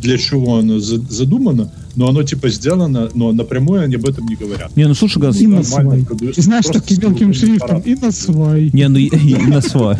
для 0.00 0.18
чего 0.18 0.58
оно 0.58 0.78
за- 0.78 1.00
задумано, 1.00 1.72
но 1.96 2.08
оно 2.08 2.22
типа 2.22 2.48
сделано, 2.50 3.10
но 3.14 3.32
напрямую 3.32 3.82
они 3.82 3.96
об 3.96 4.06
этом 4.06 4.26
не 4.26 4.36
говорят. 4.36 4.76
Не, 4.76 4.86
ну 4.86 4.94
слушай, 4.94 5.18
Газ, 5.18 5.40
И 5.40 5.46
на 5.46 5.60
нормально 5.62 6.06
свай. 6.06 6.30
И 6.36 6.40
знаешь, 6.40 6.66
таким 6.66 6.96
с 6.96 7.02
мелким 7.02 7.34
шрифтом. 7.34 7.80
И 7.80 7.94
на 7.94 8.12
свай. 8.12 8.70
не, 8.72 8.88
ну 8.88 8.98
и, 8.98 9.06
и 9.06 9.36
на 9.36 9.60
свай. 9.60 9.96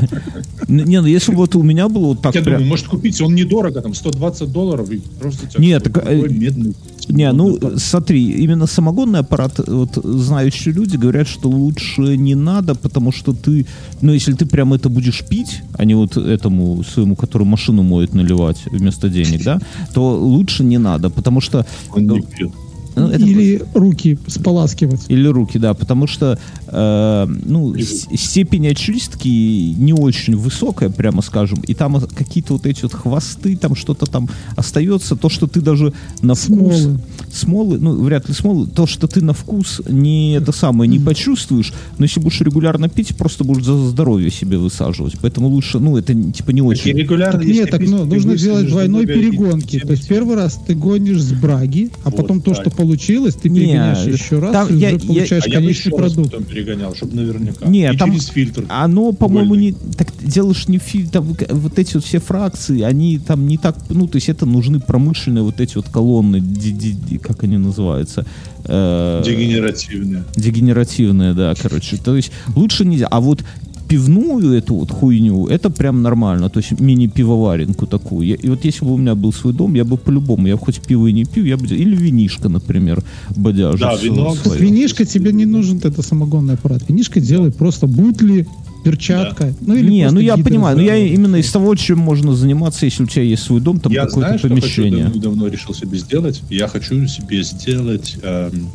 Не, 0.68 1.00
ну 1.00 1.06
если 1.06 1.32
бы 1.32 1.38
вот 1.38 1.56
у 1.56 1.62
меня 1.62 1.88
было 1.88 2.08
вот 2.08 2.22
так 2.22 2.34
Я 2.34 2.42
прям... 2.42 2.56
думаю, 2.56 2.68
может 2.68 2.86
купить, 2.86 3.20
он 3.20 3.34
недорого, 3.34 3.80
там 3.80 3.94
120 3.94 4.52
долларов, 4.52 4.90
и 4.90 5.00
просто 5.18 5.46
у 5.46 5.48
тебя 5.48 5.64
Нет, 5.64 5.84
так, 5.84 5.94
такой 5.94 6.20
э, 6.20 6.28
медный. 6.28 6.74
Не, 7.12 7.32
ну 7.32 7.56
аппарат. 7.56 7.78
смотри, 7.78 8.30
именно 8.44 8.66
самогонный 8.66 9.20
аппарат, 9.20 9.60
вот 9.66 9.98
знающие 10.04 10.74
люди 10.74 10.96
говорят, 10.96 11.28
что 11.28 11.48
лучше 11.48 12.16
не 12.16 12.34
надо, 12.34 12.74
потому 12.74 13.12
что 13.12 13.32
ты, 13.32 13.66
ну 14.02 14.12
если 14.12 14.32
ты 14.32 14.46
прям 14.46 14.72
это 14.72 14.88
будешь 14.88 15.24
пить, 15.28 15.62
а 15.78 15.84
не 15.84 15.94
вот 15.94 16.16
этому 16.16 16.82
своему, 16.84 17.16
который 17.16 17.46
машину 17.46 17.82
моет, 17.82 18.14
наливать 18.14 18.62
вместо 18.72 19.08
денег, 19.08 19.44
да, 19.44 19.58
то 19.94 20.16
лучше 20.18 20.64
не 20.64 20.78
надо, 20.78 21.10
потому 21.10 21.40
что 21.40 21.66
Он 21.94 22.06
не 22.06 22.20
пьет. 22.22 22.50
ну, 22.96 23.08
это 23.08 23.24
Или 23.24 23.62
руки 23.74 24.18
споласкивать. 24.26 25.00
Или 25.08 25.28
руки, 25.28 25.58
да, 25.58 25.74
потому 25.74 26.06
что 26.06 26.38
э, 26.70 27.26
ну, 27.44 27.74
степень 27.78 28.68
очистки 28.68 29.28
не 29.28 29.92
очень 29.92 30.36
высокая, 30.36 30.90
прямо 30.90 31.22
скажем, 31.22 31.60
и 31.66 31.74
там 31.74 32.00
какие-то 32.00 32.54
вот 32.54 32.66
эти 32.66 32.82
вот 32.82 32.94
хвосты, 32.94 33.56
там 33.56 33.74
что-то 33.74 34.06
там 34.06 34.28
остается, 34.56 35.16
то, 35.16 35.28
что 35.28 35.46
ты 35.46 35.60
даже 35.60 35.92
на 36.22 36.34
вкус... 36.34 36.76
Смолы. 36.76 37.00
Смолы, 37.32 37.78
ну, 37.78 38.02
вряд 38.02 38.28
ли 38.28 38.34
смолы, 38.34 38.66
то, 38.66 38.86
что 38.86 39.06
ты 39.06 39.22
на 39.22 39.32
вкус 39.32 39.80
не 39.88 40.32
это 40.34 40.52
самое, 40.52 40.88
не 40.90 40.98
почувствуешь, 40.98 41.72
но 41.98 42.04
если 42.04 42.20
будешь 42.20 42.40
регулярно 42.40 42.88
пить, 42.88 43.16
просто 43.16 43.44
будешь 43.44 43.64
за 43.64 43.76
здоровье 43.88 44.30
себе 44.30 44.58
высаживать, 44.58 45.14
поэтому 45.20 45.48
лучше, 45.48 45.78
ну, 45.78 45.96
это 45.96 46.12
типа 46.14 46.50
не 46.50 46.62
очень... 46.62 46.96
регулярно, 46.96 47.40
Так 47.40 47.48
нет, 47.48 47.70
так 47.70 47.80
ну, 47.82 48.04
нужно 48.04 48.32
высадишь 48.32 48.40
делать 48.42 48.68
двойной 48.68 49.06
перегонки. 49.06 49.78
То 49.78 49.92
есть 49.92 50.08
первый 50.08 50.36
раз 50.36 50.60
ты 50.66 50.74
гонишь 50.74 51.22
с 51.22 51.32
браги, 51.32 51.90
а 52.04 52.10
Вот, 52.10 52.16
потом 52.16 52.40
то, 52.40 52.52
да. 52.52 52.60
что 52.60 52.70
получилось, 52.70 53.34
ты 53.34 53.48
перегоняешь 53.48 54.06
еще 54.06 54.38
раз, 54.40 54.52
там 54.52 54.68
и 54.68 54.78
я- 54.78 54.88
уже 54.88 54.96
я- 54.96 55.06
получаешь 55.06 55.44
А 55.46 55.50
конечный 55.50 55.92
продукт. 55.92 56.34
Перегонял, 56.64 56.94
чтобы 56.94 57.16
наверняка. 57.16 57.66
Не, 57.66 57.92
и 57.92 57.96
там- 57.96 58.10
через 58.12 58.26
фильтр. 58.28 58.64
Оно, 58.68 59.12
по-моему, 59.12 59.54
не... 59.54 59.72
Так 59.72 60.08
делаешь 60.22 60.68
не 60.68 60.78
филь... 60.78 61.08
Там, 61.08 61.34
к- 61.34 61.52
вот 61.52 61.78
эти 61.78 61.94
вот 61.94 62.04
все 62.04 62.18
фракции, 62.20 62.82
они 62.82 63.18
там 63.18 63.46
не 63.46 63.56
так... 63.58 63.76
Ну, 63.88 64.06
то 64.06 64.16
есть 64.16 64.28
это 64.28 64.46
нужны 64.46 64.80
промышленные 64.80 65.42
вот 65.42 65.60
эти 65.60 65.76
вот 65.76 65.88
колонны, 65.88 66.40
ди- 66.40 66.72
ди- 66.72 66.92
ди- 66.92 67.18
как 67.18 67.42
они 67.44 67.58
называются? 67.58 68.26
Э, 68.64 69.22
Дегенеративные. 69.24 70.24
Дегенеративные, 70.36 71.34
да, 71.34 71.54
короче. 71.60 71.96
То 71.96 72.16
есть 72.16 72.32
лучше 72.54 72.84
нельзя. 72.84 73.06
А 73.10 73.20
вот 73.20 73.44
пивную 73.90 74.52
эту 74.52 74.74
вот 74.76 74.90
хуйню, 74.92 75.48
это 75.48 75.68
прям 75.68 76.02
нормально. 76.02 76.48
То 76.48 76.60
есть 76.60 76.80
мини-пивоваренку 76.80 77.86
такую. 77.86 78.26
Я- 78.28 78.36
и 78.36 78.48
вот 78.48 78.64
если 78.64 78.84
бы 78.84 78.92
у 78.94 78.96
меня 78.96 79.14
был 79.16 79.32
свой 79.32 79.52
дом, 79.52 79.74
я 79.74 79.84
бы 79.84 79.96
по-любому, 79.96 80.46
я 80.46 80.54
бы 80.56 80.64
хоть 80.64 80.80
пиво 80.80 81.08
и 81.08 81.12
не 81.12 81.24
пью, 81.24 81.44
я 81.44 81.56
бы... 81.56 81.66
Или 81.66 81.96
винишко, 81.96 82.48
например, 82.48 83.02
бодяжу. 83.36 83.78
Да, 83.78 83.96
вино, 83.96 84.36
винишко 84.58 85.04
тебе 85.04 85.32
не 85.32 85.44
нужен 85.44 85.80
это 85.82 86.02
самогонный 86.02 86.54
аппарат. 86.54 86.82
Винишко 86.88 87.20
делай 87.20 87.50
просто 87.50 87.88
бутли, 87.88 88.46
перчатка. 88.84 89.52
Ну, 89.60 89.74
или 89.74 89.90
не, 89.90 90.10
ну 90.10 90.20
я 90.20 90.36
гидро, 90.36 90.48
понимаю, 90.50 90.76
да, 90.76 90.82
но 90.82 90.88
я 90.88 90.96
именно 90.96 91.36
из 91.36 91.50
того, 91.50 91.74
чем 91.74 91.98
можно 91.98 92.34
заниматься, 92.34 92.86
если 92.86 93.02
у 93.02 93.06
тебя 93.06 93.24
есть 93.24 93.42
свой 93.42 93.60
дом, 93.60 93.80
там 93.80 93.92
Я 93.92 94.06
какое-то 94.06 94.20
знаю, 94.20 94.38
что 94.38 94.48
помещение. 94.48 95.04
хочу, 95.06 95.18
давно, 95.18 95.30
давно 95.40 95.48
решил 95.48 95.74
себе 95.74 95.98
сделать. 95.98 96.42
Я 96.48 96.68
хочу 96.68 97.06
себе 97.08 97.42
сделать 97.42 98.16
эм, 98.22 98.68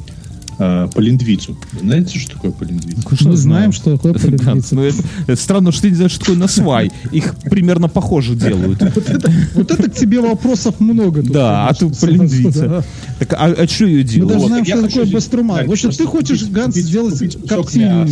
э, 0.59 0.87
полиндвицу. 0.93 1.57
Знаете, 1.79 2.19
что 2.19 2.33
такое 2.33 2.51
полиндвица? 2.51 3.01
Мы 3.21 3.35
знаем, 3.37 3.71
что 3.71 3.95
такое 3.97 4.13
полиндвица. 4.19 4.75
ну 4.75 4.83
это, 4.83 4.97
это 5.27 5.41
странно, 5.41 5.71
что 5.71 5.83
ты 5.83 5.89
не 5.89 5.95
знаешь, 5.95 6.11
что 6.11 6.19
такое 6.21 6.37
насвай. 6.37 6.91
Их 7.11 7.35
примерно 7.49 7.87
похоже 7.87 8.35
делают. 8.35 8.81
Вот 9.55 9.71
это 9.71 9.89
к 9.89 9.93
тебе 9.93 10.19
вопросов 10.21 10.79
много. 10.79 11.21
тут, 11.21 11.31
Да, 11.31 11.67
а 11.67 11.73
тут 11.73 11.97
полиндвица. 11.99 12.67
да. 12.67 12.83
Так, 13.19 13.33
а, 13.33 13.45
а 13.57 13.67
что 13.67 13.85
ее 13.85 13.97
Мы 13.97 14.03
делают? 14.03 14.27
даже 14.29 14.39
Вот, 14.41 14.47
знаем, 14.47 14.65
что 14.65 14.81
такое 14.87 15.05
баструма. 15.05 15.63
В 15.65 15.71
общем, 15.71 15.91
ты 15.91 16.05
хочешь, 16.05 16.43
Ганс, 16.45 16.75
сделать 16.75 17.37
коптильню. 17.47 18.07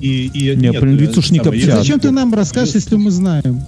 и, 0.00 0.30
и, 0.32 0.56
Не, 0.56 0.68
нет, 0.68 0.80
полиндвицу 0.80 1.20
э, 1.20 1.22
ж 1.22 1.30
не 1.30 1.38
коптят. 1.40 1.78
Зачем 1.78 2.00
ты 2.00 2.10
нам 2.10 2.32
расскажешь, 2.34 2.74
если 2.74 2.96
мы 2.96 3.10
знаем? 3.10 3.62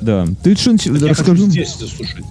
Да. 0.00 0.26
Ты 0.42 0.54
что-нибудь 0.54 0.86
Я 0.86 1.14
хочу 1.14 1.32
расскажи. 1.32 1.42
здесь 1.50 1.76
засушить. 1.78 2.24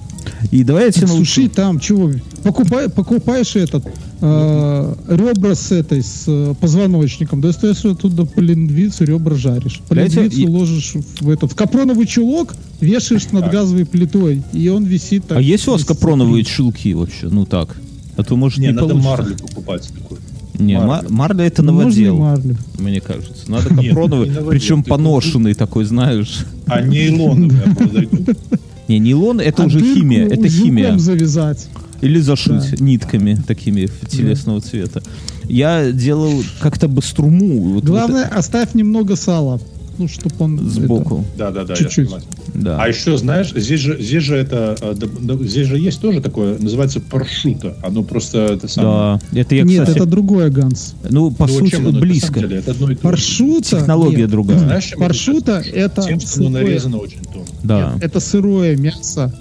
И 0.51 0.63
давай 0.63 0.85
я 0.85 0.91
тебе 0.91 1.07
научу. 1.07 1.25
Суши 1.25 1.49
там, 1.49 1.79
чего? 1.79 2.11
Покупай, 2.43 2.89
покупаешь 2.89 3.55
этот 3.55 3.85
э, 4.21 4.95
ребра 5.09 5.55
с 5.55 5.71
этой, 5.71 6.01
с 6.03 6.23
э, 6.27 6.53
позвоночником, 6.59 7.41
достаешь 7.41 7.83
оттуда 7.85 8.25
полиндвицу, 8.25 9.05
ребра 9.05 9.35
жаришь. 9.35 9.81
Полиндвицу 9.87 10.39
и- 10.41 10.47
ложишь 10.47 10.93
в 11.21 11.29
этот 11.29 11.51
в 11.51 11.55
капроновый 11.55 12.05
чулок, 12.05 12.55
вешаешь 12.81 13.29
над 13.31 13.43
Так. 13.45 13.51
газовой 13.53 13.85
плитой, 13.85 14.43
и 14.53 14.69
он 14.69 14.85
висит 14.85 15.27
так. 15.27 15.37
А 15.37 15.41
есть 15.41 15.67
у 15.67 15.71
вас 15.71 15.83
капроновые 15.83 16.43
чулки 16.43 16.93
вообще? 16.93 17.27
Ну 17.29 17.45
так. 17.45 17.75
А 18.15 18.23
то 18.23 18.35
может 18.35 18.57
Не, 18.59 18.67
не, 18.67 18.73
надо 18.73 18.89
получится. 18.89 19.09
марлю 19.11 19.35
покупать 19.37 19.91
такую. 19.93 20.19
Не, 20.57 20.75
ма- 20.79 20.87
Марлю. 20.87 21.09
марля 21.11 21.43
это 21.45 21.61
новодел, 21.61 22.17
марлю. 22.17 22.57
мне 22.79 22.99
кажется. 22.99 23.49
Надо 23.51 23.69
капроновый, 23.75 24.31
причем 24.49 24.83
поношенный 24.83 25.53
такой, 25.53 25.85
знаешь. 25.85 26.45
А 26.65 26.81
нейлоновые 26.81 27.75
подойдут. 27.75 28.37
Не, 28.87 28.99
нейлон 28.99 29.39
это 29.39 29.63
А 29.63 29.65
уже 29.65 29.79
химия, 29.79 30.25
это 30.27 30.47
химия. 30.47 30.97
завязать. 30.97 31.67
Или 32.01 32.19
зашить 32.19 32.79
нитками 32.79 33.37
такими 33.47 33.89
телесного 34.09 34.61
цвета. 34.61 35.01
Я 35.49 35.91
делал 35.91 36.43
как-то 36.59 36.87
баструму. 36.87 37.59
вот- 37.61 37.73
вот 37.75 37.83
Главное, 37.85 38.25
оставь 38.27 38.73
немного 38.75 39.15
сала. 39.15 39.59
Ну, 39.97 40.07
чтобы 40.07 40.35
он... 40.39 40.55
это- 40.55 40.69
сбоку. 40.69 41.25
Да, 41.37 41.49
да, 41.51 41.63
да, 41.63 41.73
я 41.73 41.77
Чуть-чуть. 41.77 42.09
Да. 42.53 42.77
А 42.81 42.87
еще, 42.87 43.17
знаешь, 43.17 43.51
здесь 43.55 43.79
же, 43.79 44.01
здесь 44.01 44.23
же 44.23 44.35
это, 44.35 44.75
э, 44.79 44.93
да, 44.95 45.07
да, 45.21 45.43
здесь 45.43 45.67
же 45.67 45.77
есть 45.79 45.99
тоже 46.01 46.21
такое, 46.21 46.57
называется 46.59 46.99
паршута. 46.99 47.75
Оно 47.83 48.03
просто 48.03 48.39
это 48.39 48.67
самое. 48.67 49.19
Да, 49.31 49.39
это 49.39 49.55
я, 49.55 49.63
Нет, 49.63 49.81
кстати, 49.81 49.97
это 49.97 50.05
другое, 50.05 50.49
Ганс. 50.49 50.93
ну, 51.09 51.31
по 51.31 51.47
Ну, 51.47 51.53
сути, 51.53 51.71
чем 51.71 51.87
оно 51.87 51.99
близко. 51.99 52.39
деле? 52.39 52.57
Это 52.57 52.71
одно 52.71 52.91
и 52.91 52.95
то. 52.95 53.01
Паршута... 53.01 53.77
Технология 53.79 54.17
нет. 54.21 54.29
другая. 54.29 54.59
Знаешь, 54.59 54.87
это 54.91 54.99
Паршута 54.99 55.63
это 55.73 56.01
Тем, 56.03 56.19
что 56.19 56.39
оно 56.39 56.49
сырое. 56.49 56.63
нарезано 56.63 56.97
очень 56.97 57.23
тонко. 57.23 57.51
Да. 57.63 57.93
Нет, 57.95 58.03
это 58.03 58.19
сырое 58.19 58.77
мясо. 58.77 59.33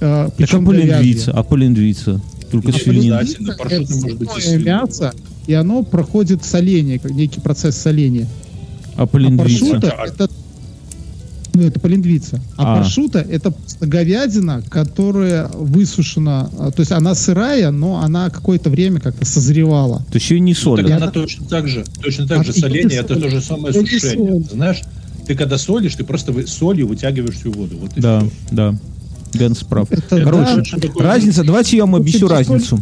Э, 0.00 0.28
Так 0.36 0.48
аполиндвица. 1.34 2.20
Только 2.50 2.68
А 2.70 2.72
свинина. 2.72 3.18
полиндвица? 3.18 3.42
на 3.42 3.54
паршуте 3.56 3.82
это 3.84 3.94
может 3.96 4.18
быть 4.18 4.28
и 4.28 4.40
сырое 4.40 4.42
свинина. 4.58 4.64
мясо, 4.64 5.12
и 5.46 5.54
оно 5.54 5.82
проходит 5.82 6.44
соление, 6.44 6.98
как 6.98 7.10
некий 7.10 7.40
процесс 7.40 7.76
соления. 7.76 8.26
А 8.98 9.04
Аполиндвица. 9.04 9.64
паршута 9.64 9.94
А- 9.98 10.06
это 10.06 10.28
ну, 11.54 11.62
это 11.62 11.80
полиндвица. 11.80 12.40
А, 12.56 12.74
А. 12.74 12.76
паршута 12.82 13.18
это 13.20 13.50
просто 13.50 13.86
говядина, 13.86 14.62
которая 14.68 15.48
высушена, 15.48 16.50
а, 16.58 16.70
то 16.70 16.80
есть 16.80 16.92
она 16.92 17.14
сырая, 17.16 17.70
но 17.72 18.00
она 18.00 18.30
какое-то 18.30 18.70
время 18.70 19.00
как-то 19.00 19.24
созревала. 19.24 19.98
То 20.10 20.18
есть 20.18 20.30
ее 20.30 20.38
не 20.40 20.54
Так 20.54 20.62
солят. 20.62 20.90
она 20.90 21.10
точно 21.10 21.46
так 21.46 21.66
же, 21.66 21.84
точно 22.00 22.28
так 22.28 22.40
А 22.40 22.44
же 22.44 22.52
соление, 22.52 23.00
это 23.00 23.18
то 23.18 23.28
же 23.30 23.40
самое 23.40 23.74
Я 23.74 23.80
сушение. 23.80 24.40
Знаешь, 24.52 24.82
ты 25.26 25.34
когда 25.34 25.58
солишь, 25.58 25.94
ты 25.96 26.04
просто 26.04 26.46
солью 26.46 26.86
вытягиваешь 26.86 27.34
всю 27.36 27.50
воду. 27.50 27.76
Вот 27.80 27.96
и 27.96 28.00
Да, 28.00 28.20
всё. 28.20 28.30
да. 28.52 28.74
Ганс 29.34 29.58
прав. 29.64 29.90
Это 29.90 30.22
Короче, 30.22 30.62
да, 30.76 30.88
разница, 31.04 31.44
давайте 31.44 31.76
я 31.76 31.84
вам 31.86 31.96
объясню 31.96 32.28
разницу. 32.28 32.80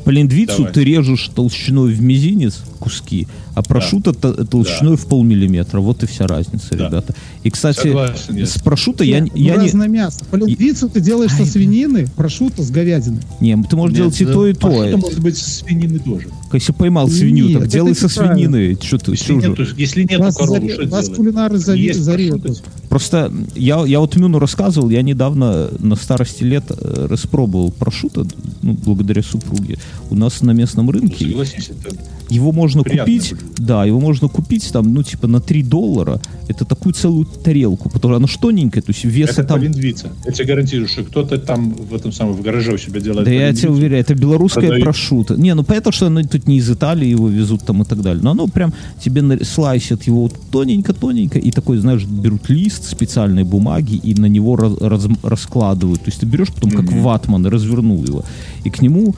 Соль- 0.00 0.04
По 0.04 0.10
линдвицу 0.10 0.56
Давай. 0.58 0.72
ты 0.72 0.84
режешь 0.84 1.30
толщиной 1.34 1.92
в 1.92 2.02
мизинец 2.02 2.60
куски, 2.78 3.26
а 3.54 3.62
прошута 3.62 4.12
то- 4.12 4.44
толщиной 4.46 4.96
в 4.96 5.06
полмиллиметра. 5.06 5.80
Вот 5.80 6.02
и 6.02 6.06
вся 6.06 6.26
разница, 6.26 6.68
Да. 6.76 6.86
ребята. 6.88 7.14
И, 7.42 7.50
кстати, 7.50 7.78
Согласен, 7.88 8.36
я. 8.36 8.46
с 8.46 8.54
прошута 8.60 9.04
я, 9.04 9.20
Нет, 9.20 9.34
не- 9.34 9.42
я 9.42 9.54
ну, 9.54 9.60
не... 9.60 9.66
разное 9.66 9.88
мясо. 9.88 10.18
По 10.30 10.36
линдвицу 10.36 10.88
ты 10.88 11.00
делаешь 11.00 11.32
со 11.32 11.44
свинины, 11.44 12.06
прошутто 12.16 12.62
с 12.62 12.70
говядины. 12.70 13.20
Не, 13.40 13.62
ты 13.62 13.76
можешь 13.76 13.96
делать 13.96 14.20
и 14.20 14.24
то, 14.24 14.46
и 14.46 14.52
то. 14.54 14.82
Это 14.84 14.96
может 14.96 15.20
быть 15.20 15.36
с 15.36 15.58
свинины 15.60 15.98
тоже. 15.98 16.28
Если 16.52 16.72
поймал 16.72 17.08
свинью, 17.08 17.48
Нет, 17.48 17.60
так 17.60 17.68
делай 17.68 17.94
со 17.94 18.08
свинины. 18.08 18.76
Что 18.82 18.98
ты, 18.98 19.12
Если 19.12 19.34
нету, 19.34 19.66
если 19.76 20.02
нету 20.02 20.22
Вас, 20.22 20.36
коровы, 20.36 20.58
заре- 20.58 20.72
что 20.74 20.88
вас 20.88 21.08
кулинары 21.08 21.58
зарежут. 21.58 22.62
Просто 22.88 23.32
я, 23.54 23.84
я 23.86 24.00
вот 24.00 24.16
Мюну 24.16 24.38
рассказывал, 24.38 24.90
я 24.90 25.02
недавно 25.02 25.68
на 25.78 25.94
старости 25.96 26.42
лет 26.42 26.64
э, 26.70 27.06
распробовал 27.08 27.70
прошута, 27.70 28.26
ну, 28.62 28.72
благодаря 28.84 29.22
супруге. 29.22 29.78
У 30.10 30.14
нас 30.14 30.40
на 30.42 30.50
местном 30.52 30.90
рынке 30.90 31.26
это 31.30 31.96
его 32.30 32.52
можно 32.52 32.84
купить, 32.84 33.30
блюдо. 33.32 33.44
да, 33.58 33.84
его 33.84 34.00
можно 34.00 34.28
купить 34.28 34.70
там, 34.72 34.94
ну, 34.94 35.02
типа 35.02 35.26
на 35.26 35.40
3 35.40 35.62
доллара. 35.64 36.20
Это 36.48 36.64
такую 36.64 36.94
целую 36.94 37.26
тарелку, 37.26 37.88
потому 37.90 38.12
что 38.12 38.16
она 38.16 38.26
ж 38.28 38.36
тоненькая, 38.40 38.82
то 38.82 38.90
есть 38.90 39.04
веса 39.04 39.32
Это 39.32 39.44
там... 39.44 39.58
полиндвица. 39.58 40.12
Я 40.24 40.32
тебе 40.32 40.46
гарантирую, 40.46 40.88
что 40.88 41.02
кто-то 41.02 41.38
там 41.38 41.72
в 41.72 41.94
этом 41.94 42.12
самом 42.12 42.34
в 42.34 42.42
гараже 42.42 42.72
у 42.74 42.78
себя 42.78 43.00
делает. 43.00 43.24
Да 43.24 43.30
я 43.30 43.52
тебе 43.52 43.70
уверяю, 43.70 44.00
это 44.00 44.14
белорусская 44.14 44.60
Продают. 44.60 44.84
прошута. 44.84 45.34
Не, 45.36 45.54
ну 45.54 45.64
понятно, 45.64 45.92
что 45.92 46.06
оно 46.06 46.22
тут 46.22 46.46
не 46.46 46.58
из 46.58 46.70
Италии 46.70 47.08
его 47.08 47.28
везут 47.28 47.62
там 47.62 47.82
и 47.82 47.84
так 47.84 48.00
далее. 48.00 48.22
Но 48.22 48.30
оно 48.30 48.46
прям 48.46 48.72
тебе 49.04 49.44
слайсят 49.44 50.04
его 50.04 50.30
тоненько-тоненько 50.52 51.38
и 51.38 51.50
такой, 51.50 51.78
знаешь, 51.78 52.04
берут 52.04 52.48
лист 52.48 52.88
специальной 52.88 53.44
бумаги 53.44 53.96
и 53.96 54.14
на 54.14 54.26
него 54.26 54.56
раз- 54.56 54.78
раз- 54.80 55.08
раскладывают. 55.22 56.00
То 56.00 56.08
есть 56.08 56.20
ты 56.20 56.26
берешь 56.26 56.52
потом 56.52 56.70
как 56.70 56.90
ватман 56.92 57.46
и 57.46 57.50
развернул 57.50 58.04
его. 58.04 58.24
И 58.64 58.70
к 58.70 58.82
нему 58.82 59.14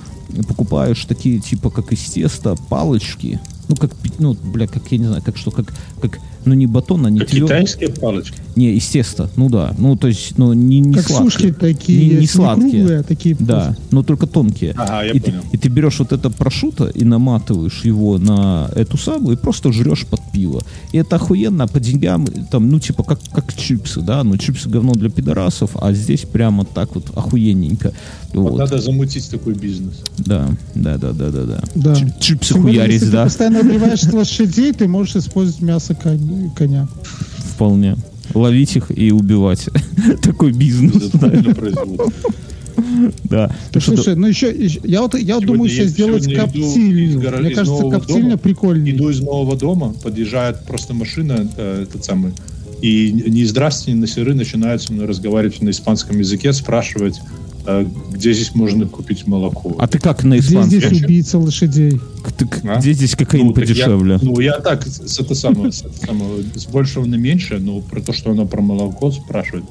покупаешь 0.48 1.04
такие 1.04 1.38
типа 1.38 1.70
как 1.70 1.92
из 1.92 2.00
теста 2.00 2.56
палочки. 2.68 3.40
Ну, 3.68 3.76
как, 3.76 3.92
ну, 4.18 4.34
бля, 4.34 4.66
как, 4.66 4.90
я 4.90 4.98
не 4.98 5.06
знаю, 5.06 5.22
как 5.22 5.36
что, 5.36 5.50
как, 5.50 5.72
как, 6.00 6.18
ну, 6.44 6.54
не 6.54 6.66
батон, 6.66 7.06
а 7.06 7.10
не 7.10 7.20
Как 7.20 7.28
твер- 7.30 7.44
китайские 7.44 7.88
палочки. 7.90 8.36
Не, 8.56 8.72
из 8.74 8.86
теста, 8.88 9.30
ну 9.36 9.48
да. 9.48 9.74
Ну, 9.78 9.96
то 9.96 10.08
есть, 10.08 10.36
ну, 10.38 10.52
не, 10.52 10.80
не 10.80 10.94
Как 10.94 11.06
сладкие. 11.06 11.30
сушки 11.30 11.52
такие 11.52 12.14
Не, 12.14 12.20
не 12.20 12.26
сладкие. 12.26 12.70
круглые, 12.70 12.98
а 13.00 13.02
такие 13.02 13.36
Да, 13.38 13.76
но 13.90 14.02
только 14.02 14.26
тонкие. 14.26 14.72
Ага, 14.76 15.02
я 15.04 15.12
и, 15.12 15.18
ты, 15.20 15.30
понял. 15.32 15.44
и 15.52 15.56
ты 15.58 15.68
берешь 15.68 15.98
вот 15.98 16.12
это 16.12 16.30
прошуто 16.30 16.86
и 16.86 17.04
наматываешь 17.04 17.84
его 17.84 18.18
на 18.18 18.68
эту 18.74 18.96
самую 18.98 19.36
и 19.36 19.40
просто 19.40 19.72
жрешь 19.72 20.06
под 20.06 20.20
пиво. 20.32 20.62
И 20.92 20.98
это 20.98 21.16
охуенно 21.16 21.66
по 21.68 21.80
деньгам, 21.80 22.26
там, 22.50 22.68
ну, 22.68 22.78
типа, 22.80 23.02
как, 23.04 23.20
как 23.32 23.54
чипсы, 23.54 24.00
да, 24.00 24.22
ну, 24.24 24.36
чипсы 24.36 24.68
говно 24.68 24.92
для 24.92 25.08
пидорасов, 25.10 25.70
а 25.80 25.92
здесь 25.92 26.20
прямо 26.22 26.64
так 26.64 26.94
вот 26.94 27.06
охуенненько. 27.14 27.92
Вот 28.34 28.52
Вот, 28.52 28.58
Надо 28.58 28.78
замутить 28.80 29.28
такой 29.30 29.52
бизнес. 29.54 29.94
да, 30.18 30.48
да, 30.74 30.96
да, 30.96 31.12
да, 31.12 31.30
да, 31.30 31.42
да. 31.44 31.60
Да. 31.74 31.92
Чип- 31.94 32.18
Чипсы 32.18 32.54
Тем 32.54 32.62
хуярить, 32.62 32.94
если 33.02 33.10
да, 33.12 33.24
ты 33.24 33.28
постоянно 33.28 33.60
убиваешь 33.60 34.02
лошадей, 34.04 34.72
ты 34.72 34.88
можешь 34.88 35.16
использовать 35.16 35.60
мясо 35.60 35.94
кон- 35.94 36.31
коня. 36.56 36.88
вполне. 37.54 37.96
Ловить 38.34 38.76
их 38.76 38.90
и 38.96 39.12
убивать. 39.12 39.68
Такой 40.22 40.52
бизнес, 40.52 41.10
да. 43.24 43.48
Так, 43.48 43.56
Ну 43.74 43.80
слушай, 43.80 44.16
ну 44.16 44.26
еще, 44.26 44.50
еще- 44.50 44.80
я 44.84 45.02
вот, 45.02 45.14
я 45.18 45.36
вот 45.36 45.44
думаю 45.44 45.68
себе 45.70 45.86
сделать 45.86 46.32
коптильню. 46.34 47.18
Мне 47.40 47.50
кажется, 47.50 47.88
коптильня 47.90 48.36
прикольнее. 48.36 48.94
Иду 48.94 49.10
из 49.10 49.20
нового 49.20 49.56
дома, 49.56 49.94
подъезжает 50.02 50.64
просто 50.64 50.94
машина, 50.94 51.48
э, 51.56 51.82
этот 51.82 52.04
самый, 52.04 52.32
и 52.80 53.12
ни 53.12 53.44
здрасте, 53.44 53.92
ни 53.92 53.96
на 53.96 54.06
сыры 54.06 54.34
начинают 54.34 54.82
со 54.82 54.92
мной 54.92 55.06
разговаривать 55.06 55.62
на 55.62 55.70
испанском 55.70 56.18
языке, 56.18 56.52
спрашивать, 56.52 57.20
где 58.10 58.32
здесь 58.32 58.54
можно 58.54 58.86
купить 58.86 59.26
молоко. 59.26 59.74
А 59.78 59.86
ты 59.86 59.98
как 59.98 60.24
на 60.24 60.34
Где 60.38 60.46
испанском? 60.48 60.80
здесь 60.80 61.02
убийца 61.02 61.38
лошадей? 61.38 62.00
Ты- 62.36 62.48
А? 62.64 62.78
Где 62.80 62.92
здесь 62.92 63.14
кокаин 63.14 63.46
Ну, 63.46 63.52
так 63.52 63.64
я- 63.64 63.68
подешевле? 63.74 64.18
ну, 64.22 64.40
я 64.40 64.58
так, 64.58 64.86
с, 64.86 65.18
это 65.20 65.34
самое, 65.34 65.70
с, 65.72 65.82
это 65.82 66.06
самого, 66.06 66.40
с 66.54 66.66
большего 66.66 67.04
на 67.04 67.14
меньше, 67.16 67.58
но 67.58 67.80
про 67.80 68.00
то, 68.00 68.12
что 68.12 68.32
она 68.32 68.44
про 68.46 68.60
молоко 68.62 69.10
спрашивает, 69.12 69.64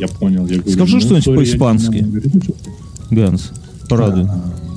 я 0.00 0.08
понял. 0.08 0.46
Я 0.46 0.56
говорю, 0.58 0.70
Скажи 0.72 0.94
ну, 0.96 1.00
что-нибудь 1.00 1.24
по-испански. 1.36 2.06
«Ну, 2.08 2.20
что 2.42 2.52
ты?» 2.52 2.70
Ганс, 3.14 3.50
порадуй. 3.88 4.26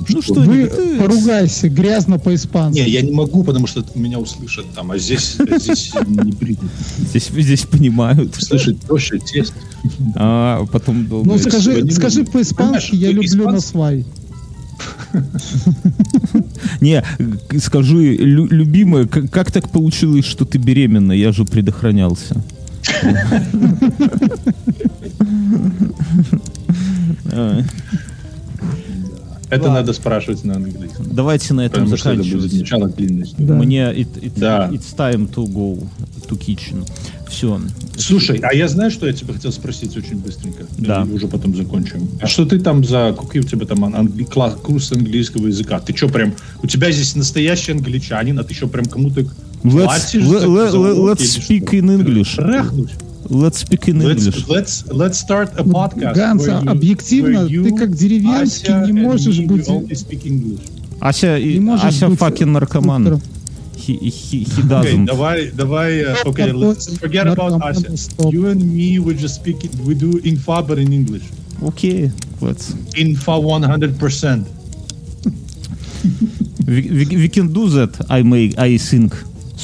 Ну 0.08 0.22
что, 0.22 0.34
Вы 0.34 0.66
ты- 0.66 0.98
поругайся 0.98 1.68
грязно 1.68 2.18
по-испански. 2.18 2.80
Не, 2.80 2.88
я 2.88 3.02
не 3.02 3.12
могу, 3.12 3.44
потому 3.44 3.66
что 3.66 3.84
меня 3.94 4.18
услышат 4.18 4.66
там, 4.74 4.90
а 4.90 4.98
здесь, 4.98 5.36
а 5.38 5.58
здесь 5.58 5.92
не 6.06 6.32
принято. 6.32 6.64
Здесь, 6.98 7.28
здесь 7.28 7.62
понимают. 7.62 8.34
Слышать 8.36 8.78
проще 8.80 9.18
тест. 9.18 9.52
А 10.16 10.64
потом 10.72 11.06
долго. 11.06 11.28
Ну 11.28 11.38
скажи, 11.38 11.88
скажи 11.90 12.24
по-испански, 12.24 12.96
я 12.96 13.10
люблю 13.10 13.50
на 13.50 13.60
свай. 13.60 14.04
Не, 16.80 17.04
э, 17.18 17.58
скажи, 17.60 18.16
лю- 18.16 18.48
любимая, 18.50 19.06
как, 19.06 19.30
как 19.30 19.52
так 19.52 19.70
получилось, 19.70 20.24
что 20.24 20.44
ты 20.44 20.58
беременна? 20.58 21.12
Я 21.12 21.32
же 21.32 21.44
предохранялся. 21.44 22.42
Это 29.52 29.64
Ладно. 29.64 29.80
надо 29.80 29.92
спрашивать 29.92 30.44
на 30.44 30.54
английском. 30.56 31.06
Давайте 31.10 31.52
на 31.52 31.60
этом 31.60 31.84
Потому 31.84 31.96
что 31.98 32.12
это 32.12 32.22
будет 32.22 32.50
заканчивать. 32.50 33.34
Да. 33.36 33.54
Мне 33.54 33.80
it, 33.92 34.08
it- 34.22 34.32
Да. 34.36 34.70
it's 34.72 34.96
time 34.96 35.30
to 35.30 35.44
go 35.46 35.78
to 36.28 36.38
kitchen. 36.38 36.88
Все. 37.28 37.60
Слушай, 37.98 38.38
а 38.42 38.54
я 38.54 38.66
знаю, 38.68 38.90
что 38.90 39.06
я 39.06 39.12
тебя 39.12 39.34
хотел 39.34 39.52
спросить 39.52 39.94
очень 39.94 40.16
быстренько. 40.16 40.64
Да. 40.78 41.02
И 41.06 41.12
уже 41.12 41.28
потом 41.28 41.54
закончим. 41.54 42.08
А 42.22 42.26
что 42.26 42.46
ты 42.46 42.60
там 42.60 42.82
за... 42.82 43.14
Какие 43.18 43.42
у 43.42 43.44
тебя 43.46 43.66
там 43.66 43.84
англи- 43.84 44.24
класс, 44.24 44.54
курс 44.54 44.90
английского 44.92 45.48
языка? 45.48 45.80
Ты 45.80 45.94
что 45.94 46.08
прям... 46.08 46.32
У 46.62 46.66
тебя 46.66 46.90
здесь 46.90 47.14
настоящий 47.14 47.72
англичанин, 47.72 48.38
а 48.38 48.44
ты 48.44 48.54
еще 48.54 48.68
прям 48.68 48.86
кому-то 48.86 49.20
Let's, 49.64 49.84
платишь 49.84 50.22
le- 50.24 50.40
за- 50.40 50.46
le- 50.46 50.70
за 50.70 50.76
le- 50.78 50.94
уроки 50.94 51.22
let's 51.22 51.38
speak 51.38 51.66
что? 51.68 51.76
in 51.76 51.98
English. 52.02 52.36
Трахнуть. 52.36 52.90
Let's 53.29 53.57
speak 53.59 53.89
in 53.89 53.99
Let's, 53.99 54.25
English. 54.25 54.47
let's, 54.47 54.85
let's 54.89 55.19
start 55.19 55.51
a 55.59 55.63
podcast. 55.63 56.15
Ганс, 56.15 56.43
where 56.47 56.61
you- 56.63 56.69
объективно, 56.71 57.39
where 57.39 57.49
you, 57.49 57.63
ты 57.63 57.75
как 57.75 57.93
деревенский 57.95 58.73
Ася, 58.73 58.85
не 58.91 58.91
and 58.99 59.03
можешь 59.03 59.37
me, 59.39 59.47
we 59.47 59.57
быть... 59.57 59.67
only 59.67 59.95
speak 59.95 60.23
English. 60.25 60.61
Ася, 61.01 61.37
и- 61.37 61.55
Не 61.55 61.59
можешь 61.59 61.85
Ася 61.85 62.07
быть 62.07 62.19
fucking 62.19 62.45
наркоман. 62.45 63.03
доктором. 63.03 63.21
He, 63.75 63.93
he, 63.99 64.43
he 64.43 64.45
Okay, 64.45 64.67
doesn't. 64.67 65.05
давай, 65.05 65.51
давай, 65.51 66.01
uh, 66.03 66.23
okay, 66.25 66.51
let's 66.51 66.97
forget 66.97 67.27
about 67.27 67.51
Наркоман, 67.51 67.61
Ася. 67.69 67.97
стоп. 67.97 68.33
You 68.33 68.47
and 68.47 68.61
me, 68.63 68.97
we 68.99 69.13
just 69.13 69.35
speak, 69.35 69.63
it- 69.65 69.75
we 69.85 69.93
do 69.93 70.19
infa, 70.23 70.65
but 70.65 70.77
in 70.79 70.91
English. 70.93 71.23
Окей, 71.61 72.09
let's. 72.41 72.73
Infa 72.95 73.35
100%. 73.37 74.45
We, 76.65 76.81
we, 76.81 77.05
we 77.23 77.29
can 77.29 77.51
do 77.53 77.69
that, 77.69 77.99
I, 78.09 78.23
may, 78.23 78.53
I 78.57 78.77
think. 78.77 79.13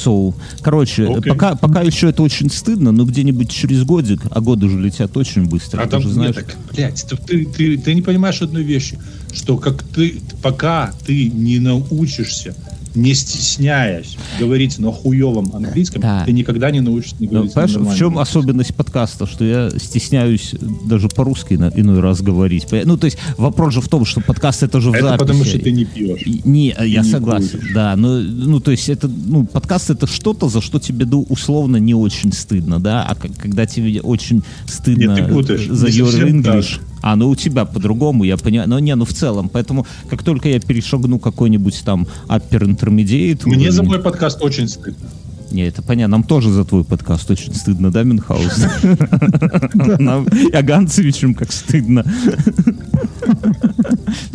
So, 0.03 0.33
короче, 0.61 1.05
Окей. 1.07 1.31
пока, 1.33 1.55
пока 1.55 1.81
еще 1.81 2.09
это 2.09 2.23
очень 2.23 2.49
стыдно, 2.49 2.91
но 2.91 3.03
где-нибудь 3.05 3.49
через 3.51 3.83
годик, 3.83 4.21
а 4.31 4.39
годы 4.39 4.69
же 4.69 4.79
летят 4.79 5.15
очень 5.17 5.45
быстро, 5.45 5.81
А 5.81 5.87
там, 5.87 6.01
же 6.01 6.07
нет, 6.07 6.15
знаешь. 6.15 6.35
так, 6.35 6.55
блядь, 6.71 7.05
ты, 7.07 7.17
ты, 7.17 7.45
ты, 7.45 7.77
ты 7.77 7.93
не 7.93 8.01
понимаешь 8.01 8.41
одной 8.41 8.63
вещи, 8.63 8.97
что 9.33 9.57
как 9.57 9.83
ты, 9.83 10.21
пока 10.41 10.93
ты 11.05 11.29
не 11.29 11.59
научишься, 11.59 12.55
не 12.99 13.13
стесняясь 13.13 14.17
говорить 14.39 14.77
на 14.79 14.91
хуевом 14.91 15.51
английском, 15.53 16.01
Да. 16.01 16.23
ты 16.25 16.31
никогда 16.31 16.71
не 16.71 16.81
научишься 16.81 17.15
не 17.19 17.27
Ну, 17.27 17.33
говорить 17.33 17.55
на 17.55 17.61
понимаешь, 17.67 17.95
в 17.95 17.97
чем 17.97 18.17
особенность 18.19 18.75
подкаста, 18.75 19.25
что 19.25 19.43
я 19.45 19.69
стесняюсь 19.71 20.55
даже 20.85 21.07
по-русски 21.09 21.55
на- 21.55 21.71
иной 21.75 21.99
раз 21.99 22.21
говорить. 22.21 22.65
Ну, 22.85 22.97
то 22.97 23.05
есть 23.05 23.17
вопрос 23.37 23.73
же 23.73 23.81
в 23.81 23.87
том, 23.89 24.05
что 24.05 24.21
подкаст 24.21 24.63
это 24.63 24.79
же 24.81 24.91
в 24.91 24.93
Это 24.93 25.05
записи. 25.09 25.19
потому, 25.19 25.43
что 25.45 25.59
ты 25.59 25.71
не 25.71 25.85
пьешь. 25.85 26.21
И- 26.25 26.41
Не, 26.43 26.75
я 26.85 27.01
не 27.01 27.09
согласен, 27.09 27.59
куришь. 27.59 27.73
да, 27.73 27.95
но, 27.95 28.19
ну, 28.19 28.59
то 28.59 28.71
есть 28.71 28.89
это, 28.89 29.07
ну, 29.07 29.45
подкаст 29.45 29.89
это 29.89 30.07
что-то, 30.07 30.49
за 30.49 30.61
что 30.61 30.79
тебе, 30.79 31.05
ну, 31.05 31.25
условно, 31.29 31.77
не 31.77 31.93
очень 31.93 32.33
стыдно, 32.33 32.79
да, 32.79 33.03
а 33.03 33.15
когда 33.15 33.65
тебе 33.65 34.01
очень 34.01 34.43
стыдно 34.67 35.15
Нет, 35.15 35.27
ты 35.27 35.33
путаешь. 35.33 35.67
за 35.67 35.87
your 35.87 36.27
English, 36.27 36.79
а, 37.01 37.15
ну, 37.15 37.29
у 37.29 37.35
тебя 37.35 37.65
по-другому, 37.65 38.23
я 38.23 38.37
понимаю, 38.37 38.69
но 38.69 38.79
не, 38.79 38.95
ну, 38.95 39.05
в 39.05 39.13
целом, 39.13 39.49
поэтому, 39.49 39.85
как 40.09 40.23
только 40.23 40.49
я 40.49 40.59
перешагну 40.59 41.19
какой-нибудь 41.19 41.81
там 41.85 42.07
upper 42.27 42.61
intermediate, 42.61 43.41
Мне 43.45 43.55
уровень- 43.67 43.71
за 43.71 43.83
мой 43.83 43.99
подкаст 43.99 44.41
очень 44.41 44.67
стыдно. 44.67 45.07
не, 45.51 45.63
это 45.67 45.81
понятно. 45.81 46.17
Нам 46.17 46.23
тоже 46.23 46.51
за 46.51 46.63
твой 46.65 46.83
подкаст 46.83 47.31
очень 47.31 47.53
стыдно, 47.55 47.91
да, 47.91 48.03
Минхаус? 48.03 48.57
Нам 49.99 50.25
и 50.25 50.51
Аганцевичем 50.51 51.33
как 51.33 51.51
стыдно. 51.51 52.03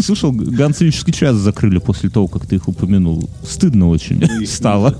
Слышал, 0.00 0.32
Ганцевичский 0.32 1.12
час 1.12 1.36
закрыли 1.36 1.78
после 1.78 2.10
того, 2.10 2.28
как 2.28 2.46
ты 2.46 2.56
их 2.56 2.68
упомянул. 2.68 3.28
Стыдно 3.48 3.88
очень 3.88 4.46
стало. 4.46 4.96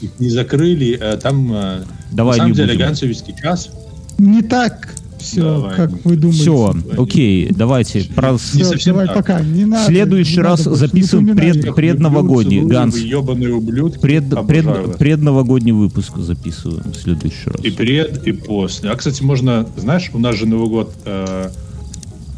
Их 0.00 0.12
не 0.18 0.28
закрыли. 0.30 0.98
э, 1.00 1.16
Там, 1.16 1.52
э, 1.52 1.82
Давай 2.12 2.36
на 2.38 2.44
самом 2.44 2.54
деле. 2.54 2.76
Ганцевичский 2.76 3.34
час. 3.40 3.70
Не 4.18 4.42
так 4.42 4.94
все, 5.18 5.42
Давай. 5.42 5.76
как 5.76 6.04
вы 6.04 6.16
думаете. 6.16 6.42
Все, 6.42 6.74
окей, 6.98 7.48
давайте. 7.50 8.04
Про... 8.14 8.32
Не 8.32 8.38
Всё, 8.38 8.64
совсем 8.64 8.94
давай, 8.94 9.06
так. 9.06 9.16
пока. 9.16 9.40
Не 9.40 9.64
надо. 9.64 9.82
В 9.84 9.86
следующий 9.86 10.36
не 10.36 10.42
раз 10.42 10.58
надо 10.60 10.70
не 10.70 10.76
записываем 10.76 11.36
пред- 11.36 11.74
предновогодний, 11.74 12.62
Ганс. 12.62 12.94
ублюдки. 12.94 13.98
Пред, 13.98 14.46
пред, 14.46 14.96
предновогодний 14.98 15.72
выпуск 15.72 16.16
записываем 16.18 16.92
в 16.92 16.96
следующий 16.96 17.50
раз. 17.50 17.64
И 17.64 17.70
пред, 17.70 18.26
и 18.26 18.32
после. 18.32 18.90
А, 18.90 18.96
кстати, 18.96 19.22
можно, 19.22 19.66
знаешь, 19.76 20.10
у 20.12 20.18
нас 20.18 20.36
же 20.36 20.46
Новый 20.46 20.68
год 20.68 20.92
э, 21.04 21.50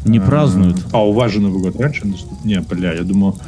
Не 0.05 0.19
празднуют. 0.19 0.77
А, 0.91 1.03
у 1.05 1.11
вас 1.11 1.31
же 1.31 1.39
Новый 1.39 1.61
год 1.61 1.79
раньше 1.79 2.07
наступил? 2.07 2.37
Не, 2.43 2.59
бля, 2.61 2.93
я 2.93 3.03
думал... 3.03 3.39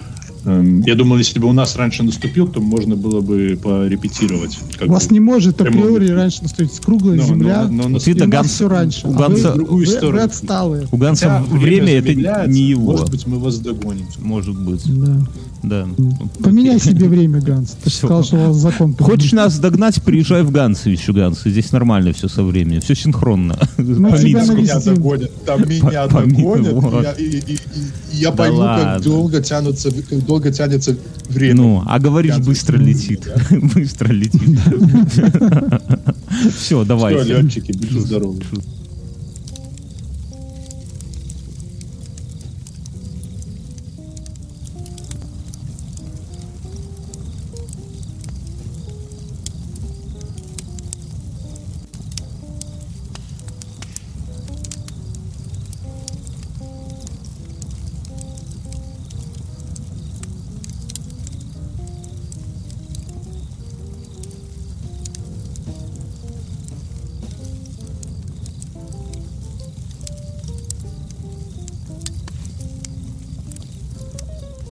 эм, 0.45 0.81
Я 0.81 0.95
думал, 0.95 1.17
если 1.17 1.39
бы 1.39 1.47
у 1.47 1.53
нас 1.53 1.75
раньше 1.75 2.03
наступил, 2.03 2.47
то 2.47 2.59
можно 2.61 2.95
было 2.95 3.21
бы 3.21 3.59
порепетировать. 3.61 4.57
У 4.81 4.91
вас 4.91 5.07
бы. 5.07 5.13
не 5.13 5.19
может 5.19 5.59
априори 5.61 6.07
раньше 6.09 6.43
наступить 6.43 6.79
круглая 6.79 7.15
Но- 7.17 7.21
но- 7.23 7.27
земля. 7.27 7.67
но. 7.69 7.99
Ты-то 7.99 8.23
у 8.25 8.27
нас 8.27 8.29
Ганс- 8.41 8.51
все 8.51 8.67
раньше. 8.69 9.07
у 9.07 9.09
А 9.09 9.13
вы- 9.13 9.19
Ганса- 9.35 9.53
другую 9.53 9.85
вы- 9.87 9.91
сторону. 9.91 10.17
Вы 10.17 10.23
отсталые. 10.23 10.87
У 10.91 10.97
Ганса 10.97 11.43
Хотя 11.47 11.57
время 11.57 11.93
это 11.93 12.07
замедляется, 12.07 12.51
не 12.51 12.61
его. 12.63 12.91
Может 12.91 13.09
быть, 13.11 13.27
мы 13.27 13.39
вас 13.39 13.59
догоним. 13.59 14.05
Может 14.19 14.59
быть. 14.59 14.83
Да. 14.85 15.17
Да. 15.63 15.87
Поменяй 16.43 16.79
себе 16.79 17.07
время, 17.07 17.39
Ганс. 17.41 17.77
Ты 17.83 17.89
Всё. 17.89 18.07
сказал, 18.07 18.23
что 18.23 18.35
у 18.37 18.47
вас 18.47 18.57
закон. 18.57 18.95
Хочешь 18.95 19.31
нас 19.31 19.59
догнать, 19.59 20.01
приезжай 20.01 20.41
в 20.43 20.51
Гансы 20.51 20.89
еще, 20.89 21.13
Гансы. 21.13 21.49
Здесь 21.51 21.71
нормально 21.71 22.13
все 22.13 22.27
со 22.27 22.43
временем. 22.43 22.81
Все 22.81 22.95
синхронно. 22.95 23.57
Мы 23.77 24.09
По 24.11 24.17
тебя. 24.17 24.43
Меня 24.43 24.79
догонят, 24.79 25.45
там 25.45 25.61
меня 25.69 26.07
По- 26.07 26.21
догонят, 26.23 26.73
вот. 26.73 27.03
я, 27.03 27.11
и- 27.13 27.23
и- 27.25 27.53
и- 27.53 27.59
я 28.13 28.31
Да 28.31 28.37
пойму, 28.37 28.57
ладно. 28.57 28.93
как 28.95 29.03
долго 29.03 29.41
тянутся, 29.41 29.91
как 29.91 30.25
долго 30.25 30.51
тянется 30.51 30.97
время. 31.29 31.55
Ну, 31.55 31.83
а 31.85 31.99
говоришь, 31.99 32.33
Гансы. 32.35 32.47
быстро 32.49 32.77
летит. 32.77 33.27
Быстро 33.73 34.11
летит. 34.11 34.59
Все, 36.29 36.49
Все, 36.57 36.83
давайте. 36.85 37.33
летчики, 37.41 37.71
будьте 37.71 37.99
здоровы. 37.99 38.39